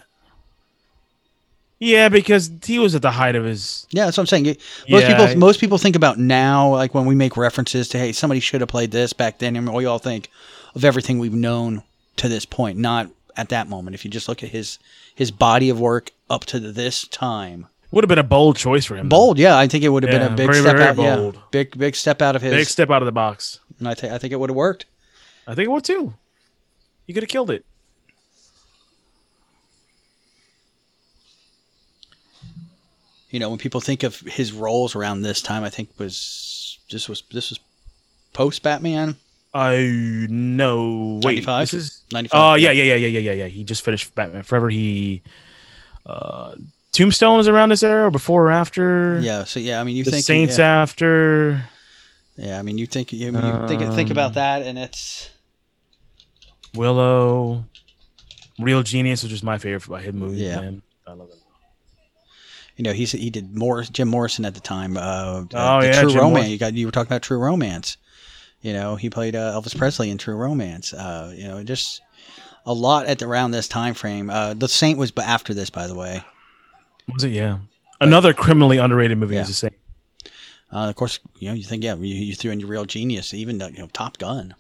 yeah, 1.79 2.07
because 2.09 2.49
he 2.63 2.79
was 2.79 2.95
at 2.95 3.01
the 3.01 3.11
height 3.11 3.35
of 3.35 3.43
his. 3.43 3.85
yeah. 3.91 4.05
That's 4.05 4.17
what 4.17 4.23
I'm 4.23 4.27
saying. 4.27 4.45
Most 4.45 4.57
Yeah, 4.87 5.07
people 5.07 5.25
I- 5.25 5.35
most 5.35 5.59
people 5.59 5.77
think 5.77 5.95
about 5.95 6.17
now, 6.19 6.69
like 6.71 6.93
when 6.93 7.05
we 7.05 7.15
make 7.15 7.35
references 7.35 7.89
to 7.89 7.97
hey, 7.97 8.11
somebody 8.11 8.39
should 8.39 8.61
have 8.61 8.69
played 8.69 8.91
this 8.91 9.11
back 9.13 9.39
then, 9.39 9.55
and 9.55 9.73
we 9.73 9.85
all 9.85 9.99
think 9.99 10.29
of 10.75 10.85
everything 10.85 11.19
we've 11.19 11.33
known 11.33 11.83
to 12.17 12.29
this 12.29 12.45
point, 12.45 12.77
not 12.77 13.09
at 13.35 13.49
that 13.49 13.67
moment. 13.67 13.93
If 13.95 14.05
you 14.05 14.11
just 14.11 14.29
look 14.29 14.41
at 14.43 14.49
his 14.49 14.79
his 15.13 15.31
body 15.31 15.69
of 15.69 15.79
work 15.79 16.11
up 16.29 16.45
to 16.45 16.59
this 16.59 17.07
time. 17.07 17.67
Would 17.91 18.03
have 18.03 18.09
been 18.09 18.19
a 18.19 18.23
bold 18.23 18.57
choice 18.57 18.83
for 18.85 18.95
him. 18.95 19.07
Bold, 19.09 19.37
yeah. 19.39 19.57
I 19.57 19.67
think 19.67 19.83
it 19.83 19.89
would 19.89 20.03
have 20.03 20.11
been 20.11 20.21
Yeah, 20.21 20.33
a 20.33 20.35
big 20.35 20.47
very, 20.47 20.59
step 20.61 20.75
very 20.77 20.89
out. 20.89 20.97
Yeah, 20.97 21.15
bold. 21.15 21.39
big, 21.51 21.77
big 21.77 21.95
step 21.95 22.21
out 22.21 22.35
of 22.35 22.41
his. 22.41 22.51
Big 22.53 22.67
step 22.67 22.89
out 22.89 23.01
of 23.01 23.05
the 23.05 23.11
box. 23.11 23.59
And 23.79 23.87
I 23.87 23.93
think 23.93 24.11
I 24.11 24.17
think 24.17 24.33
it 24.33 24.39
would 24.39 24.49
have 24.49 24.55
worked. 24.57 24.85
I 25.47 25.55
think 25.55 25.67
it 25.67 25.71
would 25.71 25.83
too. 25.83 26.13
You 27.05 27.13
could 27.13 27.23
have 27.23 27.29
killed 27.29 27.51
it. 27.51 27.63
You 33.29 33.39
know, 33.39 33.49
when 33.49 33.57
people 33.57 33.81
think 33.81 34.03
of 34.03 34.19
his 34.21 34.53
roles 34.53 34.95
around 34.95 35.21
this 35.21 35.41
time, 35.41 35.63
I 35.63 35.69
think 35.69 35.89
was 35.97 36.79
this 36.89 37.09
was 37.09 37.23
this 37.31 37.49
was 37.49 37.59
post 38.33 38.63
Batman. 38.63 39.15
I 39.53 39.77
know. 40.29 41.19
Wait, 41.23 41.45
95? 41.45 41.61
this 41.61 41.73
is 41.73 42.01
95, 42.11 42.37
Oh 42.37 42.55
yeah. 42.55 42.71
yeah, 42.71 42.83
yeah, 42.83 42.95
yeah, 42.95 43.07
yeah, 43.07 43.19
yeah, 43.19 43.31
yeah. 43.31 43.47
He 43.47 43.63
just 43.63 43.83
finished 43.83 44.13
Batman 44.13 44.43
Forever. 44.43 44.69
He, 44.69 45.21
uh, 46.05 46.55
Tombstone 46.91 47.39
is 47.39 47.47
around 47.47 47.69
this 47.69 47.83
era, 47.83 48.07
or 48.07 48.11
before 48.11 48.47
or 48.47 48.51
after. 48.51 49.19
Yeah. 49.21 49.43
So 49.43 49.59
yeah, 49.59 49.81
I 49.81 49.83
mean, 49.83 49.95
you 49.95 50.03
the 50.03 50.11
think 50.11 50.23
Saints 50.25 50.57
yeah, 50.57 50.81
after. 50.81 51.65
yeah, 52.37 52.57
I 52.59 52.61
mean, 52.61 52.77
you 52.77 52.85
think 52.85 53.11
you, 53.11 53.27
you 53.31 53.67
think 53.67 53.81
think 53.93 54.09
about 54.11 54.35
that, 54.35 54.61
and 54.63 54.77
it's 54.77 55.29
Willow, 56.73 57.65
Real 58.59 58.83
Genius, 58.83 59.23
which 59.23 59.31
is 59.31 59.43
my 59.43 59.57
favorite 59.57 59.89
by 59.89 60.01
him 60.01 60.17
movie. 60.17 60.37
Yeah. 60.37 60.61
man. 60.61 60.81
I 61.07 61.11
love 61.13 61.29
it. 61.29 61.35
you 62.77 62.83
know 62.83 62.91
he's 62.93 63.11
he 63.11 63.29
did 63.29 63.55
more 63.55 63.83
Jim 63.83 64.07
Morrison 64.07 64.45
at 64.45 64.53
the 64.55 64.59
time. 64.61 64.97
Uh, 64.97 64.99
uh, 64.99 65.45
Oh, 65.53 65.79
yeah, 65.81 66.01
True 66.01 66.09
Jim 66.09 66.19
Romance. 66.19 66.31
Morrison. 66.33 66.51
You 66.51 66.57
got 66.57 66.73
you 66.73 66.85
were 66.87 66.91
talking 66.91 67.07
about 67.09 67.21
True 67.21 67.37
Romance. 67.39 67.97
You 68.61 68.73
know, 68.73 68.95
he 68.95 69.09
played 69.11 69.35
uh, 69.35 69.53
Elvis 69.53 69.77
Presley 69.77 70.09
in 70.09 70.17
True 70.17 70.35
Romance. 70.35 70.91
Uh, 70.93 71.33
you 71.37 71.43
know, 71.47 71.63
just 71.63 72.01
a 72.65 72.73
lot 72.73 73.05
at 73.05 73.19
the, 73.19 73.27
around 73.27 73.51
this 73.51 73.67
time 73.67 73.93
frame. 73.93 74.29
Uh, 74.29 74.53
the 74.53 74.67
Saint 74.67 74.97
was 74.97 75.11
after 75.17 75.53
this, 75.53 75.69
by 75.69 75.87
the 75.87 75.95
way. 75.95 76.23
Was 77.13 77.23
it? 77.23 77.29
Yeah. 77.31 77.59
Another 78.01 78.33
criminally 78.33 78.77
underrated 78.77 79.17
movie 79.17 79.35
Yeah. 79.35 79.41
is 79.41 79.47
the 79.47 79.53
Saint. 79.53 79.73
Uh, 80.73 80.89
of 80.89 80.95
course, 80.95 81.19
you 81.39 81.47
know, 81.47 81.53
you 81.53 81.63
think, 81.63 81.83
yeah, 81.83 81.95
you, 81.95 82.15
you 82.15 82.35
threw 82.35 82.51
in 82.51 82.59
your 82.59 82.67
real 82.69 82.85
genius, 82.85 83.33
even 83.33 83.59
you 83.59 83.77
know, 83.79 83.87
Top 83.93 84.17
Gun. 84.17 84.55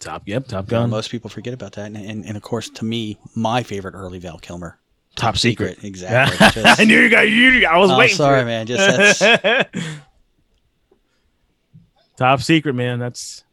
Top, 0.00 0.22
yep, 0.26 0.46
Top 0.48 0.68
You 0.70 0.76
know, 0.76 0.82
Gun. 0.82 0.90
most 0.90 1.10
people 1.10 1.30
forget 1.30 1.54
about 1.54 1.72
that, 1.74 1.86
and, 1.86 1.96
and 1.96 2.24
and 2.26 2.36
of 2.36 2.42
course, 2.42 2.68
to 2.70 2.84
me, 2.84 3.16
my 3.36 3.62
favorite 3.62 3.94
early 3.94 4.18
Val 4.18 4.36
Kilmer. 4.38 4.76
Top 5.14 5.36
Secret. 5.38 5.84
Exactly. 5.84 6.62
I 6.66 6.84
knew 6.84 6.98
you 6.98 7.08
got 7.08 7.28
you. 7.28 7.64
I 7.66 7.76
was 7.78 7.90
Oh, 7.90 7.98
waiting. 7.98 8.16
sorry, 8.16 8.44
man. 8.44 8.66
Just 8.66 9.20
that's- 9.22 9.66
Top 12.16 12.40
Secret, 12.42 12.74
man. 12.74 12.98
That's 12.98 13.44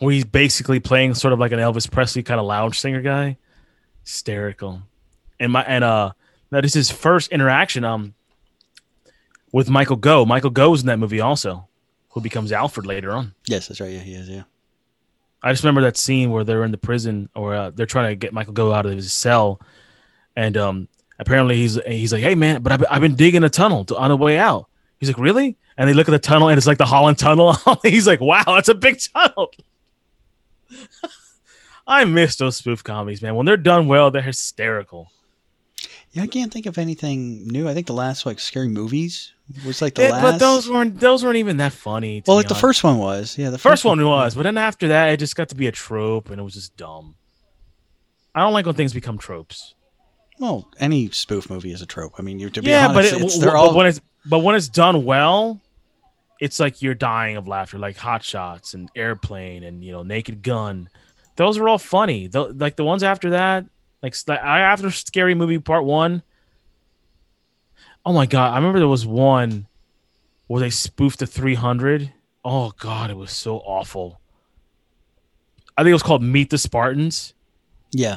where 0.00 0.12
he's 0.12 0.24
basically 0.24 0.80
playing 0.80 1.14
sort 1.14 1.32
of 1.32 1.38
like 1.38 1.52
an 1.52 1.58
Elvis 1.58 1.90
Presley 1.90 2.22
kind 2.22 2.40
of 2.40 2.46
lounge 2.46 2.80
singer 2.80 3.02
guy. 3.02 3.36
Hysterical. 4.02 4.82
And 5.38 5.52
my 5.52 5.62
and 5.62 5.84
uh 5.84 6.12
that 6.50 6.64
is 6.64 6.74
his 6.74 6.90
first 6.90 7.30
interaction 7.30 7.84
um 7.84 8.14
with 9.52 9.68
Michael 9.70 9.96
Gough. 9.96 10.26
Michael 10.26 10.50
Gough's 10.50 10.80
in 10.80 10.86
that 10.86 10.98
movie 10.98 11.20
also, 11.20 11.68
who 12.10 12.20
becomes 12.20 12.50
Alfred 12.52 12.86
later 12.86 13.12
on. 13.12 13.34
yes, 13.46 13.68
that's 13.68 13.80
right. 13.80 13.90
Yeah, 13.90 14.00
he 14.00 14.14
is. 14.14 14.28
Yeah. 14.28 14.42
I 15.42 15.52
just 15.52 15.62
remember 15.64 15.80
that 15.82 15.96
scene 15.96 16.30
where 16.30 16.44
they're 16.44 16.64
in 16.64 16.70
the 16.70 16.78
prison 16.78 17.28
or 17.34 17.54
uh, 17.54 17.70
they're 17.70 17.86
trying 17.86 18.10
to 18.10 18.16
get 18.16 18.32
Michael 18.32 18.52
Gough 18.52 18.74
out 18.74 18.86
of 18.86 18.92
his 18.92 19.12
cell, 19.12 19.60
and 20.36 20.56
um, 20.56 20.88
apparently 21.18 21.56
he's 21.56 21.78
he's 21.86 22.12
like, 22.12 22.22
"Hey 22.22 22.34
man, 22.34 22.62
but 22.62 22.72
I've, 22.72 22.84
I've 22.90 23.00
been 23.00 23.14
digging 23.16 23.42
a 23.44 23.48
tunnel 23.50 23.84
to, 23.86 23.96
on 23.96 24.10
the 24.10 24.16
way 24.16 24.38
out." 24.38 24.66
He's 24.98 25.08
like, 25.08 25.18
"Really?" 25.18 25.56
And 25.78 25.88
they 25.88 25.94
look 25.94 26.08
at 26.08 26.12
the 26.12 26.18
tunnel, 26.18 26.48
and 26.48 26.58
it's 26.58 26.66
like 26.66 26.76
the 26.78 26.84
Holland 26.84 27.18
Tunnel. 27.18 27.56
he's 27.82 28.06
like, 28.06 28.20
"Wow, 28.20 28.44
that's 28.46 28.68
a 28.68 28.74
big 28.74 29.00
tunnel." 29.14 29.50
I 31.86 32.04
miss 32.04 32.36
those 32.36 32.56
spoof 32.56 32.84
comedies, 32.84 33.22
man. 33.22 33.34
When 33.34 33.46
they're 33.46 33.56
done 33.56 33.88
well, 33.88 34.10
they're 34.10 34.22
hysterical. 34.22 35.10
Yeah, 36.12 36.24
I 36.24 36.26
can't 36.26 36.52
think 36.52 36.66
of 36.66 36.76
anything 36.78 37.46
new. 37.48 37.68
I 37.68 37.74
think 37.74 37.86
the 37.86 37.92
last 37.92 38.26
like 38.26 38.38
scary 38.40 38.68
movies 38.68 39.32
was 39.64 39.80
like 39.80 39.94
the 39.94 40.02
They- 40.02 40.10
last. 40.12 40.22
but 40.22 40.38
those 40.38 40.68
weren't 40.68 40.98
those 41.00 41.24
weren't 41.24 41.36
even 41.36 41.56
that 41.58 41.72
funny. 41.72 42.22
well, 42.26 42.36
like 42.36 42.48
the 42.48 42.54
first 42.54 42.82
one 42.84 42.98
was. 42.98 43.38
Yeah, 43.38 43.46
the 43.46 43.52
The 43.52 43.58
first 43.58 43.84
one 43.84 44.04
was, 44.04 44.34
but 44.34 44.42
then 44.42 44.58
after 44.58 44.88
that, 44.88 45.10
it 45.10 45.16
just 45.18 45.36
got 45.36 45.48
to 45.50 45.54
be 45.54 45.66
a 45.66 45.72
trope, 45.72 46.30
and 46.30 46.40
it 46.40 46.42
was 46.44 46.54
just 46.54 46.76
dumb. 46.76 47.14
I 48.34 48.40
don't 48.40 48.52
like 48.52 48.66
when 48.66 48.74
things 48.74 48.92
become 48.92 49.18
tropes. 49.18 49.74
Well, 50.38 50.68
any 50.78 51.10
spoof 51.10 51.50
movie 51.50 51.72
is 51.72 51.82
a 51.82 51.86
trope. 51.86 52.14
I 52.18 52.22
mean, 52.22 52.38
you're 52.38 52.50
to 52.50 52.62
be 52.62 52.70
yeah, 52.70 52.88
honest, 52.88 53.12
but, 53.12 53.20
it, 53.20 53.24
it's, 53.24 53.38
they're 53.38 53.50
w- 53.50 53.68
all. 53.70 53.76
when 53.76 53.86
it's 53.86 54.00
but 54.26 54.38
when 54.40 54.54
it's 54.56 54.68
done 54.68 55.04
well, 55.04 55.60
it's 56.40 56.58
like 56.58 56.82
you're 56.82 56.94
dying 56.94 57.36
of 57.36 57.46
laughter, 57.46 57.78
like 57.78 57.96
Hot 57.98 58.24
Shots 58.24 58.74
and 58.74 58.90
Airplane 58.96 59.62
and 59.62 59.84
you 59.84 59.92
know 59.92 60.02
Naked 60.02 60.42
Gun. 60.42 60.88
Those 61.36 61.58
were 61.58 61.68
all 61.68 61.78
funny. 61.78 62.26
Tho- 62.26 62.52
like 62.56 62.76
the 62.76 62.84
ones 62.84 63.02
after 63.02 63.30
that, 63.30 63.66
like 64.02 64.14
I- 64.28 64.60
after 64.60 64.90
Scary 64.90 65.34
Movie 65.34 65.58
Part 65.58 65.84
One. 65.84 66.22
Oh 68.04 68.12
my 68.12 68.26
god! 68.26 68.52
I 68.52 68.56
remember 68.56 68.78
there 68.78 68.88
was 68.88 69.06
one 69.06 69.66
where 70.46 70.60
they 70.60 70.70
spoofed 70.70 71.18
the 71.20 71.26
300. 71.26 72.12
Oh 72.44 72.72
god, 72.78 73.10
it 73.10 73.16
was 73.16 73.30
so 73.30 73.58
awful. 73.58 74.20
I 75.76 75.82
think 75.82 75.90
it 75.90 75.94
was 75.94 76.02
called 76.02 76.22
Meet 76.22 76.50
the 76.50 76.58
Spartans. 76.58 77.34
Yeah. 77.92 78.16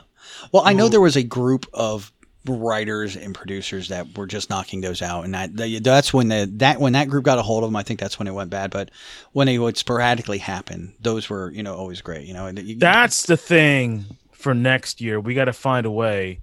Well, 0.52 0.64
I 0.66 0.74
know 0.74 0.88
there 0.88 1.02
was 1.02 1.16
a 1.18 1.24
group 1.24 1.66
of 1.74 2.12
writers 2.46 3.16
and 3.16 3.34
producers 3.34 3.88
that 3.88 4.18
were 4.18 4.28
just 4.28 4.50
knocking 4.50 4.82
those 4.82 5.02
out, 5.02 5.24
and 5.26 5.34
that 5.34 5.56
that- 5.56 5.84
that's 5.84 6.14
when 6.14 6.28
the 6.28 6.50
that 6.58 6.80
when 6.80 6.94
that 6.94 7.08
group 7.10 7.24
got 7.24 7.40
a 7.40 7.42
hold 7.42 7.64
of 7.64 7.70
them. 7.70 7.76
I 7.76 7.84
think 7.84 8.00
that's 8.00 8.20
when 8.20 8.28
it 8.28 8.34
went 8.34 8.50
bad. 8.50 8.70
But 8.72 8.92
when 9.32 9.48
they 9.48 9.58
would 9.60 9.78
sporadically 9.78 10.40
happen, 10.40 10.94
those 11.02 11.30
were 11.30 11.52
you 11.52 11.64
know 11.64 11.76
always 11.76 12.02
great. 12.02 12.28
You 12.28 12.34
know, 12.34 12.46
and 12.48 12.60
you- 12.60 12.78
That's 12.78 13.26
the 13.26 13.38
thing 13.38 14.06
for 14.32 14.54
next 14.54 15.00
year. 15.00 15.20
We 15.20 15.34
got 15.34 15.46
to 15.46 15.54
find 15.54 15.86
a 15.86 15.92
way 15.92 16.40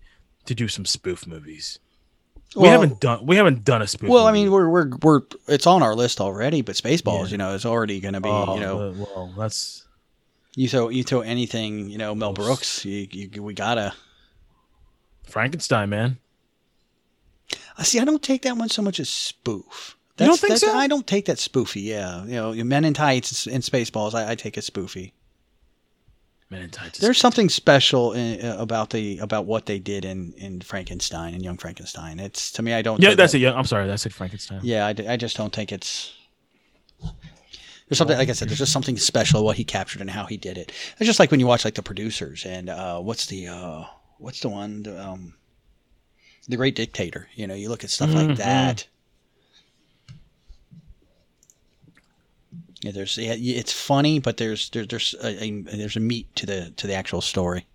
to 0.47 0.55
do 0.55 0.69
some 0.69 0.87
spoof 0.87 1.27
movies. 1.27 1.79
we 2.57 2.67
haven't 2.67 2.99
done 2.99 3.25
we 3.27 3.37
haven't 3.37 3.65
done 3.65 3.81
a 3.83 3.87
spoof. 3.87 4.09
Well, 4.11 4.27
I 4.27 4.33
mean, 4.33 4.51
we're 4.51 4.69
we're 4.69 4.91
we're 5.03 5.21
it's 5.49 5.67
on 5.67 5.83
our 5.83 5.95
list 5.95 6.21
already, 6.21 6.63
but 6.63 6.75
Spaceballs, 6.75 7.31
you 7.31 7.37
know, 7.39 7.53
is 7.55 7.65
already 7.67 8.01
going 8.01 8.15
to 8.15 8.21
be, 8.21 8.29
Oh, 8.29 8.55
you 8.55 8.61
know, 8.61 8.95
well, 8.97 9.33
that's 9.39 9.85
you 10.57 10.69
throw 10.69 10.89
you 10.89 11.05
throw 11.05 11.21
anything, 11.21 11.91
you 11.91 11.99
know, 11.99 12.13
Mel 12.15 12.33
Brooks, 12.33 12.85
you, 12.85 13.07
you 13.13 13.43
we 13.43 13.55
gotta. 13.55 13.93
Frankenstein, 15.31 15.89
man. 15.89 16.19
I 17.79 17.83
see. 17.83 17.99
I 17.99 18.05
don't 18.05 18.23
take 18.23 18.43
that 18.43 18.57
one 18.57 18.69
so 18.69 18.83
much 18.83 19.01
as 19.01 19.09
spoof. 19.09 19.97
You 20.19 20.27
don't 20.27 20.39
think 20.39 20.51
that's, 20.51 20.61
so? 20.61 20.77
I 20.77 20.87
don't 20.87 21.07
take 21.07 21.25
that 21.27 21.39
spoofy. 21.39 21.83
Yeah, 21.83 22.25
you 22.25 22.35
know, 22.35 22.53
Men 22.65 22.85
in 22.85 22.93
Tights 22.93 23.47
and 23.47 23.63
Spaceballs. 23.63 24.13
I, 24.15 24.33
I 24.33 24.35
take 24.35 24.59
it 24.59 24.65
spoofy. 24.65 25.13
Men 26.51 26.63
in 26.63 26.71
Tights. 26.71 26.99
There's 26.99 27.17
something 27.17 27.49
special 27.49 28.13
in, 28.13 28.45
uh, 28.45 28.57
about 28.59 28.91
the 28.91 29.19
about 29.19 29.47
what 29.47 29.65
they 29.65 29.79
did 29.79 30.05
in 30.05 30.35
in 30.37 30.61
Frankenstein 30.61 31.33
and 31.33 31.43
Young 31.43 31.57
Frankenstein. 31.57 32.21
It's 32.21 32.53
to 32.53 32.63
me, 32.63 32.75
I 32.75 32.83
don't. 32.83 33.01
Yeah, 33.01 33.15
that's 33.15 33.33
that- 33.33 33.39
it. 33.39 33.43
Yeah, 33.43 33.55
I'm 33.55 33.65
sorry, 33.65 33.87
that's 33.87 34.05
it. 34.05 34.13
Frankenstein. 34.13 34.61
Yeah, 34.63 34.87
I 34.87 35.17
just 35.17 35.37
don't 35.37 35.55
think 35.55 35.73
it's. 35.73 36.13
There's 37.89 37.99
something 37.99 38.19
like 38.19 38.29
I 38.29 38.33
said. 38.33 38.49
There's 38.49 38.59
just 38.59 38.73
something 38.73 38.97
special 38.99 39.45
what 39.45 39.57
he 39.57 39.65
captured 39.65 40.01
and 40.01 40.11
how 40.11 40.27
he 40.27 40.37
did 40.37 40.59
it. 40.59 40.71
It's 40.99 41.07
just 41.07 41.19
like 41.19 41.31
when 41.31 41.41
you 41.41 41.47
watch 41.47 41.65
like 41.65 41.75
the 41.75 41.83
producers 41.83 42.45
and 42.45 42.69
uh, 42.69 43.01
what's 43.01 43.27
the 43.27 43.49
uh, 43.49 43.85
what's 44.21 44.41
the 44.41 44.49
one 44.49 44.83
the, 44.85 45.03
um, 45.03 45.35
the 46.49 46.57
Great 46.57 46.77
Dictator. 46.77 47.29
You 47.35 47.47
know, 47.47 47.55
you 47.55 47.69
look 47.69 47.85
at 47.85 47.91
stuff 47.91 48.11
Mhm. 48.11 48.29
like 48.29 48.37
that. 48.39 48.87
Yeah, 52.83 52.93
there's 52.93 53.19
yeah, 53.19 53.35
it's 53.37 53.73
funny, 53.73 54.19
but 54.21 54.39
there's 54.39 54.71
there, 54.71 54.87
there's 54.87 55.15
a, 55.23 55.45
a 55.45 55.61
there's 55.63 55.97
a 55.97 56.01
meat 56.01 56.35
to 56.37 56.47
the 56.47 56.73
to 56.77 56.87
the 56.87 56.95
actual 56.95 57.21
story. 57.21 57.67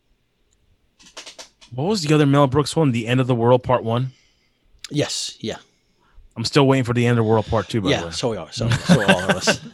What 1.73 1.85
was 1.85 2.01
the 2.01 2.13
other 2.15 2.25
Mel 2.25 2.47
Brooks 2.47 2.75
one? 2.75 2.91
The 2.91 3.05
End 3.07 3.19
of 3.19 3.27
the 3.27 3.35
World 3.35 3.61
Part 3.63 3.83
One. 3.83 4.13
Yes, 4.89 5.37
yeah, 5.39 5.57
I'm 6.35 6.43
still 6.43 6.65
waiting 6.65 6.85
for 6.85 6.93
the 6.93 7.05
End 7.05 7.19
of 7.19 7.23
the 7.25 7.29
World 7.29 7.45
Part 7.45 7.69
Two. 7.69 7.81
By 7.81 7.89
the 7.89 7.95
yeah. 7.95 8.05
way. 8.05 8.11
So 8.11 8.31
we 8.31 8.37
are. 8.37 8.51
So 8.51 8.67
so 8.69 8.99
are 9.01 9.11
all 9.11 9.23
of 9.23 9.29
us. 9.31 9.59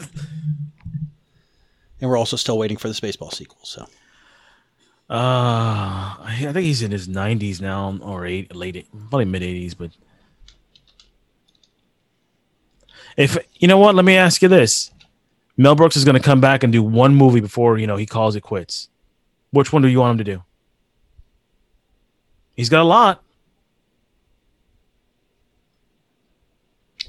And 2.01 2.09
we're 2.09 2.17
also 2.17 2.35
still 2.35 2.57
waiting 2.57 2.77
for 2.77 2.87
the 2.87 2.95
Spaceball 2.95 3.31
sequel. 3.31 3.59
So. 3.61 3.85
Uh, 5.11 6.15
I 6.21 6.37
think 6.39 6.55
he's 6.55 6.81
in 6.81 6.91
his 6.91 7.09
90s 7.09 7.59
now, 7.59 7.99
or 8.01 8.25
eight, 8.25 8.55
late, 8.55 8.87
probably 9.09 9.25
mid 9.25 9.41
80s. 9.41 9.75
But 9.77 9.91
if 13.17 13.37
you 13.55 13.67
know 13.67 13.77
what, 13.77 13.93
let 13.93 14.05
me 14.05 14.15
ask 14.15 14.41
you 14.41 14.47
this: 14.47 14.89
Mel 15.57 15.75
Brooks 15.75 15.97
is 15.97 16.05
going 16.05 16.15
to 16.15 16.21
come 16.21 16.39
back 16.39 16.63
and 16.63 16.71
do 16.71 16.81
one 16.81 17.13
movie 17.13 17.41
before 17.41 17.77
you 17.77 17.87
know 17.87 17.97
he 17.97 18.05
calls 18.05 18.37
it 18.37 18.41
quits. 18.41 18.87
Which 19.51 19.73
one 19.73 19.81
do 19.81 19.89
you 19.89 19.99
want 19.99 20.11
him 20.11 20.25
to 20.25 20.31
do? 20.35 20.43
He's 22.55 22.69
got 22.69 22.81
a 22.81 22.85
lot. 22.85 23.21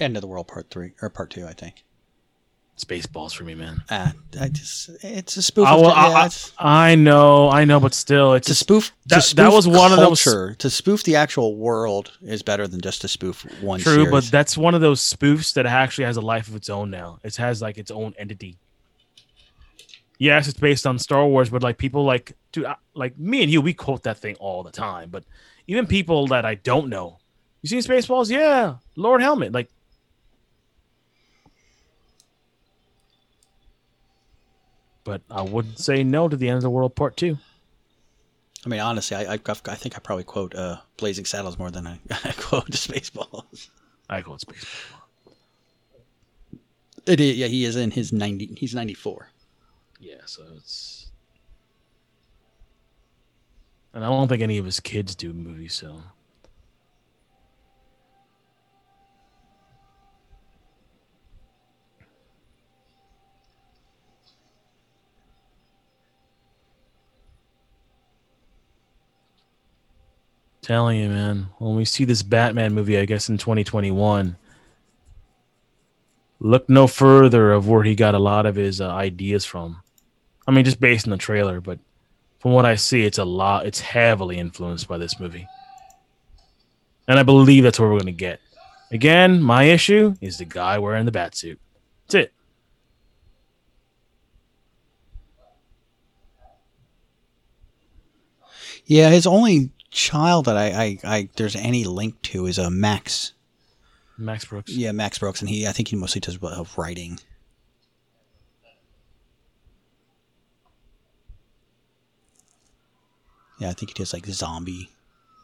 End 0.01 0.17
of 0.17 0.23
the 0.23 0.27
World 0.27 0.49
Part 0.49 0.71
Three 0.71 0.95
or 1.01 1.09
Part 1.09 1.31
Two, 1.31 1.47
I 1.47 1.53
think. 1.53 1.85
Spaceballs 2.79 3.35
for 3.35 3.45
me, 3.45 3.55
man. 3.55 3.83
Ah, 3.91 4.13
I 4.41 4.49
just 4.49 4.91
it's 5.05 5.37
a 5.37 5.43
spoof. 5.43 5.69
I, 5.69 5.75
of 5.75 5.81
will- 5.81 5.91
I- 5.93 6.09
yeah, 6.09 6.15
I- 6.17 6.27
it's- 6.27 6.53
I 6.59 6.95
know, 6.95 7.49
I 7.51 7.65
know, 7.65 7.79
but 7.79 7.95
still, 7.95 8.33
it's 8.35 8.49
to 8.49 8.55
spoof. 8.55 8.87
to 8.87 8.93
That, 9.17 9.23
spoof 9.25 9.37
that 9.37 9.53
was 9.53 9.69
one 9.69 9.93
of 9.93 9.99
those. 9.99 10.25
culture, 10.25 10.55
To 10.55 10.71
spoof 10.71 11.05
the 11.05 11.15
actual 11.17 11.55
world 11.57 12.11
is 12.23 12.43
better 12.43 12.67
than 12.67 12.81
just 12.81 13.03
to 13.03 13.09
spoof 13.09 13.45
one. 13.61 13.79
True, 13.81 13.93
series. 14.07 14.11
but 14.11 14.25
that's 14.33 14.57
one 14.57 14.75
of 14.75 14.81
those 14.81 15.01
spoofs 15.01 15.53
that 15.55 15.67
actually 15.67 16.07
has 16.07 16.17
a 16.17 16.23
life 16.23 16.49
of 16.49 16.57
its 16.57 16.69
own 16.71 16.91
now. 16.91 17.19
It 17.23 17.37
has 17.37 17.61
like 17.63 17.79
its 17.79 17.91
own 17.91 18.15
entity. 18.19 18.57
Yes, 20.19 20.49
it's 20.49 20.59
based 20.59 20.87
on 20.87 20.99
Star 20.99 21.27
Wars, 21.27 21.51
but 21.51 21.63
like 21.63 21.79
people 21.79 22.05
like, 22.05 22.33
dude, 22.53 22.65
I- 22.67 22.77
like 22.95 23.19
me 23.19 23.43
and 23.43 23.53
you, 23.53 23.61
we 23.61 23.75
quote 23.75 24.05
that 24.05 24.19
thing 24.19 24.37
all 24.37 24.63
the 24.63 24.71
time. 24.73 25.11
But 25.11 25.25
even 25.67 25.87
people 25.87 26.29
that 26.29 26.45
I 26.45 26.55
don't 26.57 26.89
know, 26.89 27.19
you 27.61 27.69
seen 27.69 27.81
Spaceballs? 27.81 28.31
Yeah, 28.31 28.77
Lord 28.97 29.21
Helmet. 29.21 29.53
Like, 29.53 29.69
but 35.05 35.23
I 35.31 35.43
wouldn't 35.43 35.79
say 35.79 36.05
no 36.05 36.29
to 36.29 36.37
the 36.37 36.49
end 36.49 36.57
of 36.57 36.63
the 36.63 36.71
world 36.71 36.95
part 36.95 37.17
two. 37.17 37.39
I 38.65 38.69
mean, 38.69 38.81
honestly, 38.81 39.17
I, 39.17 39.35
I, 39.35 39.41
I 39.47 39.75
think 39.75 39.97
I 39.97 39.99
probably 39.99 40.25
quote 40.25 40.55
uh, 40.55 40.79
Blazing 40.97 41.25
Saddles 41.25 41.59
more 41.59 41.71
than 41.71 41.87
I, 41.87 41.99
I 42.25 42.33
quote 42.39 42.71
Spaceballs. 42.71 43.69
I 44.09 44.23
quote 44.23 44.41
Spaceballs. 44.41 44.99
It 47.05 47.21
is, 47.21 47.37
yeah, 47.37 47.49
he 47.49 47.65
is 47.65 47.75
in 47.75 47.91
his 47.91 48.13
ninety. 48.13 48.55
He's 48.57 48.75
ninety 48.75 48.95
four. 48.95 49.31
Yeah, 49.99 50.21
so 50.27 50.45
it's. 50.57 51.11
And 53.93 54.05
I 54.05 54.09
don't 54.09 54.29
think 54.29 54.43
any 54.43 54.59
of 54.59 54.65
his 54.65 54.81
kids 54.81 55.15
do 55.15 55.33
movies, 55.33 55.75
so. 55.75 56.03
Telling 70.63 71.01
you, 71.01 71.09
man, 71.09 71.49
when 71.59 71.75
we 71.75 71.85
see 71.85 72.05
this 72.05 72.23
Batman 72.23 72.73
movie, 72.73 72.97
I 72.97 73.05
guess 73.05 73.29
in 73.29 73.37
2021, 73.37 74.37
look 76.39 76.69
no 76.69 76.87
further 76.87 77.51
of 77.51 77.69
where 77.69 77.83
he 77.83 77.97
got 77.97 78.15
a 78.15 78.21
lot 78.21 78.47
of 78.47 78.55
his 78.55 78.81
uh, 78.81 78.89
ideas 78.89 79.45
from. 79.45 79.83
I 80.47 80.53
mean, 80.53 80.65
just 80.65 80.79
based 80.79 81.05
on 81.05 81.11
the 81.11 81.17
trailer, 81.17 81.61
but 81.61 81.81
from 82.39 82.53
what 82.53 82.65
I 82.65 82.77
see, 82.77 83.05
it's 83.05 83.19
a 83.19 83.25
lot. 83.25 83.67
It's 83.67 83.81
heavily 83.81 84.39
influenced 84.39 84.87
by 84.87 84.99
this 84.99 85.19
movie, 85.19 85.49
and 87.09 87.19
I 87.19 87.25
believe 87.25 87.65
that's 87.65 87.81
where 87.81 87.91
we're 87.91 87.99
to 87.99 88.13
get. 88.13 88.39
Again, 88.93 89.43
my 89.43 89.65
issue 89.65 90.15
is 90.21 90.39
the 90.39 90.45
guy 90.45 90.79
wearing 90.79 91.07
the 91.07 91.13
bat 91.13 91.35
suit. 91.35 91.59
That's 92.07 92.27
it. 92.27 92.33
Yeah, 98.85 99.11
his 99.11 99.27
only 99.27 99.73
child 99.93 100.47
that 100.47 100.57
I, 100.57 100.67
I, 100.67 100.99
I 101.05 101.29
there's 101.37 101.55
any 101.55 101.85
link 101.85 102.21
to 102.23 102.47
is 102.47 102.59
a 102.59 102.71
Max. 102.71 103.35
Max 104.19 104.45
Brooks. 104.45 104.73
Yeah, 104.73 104.93
Max 104.93 105.19
Brooks, 105.19 105.41
and 105.41 105.49
he 105.49 105.67
I 105.67 105.73
think 105.73 105.89
he 105.89 105.97
mostly 105.97 106.21
does 106.21 106.39
uh, 106.43 106.65
writing. 106.77 107.19
Yeah, 113.59 113.71
I 113.71 113.75
think 113.75 113.91
he 113.91 113.95
does 113.95 114.13
like 114.13 114.27
zombie, 114.27 114.91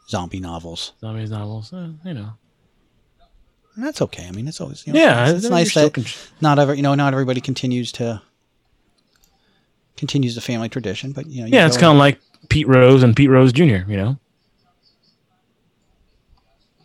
zombie 0.09 0.41
novels. 0.41 0.91
Zombies 0.99 1.31
novels, 1.31 1.71
eh, 1.71 1.87
you 2.03 2.13
know. 2.13 2.33
And 3.75 3.85
that's 3.85 4.01
okay. 4.01 4.27
I 4.27 4.31
mean, 4.31 4.47
it's 4.47 4.59
always 4.59 4.85
you 4.85 4.91
know, 4.91 4.99
Yeah, 4.99 5.29
It's, 5.29 5.45
it's 5.45 5.49
nice 5.49 5.73
that 5.75 5.93
con- 5.93 6.03
not 6.41 6.59
every 6.59 6.75
you 6.77 6.83
know 6.83 6.95
not 6.95 7.13
everybody 7.13 7.39
continues 7.39 7.93
to 7.93 8.21
continues 9.95 10.35
the 10.35 10.41
family 10.41 10.67
tradition, 10.67 11.13
but 11.13 11.27
you 11.27 11.41
know 11.41 11.47
you 11.47 11.53
Yeah, 11.53 11.65
it's 11.65 11.77
kind 11.77 11.91
of 11.93 11.97
like 11.97 12.19
Pete 12.49 12.67
Rose 12.67 13.03
and 13.03 13.15
Pete 13.15 13.29
Rose 13.29 13.53
Jr. 13.53 13.63
You 13.87 13.97
know, 13.97 14.19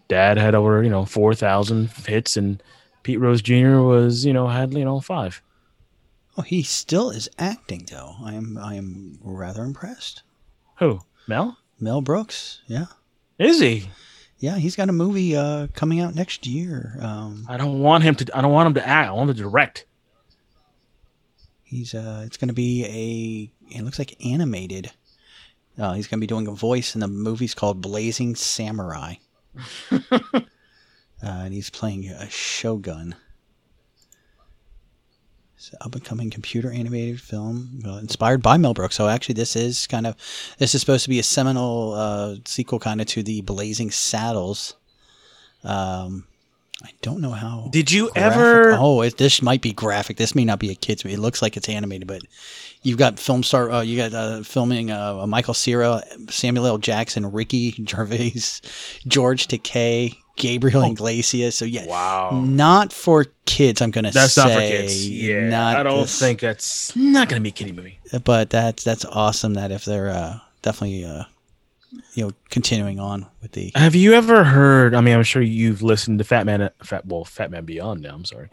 Dad 0.08 0.38
had 0.38 0.54
over 0.54 0.82
you 0.82 0.90
know 0.90 1.04
four 1.04 1.34
thousand 1.34 1.90
hits, 2.06 2.36
and 2.36 2.62
Pete 3.02 3.20
Rose 3.20 3.42
Jr. 3.42 3.80
was 3.80 4.24
you 4.24 4.32
know 4.32 4.48
had 4.48 4.72
you 4.74 4.84
know 4.84 5.00
five. 5.00 5.42
Oh, 6.36 6.42
he 6.42 6.62
still 6.62 7.10
is 7.10 7.28
acting 7.38 7.86
though. 7.90 8.16
I 8.22 8.34
am 8.34 8.58
I 8.58 8.74
am 8.74 9.18
rather 9.22 9.62
impressed. 9.62 10.22
Who? 10.78 11.00
Mel? 11.28 11.58
Mel 11.80 12.00
Brooks, 12.00 12.60
yeah. 12.66 12.86
Is 13.38 13.60
he? 13.60 13.88
Yeah, 14.38 14.56
he's 14.56 14.76
got 14.76 14.88
a 14.88 14.92
movie 14.92 15.34
uh, 15.36 15.68
coming 15.74 16.00
out 16.00 16.14
next 16.14 16.46
year. 16.46 16.98
Um, 17.00 17.46
I 17.48 17.56
don't 17.56 17.80
want 17.80 18.04
him 18.04 18.14
to. 18.16 18.36
I 18.36 18.42
don't 18.42 18.52
want 18.52 18.66
him 18.66 18.74
to 18.74 18.86
act. 18.86 19.08
I 19.08 19.12
want 19.12 19.30
him 19.30 19.36
to 19.36 19.42
direct. 19.42 19.86
he's 21.62 21.94
uh, 21.94 22.22
it's 22.26 22.36
going 22.36 22.48
to 22.48 22.54
be 22.54 22.84
a. 22.84 23.74
It 23.76 23.82
looks 23.82 23.98
like 23.98 24.16
animated. 24.24 24.90
Uh, 25.78 25.94
he's 25.94 26.06
going 26.06 26.18
to 26.18 26.20
be 26.20 26.26
doing 26.26 26.46
a 26.46 26.52
voice 26.52 26.94
in 26.94 27.00
the 27.00 27.08
movie's 27.08 27.54
called 27.54 27.80
Blazing 27.80 28.34
Samurai. 28.34 29.14
uh, 29.90 30.40
and 31.22 31.54
he's 31.54 31.70
playing 31.70 32.08
a 32.08 32.28
Shogun. 32.28 33.14
It's 35.56 35.70
an 35.70 35.78
up 35.80 35.94
and 35.94 36.04
coming 36.04 36.30
computer 36.30 36.70
animated 36.70 37.20
film 37.20 37.80
inspired 38.00 38.42
by 38.42 38.58
Mel 38.58 38.74
Brooks. 38.74 38.96
So 38.96 39.08
actually, 39.08 39.36
this 39.36 39.56
is 39.56 39.86
kind 39.86 40.06
of 40.06 40.14
this 40.58 40.74
is 40.74 40.80
supposed 40.80 41.04
to 41.04 41.08
be 41.08 41.18
a 41.18 41.22
seminal 41.22 41.94
uh, 41.94 42.36
sequel, 42.44 42.78
kind 42.78 43.00
of 43.00 43.06
to 43.08 43.22
the 43.22 43.40
Blazing 43.40 43.90
Saddles. 43.90 44.74
Um, 45.62 46.26
I 46.82 46.90
don't 47.00 47.20
know 47.22 47.30
how. 47.30 47.68
Did 47.72 47.90
you 47.90 48.10
graphic- 48.10 48.22
ever? 48.22 48.72
Oh, 48.78 49.00
it, 49.00 49.16
this 49.16 49.40
might 49.40 49.62
be 49.62 49.72
graphic. 49.72 50.18
This 50.18 50.34
may 50.34 50.44
not 50.44 50.58
be 50.58 50.70
a 50.70 50.74
kids 50.74 51.04
movie. 51.04 51.14
It 51.14 51.20
looks 51.20 51.40
like 51.40 51.56
it's 51.56 51.68
animated, 51.68 52.08
but 52.08 52.20
you've 52.84 52.98
got 52.98 53.18
film 53.18 53.42
star. 53.42 53.70
Uh, 53.70 53.80
you 53.82 53.96
got 53.96 54.14
uh, 54.14 54.42
filming 54.44 54.90
uh, 54.92 55.26
Michael 55.26 55.54
Cera, 55.54 56.02
Samuel 56.30 56.66
L. 56.66 56.78
Jackson, 56.78 57.30
Ricky 57.32 57.72
Gervais, 57.88 58.34
George 59.08 59.48
Takei, 59.48 60.16
Gabriel 60.36 60.84
Iglesias. 60.84 61.56
So 61.56 61.64
yeah, 61.64 61.82
Oh. 61.86 61.88
Wow. 61.90 62.42
not 62.44 62.92
for 62.92 63.26
kids. 63.46 63.80
I'm 63.82 63.90
gonna 63.90 64.12
say 64.12 64.20
That's 64.20 64.32
say 64.34 64.42
not 64.44 64.52
for 64.54 64.60
kids. 64.60 65.08
Yeah, 65.10 65.48
not 65.48 65.76
I 65.76 65.82
don't 65.82 66.00
this- 66.02 66.18
think 66.20 66.38
that's 66.40 66.94
not 66.94 67.28
going 67.28 67.40
to 67.40 67.42
be 67.42 67.48
a 67.48 67.52
kiddie 67.52 67.72
movie. 67.72 67.98
But 68.24 68.50
that's 68.50 68.84
that's 68.84 69.04
awesome. 69.04 69.54
That 69.54 69.72
if 69.72 69.84
they're 69.84 70.10
uh, 70.10 70.38
definitely 70.62 71.04
uh, 71.04 71.24
you 72.14 72.26
know 72.26 72.32
continuing 72.50 72.98
on 73.00 73.26
with 73.42 73.52
the 73.52 73.72
Have 73.74 73.94
you 73.94 74.12
ever 74.14 74.44
heard? 74.44 74.94
I 74.94 75.00
mean, 75.00 75.14
I'm 75.16 75.22
sure 75.24 75.42
you've 75.42 75.82
listened 75.82 76.18
to 76.18 76.24
Fat 76.24 76.46
Man, 76.46 76.70
Fat 76.82 77.06
well, 77.06 77.24
Fat 77.24 77.50
Man 77.50 77.64
Beyond. 77.64 78.02
Now, 78.02 78.14
I'm 78.14 78.24
sorry. 78.24 78.48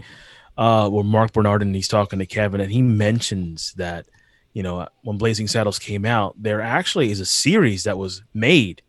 Uh, 0.57 0.89
where 0.89 1.03
Marc 1.03 1.31
Bernardin 1.33 1.69
and 1.69 1.75
he's 1.75 1.87
talking 1.87 2.19
to 2.19 2.25
Kevin, 2.25 2.59
and 2.61 2.71
he 2.71 2.81
mentions 2.81 3.73
that 3.77 4.05
you 4.53 4.63
know 4.63 4.87
when 5.03 5.17
Blazing 5.17 5.47
Saddles 5.47 5.79
came 5.79 6.05
out, 6.05 6.35
there 6.41 6.61
actually 6.61 7.11
is 7.11 7.19
a 7.19 7.25
series 7.25 7.83
that 7.85 7.97
was 7.97 8.23
made 8.33 8.81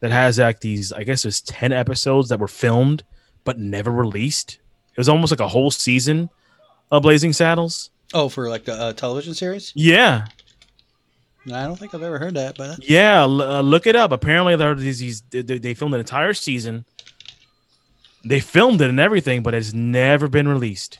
that 0.00 0.10
has 0.10 0.38
like 0.38 0.60
these. 0.60 0.92
I 0.92 1.04
guess 1.04 1.22
there's 1.22 1.40
ten 1.40 1.72
episodes 1.72 2.28
that 2.28 2.40
were 2.40 2.48
filmed 2.48 3.04
but 3.44 3.58
never 3.58 3.90
released. 3.90 4.58
It 4.90 4.98
was 4.98 5.08
almost 5.08 5.30
like 5.32 5.40
a 5.40 5.48
whole 5.48 5.70
season 5.70 6.30
of 6.90 7.02
Blazing 7.02 7.32
Saddles. 7.32 7.90
oh 8.12 8.28
for 8.28 8.48
like 8.48 8.68
a, 8.68 8.88
a 8.88 8.92
television 8.92 9.34
series. 9.34 9.72
Yeah, 9.74 10.26
I 11.46 11.64
don't 11.64 11.76
think 11.78 11.94
I've 11.94 12.02
ever 12.02 12.18
heard 12.18 12.34
that, 12.34 12.56
but 12.56 12.88
Yeah, 12.88 13.22
l- 13.22 13.42
uh, 13.42 13.60
look 13.60 13.86
it 13.86 13.96
up. 13.96 14.12
Apparently, 14.12 14.56
there 14.56 14.70
are 14.70 14.74
these, 14.74 14.98
these 14.98 15.20
they, 15.30 15.42
they 15.42 15.74
filmed 15.74 15.94
an 15.94 16.00
entire 16.00 16.32
season. 16.34 16.84
They 18.24 18.40
filmed 18.40 18.80
it 18.80 18.88
and 18.88 18.98
everything, 19.00 19.42
but 19.42 19.52
it's 19.54 19.74
never 19.74 20.28
been 20.28 20.48
released. 20.48 20.98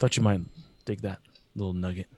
Thought 0.00 0.16
you 0.16 0.22
might 0.22 0.40
dig 0.86 1.02
that 1.02 1.20
little 1.54 1.74
nugget. 1.74 2.08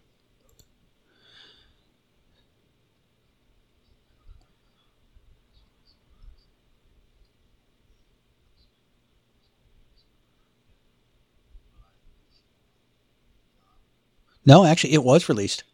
no, 14.44 14.64
actually, 14.64 14.92
it 14.94 15.04
was 15.04 15.28
released. 15.28 15.64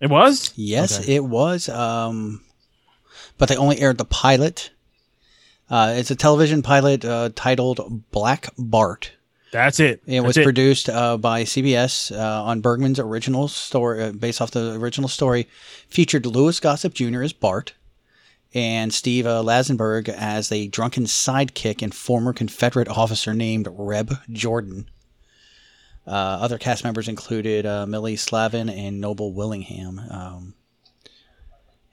It 0.00 0.08
was. 0.08 0.52
Yes, 0.56 1.00
Okay. 1.00 1.16
it 1.16 1.24
was. 1.24 1.68
Um, 1.68 2.42
but 3.38 3.48
they 3.48 3.56
only 3.56 3.78
aired 3.80 3.98
the 3.98 4.04
pilot. 4.04 4.70
Uh, 5.70 5.94
it's 5.96 6.10
a 6.10 6.16
television 6.16 6.62
pilot 6.62 7.04
uh, 7.04 7.30
titled 7.34 8.04
Black 8.10 8.50
Bart. 8.58 9.12
That's 9.56 9.80
it. 9.80 10.02
It 10.04 10.20
was 10.20 10.34
That's 10.34 10.44
produced 10.44 10.90
uh, 10.90 11.16
by 11.16 11.44
CBS 11.44 12.14
uh, 12.14 12.44
on 12.44 12.60
Bergman's 12.60 13.00
original 13.00 13.48
story, 13.48 14.04
uh, 14.04 14.12
based 14.12 14.42
off 14.42 14.50
the 14.50 14.74
original 14.74 15.08
story. 15.08 15.48
Featured 15.88 16.26
Louis 16.26 16.60
Gossett 16.60 16.92
Jr. 16.92 17.22
as 17.22 17.32
Bart 17.32 17.72
and 18.52 18.92
Steve 18.92 19.26
uh, 19.26 19.42
Landesberg 19.42 20.10
as 20.10 20.52
a 20.52 20.68
drunken 20.68 21.04
sidekick 21.04 21.80
and 21.80 21.94
former 21.94 22.34
Confederate 22.34 22.88
officer 22.88 23.32
named 23.32 23.66
Reb 23.70 24.12
Jordan. 24.30 24.90
Uh, 26.06 26.10
other 26.10 26.58
cast 26.58 26.84
members 26.84 27.08
included 27.08 27.64
uh, 27.64 27.86
Millie 27.86 28.16
Slavin 28.16 28.68
and 28.68 29.00
Noble 29.00 29.32
Willingham. 29.32 29.98
Um, 30.10 30.54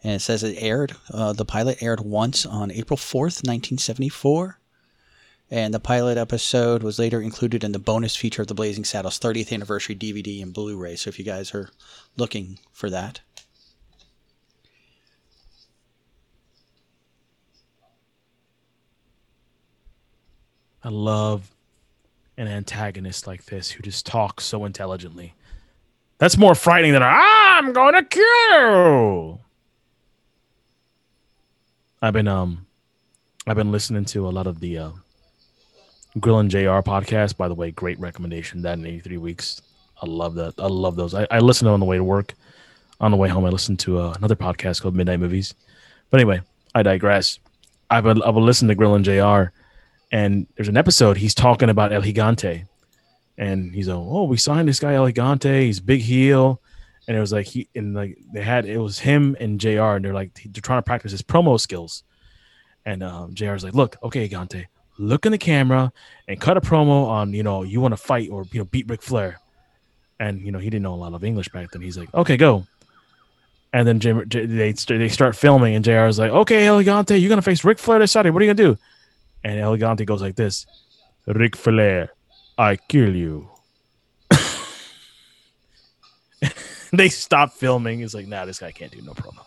and 0.03 0.15
it 0.15 0.19
says 0.19 0.43
it 0.43 0.57
aired, 0.59 0.97
uh, 1.13 1.31
the 1.31 1.45
pilot 1.45 1.81
aired 1.81 2.01
once 2.01 2.45
on 2.45 2.71
April 2.71 2.97
4th, 2.97 3.39
1974. 3.47 4.59
And 5.53 5.71
the 5.71 5.79
pilot 5.79 6.17
episode 6.17 6.81
was 6.81 6.97
later 6.97 7.21
included 7.21 7.63
in 7.63 7.73
the 7.73 7.77
bonus 7.77 8.15
feature 8.15 8.41
of 8.41 8.47
the 8.47 8.55
Blazing 8.55 8.83
Saddles 8.83 9.19
30th 9.19 9.53
anniversary 9.53 9.95
DVD 9.95 10.41
and 10.41 10.51
Blu 10.51 10.75
ray. 10.75 10.95
So 10.95 11.09
if 11.09 11.19
you 11.19 11.23
guys 11.23 11.53
are 11.53 11.69
looking 12.17 12.57
for 12.71 12.89
that. 12.89 13.21
I 20.83 20.89
love 20.89 21.51
an 22.35 22.47
antagonist 22.47 23.27
like 23.27 23.45
this 23.45 23.69
who 23.69 23.83
just 23.83 24.07
talks 24.07 24.45
so 24.45 24.65
intelligently. 24.65 25.35
That's 26.17 26.35
more 26.35 26.55
frightening 26.55 26.93
than 26.93 27.03
I'm 27.03 27.73
gonna 27.73 28.03
kill 28.03 28.23
you. 28.23 29.39
I've 32.01 32.13
been 32.13 32.27
um 32.27 32.65
I've 33.45 33.55
been 33.55 33.71
listening 33.71 34.05
to 34.05 34.27
a 34.27 34.31
lot 34.31 34.47
of 34.47 34.59
the 34.59 34.79
uh 34.79 34.91
Grilling 36.19 36.49
JR 36.49 36.81
podcast. 36.81 37.37
By 37.37 37.47
the 37.47 37.55
way, 37.55 37.71
great 37.71 37.99
recommendation. 37.99 38.61
That 38.61 38.77
in 38.77 38.85
83 38.85 39.17
weeks. 39.17 39.61
I 40.01 40.05
love 40.05 40.35
that. 40.35 40.53
I 40.57 40.67
love 40.67 40.95
those. 40.95 41.13
I, 41.13 41.27
I 41.31 41.39
listen 41.39 41.67
on 41.67 41.79
the 41.79 41.85
way 41.85 41.97
to 41.97 42.03
work. 42.03 42.33
On 42.99 43.11
the 43.11 43.17
way 43.17 43.27
home, 43.29 43.45
I 43.45 43.49
listen 43.49 43.75
to 43.77 43.99
uh, 43.99 44.13
another 44.17 44.35
podcast 44.35 44.81
called 44.81 44.95
Midnight 44.95 45.19
Movies. 45.19 45.53
But 46.09 46.19
anyway, 46.19 46.41
I 46.73 46.83
digress. 46.83 47.39
I've 47.89 48.03
been, 48.03 48.21
I've 48.21 48.33
been 48.33 48.45
listening 48.45 48.69
to 48.69 48.75
Grilling 48.75 49.03
JR 49.03 49.51
and 50.13 50.45
there's 50.55 50.69
an 50.69 50.77
episode 50.77 51.17
he's 51.17 51.33
talking 51.33 51.69
about 51.69 51.91
El 51.91 52.03
Gigante, 52.03 52.67
and 53.35 53.73
he's 53.73 53.87
like, 53.87 53.97
"Oh, 53.97 54.25
we 54.25 54.37
signed 54.37 54.67
this 54.67 54.79
guy 54.79 54.93
El 54.93 55.07
Gigante. 55.07 55.63
He's 55.63 55.79
big 55.79 56.01
heel," 56.01 56.61
and 57.07 57.17
it 57.17 57.19
was 57.19 57.33
like 57.33 57.47
he 57.47 57.67
and 57.75 57.95
like 57.95 58.19
they 58.31 58.43
had 58.43 58.65
it 58.65 58.77
was 58.77 58.99
him 58.99 59.35
and 59.39 59.59
Jr. 59.59 59.95
and 59.95 60.05
they're 60.05 60.13
like 60.13 60.39
they're 60.45 60.61
trying 60.61 60.77
to 60.77 60.83
practice 60.83 61.11
his 61.11 61.23
promo 61.23 61.59
skills, 61.59 62.03
and 62.85 63.01
um, 63.01 63.33
Jr's 63.33 63.63
like, 63.63 63.73
"Look, 63.73 63.97
okay, 64.03 64.29
Gigante, 64.29 64.67
look 64.97 65.25
in 65.25 65.31
the 65.31 65.37
camera 65.37 65.91
and 66.27 66.39
cut 66.39 66.57
a 66.57 66.61
promo 66.61 67.07
on 67.07 67.33
you 67.33 67.43
know 67.43 67.63
you 67.63 67.81
want 67.81 67.93
to 67.93 67.97
fight 67.97 68.29
or 68.29 68.45
you 68.51 68.59
know 68.59 68.65
beat 68.65 68.89
Ric 68.89 69.01
Flair," 69.01 69.39
and 70.19 70.41
you 70.41 70.51
know 70.51 70.59
he 70.59 70.69
didn't 70.69 70.83
know 70.83 70.93
a 70.93 70.95
lot 70.95 71.13
of 71.13 71.23
English 71.23 71.49
back 71.49 71.71
then. 71.71 71.81
He's 71.81 71.97
like, 71.97 72.13
"Okay, 72.13 72.37
go." 72.37 72.65
And 73.71 73.87
then 73.87 73.99
J- 73.99 74.45
they 74.45 74.71
they 74.71 75.09
start 75.09 75.35
filming, 75.35 75.75
and 75.75 75.83
Jr. 75.83 76.05
is 76.05 76.19
like, 76.19 76.31
"Okay, 76.31 76.67
El 76.67 76.83
Gigante, 76.83 77.19
you're 77.19 77.29
gonna 77.29 77.41
face 77.41 77.63
Ric 77.63 77.79
Flair 77.79 77.99
this 77.99 78.11
Saturday. 78.11 78.31
What 78.31 78.41
are 78.41 78.45
you 78.45 78.53
gonna 78.53 78.75
do?" 78.75 78.77
And 79.43 79.59
El 79.59 79.77
Gigante 79.77 80.05
goes 80.05 80.21
like 80.21 80.35
this: 80.35 80.65
"Ric 81.25 81.55
Flair, 81.55 82.11
I 82.57 82.75
kill 82.75 83.15
you." 83.15 83.49
they 86.93 87.09
stop 87.09 87.53
filming. 87.53 88.01
It's 88.01 88.13
like, 88.13 88.27
nah, 88.27 88.45
this 88.45 88.59
guy 88.59 88.71
can't 88.71 88.91
do 88.91 89.01
no 89.01 89.13
promo. 89.13 89.43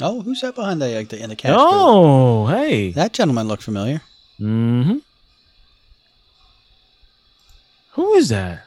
Oh, 0.00 0.20
who's 0.20 0.42
that 0.42 0.54
behind 0.54 0.80
the, 0.82 0.88
like, 0.94 1.08
the 1.08 1.22
in 1.22 1.30
the 1.30 1.36
cast? 1.36 1.54
Oh, 1.58 2.46
hey. 2.46 2.90
That 2.92 3.12
gentleman 3.12 3.48
looked 3.48 3.62
familiar. 3.62 4.02
Mm-hmm. 4.40 4.98
Who 7.92 8.12
is 8.14 8.28
that? 8.28 8.64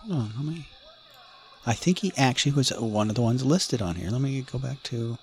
Hold 0.00 0.12
on, 0.12 0.32
let 0.36 0.44
me. 0.44 0.68
I 1.64 1.72
think 1.72 2.00
he 2.00 2.12
actually 2.16 2.52
was 2.52 2.70
one 2.70 3.08
of 3.08 3.14
the 3.16 3.22
ones 3.22 3.44
listed 3.44 3.80
on 3.82 3.94
here. 3.96 4.10
Let 4.10 4.20
me 4.20 4.42
go 4.42 4.58
back 4.58 4.82
to. 4.84 5.16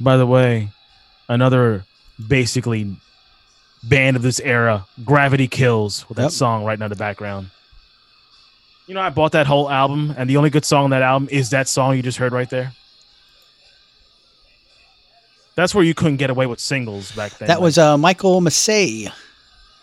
By 0.00 0.16
the 0.16 0.26
way, 0.26 0.70
another 1.28 1.84
basically 2.28 2.96
band 3.84 4.16
of 4.16 4.22
this 4.22 4.40
era, 4.40 4.86
Gravity 5.04 5.46
Kills, 5.48 6.08
with 6.08 6.16
that 6.16 6.24
Yep. 6.24 6.32
song 6.32 6.64
right 6.64 6.78
now 6.78 6.86
in 6.86 6.90
the 6.90 6.96
background. 6.96 7.50
You 8.86 8.94
know, 8.94 9.00
I 9.00 9.10
bought 9.10 9.32
that 9.32 9.46
whole 9.46 9.70
album, 9.70 10.12
and 10.16 10.28
the 10.28 10.36
only 10.36 10.50
good 10.50 10.64
song 10.64 10.84
on 10.84 10.90
that 10.90 11.02
album 11.02 11.28
is 11.30 11.50
that 11.50 11.68
song 11.68 11.96
you 11.96 12.02
just 12.02 12.18
heard 12.18 12.32
right 12.32 12.50
there. 12.50 12.72
That's 15.54 15.74
where 15.74 15.84
you 15.84 15.94
couldn't 15.94 16.16
get 16.16 16.30
away 16.30 16.46
with 16.46 16.60
singles 16.60 17.12
back 17.12 17.32
then. 17.38 17.48
That 17.48 17.60
was 17.60 17.78
uh, 17.78 17.96
Michael 17.98 18.40
Massee, 18.40 19.08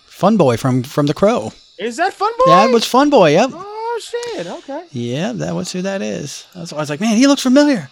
Fun 0.06 0.36
Boy 0.36 0.58
from 0.58 0.84
from 0.84 1.06
The 1.06 1.14
Crow. 1.14 1.54
Is 1.78 1.98
that 1.98 2.14
Fun 2.14 2.32
Boy? 2.40 2.46
That 2.48 2.72
was 2.72 2.86
Fun 2.86 3.10
Boy. 3.10 3.32
Yep. 3.34 3.52
Oh 3.54 4.02
shit! 4.02 4.48
Okay. 4.48 4.86
Yeah, 4.92 5.32
that 5.34 5.56
was 5.56 5.72
who 5.72 5.82
that 5.84 6.02
is. 6.02 6.46
That's 6.54 6.72
why 6.74 6.80
I 6.80 6.82
was 6.82 6.90
like, 6.90 7.00
man, 7.00 7.16
he 7.16 7.28
looks 7.28 7.44
familiar. 7.44 7.90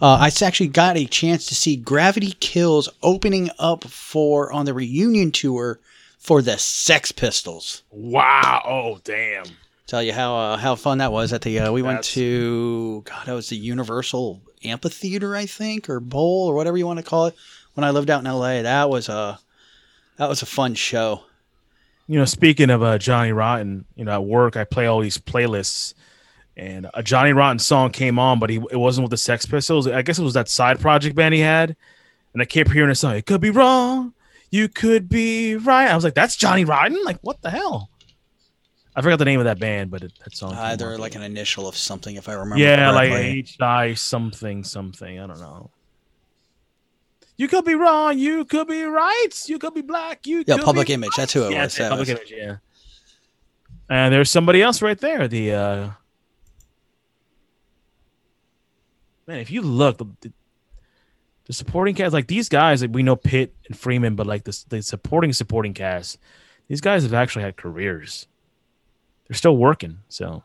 Uh, 0.00 0.18
I 0.20 0.30
actually 0.42 0.68
got 0.68 0.98
a 0.98 1.06
chance 1.06 1.46
to 1.46 1.54
see 1.54 1.74
Gravity 1.76 2.32
Kills 2.38 2.88
opening 3.02 3.50
up 3.58 3.84
for 3.84 4.52
on 4.52 4.66
the 4.66 4.74
reunion 4.74 5.32
tour 5.32 5.80
for 6.26 6.42
the 6.42 6.58
Sex 6.58 7.12
Pistols. 7.12 7.84
Wow! 7.92 8.60
Oh 8.66 9.00
damn! 9.04 9.44
Tell 9.86 10.02
you 10.02 10.12
how 10.12 10.36
uh, 10.36 10.56
how 10.56 10.74
fun 10.74 10.98
that 10.98 11.12
was 11.12 11.32
at 11.32 11.42
the 11.42 11.60
uh, 11.60 11.72
we 11.72 11.82
went 11.82 12.02
to 12.02 13.02
God 13.02 13.26
that 13.26 13.32
was 13.32 13.48
the 13.48 13.56
Universal 13.56 14.42
Amphitheater 14.64 15.36
I 15.36 15.46
think 15.46 15.88
or 15.88 16.00
Bowl 16.00 16.48
or 16.48 16.54
whatever 16.56 16.76
you 16.76 16.84
want 16.84 16.98
to 16.98 17.04
call 17.04 17.26
it 17.26 17.36
when 17.74 17.84
I 17.84 17.90
lived 17.90 18.10
out 18.10 18.20
in 18.20 18.26
L.A. 18.26 18.62
That 18.62 18.90
was 18.90 19.08
a 19.08 19.38
that 20.16 20.28
was 20.28 20.42
a 20.42 20.46
fun 20.46 20.74
show. 20.74 21.22
You 22.08 22.18
know, 22.18 22.24
speaking 22.24 22.70
of 22.70 22.82
uh, 22.82 22.98
Johnny 22.98 23.30
Rotten, 23.30 23.84
you 23.94 24.04
know, 24.04 24.12
at 24.12 24.24
work 24.24 24.56
I 24.56 24.64
play 24.64 24.86
all 24.86 25.00
these 25.00 25.18
playlists, 25.18 25.94
and 26.56 26.88
a 26.92 27.04
Johnny 27.04 27.32
Rotten 27.32 27.60
song 27.60 27.92
came 27.92 28.18
on, 28.18 28.40
but 28.40 28.50
he 28.50 28.56
it 28.72 28.80
wasn't 28.80 29.04
with 29.04 29.12
the 29.12 29.16
Sex 29.16 29.46
Pistols. 29.46 29.86
I 29.86 30.02
guess 30.02 30.18
it 30.18 30.24
was 30.24 30.34
that 30.34 30.48
side 30.48 30.80
project 30.80 31.14
band 31.14 31.34
he 31.34 31.40
had, 31.40 31.76
and 32.32 32.42
I 32.42 32.46
kept 32.46 32.72
hearing 32.72 32.90
a 32.90 32.96
song. 32.96 33.14
It 33.14 33.26
could 33.26 33.40
be 33.40 33.50
wrong, 33.50 34.12
you 34.50 34.68
could 34.68 35.08
be 35.08 35.56
right. 35.56 35.88
I 35.90 35.94
was 35.94 36.04
like, 36.04 36.14
that's 36.14 36.36
Johnny 36.36 36.64
Rotten. 36.64 37.02
Like, 37.04 37.18
what 37.22 37.42
the 37.42 37.50
hell? 37.50 37.90
I 38.94 39.02
forgot 39.02 39.18
the 39.18 39.26
name 39.26 39.40
of 39.40 39.44
that 39.44 39.58
band, 39.58 39.90
but 39.90 40.02
it, 40.02 40.12
that 40.24 40.34
song. 40.34 40.54
Either 40.54 40.96
like 40.96 41.14
an 41.14 41.22
initial 41.22 41.68
of 41.68 41.76
something 41.76 42.16
if 42.16 42.28
I 42.28 42.32
remember. 42.32 42.56
yeah, 42.62 42.90
like 42.90 43.10
correctly. 43.10 43.38
H 43.40 43.60
I 43.60 43.94
something 43.94 44.64
something. 44.64 45.20
I 45.20 45.26
don't 45.26 45.38
know. 45.40 45.70
You 47.36 47.48
could 47.48 47.66
be 47.66 47.74
wrong. 47.74 48.18
You 48.18 48.46
could 48.46 48.66
be 48.66 48.84
right. 48.84 49.28
You 49.46 49.58
could 49.58 49.74
be 49.74 49.82
black. 49.82 50.26
You 50.26 50.42
Yeah, 50.46 50.56
Public 50.56 50.88
Image, 50.88 51.10
that's 51.14 51.34
who 51.34 51.44
it 51.44 51.52
yeah, 51.52 51.64
was, 51.64 51.76
that 51.76 51.90
public 51.90 52.08
was- 52.08 52.18
image. 52.18 52.32
Yeah. 52.34 52.56
And 53.90 54.12
there's 54.12 54.30
somebody 54.30 54.62
else 54.62 54.80
right 54.80 54.98
there. 54.98 55.28
The 55.28 55.52
uh 55.52 55.90
man, 59.26 59.38
if 59.38 59.50
you 59.50 59.60
look, 59.62 59.98
the, 59.98 60.06
the 61.46 61.52
supporting 61.52 61.94
cast, 61.94 62.12
like 62.12 62.26
these 62.26 62.48
guys, 62.48 62.82
like 62.82 62.92
we 62.92 63.02
know 63.02 63.16
Pitt 63.16 63.54
and 63.66 63.78
Freeman, 63.78 64.16
but 64.16 64.26
like 64.26 64.44
the 64.44 64.64
the 64.68 64.82
supporting 64.82 65.32
supporting 65.32 65.74
cast, 65.74 66.18
these 66.68 66.80
guys 66.80 67.04
have 67.04 67.14
actually 67.14 67.42
had 67.42 67.56
careers. 67.56 68.26
They're 69.28 69.36
still 69.36 69.56
working. 69.56 69.98
So. 70.08 70.42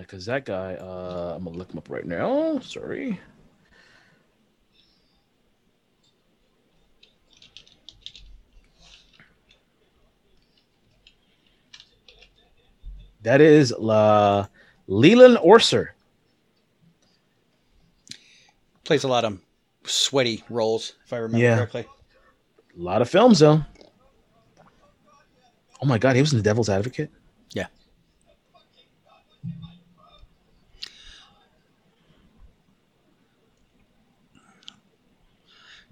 because 0.00 0.24
that 0.24 0.46
guy, 0.46 0.74
uh, 0.74 1.34
I'm 1.36 1.44
gonna 1.44 1.56
look 1.56 1.70
him 1.70 1.78
up 1.78 1.90
right 1.90 2.06
now. 2.06 2.58
Sorry. 2.60 3.20
That 13.26 13.40
is 13.40 13.74
La 13.76 14.46
Leland 14.86 15.38
Orser. 15.38 15.88
plays 18.84 19.02
a 19.02 19.08
lot 19.08 19.24
of 19.24 19.40
sweaty 19.82 20.44
roles 20.48 20.92
if 21.04 21.12
I 21.12 21.16
remember 21.16 21.44
Yeah. 21.44 21.56
correctly. 21.56 21.86
A 22.78 22.80
lot 22.80 23.02
of 23.02 23.10
films 23.10 23.40
though. 23.40 23.64
Oh 25.82 25.86
my 25.86 25.98
god, 25.98 26.14
he 26.14 26.22
was 26.22 26.32
in 26.32 26.38
The 26.38 26.44
Devil's 26.44 26.68
Advocate. 26.68 27.10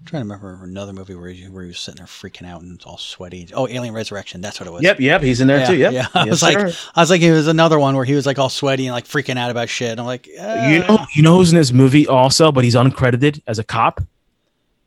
I'm 0.05 0.09
trying 0.09 0.27
to 0.27 0.35
remember 0.35 0.63
another 0.63 0.93
movie 0.93 1.15
where 1.15 1.31
he, 1.31 1.45
where 1.49 1.63
he 1.63 1.69
was 1.69 1.79
sitting 1.79 1.97
there 1.97 2.05
freaking 2.05 2.47
out 2.47 2.61
and 2.61 2.79
all 2.85 2.99
sweaty. 2.99 3.47
Oh, 3.55 3.67
Alien 3.67 3.91
Resurrection. 3.91 4.39
That's 4.39 4.59
what 4.59 4.67
it 4.67 4.71
was. 4.71 4.83
Yep, 4.83 4.99
yep, 4.99 5.23
he's 5.23 5.41
in 5.41 5.47
there 5.47 5.61
yeah, 5.61 5.65
too. 5.65 5.75
Yep. 5.77 5.93
Yeah. 5.93 6.07
I 6.13 6.19
Yes, 6.25 6.29
was 6.29 6.43
like, 6.43 6.59
sir. 6.59 6.91
I 6.93 7.01
was 7.01 7.09
like, 7.09 7.21
it 7.23 7.31
was 7.31 7.47
another 7.47 7.79
one 7.79 7.95
where 7.95 8.05
he 8.05 8.13
was 8.13 8.27
like 8.27 8.37
all 8.37 8.49
sweaty 8.49 8.85
and 8.85 8.93
like 8.93 9.05
freaking 9.05 9.39
out 9.39 9.49
about 9.49 9.67
shit. 9.67 9.97
I'm 9.97 10.05
like, 10.05 10.29
uh, 10.39 10.67
You 10.69 10.79
know, 10.79 11.05
you 11.15 11.23
know 11.23 11.37
who's 11.37 11.51
in 11.51 11.57
this 11.57 11.71
movie 11.71 12.05
also, 12.05 12.51
but 12.51 12.63
he's 12.63 12.75
uncredited 12.75 13.41
as 13.47 13.57
a 13.57 13.63
cop. 13.63 13.99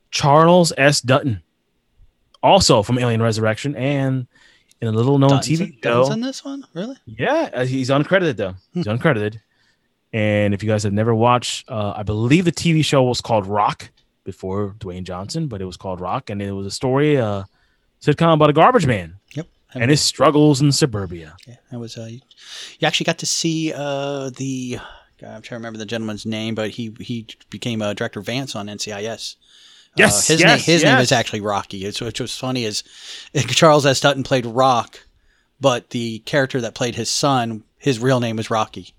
Charles 0.09 0.71
S. 0.77 1.01
Dutton, 1.01 1.43
also 2.41 2.81
from 2.81 2.97
Alien 2.97 3.21
Resurrection, 3.21 3.75
and 3.75 4.25
in 4.79 4.87
a 4.87 4.91
little 4.93 5.19
known 5.19 5.31
Dutton's 5.31 5.59
TV 5.59 5.65
in- 5.73 5.77
Dutton's 5.81 6.07
show. 6.07 6.13
in 6.13 6.21
this 6.21 6.45
one, 6.45 6.65
really? 6.73 6.95
Yeah, 7.05 7.49
uh, 7.53 7.65
he's 7.65 7.89
uncredited 7.89 8.37
though. 8.37 8.55
He's 8.73 8.85
uncredited. 8.85 9.41
And 10.13 10.53
if 10.53 10.63
you 10.63 10.69
guys 10.69 10.83
have 10.83 10.93
never 10.93 11.13
watched, 11.13 11.69
uh, 11.69 11.93
I 11.97 12.03
believe 12.03 12.45
the 12.45 12.53
TV 12.53 12.85
show 12.85 13.03
was 13.03 13.19
called 13.19 13.45
Rock 13.45 13.91
before 14.23 14.75
Dwayne 14.79 15.03
Johnson, 15.03 15.47
but 15.47 15.61
it 15.61 15.65
was 15.65 15.77
called 15.77 16.01
Rock, 16.01 16.29
and 16.29 16.41
it 16.41 16.51
was 16.51 16.65
a 16.65 16.71
story, 16.71 17.17
uh, 17.17 17.43
sitcom 18.01 18.33
about 18.33 18.49
a 18.49 18.53
garbage 18.53 18.85
man 18.85 19.15
Yep. 19.33 19.47
and 19.73 19.89
his 19.89 20.01
struggles 20.01 20.61
in 20.61 20.71
suburbia. 20.71 21.35
Yeah, 21.47 21.55
that 21.71 21.79
was. 21.79 21.97
Uh, 21.97 22.05
you 22.79 22.87
actually 22.87 23.05
got 23.05 23.17
to 23.19 23.25
see 23.25 23.73
uh, 23.75 24.29
the. 24.31 24.79
God, 25.19 25.27
I'm 25.35 25.41
trying 25.41 25.41
to 25.41 25.55
remember 25.55 25.79
the 25.79 25.85
gentleman's 25.85 26.25
name, 26.25 26.55
but 26.55 26.69
he 26.71 26.95
he 26.99 27.27
became 27.49 27.81
uh, 27.81 27.93
director 27.93 28.21
Vance 28.21 28.55
on 28.55 28.67
NCIS. 28.67 29.35
Yes, 29.97 30.29
uh, 30.29 30.33
his 30.33 30.41
yes, 30.41 30.67
name 30.67 30.73
his 30.73 30.83
name 30.83 30.97
is 30.99 31.11
actually 31.11 31.41
Rocky. 31.41 31.83
It's, 31.85 31.99
which 31.99 32.21
was 32.21 32.37
funny 32.37 32.63
is 32.63 32.83
Charles 33.47 33.85
S. 33.85 33.99
Dutton 33.99 34.23
played 34.23 34.45
Rock, 34.45 34.99
but 35.59 35.89
the 35.89 36.19
character 36.19 36.61
that 36.61 36.75
played 36.75 36.95
his 36.95 37.09
son, 37.09 37.63
his 37.77 37.99
real 37.99 38.19
name 38.19 38.37
was 38.37 38.49
Rocky. 38.49 38.93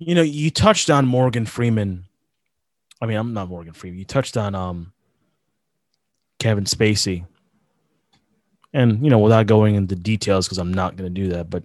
You 0.00 0.14
know, 0.14 0.22
you 0.22 0.50
touched 0.50 0.88
on 0.88 1.06
Morgan 1.06 1.44
Freeman. 1.44 2.06
I 3.02 3.06
mean, 3.06 3.18
I'm 3.18 3.34
not 3.34 3.48
Morgan 3.48 3.74
Freeman. 3.74 3.98
You 3.98 4.06
touched 4.06 4.36
on 4.36 4.54
um 4.54 4.92
Kevin 6.38 6.64
Spacey. 6.64 7.26
And, 8.72 9.04
you 9.04 9.10
know, 9.10 9.18
without 9.18 9.46
going 9.46 9.74
into 9.74 9.94
details, 9.96 10.46
because 10.46 10.58
I'm 10.58 10.72
not 10.72 10.96
going 10.96 11.12
to 11.12 11.20
do 11.22 11.28
that, 11.30 11.50
but 11.50 11.64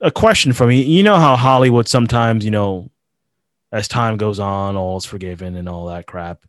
a 0.00 0.10
question 0.10 0.52
for 0.52 0.66
me. 0.66 0.82
You 0.82 1.02
know 1.02 1.16
how 1.16 1.36
Hollywood 1.36 1.88
sometimes, 1.88 2.44
you 2.44 2.50
know, 2.50 2.90
as 3.72 3.88
time 3.88 4.16
goes 4.16 4.40
on, 4.40 4.76
all 4.76 4.96
is 4.96 5.04
forgiven 5.04 5.56
and 5.56 5.68
all 5.68 5.86
that 5.86 6.06
crap. 6.06 6.44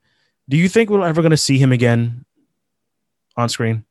Do 0.49 0.57
you 0.57 0.67
think 0.67 0.89
we're 0.89 1.07
ever 1.07 1.21
going 1.21 1.31
to 1.31 1.37
see 1.37 1.57
him 1.57 1.71
again 1.71 2.25
on 3.37 3.49
screen? 3.49 3.85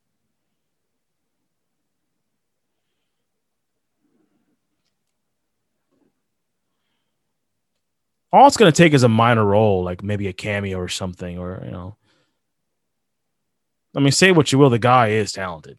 All 8.32 8.47
it's 8.47 8.57
going 8.57 8.70
to 8.73 8.77
take 8.77 8.94
is 8.94 9.02
a 9.02 9.09
minor 9.09 9.44
role, 9.44 9.82
like 9.82 10.02
maybe 10.02 10.28
a 10.28 10.32
cameo 10.32 10.78
or 10.78 10.89
something, 10.89 11.39
or 11.39 11.62
you 11.65 11.70
know. 11.70 11.97
I 13.97 14.01
mean, 14.01 14.12
say 14.12 14.31
what 14.32 14.52
you 14.52 14.59
will, 14.59 14.70
the 14.70 14.78
guy 14.78 15.09
is 15.09 15.32
talented. 15.32 15.78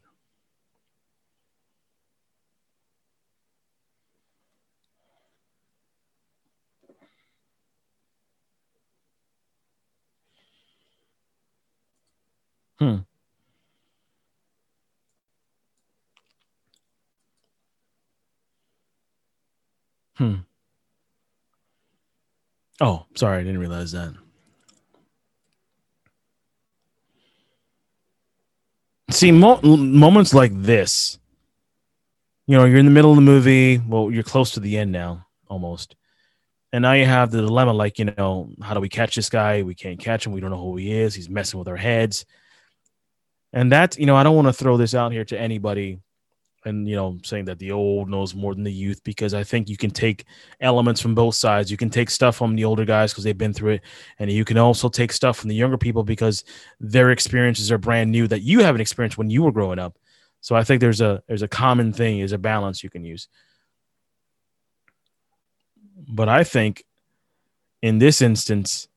Hmm. 12.80 13.06
Hmm. 20.16 20.51
Oh, 22.82 23.06
sorry, 23.16 23.38
I 23.40 23.44
didn't 23.44 23.60
realize 23.60 23.92
that. 23.92 24.14
See, 29.12 29.32
mo- 29.32 29.62
moments 29.62 30.34
like 30.34 30.52
this, 30.54 31.20
you 32.48 32.58
know, 32.58 32.66
you're 32.66 32.80
in 32.80 32.86
the 32.86 32.92
middle 32.92 33.12
of 33.12 33.18
the 33.18 33.22
movie. 33.22 33.78
Well, 33.78 34.10
you're 34.10 34.24
close 34.24 34.52
to 34.54 34.60
the 34.60 34.78
end 34.78 34.92
now. 34.92 35.28
almost. 35.48 35.96
And 36.74 36.82
now 36.82 36.94
you 36.94 37.06
have 37.06 37.30
the 37.30 37.42
dilemma, 37.42 37.74
like 37.74 38.00
you 38.00 38.06
know, 38.06 38.50
how 38.62 38.74
do 38.74 38.80
we 38.80 38.90
catch 38.90 39.16
this 39.16 39.30
guy? 39.30 39.62
We 39.62 39.76
can't 39.76 40.00
catch 40.00 40.26
him. 40.26 40.32
We 40.32 40.40
don't 40.40 40.52
know 40.52 40.62
who 40.62 40.78
he 40.78 40.92
is. 40.92 41.14
He's 41.14 41.30
messing 41.30 41.60
with 41.60 41.68
our 41.68 41.78
heads. 41.78 42.26
And 43.54 43.72
that's, 43.72 44.00
you 44.00 44.06
know, 44.06 44.16
I 44.16 44.24
don't 44.24 44.36
want 44.36 44.48
to 44.48 44.54
throw 44.54 44.78
this 44.78 44.96
out 44.96 45.12
here 45.12 45.26
to 45.26 45.40
anybody, 45.40 46.00
and 46.66 46.88
you 46.88 46.96
know, 46.96 47.18
saying 47.24 47.46
that 47.46 47.60
the 47.60 47.72
old 47.72 48.10
knows 48.10 48.36
more 48.36 48.54
than 48.54 48.64
the 48.64 48.72
youth 48.72 49.04
because 49.04 49.34
I 49.34 49.44
think 49.44 49.70
you 49.70 49.78
can 49.78 49.92
take 49.92 50.26
elements 50.60 51.02
from 51.02 51.16
both 51.16 51.36
sides. 51.36 51.72
You 51.72 51.78
can 51.78 51.90
take 51.90 52.10
stuff 52.10 52.36
from 52.36 52.56
the 52.56 52.66
older 52.66 52.86
guys 52.86 53.12
because 53.12 53.24
they've 53.24 53.38
been 53.38 53.54
through 53.54 53.74
it, 53.74 53.82
and 54.20 54.32
you 54.32 54.46
can 54.46 54.58
also 54.58 54.90
take 54.90 55.12
stuff 55.12 55.38
from 55.38 55.50
the 55.50 55.56
younger 55.56 55.78
people 55.78 56.04
because 56.04 56.44
their 56.80 57.12
experiences 57.12 57.72
are 57.72 57.78
brand 57.78 58.12
new 58.12 58.28
that 58.28 58.42
you 58.42 58.62
haven't 58.62 58.82
experienced 58.82 59.18
when 59.18 59.30
you 59.30 59.44
were 59.44 59.52
growing 59.52 59.80
up. 59.80 59.98
So 60.42 60.56
I 60.56 60.64
think 60.64 60.82
there's 60.82 61.02
a 61.02 61.24
there's 61.28 61.44
a 61.44 61.48
common 61.48 61.94
thing, 61.94 62.20
is 62.20 62.32
a 62.32 62.38
balance 62.38 62.84
you 62.84 62.90
can 62.90 63.04
use. 63.04 63.28
But 66.08 66.30
I 66.30 66.44
think 66.44 66.84
in 67.82 68.00
this 68.00 68.22
instance, 68.22 68.88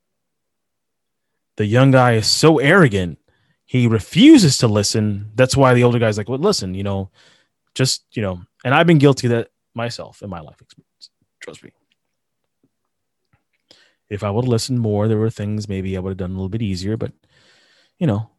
the 1.56 1.66
young 1.66 1.90
guy 1.90 2.14
is 2.14 2.26
so 2.26 2.58
arrogant, 2.58 3.18
he 3.64 3.86
refuses 3.86 4.58
to 4.58 4.68
listen. 4.68 5.30
That's 5.34 5.56
why 5.56 5.74
the 5.74 5.84
older 5.84 5.98
guy's 5.98 6.18
like, 6.18 6.28
well, 6.28 6.38
listen, 6.38 6.74
you 6.74 6.82
know, 6.82 7.10
just, 7.74 8.04
you 8.12 8.22
know, 8.22 8.40
and 8.64 8.74
I've 8.74 8.86
been 8.86 8.98
guilty 8.98 9.26
of 9.26 9.32
that 9.32 9.48
myself 9.74 10.22
in 10.22 10.30
my 10.30 10.40
life 10.40 10.60
experience. 10.60 11.10
Trust 11.40 11.64
me. 11.64 11.70
If 14.08 14.22
I 14.22 14.30
would 14.30 14.44
have 14.44 14.50
listened 14.50 14.80
more, 14.80 15.08
there 15.08 15.18
were 15.18 15.30
things 15.30 15.68
maybe 15.68 15.96
I 15.96 16.00
would 16.00 16.10
have 16.10 16.16
done 16.18 16.30
a 16.30 16.34
little 16.34 16.48
bit 16.48 16.62
easier, 16.62 16.96
but 16.96 17.12
you 17.98 18.06
know. 18.06 18.30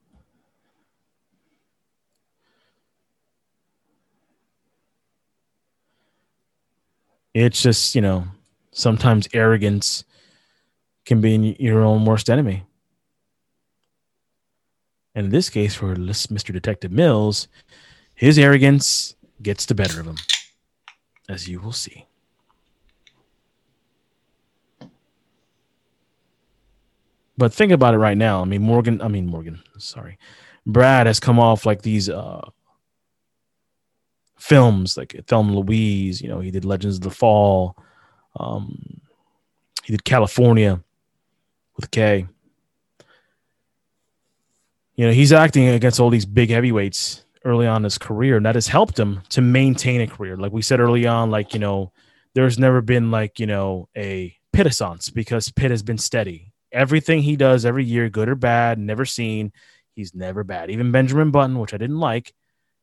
It's 7.33 7.61
just, 7.61 7.95
you 7.95 8.01
know, 8.01 8.25
sometimes 8.71 9.27
arrogance 9.33 10.05
can 11.05 11.19
be 11.19 11.57
your 11.59 11.83
own 11.83 12.05
worst 12.05 12.29
enemy. 12.29 12.63
And 15.13 15.25
in 15.25 15.31
this 15.31 15.49
case, 15.49 15.75
for 15.75 15.95
Mr. 15.95 16.53
Detective 16.53 16.91
Mills, 16.91 17.47
his 18.15 18.39
arrogance 18.39 19.14
gets 19.41 19.65
the 19.65 19.75
better 19.75 19.99
of 19.99 20.07
him, 20.07 20.17
as 21.29 21.47
you 21.47 21.59
will 21.59 21.73
see. 21.73 22.05
But 27.37 27.53
think 27.53 27.71
about 27.71 27.93
it 27.93 27.97
right 27.97 28.17
now. 28.17 28.41
I 28.41 28.45
mean, 28.45 28.61
Morgan, 28.61 29.01
I 29.01 29.07
mean, 29.07 29.27
Morgan, 29.27 29.61
sorry. 29.77 30.17
Brad 30.65 31.05
has 31.05 31.19
come 31.19 31.37
off 31.37 31.65
like 31.65 31.81
these 31.81 32.09
uh, 32.09 32.49
films 34.37 34.95
like 34.95 35.15
Thelma 35.27 35.59
Louise, 35.59 36.21
you 36.21 36.29
know, 36.29 36.39
he 36.39 36.51
did 36.51 36.65
Legends 36.65 36.97
of 36.97 37.01
the 37.01 37.11
Fall. 37.11 37.75
Um, 38.39 39.01
he 39.83 39.91
did 39.91 40.03
California 40.03 40.81
with 41.75 41.91
K. 41.91 42.27
You 44.95 45.07
know, 45.07 45.11
he's 45.11 45.33
acting 45.33 45.67
against 45.67 45.99
all 45.99 46.09
these 46.09 46.25
big 46.25 46.49
heavyweights 46.49 47.24
early 47.45 47.67
on 47.67 47.83
his 47.83 47.97
career, 47.97 48.37
and 48.37 48.45
that 48.45 48.55
has 48.55 48.67
helped 48.67 48.99
him 48.99 49.21
to 49.29 49.41
maintain 49.41 50.01
a 50.01 50.07
career. 50.07 50.35
Like 50.35 50.51
we 50.51 50.61
said 50.61 50.79
early 50.79 51.05
on, 51.05 51.31
like, 51.31 51.53
you 51.53 51.59
know, 51.59 51.93
there's 52.33 52.59
never 52.59 52.81
been 52.81 53.11
like, 53.11 53.39
you 53.39 53.45
know, 53.45 53.87
a 53.95 54.35
Pittissance 54.51 55.13
because 55.13 55.51
Pitt 55.51 55.71
has 55.71 55.83
been 55.83 55.97
steady. 55.97 56.51
Everything 56.71 57.21
he 57.21 57.35
does 57.35 57.65
every 57.65 57.85
year, 57.85 58.09
good 58.09 58.27
or 58.27 58.35
bad, 58.35 58.79
never 58.79 59.05
seen, 59.05 59.53
he's 59.95 60.13
never 60.13 60.43
bad. 60.43 60.71
Even 60.71 60.91
Benjamin 60.91 61.31
Button, 61.31 61.59
which 61.59 61.73
I 61.73 61.77
didn't 61.77 61.99
like, 61.99 62.33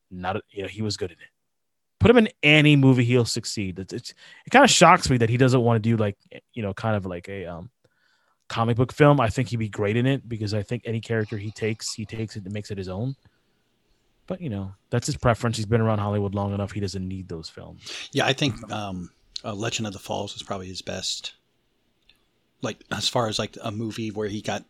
not 0.09 0.41
you 0.49 0.63
know, 0.63 0.69
he 0.69 0.81
was 0.81 0.97
good 0.97 1.11
in 1.11 1.17
it. 1.17 1.29
Put 1.99 2.09
him 2.09 2.17
in 2.17 2.29
any 2.41 2.75
movie, 2.75 3.05
he'll 3.05 3.25
succeed. 3.25 3.79
It's, 3.79 3.93
it's 3.93 4.13
it 4.45 4.49
kind 4.49 4.65
of 4.65 4.71
shocks 4.71 5.09
me 5.09 5.17
that 5.17 5.29
he 5.29 5.37
doesn't 5.37 5.61
want 5.61 5.81
to 5.81 5.89
do 5.89 5.95
like 5.97 6.17
you 6.53 6.63
know, 6.63 6.73
kind 6.73 6.95
of 6.95 7.05
like 7.05 7.29
a 7.29 7.45
um 7.45 7.69
comic 8.49 8.77
book 8.77 8.91
film. 8.91 9.19
I 9.19 9.29
think 9.29 9.49
he'd 9.49 9.57
be 9.57 9.69
great 9.69 9.97
in 9.97 10.05
it 10.05 10.27
because 10.27 10.53
I 10.53 10.63
think 10.63 10.83
any 10.85 10.99
character 10.99 11.37
he 11.37 11.51
takes, 11.51 11.93
he 11.93 12.05
takes 12.05 12.35
it 12.35 12.43
and 12.43 12.53
makes 12.53 12.71
it 12.71 12.77
his 12.77 12.89
own. 12.89 13.15
But 14.33 14.41
you 14.41 14.49
know, 14.49 14.73
that's 14.89 15.05
his 15.05 15.15
preference. 15.15 15.57
He's 15.57 15.67
been 15.67 15.79
around 15.79 15.99
Hollywood 15.99 16.33
long 16.33 16.55
enough. 16.55 16.71
He 16.71 16.79
doesn't 16.79 17.07
need 17.07 17.29
those 17.29 17.49
films. 17.49 18.09
Yeah, 18.13 18.25
I 18.25 18.33
think 18.33 18.55
um, 18.71 19.11
uh, 19.45 19.53
Legend 19.53 19.85
of 19.85 19.93
the 19.93 19.99
Falls 19.99 20.35
is 20.35 20.41
probably 20.41 20.65
his 20.65 20.81
best. 20.81 21.35
Like 22.63 22.83
as 22.91 23.07
far 23.07 23.27
as 23.27 23.37
like 23.37 23.55
a 23.61 23.71
movie 23.71 24.09
where 24.09 24.27
he 24.27 24.41
got 24.41 24.65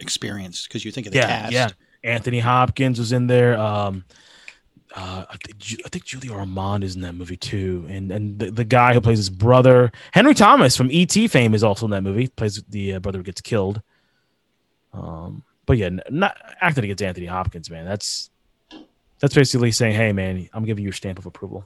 experience, 0.00 0.66
because 0.66 0.82
you 0.82 0.90
think 0.92 1.08
of 1.08 1.12
the 1.12 1.18
yeah, 1.18 1.26
cast. 1.26 1.52
yeah. 1.52 1.68
Anthony 2.02 2.38
Hopkins 2.38 2.98
was 2.98 3.12
in 3.12 3.26
there. 3.26 3.58
Um, 3.58 4.06
uh, 4.96 5.26
I, 5.28 5.36
think, 5.44 5.82
I 5.84 5.90
think 5.90 6.06
Julia 6.06 6.32
Ormond 6.32 6.82
is 6.82 6.96
in 6.96 7.02
that 7.02 7.14
movie 7.14 7.36
too, 7.36 7.84
and 7.90 8.10
and 8.10 8.38
the, 8.38 8.50
the 8.50 8.64
guy 8.64 8.94
who 8.94 9.02
plays 9.02 9.18
his 9.18 9.28
brother, 9.28 9.92
Henry 10.12 10.32
Thomas 10.32 10.74
from 10.74 10.88
ET 10.90 11.12
fame, 11.12 11.52
is 11.52 11.62
also 11.62 11.84
in 11.84 11.90
that 11.90 12.02
movie. 12.02 12.28
Plays 12.28 12.62
the 12.66 12.94
uh, 12.94 12.98
brother 12.98 13.18
who 13.18 13.24
gets 13.24 13.42
killed. 13.42 13.82
Um, 14.94 15.44
but 15.66 15.76
yeah, 15.76 15.90
not 16.08 16.34
acting 16.62 16.84
against 16.84 17.02
Anthony 17.02 17.26
Hopkins, 17.26 17.68
man. 17.68 17.84
That's 17.84 18.30
that's 19.22 19.34
basically 19.34 19.70
saying, 19.70 19.94
hey, 19.94 20.12
man, 20.12 20.48
I'm 20.52 20.64
giving 20.64 20.82
you 20.82 20.90
a 20.90 20.92
stamp 20.92 21.16
of 21.16 21.26
approval. 21.26 21.64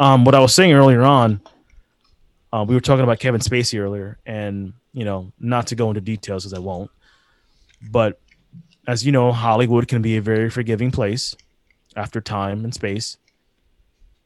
Um, 0.00 0.24
what 0.24 0.34
I 0.34 0.40
was 0.40 0.52
saying 0.52 0.72
earlier 0.72 1.02
on, 1.02 1.40
uh, 2.52 2.64
we 2.66 2.74
were 2.74 2.80
talking 2.80 3.04
about 3.04 3.20
Kevin 3.20 3.40
Spacey 3.40 3.78
earlier, 3.78 4.18
and 4.26 4.72
you 4.92 5.04
know, 5.04 5.32
not 5.38 5.68
to 5.68 5.76
go 5.76 5.88
into 5.88 6.00
details 6.00 6.42
because 6.42 6.52
I 6.52 6.58
won't, 6.58 6.90
but 7.92 8.18
as 8.88 9.06
you 9.06 9.12
know, 9.12 9.30
Hollywood 9.30 9.86
can 9.86 10.02
be 10.02 10.16
a 10.16 10.20
very 10.20 10.50
forgiving 10.50 10.90
place 10.90 11.36
after 11.94 12.20
time 12.20 12.64
and 12.64 12.74
space. 12.74 13.16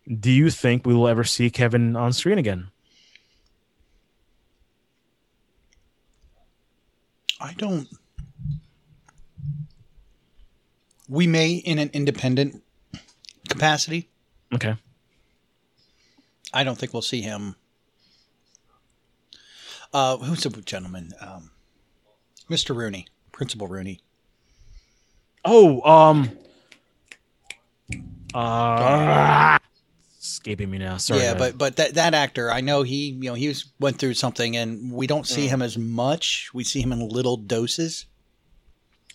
Do 0.09 0.31
you 0.31 0.49
think 0.49 0.87
we 0.87 0.95
will 0.95 1.07
ever 1.07 1.23
see 1.23 1.51
Kevin 1.51 1.97
on 1.97 2.15
screen 2.15 2.39
again? 2.39 2.69
I 7.41 7.53
don't. 7.55 7.89
We 11.09 11.27
may 11.27 11.55
in 11.55 11.79
an 11.79 11.91
independent 11.93 12.63
capacity. 13.49 14.09
Okay. 14.55 14.75
I 16.53 16.65
don't 16.65 16.79
think 16.79 16.93
we'll 16.93 17.03
see 17.03 17.21
him. 17.21 17.57
Uh, 19.93 20.17
who's 20.19 20.43
the 20.43 20.51
gentleman? 20.63 21.13
Um, 21.21 21.51
Mr. 22.51 22.75
Rooney, 22.75 23.07
Principal 23.33 23.69
Rooney. 23.69 24.01
Oh, 25.45 25.83
um, 25.83 26.31
uh, 28.33 29.59
escaping 30.21 30.71
me 30.71 30.79
now. 30.79 30.97
Sorry. 30.97 31.21
yeah, 31.21 31.35
but 31.35 31.59
but 31.59 31.77
that 31.77 31.95
that 31.95 32.15
actor, 32.15 32.51
I 32.51 32.61
know 32.61 32.83
he 32.83 33.11
you 33.11 33.25
know 33.31 33.35
he 33.35 33.49
was 33.49 33.67
went 33.79 33.99
through 33.99 34.15
something, 34.15 34.57
and 34.57 34.91
we 34.93 35.07
don't 35.07 35.27
see 35.27 35.47
Mm. 35.47 35.51
him 35.51 35.63
as 35.63 35.77
much. 35.79 36.51
We 36.55 36.65
see 36.65 36.81
him 36.81 36.93
in 36.93 37.07
little 37.09 37.37
doses. 37.37 38.07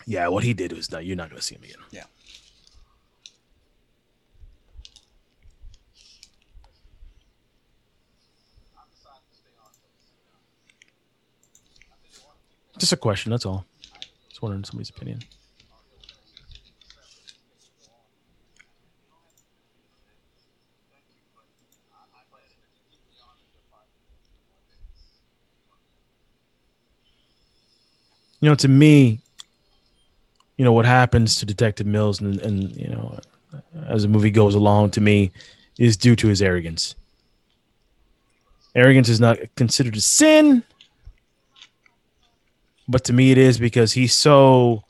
Yeah, 0.10 0.27
what 0.27 0.44
he 0.44 0.56
did 0.56 0.73
was 0.73 0.88
that 0.88 1.06
you're 1.06 1.15
not 1.15 1.30
going 1.30 1.40
to 1.40 1.45
see 1.45 1.53
him 1.53 1.61
again. 1.64 1.77
Yeah. 1.91 2.03
Just 12.80 12.91
a 12.91 12.98
question. 12.98 13.30
That's 13.30 13.45
all. 13.45 13.65
Just 14.30 14.41
wondering 14.41 14.64
somebody's 14.64 14.90
opinion. 14.90 15.19
You 28.40 28.49
know, 28.49 28.56
to 28.56 28.68
me, 28.68 29.19
you 30.60 30.65
know 30.65 30.73
what 30.73 30.86
happens 30.86 31.38
to 31.38 31.45
Detective 31.45 31.88
Mills, 31.88 32.19
and, 32.19 32.38
and 32.41 32.76
you 32.76 32.90
know, 32.90 33.18
as 33.88 34.02
the 34.02 34.10
movie 34.10 34.30
goes 34.30 34.56
along, 34.56 34.91
to 34.91 34.99
me, 34.99 35.31
is 35.77 35.95
due 35.95 36.18
to 36.18 36.27
his 36.27 36.41
arrogance. 36.41 36.95
Arrogance 38.76 39.07
is 39.07 39.22
not 39.22 39.38
considered 39.56 39.95
a 39.95 40.02
sin, 40.02 40.61
but 42.90 43.06
to 43.06 43.14
me 43.14 43.31
it 43.31 43.38
is 43.38 43.57
because 43.57 43.94
he's 43.94 44.14
so 44.14 44.84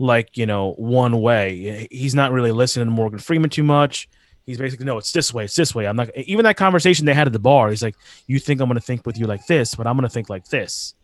like 0.00 0.36
you 0.36 0.44
know 0.44 0.72
one 0.72 1.20
way. 1.20 1.86
He's 1.92 2.16
not 2.16 2.32
really 2.32 2.50
listening 2.50 2.86
to 2.86 2.90
morgan 2.90 3.20
freeman 3.20 3.48
too 3.48 3.62
much. 3.62 4.08
He's 4.44 4.58
basically 4.58 4.86
no 4.86 4.98
it's 4.98 5.12
this 5.12 5.32
way 5.32 5.44
it's 5.44 5.54
this 5.54 5.72
way. 5.72 5.86
I'm 5.86 5.94
not 5.94 6.08
even 6.16 6.42
that 6.46 6.56
conversation 6.56 7.06
they 7.06 7.14
had 7.14 7.28
at 7.28 7.32
the 7.32 7.38
bar 7.38 7.70
he's 7.70 7.80
like 7.80 7.94
you 8.26 8.40
think 8.40 8.60
i'm 8.60 8.68
to 8.70 8.80
think 8.80 9.06
with 9.06 9.16
you 9.16 9.26
like 9.28 9.46
this 9.46 9.76
but 9.76 9.86
i'm 9.86 9.96
to 10.00 10.08
think 10.08 10.28
like 10.28 10.48
this. 10.48 10.94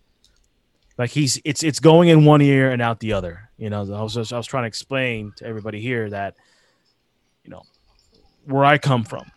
Like 0.99 1.11
he's 1.11 1.41
it's 1.45 1.63
it's 1.63 1.79
going 1.79 2.09
in 2.09 2.25
one 2.25 2.43
ear 2.43 2.73
and 2.73 2.83
out 2.83 2.99
the 2.99 3.13
other 3.13 3.48
you 3.59 3.69
know 3.69 3.83
i 3.95 4.03
was 4.03 4.15
just, 4.15 4.33
i 4.33 4.37
was 4.37 4.47
trying 4.47 4.63
to 4.63 4.69
explain 4.69 5.33
to 5.37 5.45
everybody 5.45 5.81
here 5.81 6.09
that 6.09 6.37
you 7.45 7.51
know 7.51 7.63
where 8.45 8.65
i 8.65 8.79
come 8.79 9.05
from 9.05 9.31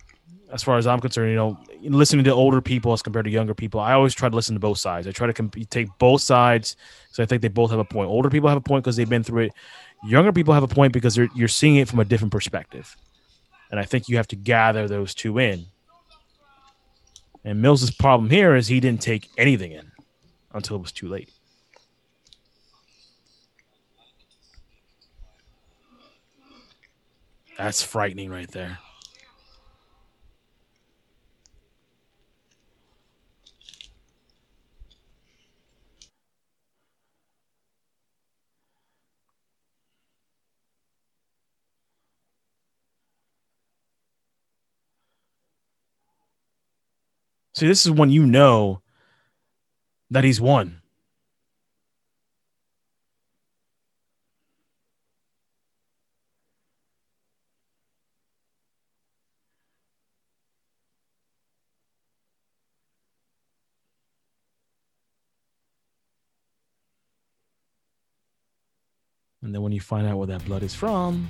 as 0.53 0.63
far 0.63 0.77
as 0.77 0.87
i'm 0.87 0.99
concerned 0.99 1.29
you 1.29 1.35
know 1.35 1.57
listening 1.81 2.23
to 2.23 2.31
older 2.31 2.61
people 2.61 2.93
as 2.93 3.01
compared 3.01 3.25
to 3.25 3.31
younger 3.31 3.53
people 3.53 3.79
i 3.79 3.93
always 3.93 4.13
try 4.13 4.29
to 4.29 4.35
listen 4.35 4.53
to 4.55 4.59
both 4.59 4.77
sides. 4.77 5.07
I 5.07 5.11
try 5.11 5.27
to 5.27 5.33
comp- 5.33 5.69
take 5.69 5.89
both 5.97 6.21
sides 6.21 6.77
because 7.03 7.19
i 7.19 7.25
think 7.25 7.41
they 7.41 7.47
both 7.47 7.71
have 7.71 7.79
a 7.79 7.85
point. 7.85 8.09
Older 8.09 8.29
people 8.29 8.49
have 8.49 8.57
a 8.57 8.61
point 8.61 8.83
because 8.83 8.95
they've 8.95 9.09
been 9.09 9.23
through 9.23 9.45
it. 9.45 9.53
Younger 10.03 10.31
people 10.31 10.53
have 10.53 10.63
a 10.63 10.67
point 10.67 10.93
because 10.93 11.15
they're, 11.15 11.29
you're 11.35 11.47
seeing 11.47 11.75
it 11.77 11.87
from 11.87 11.99
a 11.99 12.05
different 12.05 12.31
perspective. 12.31 12.95
And 13.71 13.79
i 13.79 13.83
think 13.83 14.07
you 14.07 14.17
have 14.17 14.27
to 14.27 14.35
gather 14.35 14.87
those 14.87 15.15
two 15.15 15.39
in. 15.39 15.65
And 17.43 17.59
Mills's 17.59 17.89
problem 17.89 18.29
here 18.29 18.55
is 18.55 18.67
he 18.67 18.79
didn't 18.79 19.01
take 19.01 19.27
anything 19.37 19.71
in 19.71 19.91
until 20.53 20.75
it 20.75 20.81
was 20.81 20.91
too 20.91 21.07
late. 21.07 21.31
That's 27.61 27.83
frightening 27.83 28.31
right 28.31 28.49
there. 28.49 28.79
See, 47.53 47.67
this 47.67 47.85
is 47.85 47.91
when 47.91 48.09
you 48.09 48.25
know 48.25 48.81
that 50.09 50.23
he's 50.23 50.41
won. 50.41 50.80
And 69.51 69.55
then 69.57 69.63
when 69.63 69.73
you 69.73 69.81
find 69.81 70.07
out 70.07 70.17
where 70.17 70.27
that 70.27 70.45
blood 70.45 70.63
is 70.63 70.73
from, 70.73 71.29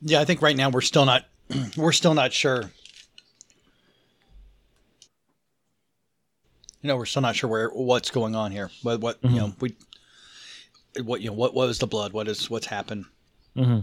Yeah, 0.00 0.20
I 0.20 0.24
think 0.24 0.40
right 0.40 0.56
now 0.56 0.70
we're 0.70 0.80
still 0.80 1.04
not 1.04 1.26
we're 1.76 1.92
still 1.92 2.14
not 2.14 2.32
sure. 2.32 2.70
You 6.80 6.88
know, 6.88 6.96
we're 6.96 7.04
still 7.04 7.20
not 7.20 7.36
sure 7.36 7.50
where 7.50 7.68
what's 7.68 8.10
going 8.10 8.34
on 8.34 8.50
here. 8.50 8.70
But 8.82 9.02
what 9.02 9.18
you 9.22 9.36
know, 9.36 9.52
we 9.60 9.76
what 11.02 11.20
you 11.20 11.26
know, 11.26 11.34
what 11.34 11.52
what 11.52 11.68
was 11.68 11.80
the 11.80 11.86
blood? 11.86 12.14
What 12.14 12.28
is 12.28 12.48
what's 12.48 12.66
happened? 12.66 13.04
mm-hmm. 13.54 13.80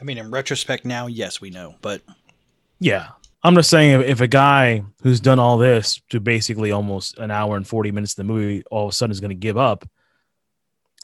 I 0.00 0.04
mean, 0.04 0.18
in 0.18 0.30
retrospect, 0.30 0.84
now, 0.84 1.06
yes, 1.06 1.40
we 1.40 1.50
know, 1.50 1.74
but 1.82 2.02
Yeah. 2.80 3.08
I'm 3.42 3.54
just 3.54 3.70
saying 3.70 4.00
if, 4.00 4.06
if 4.06 4.20
a 4.20 4.26
guy 4.26 4.82
who's 5.02 5.20
done 5.20 5.38
all 5.38 5.56
this 5.56 6.00
to 6.10 6.18
basically 6.20 6.72
almost 6.72 7.16
an 7.18 7.30
hour 7.30 7.56
and 7.56 7.66
40 7.66 7.92
minutes 7.92 8.12
of 8.14 8.16
the 8.16 8.24
movie 8.24 8.64
all 8.72 8.86
of 8.86 8.90
a 8.90 8.92
sudden 8.92 9.12
is 9.12 9.20
going 9.20 9.28
to 9.30 9.34
give 9.36 9.56
up, 9.56 9.88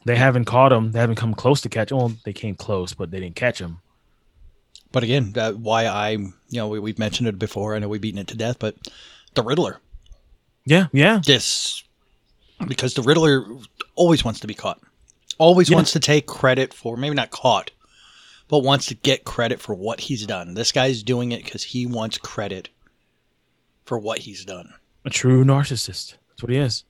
they 0.05 0.17
haven't 0.17 0.45
caught 0.45 0.73
him. 0.73 0.91
They 0.91 0.99
haven't 0.99 1.15
come 1.15 1.33
close 1.33 1.61
to 1.61 1.69
catch 1.69 1.91
him. 1.91 1.97
Well, 1.97 2.13
they 2.25 2.33
came 2.33 2.55
close, 2.55 2.93
but 2.93 3.11
they 3.11 3.19
didn't 3.21 3.35
catch 3.37 3.59
him. 3.59 3.79
but 4.91 5.03
again, 5.03 5.31
that 5.33 5.57
why 5.57 5.85
I 5.85 6.09
you 6.11 6.31
know 6.51 6.67
we, 6.67 6.79
we've 6.79 6.99
mentioned 6.99 7.27
it 7.29 7.39
before. 7.39 7.75
I 7.75 7.79
know 7.79 7.87
we've 7.87 8.01
beaten 8.01 8.19
it 8.19 8.27
to 8.27 8.37
death, 8.37 8.59
but 8.59 8.75
the 9.35 9.41
Riddler, 9.41 9.79
Yeah, 10.65 10.87
yeah. 10.91 11.21
this 11.25 11.83
because 12.67 12.93
the 12.95 13.01
Riddler 13.01 13.45
always 13.95 14.23
wants 14.25 14.41
to 14.41 14.47
be 14.47 14.53
caught, 14.53 14.79
always 15.37 15.69
Yeah. 15.69 15.75
wants 15.77 15.93
to 15.93 15.99
take 16.01 16.25
credit 16.27 16.73
for 16.73 16.97
maybe 16.97 17.15
not 17.15 17.31
caught, 17.31 17.71
but 18.53 18.59
wants 18.59 18.85
to 18.85 18.93
get 18.93 19.23
credit 19.23 19.59
for 19.59 19.73
what 19.73 19.99
he's 19.99 20.27
done. 20.27 20.53
This 20.53 20.71
guy's 20.71 21.01
doing 21.01 21.31
it 21.31 21.43
because 21.43 21.63
he 21.63 21.87
wants 21.87 22.19
credit 22.19 22.69
for 23.83 23.97
what 23.97 24.19
he's 24.19 24.45
done. 24.45 24.75
A 25.03 25.09
true 25.09 25.43
narcissist. 25.43 26.17
That's 26.29 26.43
what 26.43 26.51
he 26.51 26.57
is. 26.57 26.83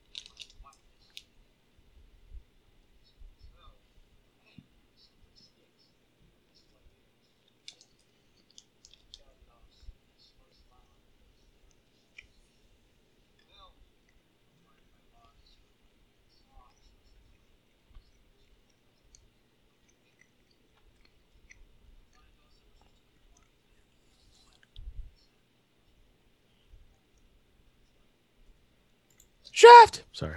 Shaft. 29.54 30.02
Sorry. 30.12 30.34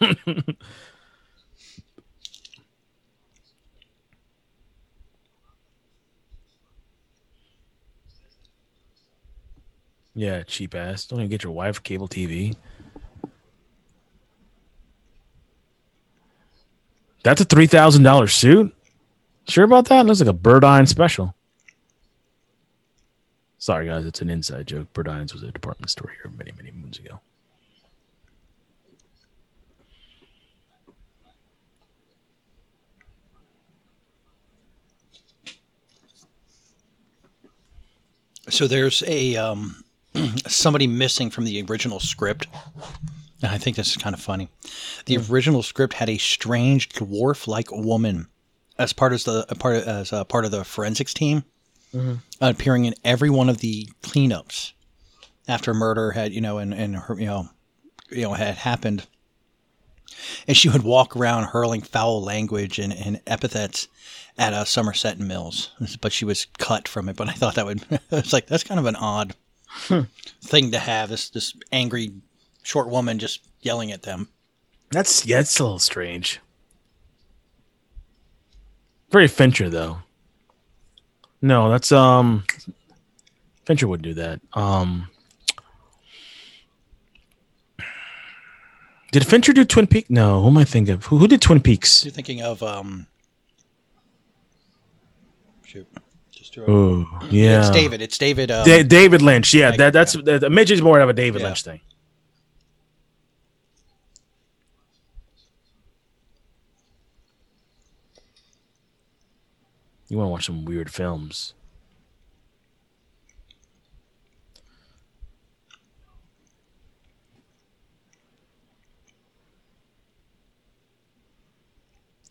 yeah, 10.14 10.42
cheap 10.44 10.74
ass. 10.74 11.04
Don't 11.04 11.18
even 11.18 11.28
get 11.28 11.44
your 11.44 11.52
wife 11.52 11.82
cable 11.82 12.08
TV. 12.08 12.56
That's 17.22 17.42
a 17.42 17.44
three 17.44 17.66
thousand 17.66 18.02
dollar 18.02 18.28
suit. 18.28 18.74
Sure 19.46 19.64
about 19.64 19.84
that? 19.90 20.06
Looks 20.06 20.20
like 20.20 20.30
a 20.30 20.32
Burdine 20.32 20.88
special. 20.88 21.34
Sorry, 23.58 23.88
guys, 23.88 24.06
it's 24.06 24.22
an 24.22 24.30
inside 24.30 24.68
joke. 24.68 24.90
Burdine's 24.94 25.34
was 25.34 25.42
a 25.42 25.52
department 25.52 25.90
store 25.90 26.10
here 26.22 26.32
many, 26.38 26.52
many 26.56 26.70
moons 26.70 26.98
ago. 26.98 27.20
So 38.48 38.66
there's 38.66 39.02
a 39.06 39.36
um, 39.36 39.84
somebody 40.46 40.86
missing 40.86 41.30
from 41.30 41.44
the 41.44 41.62
original 41.68 42.00
script. 42.00 42.46
And 43.42 43.50
I 43.50 43.58
think 43.58 43.76
this 43.76 43.90
is 43.90 43.96
kind 43.96 44.14
of 44.14 44.20
funny. 44.20 44.48
The 45.06 45.18
original 45.18 45.62
script 45.62 45.94
had 45.94 46.08
a 46.08 46.18
strange 46.18 46.88
dwarf-like 46.90 47.70
woman 47.72 48.28
as 48.78 48.92
part 48.92 49.12
of 49.12 49.24
the 49.24 49.44
a 49.48 49.54
part 49.54 49.76
of, 49.76 49.82
as 49.88 50.12
a 50.12 50.24
part 50.24 50.44
of 50.44 50.50
the 50.50 50.64
forensics 50.64 51.12
team, 51.14 51.44
Mhm. 51.94 52.20
appearing 52.40 52.84
in 52.86 52.94
every 53.04 53.28
one 53.30 53.48
of 53.50 53.58
the 53.58 53.86
cleanups 54.02 54.72
after 55.46 55.74
murder 55.74 56.12
had 56.12 56.32
you 56.32 56.40
know 56.40 56.56
and 56.58 56.72
and 56.72 56.96
her 56.96 57.18
you 57.20 57.26
know 57.26 57.48
you 58.10 58.22
know 58.22 58.32
had 58.34 58.54
happened. 58.56 59.06
And 60.46 60.56
she 60.56 60.68
would 60.68 60.82
walk 60.82 61.16
around 61.16 61.44
hurling 61.44 61.82
foul 61.82 62.22
language 62.22 62.78
and, 62.78 62.92
and 62.92 63.20
epithets 63.26 63.88
at 64.38 64.52
uh, 64.52 64.64
Somerset 64.64 65.18
and 65.18 65.28
Mills, 65.28 65.70
but 66.00 66.12
she 66.12 66.24
was 66.24 66.46
cut 66.58 66.88
from 66.88 67.08
it. 67.08 67.16
But 67.16 67.28
I 67.28 67.32
thought 67.32 67.54
that 67.56 67.66
would 67.66 67.82
it's 68.10 68.32
like 68.32 68.46
that's 68.46 68.64
kind 68.64 68.80
of 68.80 68.86
an 68.86 68.96
odd 68.96 69.34
thing 70.42 70.70
to 70.70 70.78
have 70.78 71.08
this 71.08 71.30
this 71.30 71.54
angry 71.72 72.12
short 72.62 72.88
woman 72.88 73.18
just 73.18 73.40
yelling 73.60 73.92
at 73.92 74.02
them. 74.02 74.28
That's 74.90 75.26
yeah, 75.26 75.40
it's 75.40 75.58
a 75.58 75.64
little 75.64 75.78
strange. 75.78 76.40
Very 79.10 79.28
Fincher 79.28 79.68
though. 79.68 79.98
No, 81.40 81.70
that's 81.70 81.92
um 81.92 82.44
Fincher 83.64 83.88
would 83.88 84.02
do 84.02 84.14
that. 84.14 84.40
Um 84.54 85.08
Did 89.12 89.26
Fincher 89.26 89.52
do 89.52 89.64
Twin 89.64 89.86
Peaks? 89.86 90.08
No, 90.08 90.40
who 90.40 90.48
am 90.48 90.56
I 90.56 90.64
thinking 90.64 90.94
of? 90.94 91.04
Who, 91.06 91.18
who 91.18 91.28
did 91.28 91.42
Twin 91.42 91.60
Peaks? 91.60 92.02
You're 92.04 92.12
thinking 92.12 92.40
of 92.42 92.62
um. 92.62 93.06
Shoot, 95.64 95.86
just 96.30 96.58
Oh, 96.66 97.06
yeah. 97.30 97.60
It's 97.60 97.70
David. 97.70 98.00
It's 98.02 98.16
David. 98.16 98.50
Um, 98.50 98.64
Da- 98.64 98.82
David 98.82 99.20
Lynch. 99.20 99.52
Yeah, 99.54 99.70
that, 99.76 99.92
that's 99.92 100.14
the, 100.14 100.38
the 100.38 100.50
Midge 100.50 100.70
is 100.70 100.80
more 100.82 100.98
of 101.00 101.08
a 101.10 101.12
David 101.12 101.42
Yeah. 101.42 101.48
Lynch 101.48 101.62
thing. 101.62 101.80
You 110.08 110.18
want 110.18 110.28
to 110.28 110.30
watch 110.30 110.46
some 110.46 110.64
weird 110.64 110.90
films? 110.90 111.54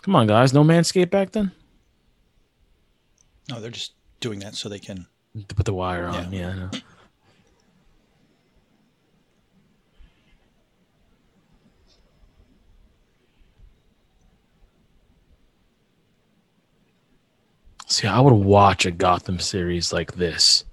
Come 0.02 0.15
on, 0.15 0.28
guys. 0.28 0.53
No 0.53 0.64
Manscaped 0.64 1.11
back 1.11 1.32
then? 1.32 1.52
No, 3.49 3.60
they're 3.60 3.69
just 3.69 3.94
doing 4.19 4.40
that 4.40 4.56
so 4.56 4.69
they 4.69 4.80
can. 4.80 5.06
To 5.48 5.56
put 5.56 5.65
the 5.65 5.73
wire 5.73 6.07
on. 6.07 6.34
Yeah. 6.34 6.53
Know. 6.53 6.72
See, 17.88 18.07
I 18.07 18.19
would 18.22 18.34
watch 18.34 18.86
a 18.86 18.91
Gotham 18.91 19.40
series 19.40 19.91
like 19.91 20.14
this. 20.14 20.64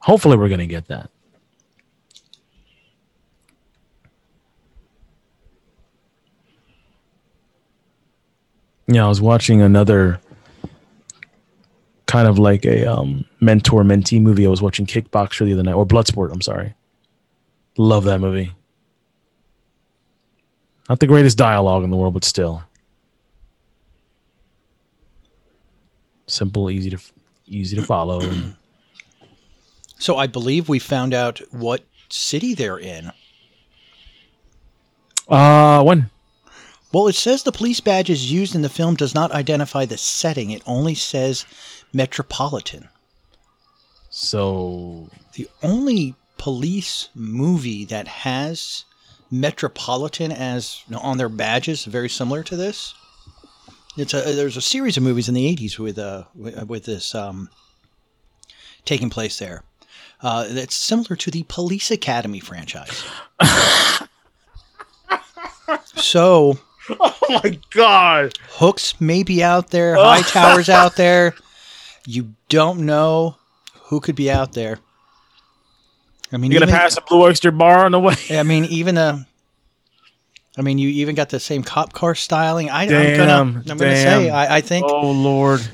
Hopefully, 0.00 0.36
we're 0.36 0.48
going 0.48 0.58
to 0.58 0.66
get 0.66 0.88
that. 0.88 1.10
Yeah, 8.86 9.06
I 9.06 9.08
was 9.08 9.20
watching 9.20 9.62
another 9.62 10.20
kind 12.06 12.28
of 12.28 12.38
like 12.38 12.64
a 12.66 12.84
um, 12.84 13.24
mentor 13.40 13.82
mentee 13.82 14.20
movie. 14.20 14.46
I 14.46 14.50
was 14.50 14.62
watching 14.62 14.86
Kickboxer 14.86 15.46
the 15.46 15.54
other 15.54 15.62
night, 15.62 15.74
or 15.74 15.86
Bloodsport. 15.86 16.32
I'm 16.32 16.42
sorry. 16.42 16.74
Love 17.78 18.04
that 18.04 18.20
movie. 18.20 18.52
Not 20.88 21.00
the 21.00 21.06
greatest 21.06 21.38
dialogue 21.38 21.82
in 21.82 21.90
the 21.90 21.96
world, 21.96 22.14
but 22.14 22.24
still 22.24 22.62
simple, 26.26 26.70
easy 26.70 26.90
to 26.90 26.98
easy 27.46 27.76
to 27.76 27.82
follow. 27.82 28.20
So 29.96 30.16
I 30.18 30.26
believe 30.26 30.68
we 30.68 30.80
found 30.80 31.14
out 31.14 31.40
what 31.50 31.82
city 32.10 32.52
they're 32.52 32.76
in. 32.76 33.10
Uh, 35.26 35.82
when? 35.82 36.10
Well, 36.94 37.08
it 37.08 37.16
says 37.16 37.42
the 37.42 37.50
police 37.50 37.80
badges 37.80 38.30
used 38.30 38.54
in 38.54 38.62
the 38.62 38.68
film 38.68 38.94
does 38.94 39.16
not 39.16 39.32
identify 39.32 39.84
the 39.84 39.98
setting. 39.98 40.50
It 40.50 40.62
only 40.64 40.94
says 40.94 41.44
metropolitan. 41.92 42.88
So 44.10 45.10
The 45.32 45.48
only 45.60 46.14
police 46.38 47.08
movie 47.12 47.84
that 47.86 48.06
has 48.06 48.84
metropolitan 49.28 50.30
as 50.30 50.84
on 50.94 51.18
their 51.18 51.28
badges, 51.28 51.84
very 51.84 52.08
similar 52.08 52.44
to 52.44 52.56
this. 52.56 52.94
It's 53.96 54.14
a 54.14 54.20
there's 54.32 54.56
a 54.56 54.60
series 54.62 54.96
of 54.96 55.02
movies 55.02 55.28
in 55.28 55.34
the 55.34 55.52
80s 55.52 55.80
with 55.80 55.98
uh 55.98 56.24
with, 56.36 56.68
with 56.68 56.84
this 56.84 57.12
um 57.12 57.48
taking 58.84 59.10
place 59.10 59.40
there. 59.40 59.64
Uh, 60.20 60.46
that's 60.48 60.76
similar 60.76 61.16
to 61.16 61.30
the 61.32 61.42
Police 61.48 61.90
Academy 61.90 62.38
franchise. 62.38 63.02
so 65.96 66.56
Oh 67.00 67.40
my 67.42 67.58
god! 67.70 68.36
Hooks 68.50 69.00
may 69.00 69.22
be 69.22 69.42
out 69.42 69.70
there, 69.70 69.96
High 69.96 70.20
Towers 70.26 70.68
out 70.68 70.96
there. 70.96 71.34
You 72.06 72.34
don't 72.48 72.80
know 72.80 73.36
who 73.84 74.00
could 74.00 74.14
be 74.16 74.30
out 74.30 74.52
there. 74.52 74.78
I 76.30 76.36
mean, 76.36 76.50
you're 76.52 76.60
gonna 76.60 76.70
pass 76.70 76.96
a 76.98 77.00
Blue 77.00 77.22
Oyster 77.22 77.50
Bar 77.50 77.86
on 77.86 77.92
the 77.92 78.00
way? 78.00 78.16
I 78.30 78.42
mean, 78.42 78.64
even 78.66 78.98
uh 78.98 79.24
I 80.56 80.62
mean, 80.62 80.78
you 80.78 80.88
even 80.88 81.14
got 81.14 81.30
the 81.30 81.40
same 81.40 81.62
cop 81.62 81.92
car 81.92 82.14
styling. 82.14 82.70
I, 82.70 82.82
I'm 82.82 82.88
Damn, 82.88 83.16
gonna, 83.16 83.60
I'm 83.70 83.78
gonna 83.78 83.96
say, 83.96 84.26
damn. 84.26 84.34
I, 84.34 84.56
I 84.56 84.60
think. 84.60 84.86
Oh 84.88 85.10
lord! 85.10 85.66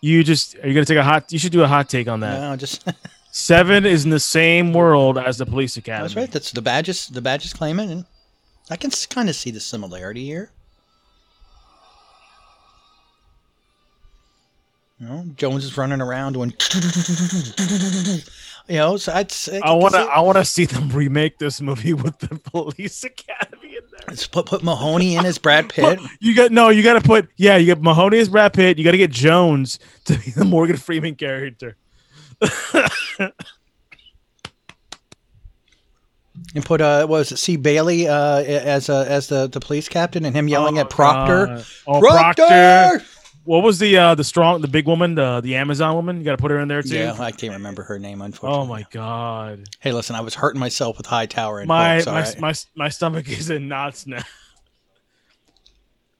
You 0.00 0.24
just 0.24 0.56
are 0.56 0.66
you 0.66 0.74
gonna 0.74 0.84
take 0.86 0.96
a 0.96 1.04
hot? 1.04 1.32
You 1.32 1.38
should 1.38 1.52
do 1.52 1.62
a 1.62 1.68
hot 1.68 1.88
take 1.88 2.08
on 2.08 2.20
that. 2.20 2.40
No, 2.40 2.56
just 2.56 2.88
Seven 3.30 3.84
is 3.86 4.04
in 4.04 4.10
the 4.10 4.20
same 4.20 4.72
world 4.72 5.18
as 5.18 5.38
the 5.38 5.46
Police 5.46 5.76
Academy. 5.76 6.04
that's 6.08 6.16
right. 6.16 6.30
That's 6.30 6.50
the 6.52 6.62
badges. 6.62 7.08
The 7.08 7.20
badges 7.20 7.52
claim 7.52 7.78
it, 7.78 7.90
and 7.90 8.04
I 8.70 8.76
can 8.76 8.90
kind 9.10 9.28
of 9.28 9.34
see 9.36 9.50
the 9.50 9.60
similarity 9.60 10.24
here. 10.24 10.50
You 15.00 15.06
know, 15.06 15.24
Jones 15.36 15.64
is 15.64 15.76
running 15.76 16.00
around 16.00 16.32
doing. 16.32 16.52
You 18.68 18.76
know, 18.76 18.96
so 18.98 19.14
I'd 19.14 19.32
say, 19.32 19.60
I 19.62 19.72
want 19.72 19.94
to. 19.94 20.00
I 20.00 20.20
want 20.20 20.36
to 20.36 20.44
see 20.44 20.66
them 20.66 20.90
remake 20.90 21.38
this 21.38 21.58
movie 21.62 21.94
with 21.94 22.18
the 22.18 22.36
Police 22.50 23.02
Academy 23.02 23.76
in 23.76 23.82
there. 23.90 24.00
Let's 24.08 24.26
put 24.26 24.44
put 24.44 24.62
Mahoney 24.62 25.16
in 25.16 25.24
as 25.24 25.38
Brad 25.38 25.68
Pitt. 25.72 25.98
You 26.20 26.36
got 26.36 26.52
no. 26.52 26.68
You 26.68 26.82
got 26.82 27.00
to 27.00 27.00
put. 27.00 27.30
Yeah, 27.38 27.56
you 27.56 27.64
get 27.64 27.80
Mahoney 27.80 28.18
as 28.18 28.28
Brad 28.28 28.52
Pitt. 28.52 28.76
You 28.76 28.84
got 28.84 28.90
to 28.90 28.98
get 28.98 29.10
Jones 29.10 29.78
to 30.04 30.18
be 30.18 30.32
the 30.32 30.44
Morgan 30.44 30.76
Freeman 30.76 31.14
character. 31.14 31.76
And 36.54 36.64
put 36.64 36.80
uh 36.80 37.06
what 37.06 37.18
was 37.18 37.32
it 37.32 37.36
C 37.38 37.56
Bailey 37.56 38.08
uh 38.08 38.40
as 38.42 38.88
uh, 38.88 39.04
as 39.08 39.28
the 39.28 39.46
the 39.48 39.60
police 39.60 39.88
captain 39.88 40.24
and 40.24 40.34
him 40.34 40.48
yelling 40.48 40.78
at 40.78 40.90
Proctor. 40.90 41.48
Uh, 41.48 41.64
oh, 41.86 42.00
Proctor. 42.00 43.02
What 43.44 43.62
was 43.62 43.78
the 43.78 43.96
uh 43.96 44.14
the 44.14 44.24
strong 44.24 44.60
the 44.60 44.68
big 44.68 44.86
woman 44.86 45.14
the 45.14 45.40
the 45.40 45.56
Amazon 45.56 45.94
woman? 45.94 46.18
You 46.18 46.24
got 46.24 46.32
to 46.32 46.36
put 46.36 46.50
her 46.50 46.58
in 46.60 46.68
there 46.68 46.82
too. 46.82 46.96
Yeah, 46.96 47.16
I 47.18 47.32
can't 47.32 47.54
remember 47.54 47.82
her 47.84 47.98
name 47.98 48.20
unfortunately. 48.20 48.64
Oh 48.64 48.66
my 48.66 48.84
god. 48.90 49.68
Hey, 49.80 49.92
listen, 49.92 50.16
I 50.16 50.20
was 50.20 50.34
hurting 50.34 50.60
myself 50.60 50.98
with 50.98 51.06
Hightower 51.06 51.60
and 51.60 51.68
My 51.68 52.02
my, 52.04 52.22
right? 52.22 52.40
my 52.40 52.54
my 52.76 52.88
stomach 52.90 53.28
is 53.28 53.48
in 53.48 53.68
knots 53.68 54.06
now. 54.06 54.22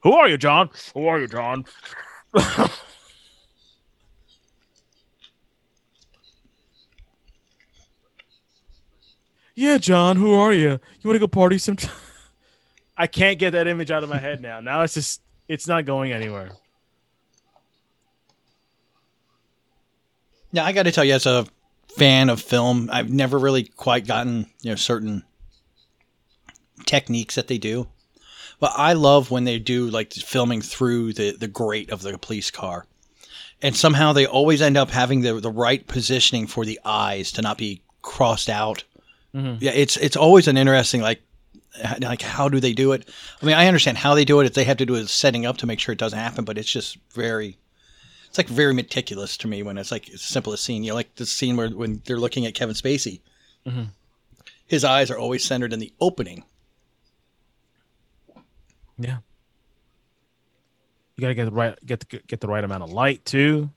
Who 0.01 0.13
are 0.13 0.27
you, 0.27 0.37
John? 0.37 0.69
Who 0.93 1.07
are 1.07 1.19
you, 1.19 1.27
John? 1.27 1.65
yeah, 9.59 9.77
John. 9.77 10.15
Who 10.15 10.33
are 10.33 10.53
you? 10.53 10.69
You 10.69 10.79
want 11.03 11.15
to 11.15 11.19
go 11.19 11.27
party 11.27 11.57
sometime? 11.57 11.91
I 12.97 13.07
can't 13.07 13.37
get 13.37 13.51
that 13.51 13.67
image 13.67 13.91
out 13.91 14.03
of 14.03 14.09
my 14.09 14.17
head 14.17 14.41
now. 14.41 14.61
Now 14.61 14.81
it's 14.83 14.93
just 14.93 15.21
it's 15.49 15.67
not 15.67 15.83
going 15.83 16.13
anywhere. 16.13 16.51
Yeah, 20.53 20.63
I 20.63 20.71
got 20.71 20.83
to 20.83 20.93
tell 20.93 21.03
you, 21.03 21.13
as 21.13 21.25
a 21.25 21.45
fan 21.97 22.29
of 22.29 22.41
film, 22.41 22.89
I've 22.91 23.11
never 23.11 23.37
really 23.37 23.65
quite 23.65 24.07
gotten 24.07 24.49
you 24.61 24.69
know 24.69 24.75
certain 24.75 25.23
techniques 26.85 27.35
that 27.35 27.47
they 27.47 27.57
do. 27.57 27.89
But 28.61 28.71
I 28.77 28.93
love 28.93 29.29
when 29.29 29.43
they 29.43 29.59
do 29.59 29.89
like 29.89 30.13
filming 30.13 30.61
through 30.61 31.13
the 31.13 31.35
the 31.35 31.49
grate 31.49 31.89
of 31.89 32.01
the 32.01 32.17
police 32.17 32.49
car, 32.49 32.85
and 33.61 33.75
somehow 33.75 34.13
they 34.13 34.25
always 34.25 34.61
end 34.61 34.77
up 34.77 34.89
having 34.89 35.19
the 35.19 35.33
the 35.41 35.51
right 35.51 35.85
positioning 35.85 36.47
for 36.47 36.63
the 36.63 36.79
eyes 36.85 37.33
to 37.33 37.41
not 37.41 37.57
be 37.57 37.81
crossed 38.01 38.49
out. 38.49 38.85
Mhm. 39.33 39.57
Yeah, 39.61 39.71
it's 39.71 39.97
it's 39.97 40.15
always 40.15 40.47
an 40.47 40.57
interesting 40.57 41.01
like 41.01 41.21
like 42.01 42.21
how 42.21 42.49
do 42.49 42.59
they 42.59 42.73
do 42.73 42.91
it? 42.93 43.07
I 43.41 43.45
mean, 43.45 43.55
I 43.55 43.67
understand 43.67 43.97
how 43.97 44.15
they 44.15 44.25
do 44.25 44.39
it. 44.39 44.45
If 44.45 44.53
they 44.53 44.63
have 44.63 44.77
to 44.77 44.85
do 44.85 44.95
it 44.95 45.07
setting 45.07 45.45
up 45.45 45.57
to 45.57 45.67
make 45.67 45.79
sure 45.79 45.93
it 45.93 45.99
doesn't 45.99 46.17
happen, 46.17 46.45
but 46.45 46.57
it's 46.57 46.71
just 46.71 46.97
very 47.13 47.57
it's 48.27 48.37
like 48.37 48.47
very 48.47 48.73
meticulous 48.73 49.37
to 49.37 49.47
me 49.47 49.63
when 49.63 49.77
it's 49.77 49.91
like 49.91 50.07
it's 50.09 50.25
the 50.27 50.33
simplest 50.33 50.63
scene. 50.63 50.83
You 50.83 50.89
know, 50.91 50.95
like 50.95 51.15
the 51.15 51.25
scene 51.25 51.57
where 51.57 51.69
when 51.69 52.01
they're 52.05 52.19
looking 52.19 52.45
at 52.45 52.55
Kevin 52.55 52.75
Spacey, 52.75 53.21
Mhm. 53.67 53.89
his 54.65 54.83
eyes 54.83 55.11
are 55.11 55.17
always 55.17 55.43
centered 55.43 55.73
in 55.73 55.79
the 55.79 55.93
opening. 55.99 56.43
Yeah. 58.97 59.19
You 61.15 61.21
gotta 61.21 61.35
get 61.35 61.45
the 61.45 61.51
right 61.51 61.77
get 61.85 61.99
the, 61.99 62.17
get 62.27 62.39
the 62.39 62.47
right 62.47 62.63
amount 62.63 62.83
of 62.83 62.91
light 62.91 63.25
too, 63.25 63.69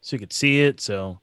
so 0.00 0.14
you 0.16 0.20
could 0.20 0.32
see 0.32 0.60
it. 0.62 0.80
So 0.80 1.20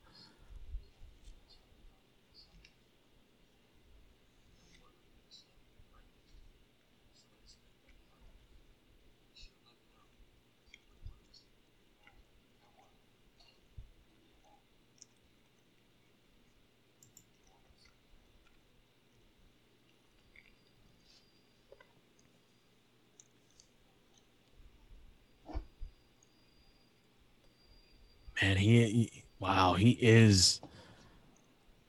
man, 28.41 28.57
he, 28.57 28.83
he 28.85 29.23
wow, 29.39 29.72
he 29.84 29.97
is 29.99 30.61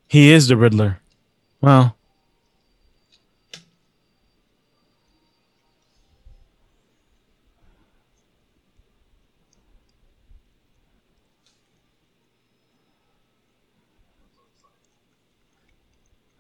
he 0.09 0.33
is 0.33 0.49
the 0.49 0.57
Riddler. 0.57 1.01
Well, 1.61 1.97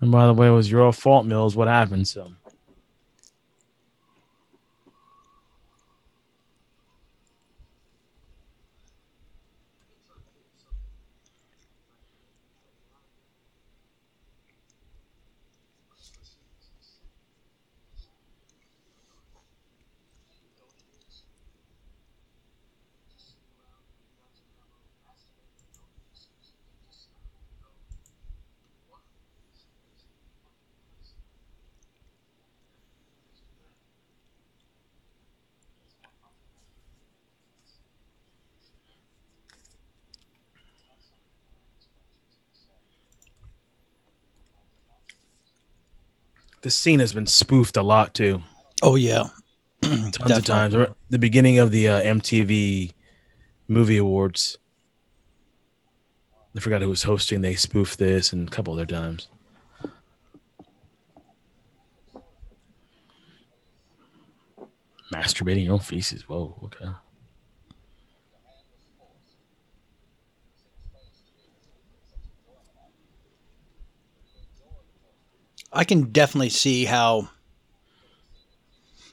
and 0.01 0.11
by 0.11 0.27
the 0.27 0.35
way, 0.35 0.49
it 0.49 0.51
was 0.51 0.69
your 0.69 0.93
fault, 0.93 1.25
Mills. 1.25 1.55
What 1.55 1.69
happened? 1.69 2.09
So. 2.09 2.33
This 46.65 46.75
scene 46.75 47.01
has 47.01 47.13
been 47.13 47.27
spoofed 47.27 47.77
a 47.77 47.83
lot 47.83 48.15
too. 48.15 48.43
Oh 48.83 48.95
yeah, 48.95 49.25
Tons 49.83 50.13
Definitely. 50.13 50.37
of 50.37 50.45
times. 50.47 50.75
The 51.11 51.19
beginning 51.19 51.59
of 51.59 51.71
the 51.71 51.89
uh, 51.89 52.01
MTV 52.01 52.93
Movie 53.69 53.99
Awards. 53.99 54.57
I 56.57 56.61
forgot 56.61 56.81
who 56.81 56.89
was 56.89 57.03
hosting. 57.03 57.43
They 57.43 57.55
spoofed 57.55 57.99
this 57.99 58.33
and 58.33 58.49
a 58.49 58.51
couple 58.51 58.73
other 58.73 58.87
times. 58.87 59.29
Masturbating 65.13 65.65
your 65.65 65.75
own 65.75 65.81
feces. 65.81 66.27
Whoa. 66.27 66.59
Okay. 66.65 66.91
I 75.75 75.85
can 75.85 76.05
definitely 76.13 76.51
see 76.51 76.85
how 76.85 77.29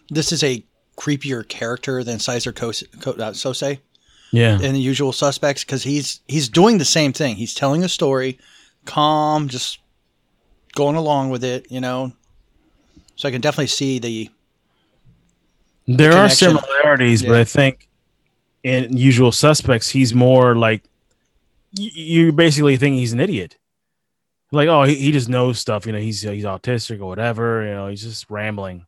this 0.09 0.31
is 0.31 0.43
a 0.43 0.63
creepier 0.97 1.47
character 1.47 2.03
than 2.03 2.19
Sizer 2.19 2.51
uh, 2.51 3.31
Söze 3.33 3.79
Yeah. 4.31 4.59
in 4.61 4.73
the 4.73 4.79
usual 4.79 5.11
suspects 5.13 5.63
because 5.63 5.83
he's 5.83 6.19
he's 6.27 6.49
doing 6.49 6.77
the 6.77 6.85
same 6.85 7.13
thing. 7.13 7.35
He's 7.38 7.55
telling 7.55 7.83
a 7.83 7.89
story, 7.89 8.38
calm, 8.85 9.47
just 9.47 9.79
going 10.75 10.95
along 10.95 11.29
with 11.31 11.43
it, 11.43 11.65
you 11.71 11.81
know. 11.81 12.13
So 13.15 13.27
I 13.27 13.31
can 13.31 13.41
definitely 13.41 13.67
see 13.67 13.99
the 13.99 14.29
There 15.88 16.13
are 16.13 16.29
similarities, 16.29 17.23
but 17.23 17.35
I 17.35 17.43
think 17.43 17.88
in 18.63 18.95
Usual 18.95 19.31
Suspects, 19.31 19.89
he's 19.89 20.13
more 20.13 20.55
like 20.55 20.83
y- 21.77 21.89
you 21.93 22.31
basically 22.31 22.77
think 22.77 22.95
he's 22.97 23.13
an 23.13 23.19
idiot. 23.19 23.57
Like, 24.51 24.67
oh, 24.67 24.83
he, 24.83 24.95
he 24.95 25.11
just 25.11 25.29
knows 25.29 25.59
stuff. 25.59 25.85
You 25.85 25.93
know, 25.93 25.99
he's 25.99 26.21
he's 26.21 26.43
autistic 26.43 26.99
or 26.99 27.05
whatever. 27.05 27.65
You 27.65 27.73
know, 27.73 27.87
he's 27.87 28.03
just 28.03 28.29
rambling. 28.29 28.85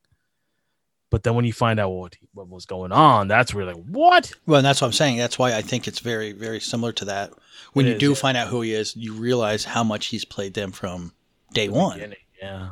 But 1.09 1.21
then 1.23 1.35
when 1.35 1.45
you 1.45 1.53
find 1.53 1.79
out 1.79 1.89
what 1.89 2.15
what 2.33 2.47
was 2.49 2.65
going 2.65 2.91
on, 2.91 3.27
that's 3.27 3.53
where 3.53 3.63
you're 3.63 3.73
like, 3.73 3.83
what? 3.85 4.31
well, 4.45 4.57
and 4.57 4.65
that's 4.65 4.81
what 4.81 4.87
I'm 4.87 4.93
saying. 4.93 5.17
That's 5.17 5.37
why 5.39 5.55
I 5.55 5.61
think 5.61 5.87
it's 5.87 5.99
very 5.99 6.31
very 6.31 6.59
similar 6.59 6.91
to 6.93 7.05
that. 7.05 7.31
When 7.73 7.85
It 7.85 7.89
you 7.89 7.95
is, 7.95 7.99
do 7.99 8.09
yeah. 8.09 8.15
find 8.15 8.37
out 8.37 8.47
who 8.49 8.61
he 8.61 8.73
is, 8.73 8.95
you 8.95 9.13
realize 9.13 9.63
how 9.63 9.83
much 9.83 10.07
he's 10.07 10.25
played 10.25 10.53
them 10.53 10.71
from 10.71 11.13
day 11.53 11.69
one. 11.69 11.95
Beginning, 11.97 12.17
Yeah. 12.41 12.69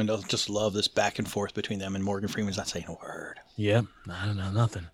And 0.00 0.08
they'll 0.08 0.22
just 0.22 0.48
love 0.48 0.72
this 0.72 0.88
back 0.88 1.18
and 1.18 1.30
forth 1.30 1.52
between 1.52 1.78
them, 1.78 1.94
and 1.94 2.02
Morgan 2.02 2.30
Freeman's 2.30 2.56
not 2.56 2.68
saying 2.68 2.86
a 2.88 2.94
word. 2.94 3.38
Yep. 3.56 3.84
I 4.10 4.24
don't 4.24 4.38
know 4.38 4.50
nothing. 4.50 4.86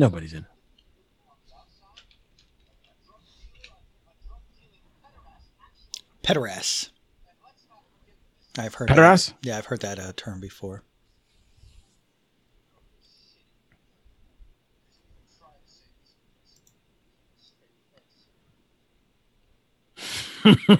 Nobody's 0.00 0.32
in. 0.32 0.46
Pederast. 6.22 6.88
I've 8.56 8.72
heard 8.72 8.88
Pederast? 8.88 9.34
Yeah, 9.42 9.58
I've 9.58 9.66
heard 9.66 9.82
that 9.82 9.98
uh, 9.98 10.14
term 10.16 10.40
before. 10.40 10.84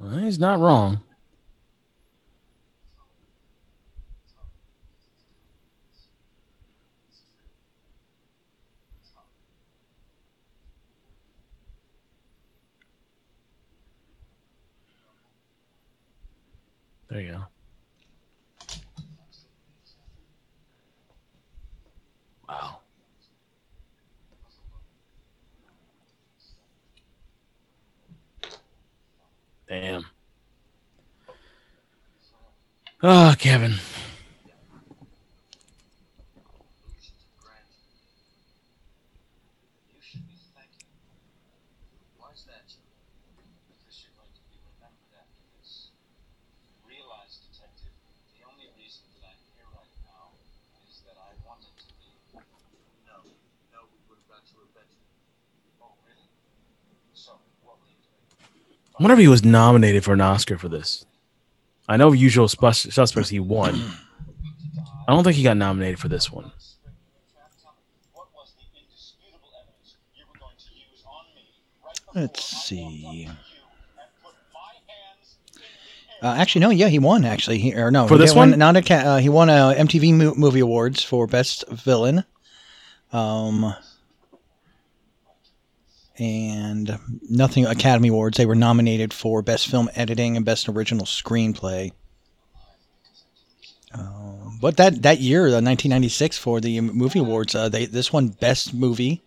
Well, 0.00 0.18
he's 0.18 0.38
not 0.38 0.60
wrong. 0.60 1.00
There 17.14 17.22
you 17.22 17.30
go. 17.30 17.46
Wow. 22.48 22.78
Damn. 29.68 30.04
Oh, 33.00 33.36
Kevin. 33.38 33.74
Why 42.18 42.32
is 42.34 42.42
that? 42.50 42.66
Because 43.70 44.02
you're 44.02 44.10
going 44.18 44.34
to 44.34 44.42
be 44.50 44.58
remembered 44.66 45.14
after 45.14 45.46
this. 45.62 45.94
Realize, 46.84 47.40
detective, 47.50 47.92
the 48.38 48.46
only 48.46 48.70
reason 48.78 49.02
that 49.18 49.26
I'm 49.26 49.40
here 49.56 49.66
right 49.74 49.94
now 50.06 50.30
is 50.88 51.02
that 51.08 51.18
I 51.18 51.32
wanted 51.42 51.74
to 51.74 51.88
be. 51.98 52.12
No, 53.08 53.18
no, 53.74 53.80
we 53.90 53.98
would 54.08 54.22
have 54.22 54.30
got 54.30 54.44
you 54.52 54.62
eventually. 54.64 55.10
Oh, 55.82 55.96
really? 56.06 56.28
So, 57.12 57.40
what 57.64 57.80
were 57.82 57.88
you 57.90 57.98
doing? 58.04 58.83
I 58.98 59.02
wonder 59.02 59.14
if 59.14 59.18
he 59.20 59.28
was 59.28 59.44
nominated 59.44 60.04
for 60.04 60.12
an 60.12 60.20
Oscar 60.20 60.56
for 60.56 60.68
this. 60.68 61.04
I 61.88 61.96
know 61.96 62.12
Usual 62.12 62.48
Suspects 62.48 63.28
he 63.28 63.40
won. 63.40 63.74
I 65.06 65.12
don't 65.12 65.24
think 65.24 65.36
he 65.36 65.42
got 65.42 65.56
nominated 65.56 65.98
for 65.98 66.08
this 66.08 66.30
one. 66.30 66.52
Let's 72.14 72.44
see. 72.44 73.28
Uh, 76.22 76.28
actually, 76.38 76.60
no. 76.60 76.70
Yeah, 76.70 76.88
he 76.88 76.98
won. 76.98 77.24
Actually, 77.24 77.58
he, 77.58 77.74
or 77.74 77.90
no, 77.90 78.06
For 78.06 78.14
he 78.14 78.20
this 78.20 78.34
one? 78.34 78.56
not 78.58 78.76
a 78.76 78.94
uh, 78.94 79.18
he 79.18 79.28
won 79.28 79.50
a 79.50 79.74
MTV 79.76 80.14
Mo- 80.14 80.34
Movie 80.36 80.60
Awards 80.60 81.02
for 81.02 81.26
Best 81.26 81.64
Villain. 81.68 82.24
Um, 83.12 83.74
and 86.18 86.98
nothing 87.28 87.66
Academy 87.66 88.08
Awards. 88.08 88.36
They 88.36 88.46
were 88.46 88.54
nominated 88.54 89.12
for 89.12 89.42
Best 89.42 89.68
Film 89.68 89.90
Editing 89.94 90.36
and 90.36 90.44
Best 90.46 90.68
Original 90.68 91.06
Screenplay. 91.06 91.92
Um, 93.92 94.58
but 94.60 94.76
that 94.76 95.02
that 95.02 95.20
year, 95.20 95.42
the 95.42 95.56
1996, 95.56 96.38
for 96.38 96.60
the 96.60 96.80
movie 96.80 97.20
awards, 97.20 97.54
uh, 97.54 97.68
they 97.68 97.86
this 97.86 98.12
one 98.12 98.28
Best 98.28 98.74
Movie, 98.74 99.22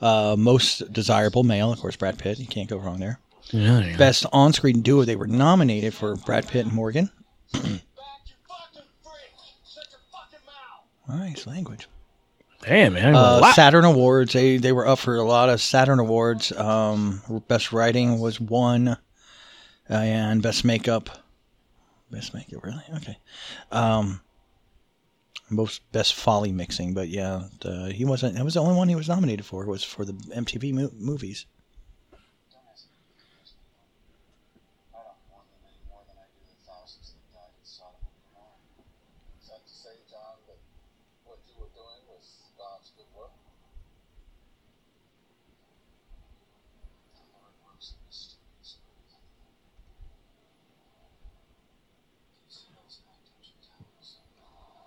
uh, 0.00 0.34
Most 0.38 0.92
Desirable 0.92 1.44
Male, 1.44 1.72
of 1.72 1.80
course, 1.80 1.96
Brad 1.96 2.18
Pitt. 2.18 2.38
You 2.38 2.46
can't 2.46 2.68
go 2.68 2.78
wrong 2.78 2.98
there. 2.98 3.20
Yeah, 3.50 3.74
there 3.74 3.84
you 3.84 3.92
go. 3.92 3.98
Best 3.98 4.26
on-screen 4.32 4.80
duo. 4.80 5.04
They 5.04 5.16
were 5.16 5.26
nominated 5.26 5.94
for 5.94 6.16
Brad 6.16 6.48
Pitt 6.48 6.66
and 6.66 6.74
Morgan. 6.74 7.10
nice 11.08 11.46
language. 11.46 11.86
Damn, 12.66 12.94
man. 12.94 13.14
Uh, 13.14 13.52
Saturn 13.52 13.84
Awards. 13.84 14.32
They 14.32 14.56
they 14.56 14.72
were 14.72 14.86
up 14.86 14.98
for 14.98 15.16
a 15.16 15.22
lot 15.22 15.48
of 15.50 15.60
Saturn 15.60 15.98
Awards. 15.98 16.50
Um, 16.52 17.20
best 17.48 17.72
writing 17.72 18.18
was 18.18 18.40
one, 18.40 18.88
uh, 18.88 18.96
and 19.90 20.42
best 20.42 20.64
makeup. 20.64 21.10
Best 22.10 22.32
makeup, 22.32 22.62
really? 22.64 22.82
Okay. 22.96 23.18
Um, 23.70 24.20
most 25.50 25.82
best 25.92 26.14
Foley 26.14 26.52
mixing, 26.52 26.94
but 26.94 27.08
yeah, 27.08 27.44
the, 27.60 27.92
he 27.94 28.04
wasn't. 28.04 28.34
That 28.36 28.44
was 28.44 28.54
the 28.54 28.60
only 28.62 28.76
one 28.76 28.88
he 28.88 28.94
was 28.96 29.08
nominated 29.08 29.44
for. 29.44 29.66
Was 29.66 29.84
for 29.84 30.04
the 30.04 30.12
MTV 30.12 30.72
mo- 30.72 30.90
movies. 30.98 31.44
Is 39.42 39.48
that 39.50 39.62
to 39.66 39.72
say, 39.74 39.94
John, 40.10 40.38
that 40.46 40.58
what 41.26 41.38
you 41.50 41.54
were 41.58 41.72
doing 41.74 42.00
was 42.06 42.46
God's 42.56 42.90
good 42.94 43.10
work? 43.18 43.34
The 47.18 47.24
Lord 47.34 47.54
works 47.66 47.92
in 47.92 47.98
mysterious 48.06 48.78
ways. 48.86 49.10
These 52.46 52.70
hills 52.70 52.94
and 53.02 53.08
I 53.10 53.16
touch 53.26 53.48
towers. 53.66 54.08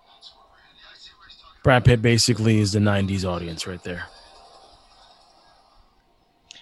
That's 0.07 0.29
where 0.33 0.47
we're 0.47 0.63
headed. 0.63 0.81
I 0.87 0.95
see 0.95 1.11
where 1.19 1.27
he's 1.27 1.37
talking 1.43 1.56
Brad 1.67 1.83
Pitt 1.83 2.01
basically 2.01 2.59
is 2.59 2.71
the 2.71 2.79
'90s 2.79 3.25
audience 3.25 3.67
right 3.67 3.83
there. 3.83 4.05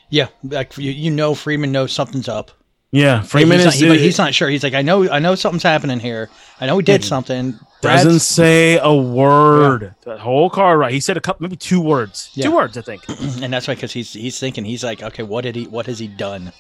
Yeah, 0.10 0.30
like 0.44 0.76
you, 0.80 0.90
you 0.90 1.12
know, 1.12 1.36
Freeman 1.36 1.72
knows 1.72 1.92
something's 1.92 2.28
up. 2.28 2.50
Yeah, 2.90 3.22
Freeman 3.22 3.60
he's 3.60 3.76
is. 3.76 3.82
Not, 3.84 3.98
he- 3.98 4.02
he's 4.02 4.18
not 4.18 4.34
sure. 4.34 4.50
He's 4.50 4.64
like, 4.64 4.74
I 4.74 4.82
know, 4.82 5.08
I 5.08 5.20
know 5.20 5.36
something's 5.36 5.62
happening 5.62 6.00
here. 6.00 6.32
I 6.60 6.66
know 6.66 6.76
he 6.80 6.84
did 6.84 7.02
hmm. 7.02 7.08
something. 7.08 7.60
doesn't 7.82 8.22
say 8.22 8.80
a 8.82 8.96
word. 8.96 9.94
The 10.02 10.18
whole 10.18 10.50
car 10.50 10.76
right. 10.76 10.92
He 10.92 11.00
said 11.00 11.18
a 11.18 11.22
couple, 11.22 11.44
maybe 11.44 11.56
two 11.56 11.82
words. 11.82 12.32
Yeah. 12.34 12.46
Two 12.46 12.56
words, 12.56 12.76
I 12.76 12.82
think. 12.82 13.08
and 13.44 13.54
that's 13.54 13.68
why 13.68 13.76
because 13.76 13.94
he's 13.94 14.12
he's 14.12 14.40
thinking 14.40 14.66
he's 14.66 14.84
like, 14.84 15.04
okay, 15.04 15.22
what 15.22 15.44
did 15.44 15.56
he 15.56 15.68
what 15.68 15.86
has 15.86 16.00
he 16.00 16.08
done? 16.08 16.52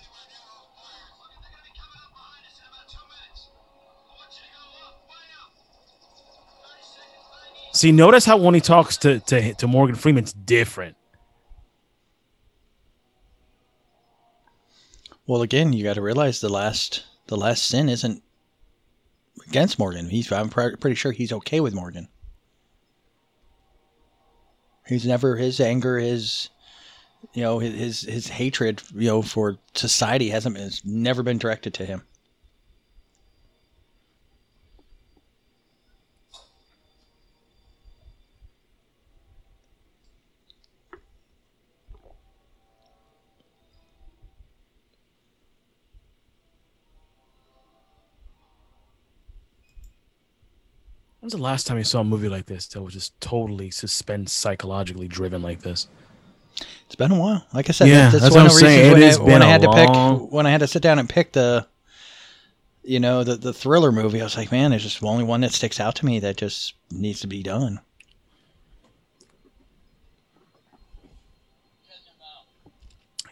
See, 7.75 7.91
notice 7.91 8.23
how 8.23 8.37
when 8.37 8.55
he 8.55 8.61
talks 8.61 8.95
to 8.99 9.19
to, 9.19 9.53
to 9.55 9.67
Morgan 9.67 9.97
Freeman, 9.97 10.23
it's 10.23 10.31
different. 10.31 10.95
Well, 15.27 15.41
again, 15.41 15.73
you 15.73 15.83
got 15.83 15.95
to 15.95 16.01
realize 16.01 16.39
the 16.39 16.47
last 16.47 17.03
the 17.27 17.35
last 17.35 17.65
sin 17.65 17.89
isn't 17.89 18.23
against 19.45 19.77
Morgan. 19.77 20.09
He's 20.09 20.31
I'm 20.31 20.49
pr- 20.49 20.77
pretty 20.79 20.95
sure 20.95 21.11
he's 21.11 21.33
okay 21.33 21.59
with 21.59 21.73
Morgan. 21.73 22.07
He's 24.87 25.05
never 25.05 25.35
his 25.35 25.59
anger, 25.59 25.97
his 25.97 26.49
you 27.33 27.43
know 27.43 27.59
his 27.59 28.03
his, 28.03 28.29
hatred 28.29 28.83
you 28.93 29.09
know 29.09 29.21
for 29.21 29.57
society 29.73 30.29
hasn't 30.29 30.57
has 30.57 30.81
never 30.85 31.23
been 31.23 31.39
directed 31.39 31.73
to 31.73 31.85
him. 31.85 32.03
When 51.25 51.29
was 51.31 51.39
the 51.39 51.41
last 51.41 51.65
time 51.65 51.79
you 51.79 51.83
saw 51.83 52.01
a 52.01 52.03
movie 52.03 52.29
like 52.29 52.45
this 52.45 52.67
that 52.67 52.83
was 52.83 52.93
just 52.93 53.19
totally 53.19 53.71
suspense, 53.71 54.31
psychologically 54.31 55.07
driven 55.07 55.41
like 55.41 55.61
this? 55.61 55.87
It's 56.85 56.93
been 56.93 57.11
a 57.11 57.19
while. 57.19 57.43
Like 57.51 57.67
I 57.67 57.71
said, 57.71 57.87
Yeah, 57.87 58.09
that's, 58.11 58.25
that's 58.25 58.35
one 58.35 58.43
what 58.43 58.51
of 58.51 58.57
I'm 58.57 58.59
the 58.59 58.65
reasons 58.67 58.91
saying. 58.91 58.91
when, 58.93 59.01
It 59.01 59.19
I, 59.19 59.23
when 59.33 59.41
I 59.41 59.45
had 59.47 59.61
to 59.61 59.67
long- 59.71 60.19
pick 60.25 60.31
when 60.31 60.45
I 60.45 60.51
had 60.51 60.59
to 60.59 60.67
sit 60.67 60.83
down 60.83 60.99
and 60.99 61.09
pick 61.09 61.31
the 61.31 61.65
you 62.83 62.99
know 62.99 63.23
the 63.23 63.37
the 63.37 63.53
thriller 63.53 63.91
movie. 63.91 64.21
I 64.21 64.23
was 64.23 64.37
like, 64.37 64.51
man, 64.51 64.69
there's 64.69 64.83
just 64.83 65.03
only 65.03 65.23
one 65.23 65.41
that 65.41 65.51
sticks 65.51 65.79
out 65.79 65.95
to 65.95 66.05
me 66.05 66.19
that 66.19 66.37
just 66.37 66.75
needs 66.91 67.21
to 67.21 67.27
be 67.27 67.41
done. 67.41 67.79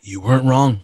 You 0.01 0.19
weren't 0.19 0.45
wrong. 0.45 0.81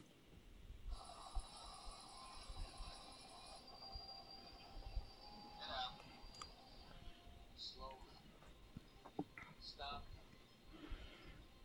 Stop. 9.60 10.04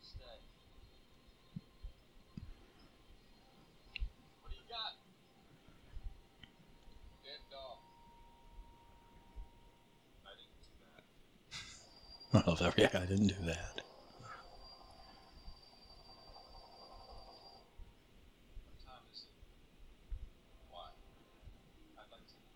Stay. 0.00 0.24
What 4.42 4.50
do 4.50 4.56
you 4.56 4.62
got? 4.68 4.94
Dead 7.22 7.40
dog. 7.50 7.78
I 10.24 10.30
didn't 10.36 10.58
do 10.62 10.72
that. 10.94 11.04
I 12.34 12.42
love 12.46 12.58
that. 12.58 12.74
Yeah, 12.76 12.88
I 12.94 13.06
didn't 13.06 13.28
do 13.28 13.34
that. 13.46 13.80
What 18.64 18.74
time 18.84 19.06
is 19.12 19.22
it? 19.22 19.30
Why? 20.68 20.90
I'd 21.96 22.10
like 22.10 22.26
to 22.26 22.34
know. 22.34 22.50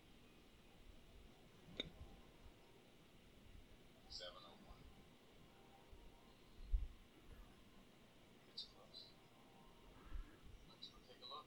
Seven 4.09 4.43
oh 4.51 4.59
one. 4.67 4.83
It's 8.53 8.67
close. 8.75 9.15
Let's 10.69 10.89
go 10.89 10.99
take 11.07 11.23
a 11.23 11.29
look. 11.31 11.47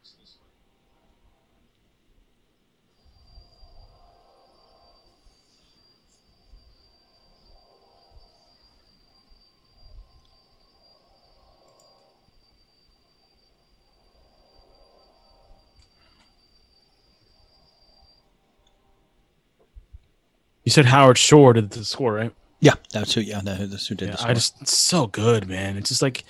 It's 0.00 0.14
this 0.18 0.38
way. 0.42 0.48
You 20.64 20.65
said 20.76 20.84
Howard 20.86 21.16
Shore 21.18 21.54
did 21.54 21.70
the 21.70 21.84
score, 21.84 22.12
right? 22.12 22.32
Yeah, 22.60 22.74
that's 22.92 23.14
who. 23.14 23.22
Yeah, 23.22 23.40
that's 23.42 23.86
who 23.86 23.94
did 23.94 24.10
Yeah. 24.10 24.16
I 24.20 24.34
just 24.34 24.60
it's 24.60 24.76
so 24.76 25.06
good, 25.06 25.48
man. 25.48 25.76
It's 25.76 25.88
just 25.88 26.02
like 26.02 26.24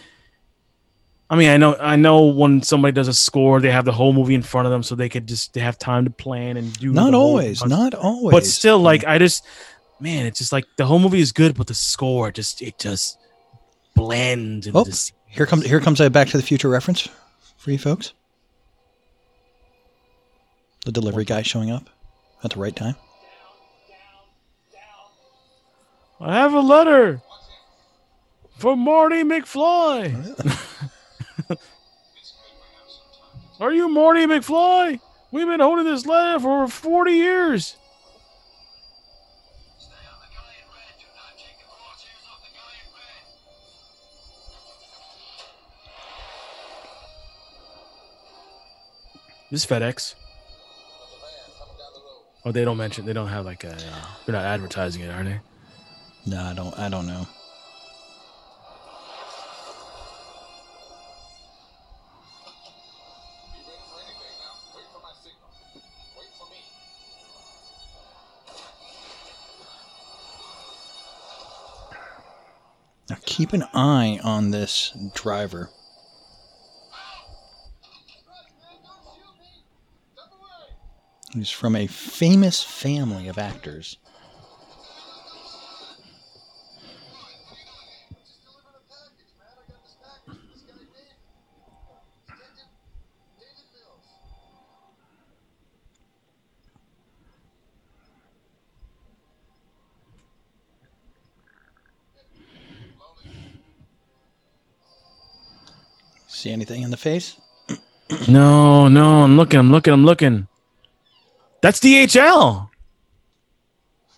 I 1.28 1.34
mean, 1.34 1.48
I 1.48 1.56
know 1.56 1.74
I 1.74 1.96
know 1.96 2.26
when 2.26 2.62
somebody 2.62 2.92
does 2.92 3.08
a 3.08 3.12
score, 3.12 3.60
they 3.60 3.72
have 3.72 3.84
the 3.84 3.92
whole 3.92 4.12
movie 4.12 4.34
in 4.34 4.42
front 4.42 4.66
of 4.66 4.72
them 4.72 4.84
so 4.84 4.94
they 4.94 5.08
could 5.08 5.26
just 5.26 5.54
they 5.54 5.60
have 5.60 5.78
time 5.78 6.04
to 6.04 6.10
plan 6.10 6.56
and 6.56 6.72
do 6.78 6.92
Not 6.92 7.14
always, 7.14 7.64
not 7.64 7.94
always. 7.94 8.32
But 8.32 8.46
still 8.46 8.78
like 8.78 9.04
I 9.04 9.18
just 9.18 9.44
man, 9.98 10.26
it's 10.26 10.38
just 10.38 10.52
like 10.52 10.64
the 10.76 10.86
whole 10.86 11.00
movie 11.00 11.20
is 11.20 11.32
good, 11.32 11.56
but 11.56 11.66
the 11.66 11.74
score 11.74 12.30
just 12.30 12.62
it 12.62 12.78
just 12.78 13.18
blends 13.96 14.68
Oh, 14.72 14.84
this 14.84 15.12
here 15.26 15.46
comes 15.46 15.66
here 15.66 15.80
comes 15.80 16.00
a 16.00 16.08
Back 16.08 16.28
to 16.28 16.36
the 16.36 16.42
Future 16.44 16.68
reference 16.68 17.08
for 17.56 17.72
you 17.72 17.78
folks. 17.78 18.12
The 20.84 20.92
delivery 20.92 21.24
guy 21.24 21.42
showing 21.42 21.72
up 21.72 21.90
at 22.44 22.52
the 22.52 22.60
right 22.60 22.76
time. 22.76 22.94
I 26.20 26.34
have 26.34 26.54
a 26.54 26.60
letter 26.60 27.20
from 28.56 28.78
Marty 28.78 29.22
McFly. 29.22 30.14
Are 33.60 33.72
you 33.72 33.88
Marty 33.88 34.24
McFly? 34.26 35.00
We've 35.30 35.46
been 35.46 35.60
holding 35.60 35.84
this 35.84 36.06
letter 36.06 36.40
for 36.40 36.62
over 36.62 36.68
40 36.68 37.12
years. 37.12 37.76
This 49.50 49.64
is 49.64 49.70
FedEx. 49.70 50.14
Oh, 52.44 52.52
they 52.52 52.64
don't 52.64 52.76
mention. 52.76 53.06
They 53.06 53.12
don't 53.12 53.28
have 53.28 53.44
like 53.44 53.64
a. 53.64 53.72
Uh, 53.74 54.06
they're 54.24 54.32
not 54.34 54.44
advertising 54.44 55.02
it, 55.02 55.10
are 55.10 55.22
they? 55.22 55.40
No, 56.28 56.42
I 56.42 56.54
don't. 56.54 56.76
I 56.76 56.88
don't 56.88 57.06
know. 57.06 57.28
Now 73.08 73.16
keep 73.24 73.52
an 73.52 73.62
eye 73.72 74.18
on 74.24 74.50
this 74.50 74.92
driver. 75.14 75.70
He's 81.32 81.50
from 81.50 81.76
a 81.76 81.86
famous 81.86 82.64
family 82.64 83.28
of 83.28 83.38
actors. 83.38 83.98
See 106.46 106.52
anything 106.52 106.82
in 106.82 106.92
the 106.92 106.96
face? 106.96 107.40
No, 108.28 108.86
no, 108.86 109.24
I'm 109.24 109.36
looking, 109.36 109.58
I'm 109.58 109.72
looking, 109.72 109.92
I'm 109.92 110.04
looking. 110.04 110.46
That's 111.60 111.80
DHL. 111.80 112.70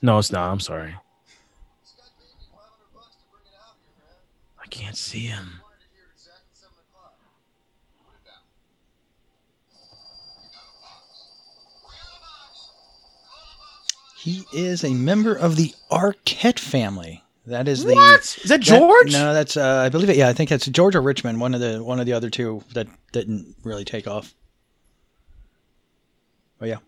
No, 0.02 0.18
it's 0.18 0.30
not. 0.30 0.50
I'm 0.50 0.60
sorry. 0.60 0.94
I 4.62 4.66
can't 4.68 4.94
see 4.94 5.20
him. 5.20 5.62
He 14.18 14.44
is 14.52 14.84
a 14.84 14.92
member 14.92 15.34
of 15.34 15.56
the 15.56 15.74
Arquette 15.90 16.59
family. 16.59 17.24
That 17.48 17.66
is 17.66 17.84
the 17.84 17.94
What? 17.94 18.20
Is 18.20 18.50
that 18.50 18.60
George? 18.60 19.12
no, 19.12 19.32
that's 19.32 19.56
uh, 19.56 19.78
I 19.78 19.88
believe 19.88 20.10
it. 20.10 20.16
Yeah, 20.16 20.28
I 20.28 20.32
think 20.34 20.50
that's 20.50 20.66
George 20.66 20.94
or 20.94 21.00
Richmond. 21.00 21.40
One 21.40 21.54
of 21.54 21.60
the 21.60 21.82
one 21.82 21.98
of 21.98 22.06
the 22.06 22.12
other 22.12 22.28
two 22.28 22.62
that 22.74 22.88
didn't 23.12 23.56
really 23.62 23.84
take 23.84 24.06
off. 24.06 24.34
But 26.58 26.68
yeah, 26.68 26.78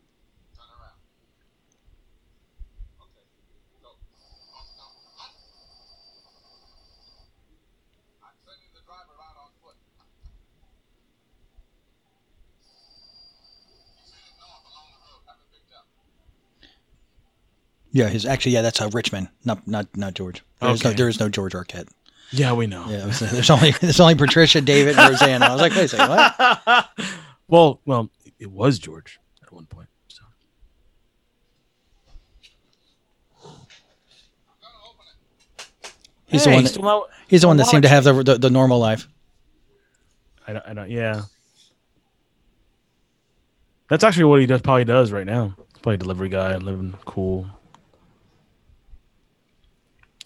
yeah. 17.92 18.08
His 18.08 18.24
actually, 18.26 18.52
yeah, 18.52 18.62
that's 18.62 18.80
uh, 18.80 18.88
Richmond, 18.92 19.28
not 19.44 19.66
not 19.66 19.86
not 19.96 20.14
George. 20.14 20.42
There's 20.60 20.84
no, 20.84 20.92
there 20.92 21.08
is 21.08 21.18
no 21.20 21.28
George 21.28 21.52
Arquette. 21.54 21.88
Yeah, 22.32 22.52
we 22.52 22.66
know. 22.66 22.86
Yeah, 22.88 23.06
was- 23.06 23.20
there's 23.20 23.50
only 23.50 23.70
there's 23.80 24.00
only 24.00 24.14
Patricia, 24.14 24.60
David, 24.60 24.98
and 24.98 25.10
Roseanne. 25.10 25.42
I 25.42 25.52
was 25.52 25.60
like, 25.60 25.72
wait 25.72 25.84
a 25.84 25.88
second, 25.88 26.08
what? 26.08 26.90
well, 27.48 27.80
well, 27.86 28.10
it 28.38 28.50
was 28.50 28.78
George 28.78 29.18
at 29.42 29.52
one 29.52 29.66
point. 29.66 29.88
So. 30.08 30.22
He's 36.26 36.44
Hey, 36.44 36.50
the 36.50 36.54
one. 36.56 36.64
That, 36.64 36.80
not- 36.82 37.08
he's 37.28 37.40
the 37.42 37.48
one 37.48 37.56
that 37.56 37.66
seemed 37.66 37.82
to 37.82 37.88
have 37.88 38.04
the, 38.04 38.12
the 38.22 38.38
the 38.38 38.50
normal 38.50 38.78
life. 38.78 39.08
I 40.46 40.52
don't, 40.52 40.66
I 40.66 40.74
don't. 40.74 40.90
Yeah. 40.90 41.22
That's 43.88 44.04
actually 44.04 44.24
what 44.24 44.40
he 44.40 44.46
does. 44.46 44.62
Probably 44.62 44.84
does 44.84 45.10
right 45.10 45.26
now. 45.26 45.54
He's 45.56 45.78
probably 45.82 45.94
a 45.94 45.98
delivery 45.98 46.28
guy, 46.28 46.56
living 46.56 46.94
cool. 47.04 47.46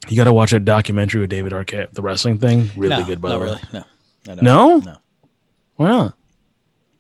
You 0.09 0.17
got 0.17 0.25
to 0.25 0.33
watch 0.33 0.51
that 0.51 0.65
documentary 0.65 1.21
with 1.23 1.31
David 1.31 1.53
Arquette, 1.53 1.93
the 1.93 2.03
wrestling 2.03 2.39
thing. 2.39 2.71
Really 2.77 2.97
No, 2.97 3.05
good, 3.05 3.21
by 3.21 3.31
the 3.31 3.39
way. 3.39 3.45
really. 3.47 3.61
No, 3.73 3.85
no, 4.27 4.43
No? 4.43 4.79
no. 4.79 4.97
Why 5.77 5.89
not? 5.89 6.15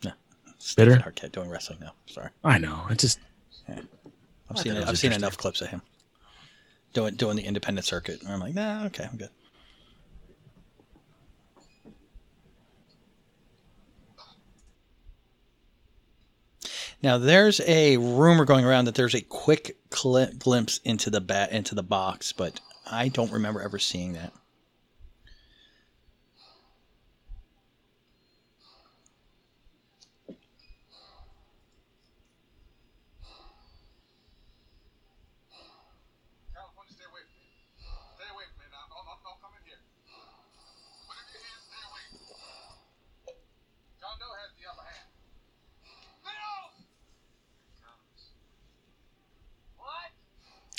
No. 0.04 0.12
Bitter. 0.76 0.96
David 0.96 1.04
Arquette 1.14 1.32
doing 1.32 1.50
wrestling 1.50 1.78
now. 1.80 1.92
Sorry, 2.06 2.30
I 2.42 2.58
know. 2.58 2.80
I 2.88 2.94
just. 2.94 3.18
I've 3.68 3.78
I 4.58 4.62
seen 4.62 4.72
thought 4.72 4.76
it 4.76 4.76
it, 4.76 4.80
was 4.80 4.88
I've 4.90 4.98
seen 4.98 5.12
enough 5.12 5.36
clips 5.36 5.60
of 5.60 5.68
him 5.68 5.82
doing 6.92 7.14
doing 7.16 7.36
the 7.36 7.42
independent 7.44 7.86
circuit. 7.86 8.22
And 8.22 8.30
I'm 8.32 8.40
like, 8.40 8.54
nah, 8.54 8.84
okay, 8.86 9.04
I'm 9.10 9.16
good. 9.16 9.30
Now 17.02 17.18
there's 17.18 17.60
a 17.66 17.96
rumor 17.98 18.44
going 18.44 18.64
around 18.64 18.86
that 18.86 18.94
there's 18.94 19.14
a 19.14 19.20
quick 19.20 19.76
cli 19.90 20.26
glimpse 20.38 20.78
into 20.84 21.10
the 21.10 21.20
bat 21.20 21.52
into 21.52 21.74
the 21.74 21.82
box, 21.82 22.32
but 22.32 22.60
I 22.86 23.08
don't 23.08 23.32
remember 23.32 23.62
ever 23.62 23.78
seeing 23.78 24.12
that. 24.12 24.32
California, 36.52 36.92
stay 36.92 37.08
away 37.08 37.24
from 37.24 37.40
me. 37.40 37.48
Stay 38.20 38.28
away 38.28 38.44
from 38.52 38.60
me 38.60 38.68
now. 38.68 38.84
Don't, 38.92 39.04
don't, 39.08 39.20
don't 39.24 39.40
come 39.40 39.56
in 39.56 39.64
here. 39.64 39.80
Whatever 41.08 41.30
your 41.32 41.40
hands, 41.40 41.64
stay 41.64 41.80
away. 41.88 42.04
John 43.96 44.14
Doe 44.20 44.28
has 44.44 44.52
the 44.60 44.68
upper 44.68 44.84
hand. 44.84 45.08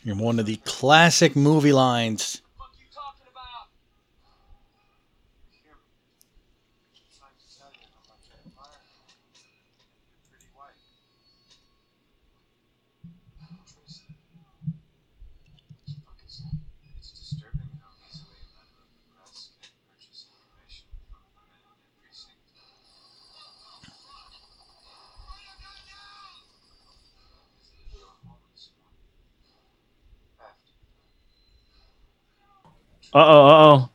And 0.08 0.20
one 0.20 0.38
of 0.40 0.46
the 0.46 0.58
classic 0.58 1.36
movie 1.36 1.74
lines. 1.74 2.42
It's 16.98 17.12
disturbing 17.12 17.70
how 17.82 17.90
easily 18.06 18.38
a 18.38 18.50
member 18.62 18.82
of 18.86 18.90
the 18.94 19.02
press 19.10 19.50
can 19.62 19.74
purchase 19.90 20.30
information 20.30 20.86
from 21.10 21.22
the 21.26 21.34
men 21.34 21.50
in 21.50 21.62
their 21.66 21.82
precinct. 21.98 22.46
Your 27.94 28.14
home 28.26 28.46
this 28.54 28.70
morning. 28.78 29.02
After 30.42 30.74
Uh 33.16 33.20
oh. 33.20 33.24
Uh 33.24 33.32
oh. 33.32 33.90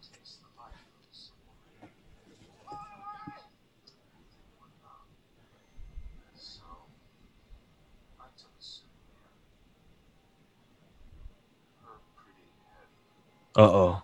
takes 0.00 0.40
the 0.40 0.48
life 0.56 0.72
of 0.96 1.04
someone. 1.12 1.60
So, 6.34 6.64
I 8.18 8.24
took 8.40 8.56
a 8.56 8.64
souvenir. 8.64 9.36
Her 11.84 12.00
pretty 12.16 12.48
head. 12.64 12.88
Uh 13.54 13.68
oh. 13.68 14.02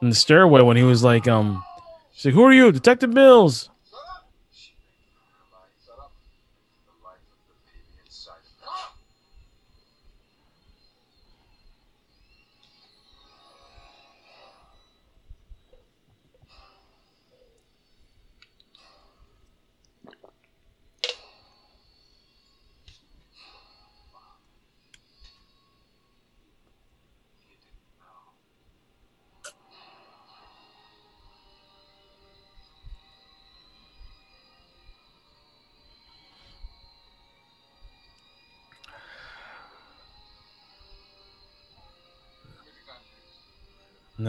In 0.04 0.10
the 0.10 0.16
stairway 0.16 0.62
when 0.62 0.76
he 0.76 0.84
was 0.84 1.02
like, 1.02 1.30
um, 1.30 1.64
she's 2.12 2.26
like, 2.26 2.34
"Who 2.34 2.44
are 2.44 2.52
you, 2.52 2.74
Detective 2.74 3.14
Mills?" 3.14 3.70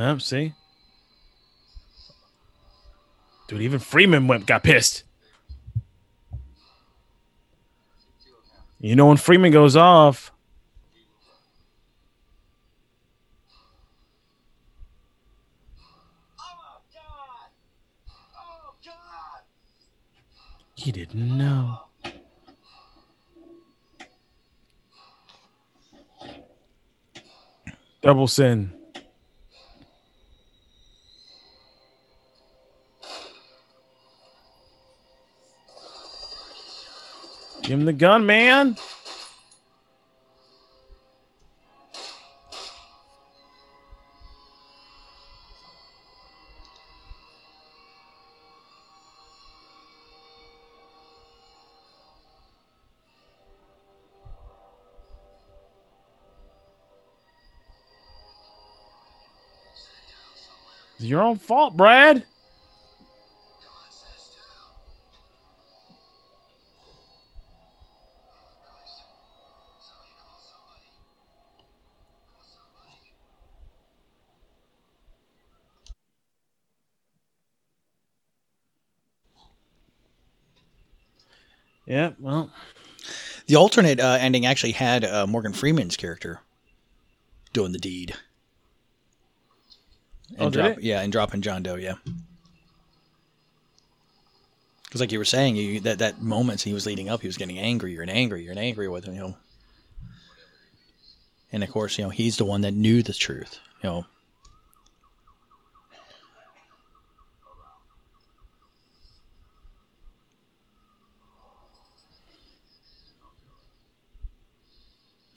No, 0.05 0.19
see, 0.19 0.53
dude, 3.49 3.63
even 3.63 3.79
Freeman 3.79 4.27
went 4.27 4.45
got 4.45 4.63
pissed. 4.63 5.03
You 8.79 8.97
know 8.97 9.07
when 9.07 9.17
Freeman 9.17 9.51
goes 9.51 9.77
off, 9.77 10.31
he 20.75 20.93
didn't 20.93 21.39
know. 21.39 21.79
Double 28.03 28.27
sin. 28.27 28.84
Give 37.65 37.81
him 37.81 37.87
the 37.87 37.95
gun, 37.95 38.27
man. 38.27 38.77
It's 60.97 61.07
your 61.07 61.23
own 61.23 61.39
fault, 61.39 61.79
Brad. 61.79 62.27
Yeah, 81.87 82.13
well, 82.19 82.51
The 83.47 83.57
alternate 83.57 84.01
uh, 84.01 84.17
ending 84.21 84.47
actually 84.47 84.73
had 84.73 85.05
uh, 85.05 85.27
Morgan 85.27 85.53
Freeman's 85.53 85.97
character 85.97 86.41
doing 87.53 87.73
the 87.73 87.79
deed. 87.79 88.15
And 90.39 90.47
Oh, 90.47 90.51
drop. 90.51 90.79
Yeah, 90.81 91.01
and 91.01 91.13
dropping 91.13 91.43
John 91.43 91.63
Doe. 91.63 91.75
Yeah. 91.75 91.95
Because, 94.85 95.01
like 95.01 95.13
you 95.13 95.19
were 95.19 95.25
saying, 95.25 95.57
you, 95.57 95.81
that 95.81 95.99
that 95.99 96.23
moments 96.23 96.63
he 96.63 96.73
was 96.73 96.87
leading 96.87 97.09
up, 97.09 97.21
he 97.21 97.27
was 97.29 97.37
getting 97.37 97.59
angrier 97.59 98.01
and 98.01 98.11
angrier 98.11 98.51
and 98.51 98.59
angrier 98.59 98.91
with 98.91 99.05
him. 99.05 99.15
You 99.15 99.21
know. 99.21 99.37
And 101.53 101.63
of 101.63 101.71
course, 101.71 101.99
you 101.99 102.05
know 102.05 102.11
he's 102.11 102.37
the 102.39 102.45
one 102.45 102.63
that 102.63 102.73
knew 102.75 103.03
the 103.03 103.13
truth. 103.13 103.59
You 103.83 103.91
know. 103.91 104.07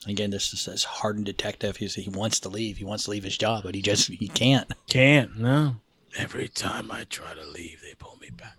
Again, 0.08 0.30
this 0.30 0.54
is 0.54 0.66
this 0.66 0.84
hardened 0.84 1.26
detective. 1.26 1.78
He's, 1.78 1.96
he 1.96 2.10
wants 2.10 2.40
to 2.42 2.50
leave. 2.50 2.78
He 2.78 2.86
wants 2.86 3.06
to 3.06 3.12
leave 3.12 3.24
his 3.24 3.38
job, 3.38 3.64
but 3.64 3.76
he 3.76 3.82
just 3.82 4.10
he 4.10 4.28
can't. 4.28 4.72
can't. 4.88 5.38
No. 5.38 5.78
Every 6.18 6.48
time 6.48 6.92
I 6.92 7.04
try 7.04 7.34
to 7.34 7.46
leave, 7.46 7.82
they 7.82 7.94
pull 7.94 8.18
me 8.22 8.30
back. 8.30 8.58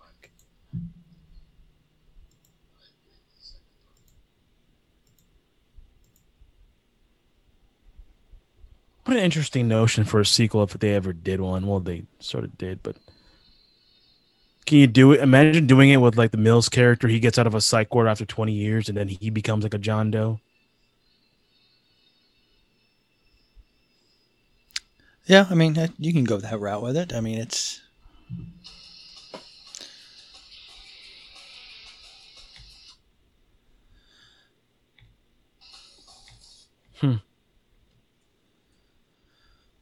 What 9.09 9.17
an 9.17 9.23
interesting 9.23 9.67
notion 9.67 10.03
for 10.03 10.19
a 10.19 10.25
sequel 10.25 10.61
if 10.61 10.73
they 10.73 10.93
ever 10.93 11.13
did 11.13 11.41
one. 11.41 11.65
Well, 11.65 11.79
they 11.79 12.03
sort 12.19 12.43
of 12.43 12.59
did, 12.59 12.83
but 12.83 12.95
can 14.67 14.77
you 14.77 14.85
do 14.85 15.13
it? 15.13 15.19
Imagine 15.19 15.65
doing 15.65 15.89
it 15.89 15.97
with 15.97 16.15
like 16.15 16.29
the 16.29 16.37
Mills 16.37 16.69
character. 16.69 17.07
He 17.07 17.19
gets 17.19 17.39
out 17.39 17.47
of 17.47 17.55
a 17.55 17.59
psych 17.59 17.91
ward 17.95 18.07
after 18.07 18.23
20 18.23 18.51
years 18.51 18.87
and 18.87 18.95
then 18.95 19.07
he 19.07 19.31
becomes 19.31 19.63
like 19.63 19.73
a 19.73 19.79
John 19.79 20.11
Doe. 20.11 20.39
Yeah, 25.29 25.45
I 25.47 25.53
mean, 25.53 25.77
you 25.99 26.11
can 26.11 26.23
go 26.23 26.37
that 26.37 26.59
route 26.59 26.81
with 26.81 26.97
it. 26.97 27.13
I 27.13 27.21
mean, 27.21 27.37
it's. 27.37 27.81
Hmm. 36.99 37.17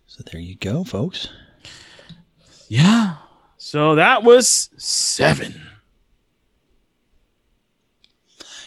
So 0.05 0.21
there 0.29 0.41
you 0.41 0.55
go, 0.55 0.83
folks. 0.83 1.29
Yeah. 2.67 3.15
So 3.55 3.95
that 3.95 4.23
was 4.23 4.69
seven. 4.75 5.61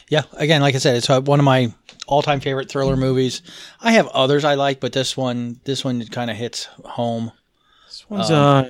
Yeah, 0.09 0.23
again, 0.33 0.63
like 0.63 0.75
I 0.75 0.79
said, 0.79 0.97
it's 0.97 1.11
one 1.11 1.39
of 1.39 1.45
my 1.45 1.75
all-time 2.11 2.41
favorite 2.41 2.69
thriller 2.69 2.97
movies. 2.97 3.41
I 3.81 3.93
have 3.93 4.09
others 4.09 4.45
I 4.45 4.55
like, 4.55 4.81
but 4.81 4.93
this 4.93 5.17
one, 5.17 5.61
this 5.65 5.85
one 5.85 6.05
kind 6.07 6.31
of 6.31 6.37
hits 6.37 6.65
home. 6.85 7.33
This 7.87 8.05
one's 8.11 8.31
Um, 8.31 8.37
uh, 8.37 8.63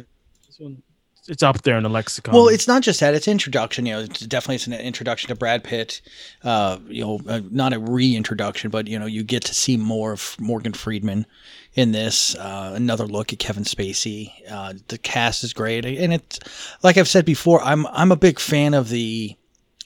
this 0.47 0.59
one, 0.59 0.83
it's 1.29 1.43
up 1.43 1.63
there 1.63 1.77
in 1.77 1.85
the 1.85 1.89
lexicon. 1.89 2.35
Well, 2.35 2.49
it's 2.49 2.67
not 2.67 2.83
just 2.83 2.99
that; 3.01 3.15
it's 3.15 3.29
introduction. 3.29 3.87
You 3.87 3.95
know, 3.95 4.01
it's 4.01 4.21
definitely 4.21 4.57
it's 4.57 4.67
an 4.67 4.73
introduction 4.75 5.29
to 5.29 5.35
Brad 5.37 5.63
Pitt. 5.63 6.01
Uh, 6.43 6.79
you 6.89 7.05
know, 7.05 7.21
uh, 7.29 7.41
not 7.51 7.73
a 7.73 7.79
reintroduction, 7.79 8.71
but 8.71 8.89
you 8.89 8.99
know, 8.99 9.07
you 9.07 9.23
get 9.23 9.45
to 9.45 9.55
see 9.55 9.77
more 9.77 10.13
of 10.13 10.37
Morgan 10.41 10.73
Freeman 10.73 11.27
in 11.75 11.93
this. 11.93 12.35
Uh, 12.35 12.73
another 12.75 13.07
look 13.07 13.33
at 13.33 13.39
Kevin 13.39 13.65
Spacey. 13.65 14.33
Uh, 14.51 14.75
the 14.89 14.99
cast 14.99 15.45
is 15.45 15.53
great, 15.53 15.85
and 15.85 16.13
it's 16.13 16.41
like 16.83 16.97
I've 16.97 17.09
said 17.09 17.25
before. 17.25 17.63
I'm 17.63 17.87
I'm 17.89 18.11
a 18.11 18.17
big 18.17 18.41
fan 18.41 18.75
of 18.75 18.89
the 18.89 19.37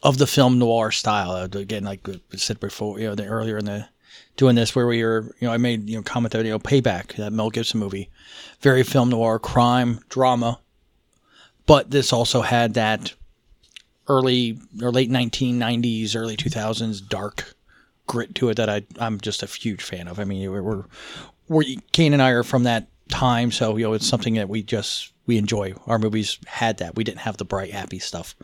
of 0.04 0.18
the 0.18 0.26
film 0.26 0.58
noir 0.58 0.92
style. 0.92 1.32
Uh, 1.32 1.48
again, 1.58 1.82
like 1.84 2.08
I 2.08 2.36
said 2.36 2.60
before, 2.60 3.00
you 3.00 3.08
know, 3.08 3.14
the, 3.16 3.26
earlier 3.26 3.58
in 3.58 3.64
the 3.64 3.88
doing 4.36 4.54
this 4.54 4.76
where 4.76 4.86
we 4.86 5.02
were, 5.02 5.34
you 5.40 5.48
know, 5.48 5.52
I 5.52 5.56
made 5.56 5.88
you 5.88 5.96
know 5.96 6.02
comment 6.02 6.32
that 6.32 6.44
you 6.44 6.52
know, 6.52 6.60
Payback, 6.60 7.16
that 7.16 7.32
Mel 7.32 7.50
Gibson 7.50 7.80
movie, 7.80 8.10
very 8.60 8.84
film 8.84 9.08
noir, 9.08 9.40
crime, 9.40 9.98
drama 10.08 10.60
but 11.66 11.90
this 11.90 12.12
also 12.12 12.42
had 12.42 12.74
that 12.74 13.14
early 14.08 14.58
or 14.82 14.90
late 14.90 15.10
1990s, 15.10 16.14
early 16.14 16.36
2000s 16.36 17.06
dark 17.08 17.54
grit 18.06 18.34
to 18.34 18.50
it 18.50 18.56
that 18.56 18.68
I 18.68 18.82
I'm 18.98 19.20
just 19.20 19.42
a 19.42 19.46
huge 19.46 19.82
fan 19.82 20.08
of. 20.08 20.20
I 20.20 20.24
mean, 20.24 20.50
we're 20.50 20.62
we're, 20.62 20.84
we're 21.48 21.64
Kane 21.92 22.12
and 22.12 22.22
I 22.22 22.30
are 22.30 22.42
from 22.42 22.64
that 22.64 22.88
time, 23.08 23.50
so 23.50 23.76
you 23.76 23.84
know 23.84 23.94
it's 23.94 24.06
something 24.06 24.34
that 24.34 24.48
we 24.48 24.62
just 24.62 25.12
we 25.26 25.38
enjoy. 25.38 25.74
Our 25.86 25.98
movies 25.98 26.38
had 26.46 26.78
that. 26.78 26.96
We 26.96 27.04
didn't 27.04 27.20
have 27.20 27.36
the 27.36 27.44
bright 27.44 27.72
happy 27.72 27.98
stuff. 27.98 28.34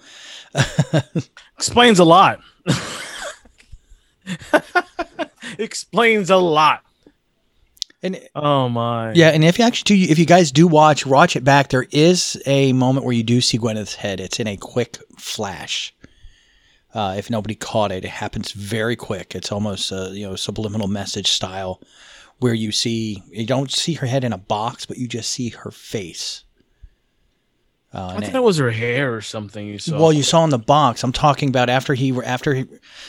explains 1.56 1.98
a 1.98 2.04
lot. 2.04 2.40
explains 5.58 6.30
a 6.30 6.36
lot. 6.36 6.82
And 8.02 8.18
oh 8.34 8.68
my, 8.68 9.12
Yeah, 9.12 9.28
and 9.28 9.44
if 9.44 9.58
you 9.58 9.64
actually 9.64 10.06
do, 10.06 10.10
if 10.10 10.18
you 10.18 10.24
guys 10.24 10.50
do 10.50 10.66
watch, 10.66 11.04
watch 11.04 11.36
it 11.36 11.44
back. 11.44 11.68
There 11.68 11.86
is 11.90 12.40
a 12.46 12.72
moment 12.72 13.04
where 13.04 13.14
you 13.14 13.22
do 13.22 13.42
see 13.42 13.58
Gwyneth's 13.58 13.94
head. 13.94 14.20
It's 14.20 14.40
in 14.40 14.46
a 14.46 14.56
quick 14.56 14.96
flash. 15.18 15.94
Uh, 16.94 17.14
if 17.18 17.30
nobody 17.30 17.54
caught 17.54 17.92
it, 17.92 18.04
it 18.04 18.10
happens 18.10 18.52
very 18.52 18.96
quick. 18.96 19.34
It's 19.34 19.52
almost 19.52 19.92
a 19.92 20.10
you 20.12 20.26
know 20.26 20.34
subliminal 20.34 20.88
message 20.88 21.30
style, 21.30 21.82
where 22.38 22.54
you 22.54 22.72
see 22.72 23.22
you 23.30 23.44
don't 23.44 23.70
see 23.70 23.94
her 23.94 24.06
head 24.06 24.24
in 24.24 24.32
a 24.32 24.38
box, 24.38 24.86
but 24.86 24.96
you 24.96 25.06
just 25.06 25.30
see 25.30 25.50
her 25.50 25.70
face. 25.70 26.44
Uh, 27.92 28.06
I 28.06 28.14
thought 28.14 28.22
it- 28.24 28.32
that 28.32 28.42
was 28.42 28.58
her 28.58 28.70
hair 28.70 29.14
or 29.14 29.20
something. 29.20 29.66
You 29.66 29.78
saw. 29.78 29.98
well, 29.98 30.12
you 30.12 30.22
saw 30.22 30.44
in 30.44 30.50
the 30.50 30.58
box. 30.58 31.02
I'm 31.02 31.12
talking 31.12 31.48
about 31.48 31.68
after 31.68 31.94
he 31.94 32.12
after 32.24 32.54
he, 32.54 32.66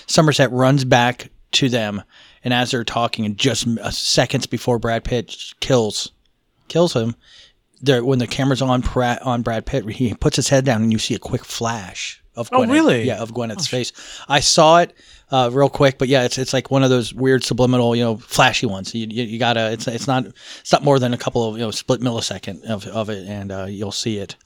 Somerset 0.08 0.52
runs 0.52 0.84
back 0.86 1.30
to 1.54 1.70
them, 1.70 2.02
and 2.44 2.54
as 2.54 2.72
they're 2.72 2.84
talking, 2.84 3.26
and 3.26 3.38
just 3.38 3.68
uh, 3.68 3.92
seconds 3.92 4.48
before 4.48 4.80
Brad 4.80 5.04
Pitt 5.04 5.36
kills 5.60 6.12
kills 6.68 6.94
him, 6.94 7.16
there 7.82 8.04
when 8.04 8.20
the 8.20 8.28
camera's 8.28 8.62
on 8.62 8.82
Pratt, 8.82 9.22
on 9.22 9.42
Brad 9.44 9.66
Pitt, 9.66 9.88
he 9.90 10.14
puts 10.16 10.36
his 10.36 10.50
head 10.50 10.66
down, 10.66 10.82
and 10.82 10.92
you 10.92 10.98
see 11.00 11.14
a 11.14 11.20
quick 11.20 11.46
flash 11.46 12.22
of 12.36 12.50
Oh, 12.52 12.66
really? 12.66 13.04
Yeah, 13.04 13.18
of 13.22 13.34
Gwyneth's 13.34 13.68
face. 13.68 13.92
I 14.30 14.40
saw 14.40 14.80
it 14.80 14.96
uh, 15.32 15.50
real 15.52 15.70
quick, 15.70 15.98
but 16.00 16.08
yeah, 16.08 16.24
it's 16.24 16.38
it's 16.40 16.54
like 16.54 16.72
one 16.72 16.82
of 16.82 16.90
those 16.90 17.14
weird 17.14 17.44
subliminal, 17.44 17.96
you 17.96 18.04
know, 18.04 18.18
flashy 18.18 18.66
ones. 18.66 18.96
You, 18.96 19.06
you, 19.10 19.24
you 19.24 19.38
gotta. 19.38 19.72
It's 19.74 19.88
it's 19.88 20.08
not 20.08 20.26
it's 20.62 20.72
not 20.72 20.84
more 20.84 20.98
than 20.98 21.14
a 21.14 21.18
couple 21.18 21.48
of 21.48 21.56
you 21.58 21.62
know 21.66 21.72
split 21.72 22.02
millisecond 22.02 22.64
of 22.64 22.88
of 22.88 23.10
it, 23.12 23.28
and 23.28 23.52
uh, 23.52 23.66
you'll 23.66 23.92
see 23.92 24.18
it. 24.18 24.38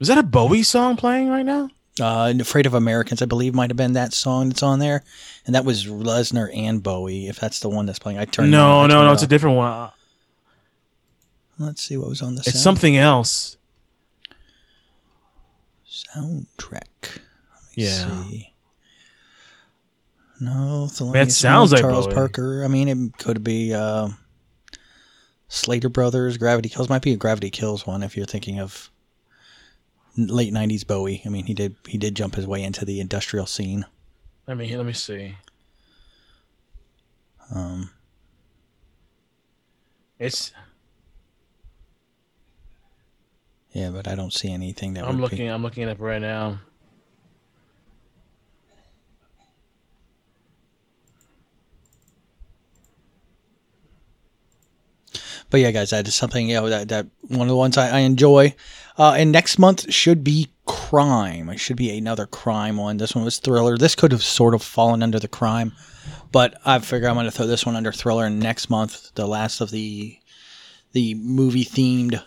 Is 0.00 0.08
that 0.08 0.18
a 0.18 0.22
Bowie 0.22 0.62
song 0.62 0.96
playing 0.96 1.28
right 1.28 1.44
now? 1.46 1.70
Uh, 2.00 2.32
Afraid 2.40 2.66
of 2.66 2.74
Americans, 2.74 3.22
I 3.22 3.26
believe, 3.26 3.54
might 3.54 3.70
have 3.70 3.76
been 3.76 3.92
that 3.92 4.12
song 4.12 4.48
that's 4.48 4.62
on 4.64 4.80
there, 4.80 5.04
and 5.46 5.54
that 5.54 5.64
was 5.64 5.86
Reznor 5.86 6.50
and 6.56 6.82
Bowie. 6.82 7.28
If 7.28 7.38
that's 7.38 7.60
the 7.60 7.68
one 7.68 7.86
that's 7.86 8.00
playing, 8.00 8.18
I 8.18 8.24
turned. 8.24 8.50
No, 8.50 8.80
I 8.80 8.86
no, 8.88 8.94
turned 8.94 9.04
no. 9.06 9.10
it 9.10 9.14
It's 9.14 9.22
a 9.22 9.26
different 9.28 9.56
one. 9.56 9.90
Let's 11.58 11.82
see 11.82 11.96
what 11.96 12.08
was 12.08 12.20
on 12.20 12.34
the. 12.34 12.40
It's 12.40 12.52
sound- 12.54 12.62
something 12.62 12.96
else. 12.96 13.56
soundtrack. 15.88 16.82
Let 17.02 17.76
me 17.76 17.84
Yeah. 17.84 18.24
see. 18.28 18.50
No, 20.40 20.88
Thelonious 20.90 21.22
it 21.28 21.32
sounds 21.32 21.72
like 21.72 21.80
Charles. 21.82 22.08
Parker. 22.08 22.64
I 22.64 22.68
mean, 22.68 22.88
it 22.88 23.18
could 23.18 23.44
be 23.44 23.72
uh, 23.72 24.08
Slater 25.48 25.88
Brothers. 25.88 26.36
Gravity 26.36 26.68
Kills 26.68 26.88
might 26.88 27.02
be 27.02 27.12
a 27.12 27.16
Gravity 27.16 27.50
Kills 27.50 27.86
one 27.86 28.02
if 28.02 28.16
you're 28.16 28.26
thinking 28.26 28.58
of 28.58 28.90
late 30.16 30.52
'90s 30.52 30.86
Bowie. 30.86 31.22
I 31.24 31.28
mean, 31.28 31.46
he 31.46 31.54
did 31.54 31.76
he 31.86 31.98
did 31.98 32.14
jump 32.14 32.34
his 32.34 32.46
way 32.46 32.62
into 32.62 32.84
the 32.84 33.00
industrial 33.00 33.46
scene. 33.46 33.84
Let 34.46 34.56
me 34.56 34.76
let 34.76 34.86
me 34.86 34.92
see. 34.92 35.36
Um, 37.54 37.90
It's. 40.18 40.52
yeah, 43.72 43.90
but 43.90 44.08
I 44.08 44.14
don't 44.14 44.32
see 44.32 44.50
anything 44.52 44.94
that 44.94 45.04
I'm 45.04 45.16
would 45.16 45.22
looking. 45.22 45.38
Be, 45.38 45.46
I'm 45.48 45.62
looking 45.62 45.82
it 45.84 45.88
up 45.88 46.00
right 46.00 46.20
now. 46.22 46.60
But 55.54 55.60
yeah, 55.60 55.70
guys, 55.70 55.90
that 55.90 56.08
is 56.08 56.16
something 56.16 56.48
you 56.48 56.56
know 56.56 56.68
that 56.68 56.88
that 56.88 57.06
one 57.28 57.42
of 57.42 57.46
the 57.46 57.54
ones 57.54 57.78
I, 57.78 57.88
I 57.90 57.98
enjoy. 58.00 58.56
Uh, 58.98 59.12
and 59.12 59.30
next 59.30 59.56
month 59.56 59.92
should 59.92 60.24
be 60.24 60.50
crime. 60.66 61.48
It 61.48 61.58
should 61.58 61.76
be 61.76 61.96
another 61.96 62.26
crime 62.26 62.76
one. 62.76 62.96
This 62.96 63.14
one 63.14 63.24
was 63.24 63.38
thriller. 63.38 63.78
This 63.78 63.94
could 63.94 64.10
have 64.10 64.24
sort 64.24 64.54
of 64.54 64.62
fallen 64.64 65.00
under 65.00 65.20
the 65.20 65.28
crime, 65.28 65.70
but 66.32 66.60
I 66.64 66.80
figure 66.80 67.08
I'm 67.08 67.14
going 67.14 67.26
to 67.26 67.30
throw 67.30 67.46
this 67.46 67.64
one 67.64 67.76
under 67.76 67.92
thriller. 67.92 68.26
And 68.26 68.40
next 68.40 68.68
month, 68.68 69.12
the 69.14 69.28
last 69.28 69.60
of 69.60 69.70
the 69.70 70.18
the 70.90 71.14
movie 71.14 71.64
themed 71.64 72.20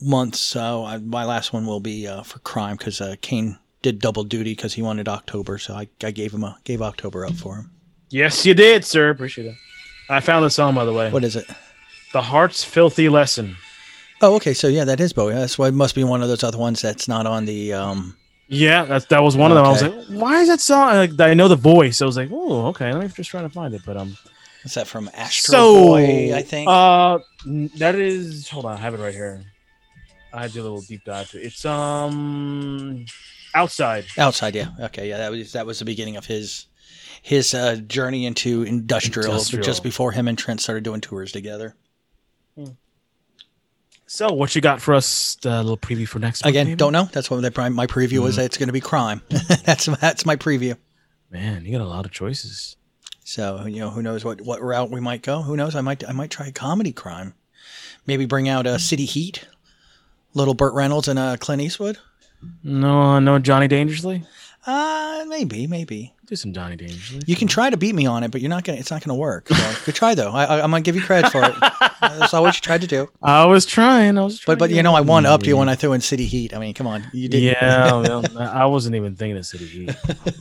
months. 0.00 0.40
So 0.40 0.84
I, 0.84 0.98
my 0.98 1.24
last 1.24 1.52
one 1.52 1.66
will 1.66 1.78
be 1.78 2.08
uh, 2.08 2.24
for 2.24 2.40
crime 2.40 2.78
because 2.78 3.00
uh, 3.00 3.14
Kane 3.20 3.60
did 3.80 4.00
double 4.00 4.24
duty 4.24 4.56
because 4.56 4.74
he 4.74 4.82
wanted 4.82 5.06
October. 5.06 5.58
So 5.58 5.74
I, 5.74 5.86
I 6.02 6.10
gave 6.10 6.34
him 6.34 6.42
a 6.42 6.58
gave 6.64 6.82
October 6.82 7.24
up 7.24 7.34
for 7.34 7.58
him. 7.58 7.70
Yes, 8.10 8.44
you 8.44 8.54
did, 8.54 8.84
sir. 8.84 9.08
Appreciate 9.10 9.46
it. 9.46 9.54
I 10.12 10.20
found 10.20 10.44
the 10.44 10.50
song 10.50 10.74
by 10.74 10.84
the 10.84 10.92
way. 10.92 11.10
What 11.10 11.24
is 11.24 11.36
it? 11.36 11.46
The 12.12 12.22
Heart's 12.22 12.62
Filthy 12.62 13.08
Lesson. 13.08 13.56
Oh, 14.20 14.36
okay. 14.36 14.54
So 14.54 14.68
yeah, 14.68 14.84
that 14.84 15.00
is 15.00 15.12
Bowie. 15.12 15.34
That's 15.34 15.58
why 15.58 15.68
it 15.68 15.74
must 15.74 15.94
be 15.94 16.04
one 16.04 16.22
of 16.22 16.28
those 16.28 16.44
other 16.44 16.58
ones 16.58 16.80
that's 16.82 17.08
not 17.08 17.26
on 17.26 17.44
the. 17.46 17.72
um 17.72 18.16
Yeah, 18.48 18.84
that 18.84 19.08
that 19.08 19.22
was 19.22 19.36
one 19.36 19.50
of 19.50 19.56
them. 19.56 19.64
I 19.64 19.70
was 19.70 19.82
like, 19.82 20.20
why 20.20 20.40
is 20.40 20.48
that 20.48 20.60
song? 20.60 20.94
Like, 20.94 21.18
I 21.20 21.34
know 21.34 21.48
the 21.48 21.56
voice. 21.56 22.02
I 22.02 22.06
was 22.06 22.16
like, 22.16 22.28
oh, 22.30 22.66
okay. 22.66 22.92
Let 22.92 23.02
me 23.02 23.08
just 23.08 23.30
try 23.30 23.42
to 23.42 23.48
find 23.48 23.74
it. 23.74 23.82
But 23.84 23.96
um, 23.96 24.16
Is 24.64 24.74
that 24.74 24.86
from 24.86 25.10
Astro 25.14 25.52
so 25.52 25.74
Boy? 25.86 26.34
I 26.34 26.42
think. 26.42 26.68
Uh, 26.68 27.18
that 27.78 27.94
is. 27.94 28.48
Hold 28.50 28.66
on, 28.66 28.76
I 28.76 28.80
have 28.80 28.94
it 28.94 29.00
right 29.00 29.14
here. 29.14 29.42
I 30.32 30.42
had 30.42 30.50
to 30.50 30.54
do 30.54 30.62
a 30.62 30.64
little 30.64 30.82
deep 30.82 31.04
dive 31.04 31.30
to 31.30 31.40
it. 31.40 31.46
It's 31.46 31.64
um, 31.64 33.04
outside. 33.54 34.06
Outside, 34.16 34.54
yeah. 34.54 34.68
Okay, 34.80 35.08
yeah. 35.08 35.18
That 35.18 35.30
was 35.30 35.52
that 35.52 35.66
was 35.66 35.78
the 35.78 35.84
beginning 35.84 36.16
of 36.16 36.26
his 36.26 36.66
his 37.20 37.52
uh, 37.54 37.76
journey 37.76 38.24
into 38.26 38.62
industrial, 38.62 39.32
Industrial. 39.32 39.64
just 39.64 39.82
before 39.82 40.12
him 40.12 40.28
and 40.28 40.38
Trent 40.38 40.60
started 40.60 40.84
doing 40.84 41.00
tours 41.00 41.32
together. 41.32 41.74
So, 44.06 44.30
what 44.32 44.54
you 44.54 44.60
got 44.60 44.82
for 44.82 44.92
us? 44.92 45.38
A 45.44 45.62
little 45.62 45.78
preview 45.78 46.06
for 46.06 46.18
next. 46.18 46.44
Again, 46.44 46.76
don't 46.76 46.92
know. 46.92 47.08
That's 47.12 47.30
what 47.30 47.40
my 47.40 47.86
preview 47.86 48.18
was. 48.18 48.34
Mhm. 48.34 48.36
That 48.36 48.44
it's 48.44 48.58
going 48.58 48.68
to 48.68 48.72
be 48.74 48.80
crime. 48.80 49.22
that's 49.64 49.86
that's 49.86 50.26
my 50.26 50.36
preview. 50.36 50.76
Man, 51.30 51.64
you 51.64 51.72
got 51.72 51.80
a 51.82 51.88
lot 51.88 52.04
of 52.04 52.12
choices. 52.12 52.76
So 53.24 53.64
you 53.64 53.78
know, 53.80 53.88
who 53.88 54.02
knows 54.02 54.22
what, 54.22 54.42
what 54.42 54.60
route 54.60 54.90
we 54.90 55.00
might 55.00 55.22
go? 55.22 55.40
Who 55.40 55.56
knows? 55.56 55.74
I 55.74 55.80
might 55.80 56.06
I 56.06 56.12
might 56.12 56.30
try 56.30 56.50
comedy 56.50 56.92
crime. 56.92 57.32
Maybe 58.06 58.26
bring 58.26 58.50
out 58.50 58.66
a 58.66 58.78
City 58.78 59.06
Heat, 59.06 59.46
little 60.34 60.52
Burt 60.54 60.74
Reynolds 60.74 61.08
and 61.08 61.18
uh, 61.18 61.38
Clint 61.38 61.62
Eastwood. 61.62 61.96
No, 62.62 63.18
no, 63.18 63.38
Johnny 63.38 63.68
Dangerously. 63.68 64.24
Uh 64.66 65.24
maybe, 65.26 65.66
maybe. 65.66 66.11
Do 66.26 66.36
some 66.36 66.52
Johnny 66.52 66.76
Dangerously. 66.76 67.22
You 67.26 67.34
can 67.34 67.48
try 67.48 67.68
to 67.68 67.76
beat 67.76 67.94
me 67.94 68.06
on 68.06 68.22
it, 68.22 68.30
but 68.30 68.40
you're 68.40 68.48
not 68.48 68.62
gonna. 68.62 68.78
It's 68.78 68.90
not 68.92 69.04
gonna 69.04 69.18
work. 69.18 69.48
So, 69.48 69.72
good 69.86 69.94
try 69.96 70.14
though. 70.14 70.30
I, 70.30 70.62
I'm 70.62 70.70
gonna 70.70 70.80
give 70.80 70.94
you 70.94 71.02
credit 71.02 71.32
for 71.32 71.42
it. 71.44 71.54
That's 72.00 72.32
all 72.32 72.42
what 72.42 72.54
you 72.54 72.60
tried 72.60 72.80
to 72.82 72.86
do. 72.86 73.08
I 73.22 73.44
was 73.44 73.66
trying. 73.66 74.16
I 74.16 74.22
was. 74.22 74.38
Trying 74.38 74.58
But 74.58 74.58
but 74.60 74.70
you 74.70 74.82
know, 74.84 74.94
I 74.94 75.00
one 75.00 75.26
upped 75.26 75.46
you 75.46 75.56
when 75.56 75.68
I 75.68 75.74
threw 75.74 75.92
in 75.94 76.00
City 76.00 76.26
Heat. 76.26 76.54
I 76.54 76.58
mean, 76.60 76.74
come 76.74 76.86
on, 76.86 77.04
you 77.12 77.28
did. 77.28 77.42
Yeah, 77.42 78.22
I 78.38 78.66
wasn't 78.66 78.94
even 78.94 79.16
thinking 79.16 79.36
of 79.36 79.46
City 79.46 79.66
Heat. 79.66 79.86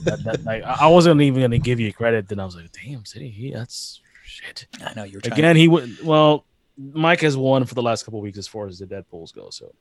That, 0.04 0.22
that, 0.24 0.44
like, 0.44 0.64
I 0.64 0.88
wasn't 0.88 1.20
even 1.22 1.42
going 1.42 1.52
to 1.52 1.60
give 1.60 1.80
you 1.80 1.92
credit. 1.92 2.28
Then 2.28 2.40
I 2.40 2.46
was 2.46 2.56
like, 2.56 2.72
"Damn, 2.72 3.04
City 3.06 3.30
Heat, 3.30 3.54
that's 3.54 4.02
shit." 4.24 4.68
I 4.86 4.94
know 4.94 5.04
you're 5.04 5.22
trying. 5.22 5.34
Again, 5.34 5.56
he 5.56 5.68
would. 5.68 6.04
Well, 6.04 6.46
Mike 6.78 7.22
has 7.22 7.36
won 7.36 7.66
for 7.66 7.74
the 7.74 7.84
last 7.84 8.04
couple 8.04 8.20
of 8.20 8.24
weeks 8.24 8.38
as 8.38 8.48
far 8.48 8.68
as 8.68 8.80
the 8.80 8.86
Deadpool's 8.86 9.32
go. 9.32 9.50
So, 9.50 9.74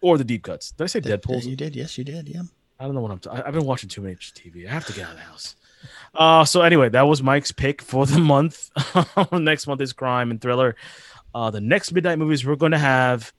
or 0.00 0.16
the 0.16 0.24
deep 0.24 0.42
cuts. 0.42 0.72
Did 0.72 0.84
I 0.84 0.86
say 0.86 1.00
Deadpool's? 1.00 1.46
You 1.46 1.56
did. 1.56 1.76
Yes, 1.76 1.98
you 1.98 2.04
did. 2.04 2.28
Yeah. 2.28 2.42
I 2.82 2.86
don't 2.86 2.96
know 2.96 3.00
what 3.00 3.12
I'm. 3.12 3.18
T- 3.20 3.30
I- 3.30 3.46
I've 3.46 3.54
been 3.54 3.64
watching 3.64 3.88
too 3.88 4.00
much 4.00 4.34
TV. 4.34 4.66
I 4.66 4.72
have 4.72 4.84
to 4.86 4.92
get 4.92 5.04
out 5.04 5.12
of 5.12 5.16
the 5.16 5.22
house. 5.22 5.54
Uh, 6.14 6.44
so 6.44 6.62
anyway, 6.62 6.88
that 6.88 7.02
was 7.02 7.22
Mike's 7.22 7.52
pick 7.52 7.80
for 7.80 8.06
the 8.06 8.18
month. 8.34 8.70
next 9.32 9.68
month 9.68 9.80
is 9.80 9.92
crime 9.92 10.32
and 10.32 10.40
thriller. 10.40 10.74
Uh, 11.32 11.50
the 11.50 11.60
next 11.60 11.92
midnight 11.92 12.18
movies 12.18 12.44
we're 12.44 12.56
going 12.56 12.72
to 12.72 12.78
have 12.78 13.32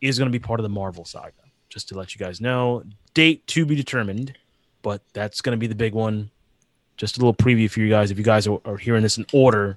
is 0.00 0.16
going 0.16 0.30
to 0.30 0.32
be 0.32 0.42
part 0.42 0.60
of 0.60 0.62
the 0.62 0.68
Marvel 0.68 1.04
saga. 1.04 1.32
Just 1.68 1.88
to 1.88 1.98
let 1.98 2.14
you 2.14 2.18
guys 2.20 2.40
know, 2.40 2.84
date 3.14 3.44
to 3.48 3.66
be 3.66 3.74
determined, 3.74 4.38
but 4.82 5.02
that's 5.12 5.40
going 5.40 5.56
to 5.56 5.60
be 5.60 5.66
the 5.66 5.74
big 5.74 5.92
one. 5.92 6.30
Just 6.96 7.16
a 7.16 7.20
little 7.20 7.34
preview 7.34 7.68
for 7.68 7.80
you 7.80 7.88
guys. 7.88 8.12
If 8.12 8.16
you 8.18 8.24
guys 8.24 8.46
are, 8.46 8.60
are 8.64 8.76
hearing 8.76 9.02
this 9.02 9.18
in 9.18 9.26
order, 9.32 9.76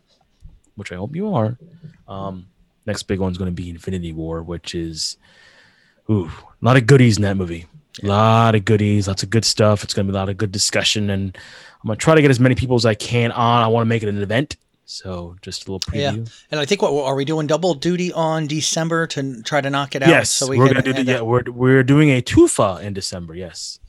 which 0.76 0.92
I 0.92 0.96
hope 0.96 1.16
you 1.16 1.34
are, 1.34 1.58
um, 2.08 2.46
next 2.86 3.04
big 3.04 3.20
one's 3.20 3.38
going 3.40 3.54
to 3.54 3.62
be 3.62 3.70
Infinity 3.72 4.14
War, 4.14 4.44
which 4.44 4.76
is 4.76 5.18
ooh, 6.10 6.28
a 6.28 6.66
lot 6.66 6.78
of 6.78 6.86
goodies 6.86 7.18
in 7.18 7.24
that 7.24 7.36
movie. 7.36 7.66
A 8.04 8.08
lot 8.08 8.56
of 8.56 8.66
goodies, 8.66 9.08
lots 9.08 9.24
of 9.24 9.30
good 9.30 9.46
stuff. 9.46 9.84
It's 9.84 9.94
going 9.94 10.08
to 10.08 10.12
be 10.12 10.16
a 10.16 10.20
lot 10.20 10.30
of 10.30 10.38
good 10.38 10.52
discussion, 10.52 11.10
and 11.10 11.38
I'm 11.82 11.88
going 11.88 11.98
to 11.98 12.04
try 12.04 12.16
to 12.16 12.22
get 12.22 12.32
as 12.32 12.40
many 12.40 12.56
people 12.56 12.76
as 12.76 12.86
I 12.86 12.96
can 12.96 13.32
on. 13.32 13.64
I 13.64 13.68
want 13.68 13.84
to 13.84 13.88
make 13.88 14.02
it 14.04 14.10
an 14.10 14.22
event, 14.22 14.58
so 14.86 15.36
just 15.42 15.68
a 15.68 15.72
little 15.72 15.80
preview. 15.80 16.18
Yeah, 16.18 16.34
and 16.52 16.60
I 16.60 16.66
think 16.66 16.82
what 16.82 16.94
are 17.06 17.16
we 17.16 17.26
doing 17.26 17.48
double 17.48 17.74
duty 17.74 18.12
on 18.14 18.48
December 18.48 19.08
to 19.08 19.44
try 19.44 19.62
to 19.62 19.70
knock 19.70 19.96
it 19.96 20.02
out? 20.04 20.10
Yes, 20.10 20.30
so 20.32 20.48
we 20.48 20.58
are 20.60 20.66
going 20.66 20.76
to 20.76 20.82
do 20.82 20.94
the, 20.94 21.04
yeah, 21.04 21.22
we're 21.22 21.44
we're 21.52 21.84
doing 21.84 22.10
a 22.10 22.22
tufa 22.22 22.80
in 22.82 22.94
December. 22.94 23.36
Yes, 23.36 23.80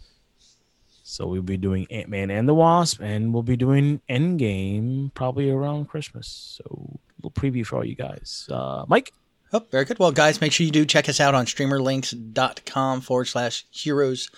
so 1.02 1.26
we'll 1.26 1.42
be 1.42 1.56
doing 1.56 1.86
Ant 1.90 2.08
Man 2.08 2.30
and 2.30 2.48
the 2.48 2.54
Wasp, 2.54 3.00
and 3.00 3.32
we'll 3.32 3.42
be 3.42 3.56
doing 3.56 4.00
Endgame 4.10 5.12
probably 5.14 5.50
around 5.50 5.88
Christmas. 5.88 6.58
So 6.58 6.64
a 6.64 7.26
little 7.26 7.30
preview 7.30 7.64
for 7.64 7.76
all 7.76 7.84
you 7.84 7.94
guys. 7.94 8.48
Uh, 8.50 8.84
Mike. 8.88 9.12
Oh, 9.54 9.66
very 9.70 9.84
good. 9.84 9.98
Well, 9.98 10.12
guys, 10.12 10.40
make 10.40 10.50
sure 10.50 10.64
you 10.64 10.72
do 10.72 10.86
check 10.86 11.10
us 11.10 11.20
out 11.20 11.34
on 11.34 11.44
streamerlinks.com 11.44 13.02
forward 13.02 13.26
slash 13.26 13.66
heroes 13.70 14.30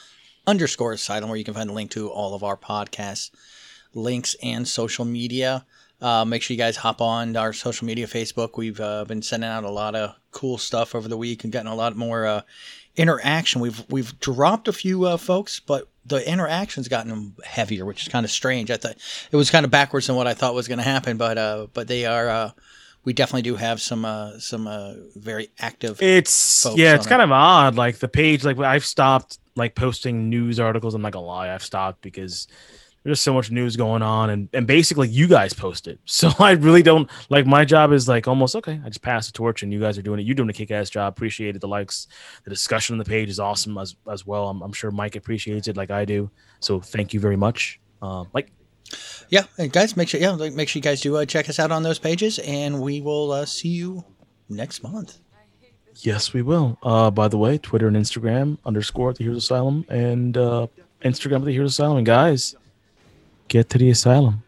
underscore 0.44 0.92
asylum, 0.92 1.28
where 1.28 1.38
you 1.38 1.44
can 1.44 1.54
find 1.54 1.70
a 1.70 1.72
link 1.72 1.92
to 1.92 2.10
all 2.10 2.34
of 2.34 2.42
our 2.42 2.56
podcasts, 2.56 3.30
links, 3.94 4.34
and 4.42 4.66
social 4.66 5.04
media. 5.04 5.64
Uh, 6.00 6.24
make 6.24 6.42
sure 6.42 6.54
you 6.54 6.58
guys 6.58 6.78
hop 6.78 7.00
on 7.00 7.36
our 7.36 7.52
social 7.52 7.86
media 7.86 8.08
Facebook. 8.08 8.56
We've 8.56 8.80
uh, 8.80 9.04
been 9.04 9.22
sending 9.22 9.48
out 9.48 9.62
a 9.62 9.70
lot 9.70 9.94
of 9.94 10.16
cool 10.32 10.58
stuff 10.58 10.96
over 10.96 11.06
the 11.06 11.16
week 11.16 11.44
and 11.44 11.52
getting 11.52 11.70
a 11.70 11.76
lot 11.76 11.94
more 11.94 12.26
uh, 12.26 12.42
interaction. 12.96 13.60
We've 13.60 13.84
we've 13.88 14.18
dropped 14.18 14.66
a 14.66 14.72
few 14.72 15.04
uh, 15.04 15.16
folks, 15.16 15.60
but 15.60 15.88
the 16.04 16.28
interaction's 16.28 16.88
gotten 16.88 17.34
heavier, 17.44 17.84
which 17.84 18.02
is 18.02 18.08
kind 18.08 18.24
of 18.24 18.32
strange. 18.32 18.68
I 18.72 18.78
thought 18.78 18.96
it 19.30 19.36
was 19.36 19.52
kind 19.52 19.64
of 19.64 19.70
backwards 19.70 20.08
than 20.08 20.16
what 20.16 20.26
I 20.26 20.34
thought 20.34 20.56
was 20.56 20.66
going 20.66 20.78
to 20.78 20.84
happen, 20.84 21.16
but 21.18 21.38
uh, 21.38 21.68
but 21.72 21.86
they 21.86 22.04
are. 22.04 22.52
Uh, 23.04 23.06
we 23.06 23.12
definitely 23.12 23.42
do 23.42 23.56
have 23.56 23.80
some 23.80 24.04
uh, 24.04 24.38
some 24.38 24.66
uh, 24.66 24.94
very 25.16 25.50
active. 25.58 26.00
It's 26.02 26.66
yeah, 26.74 26.94
it's 26.94 27.06
kind 27.06 27.22
of 27.22 27.30
odd. 27.30 27.76
Like 27.76 27.98
the 27.98 28.08
page, 28.08 28.44
like 28.44 28.58
I've 28.58 28.84
stopped 28.84 29.38
like 29.56 29.74
posting 29.74 30.28
news 30.28 30.58
articles. 30.58 30.94
I'm 30.94 31.02
not 31.02 31.12
gonna 31.12 31.26
lie, 31.26 31.52
I've 31.52 31.62
stopped 31.62 32.02
because 32.02 32.46
there's 33.04 33.18
just 33.18 33.24
so 33.24 33.34
much 33.34 33.50
news 33.50 33.76
going 33.76 34.02
on, 34.02 34.30
and 34.30 34.48
and 34.52 34.66
basically 34.66 35.08
you 35.08 35.28
guys 35.28 35.52
post 35.52 35.86
it. 35.86 36.00
So 36.06 36.30
I 36.38 36.52
really 36.52 36.82
don't 36.82 37.10
like 37.28 37.46
my 37.46 37.64
job 37.64 37.92
is 37.92 38.08
like 38.08 38.26
almost 38.26 38.56
okay. 38.56 38.80
I 38.84 38.88
just 38.88 39.02
pass 39.02 39.26
the 39.26 39.32
torch, 39.32 39.62
and 39.62 39.72
you 39.72 39.80
guys 39.80 39.98
are 39.98 40.02
doing 40.02 40.20
it. 40.20 40.22
You're 40.22 40.34
doing 40.34 40.48
a 40.48 40.54
kick 40.54 40.70
ass 40.70 40.88
job. 40.88 41.12
Appreciate 41.12 41.56
it. 41.56 41.60
The 41.60 41.68
likes, 41.68 42.08
the 42.44 42.50
discussion 42.50 42.94
on 42.94 42.98
the 42.98 43.04
page 43.04 43.28
is 43.28 43.38
awesome 43.38 43.76
as 43.78 43.96
as 44.10 44.26
well. 44.26 44.48
I'm, 44.48 44.62
I'm 44.62 44.72
sure 44.72 44.90
Mike 44.90 45.16
appreciates 45.16 45.68
it 45.68 45.76
like 45.76 45.90
I 45.90 46.04
do. 46.04 46.30
So 46.60 46.80
thank 46.80 47.12
you 47.12 47.20
very 47.20 47.36
much. 47.36 47.80
Um, 48.00 48.28
like 48.32 48.50
Yeah, 49.30 49.44
and 49.58 49.72
guys, 49.72 49.96
make 49.96 50.08
sure 50.08 50.20
yeah, 50.20 50.36
make 50.36 50.68
sure 50.68 50.78
you 50.78 50.82
guys 50.82 51.00
do 51.00 51.16
uh, 51.16 51.24
check 51.24 51.48
us 51.48 51.58
out 51.58 51.72
on 51.72 51.82
those 51.82 51.98
pages, 51.98 52.38
and 52.38 52.80
we 52.80 53.00
will 53.00 53.32
uh, 53.32 53.44
see 53.44 53.68
you 53.70 54.04
next 54.48 54.82
month. 54.82 55.18
Yes, 55.96 56.32
we 56.32 56.42
will. 56.42 56.78
Uh, 56.82 57.10
by 57.10 57.28
the 57.28 57.38
way, 57.38 57.58
Twitter 57.58 57.88
and 57.88 57.96
Instagram 57.96 58.58
underscore 58.64 59.12
the 59.12 59.24
Heroes 59.24 59.44
Asylum 59.44 59.84
and 59.88 60.36
uh, 60.36 60.66
Instagram 61.04 61.44
the 61.44 61.52
Heroes 61.52 61.72
Asylum. 61.72 61.98
And 61.98 62.06
guys, 62.06 62.54
get 63.48 63.70
to 63.70 63.78
the 63.78 63.90
asylum. 63.90 64.43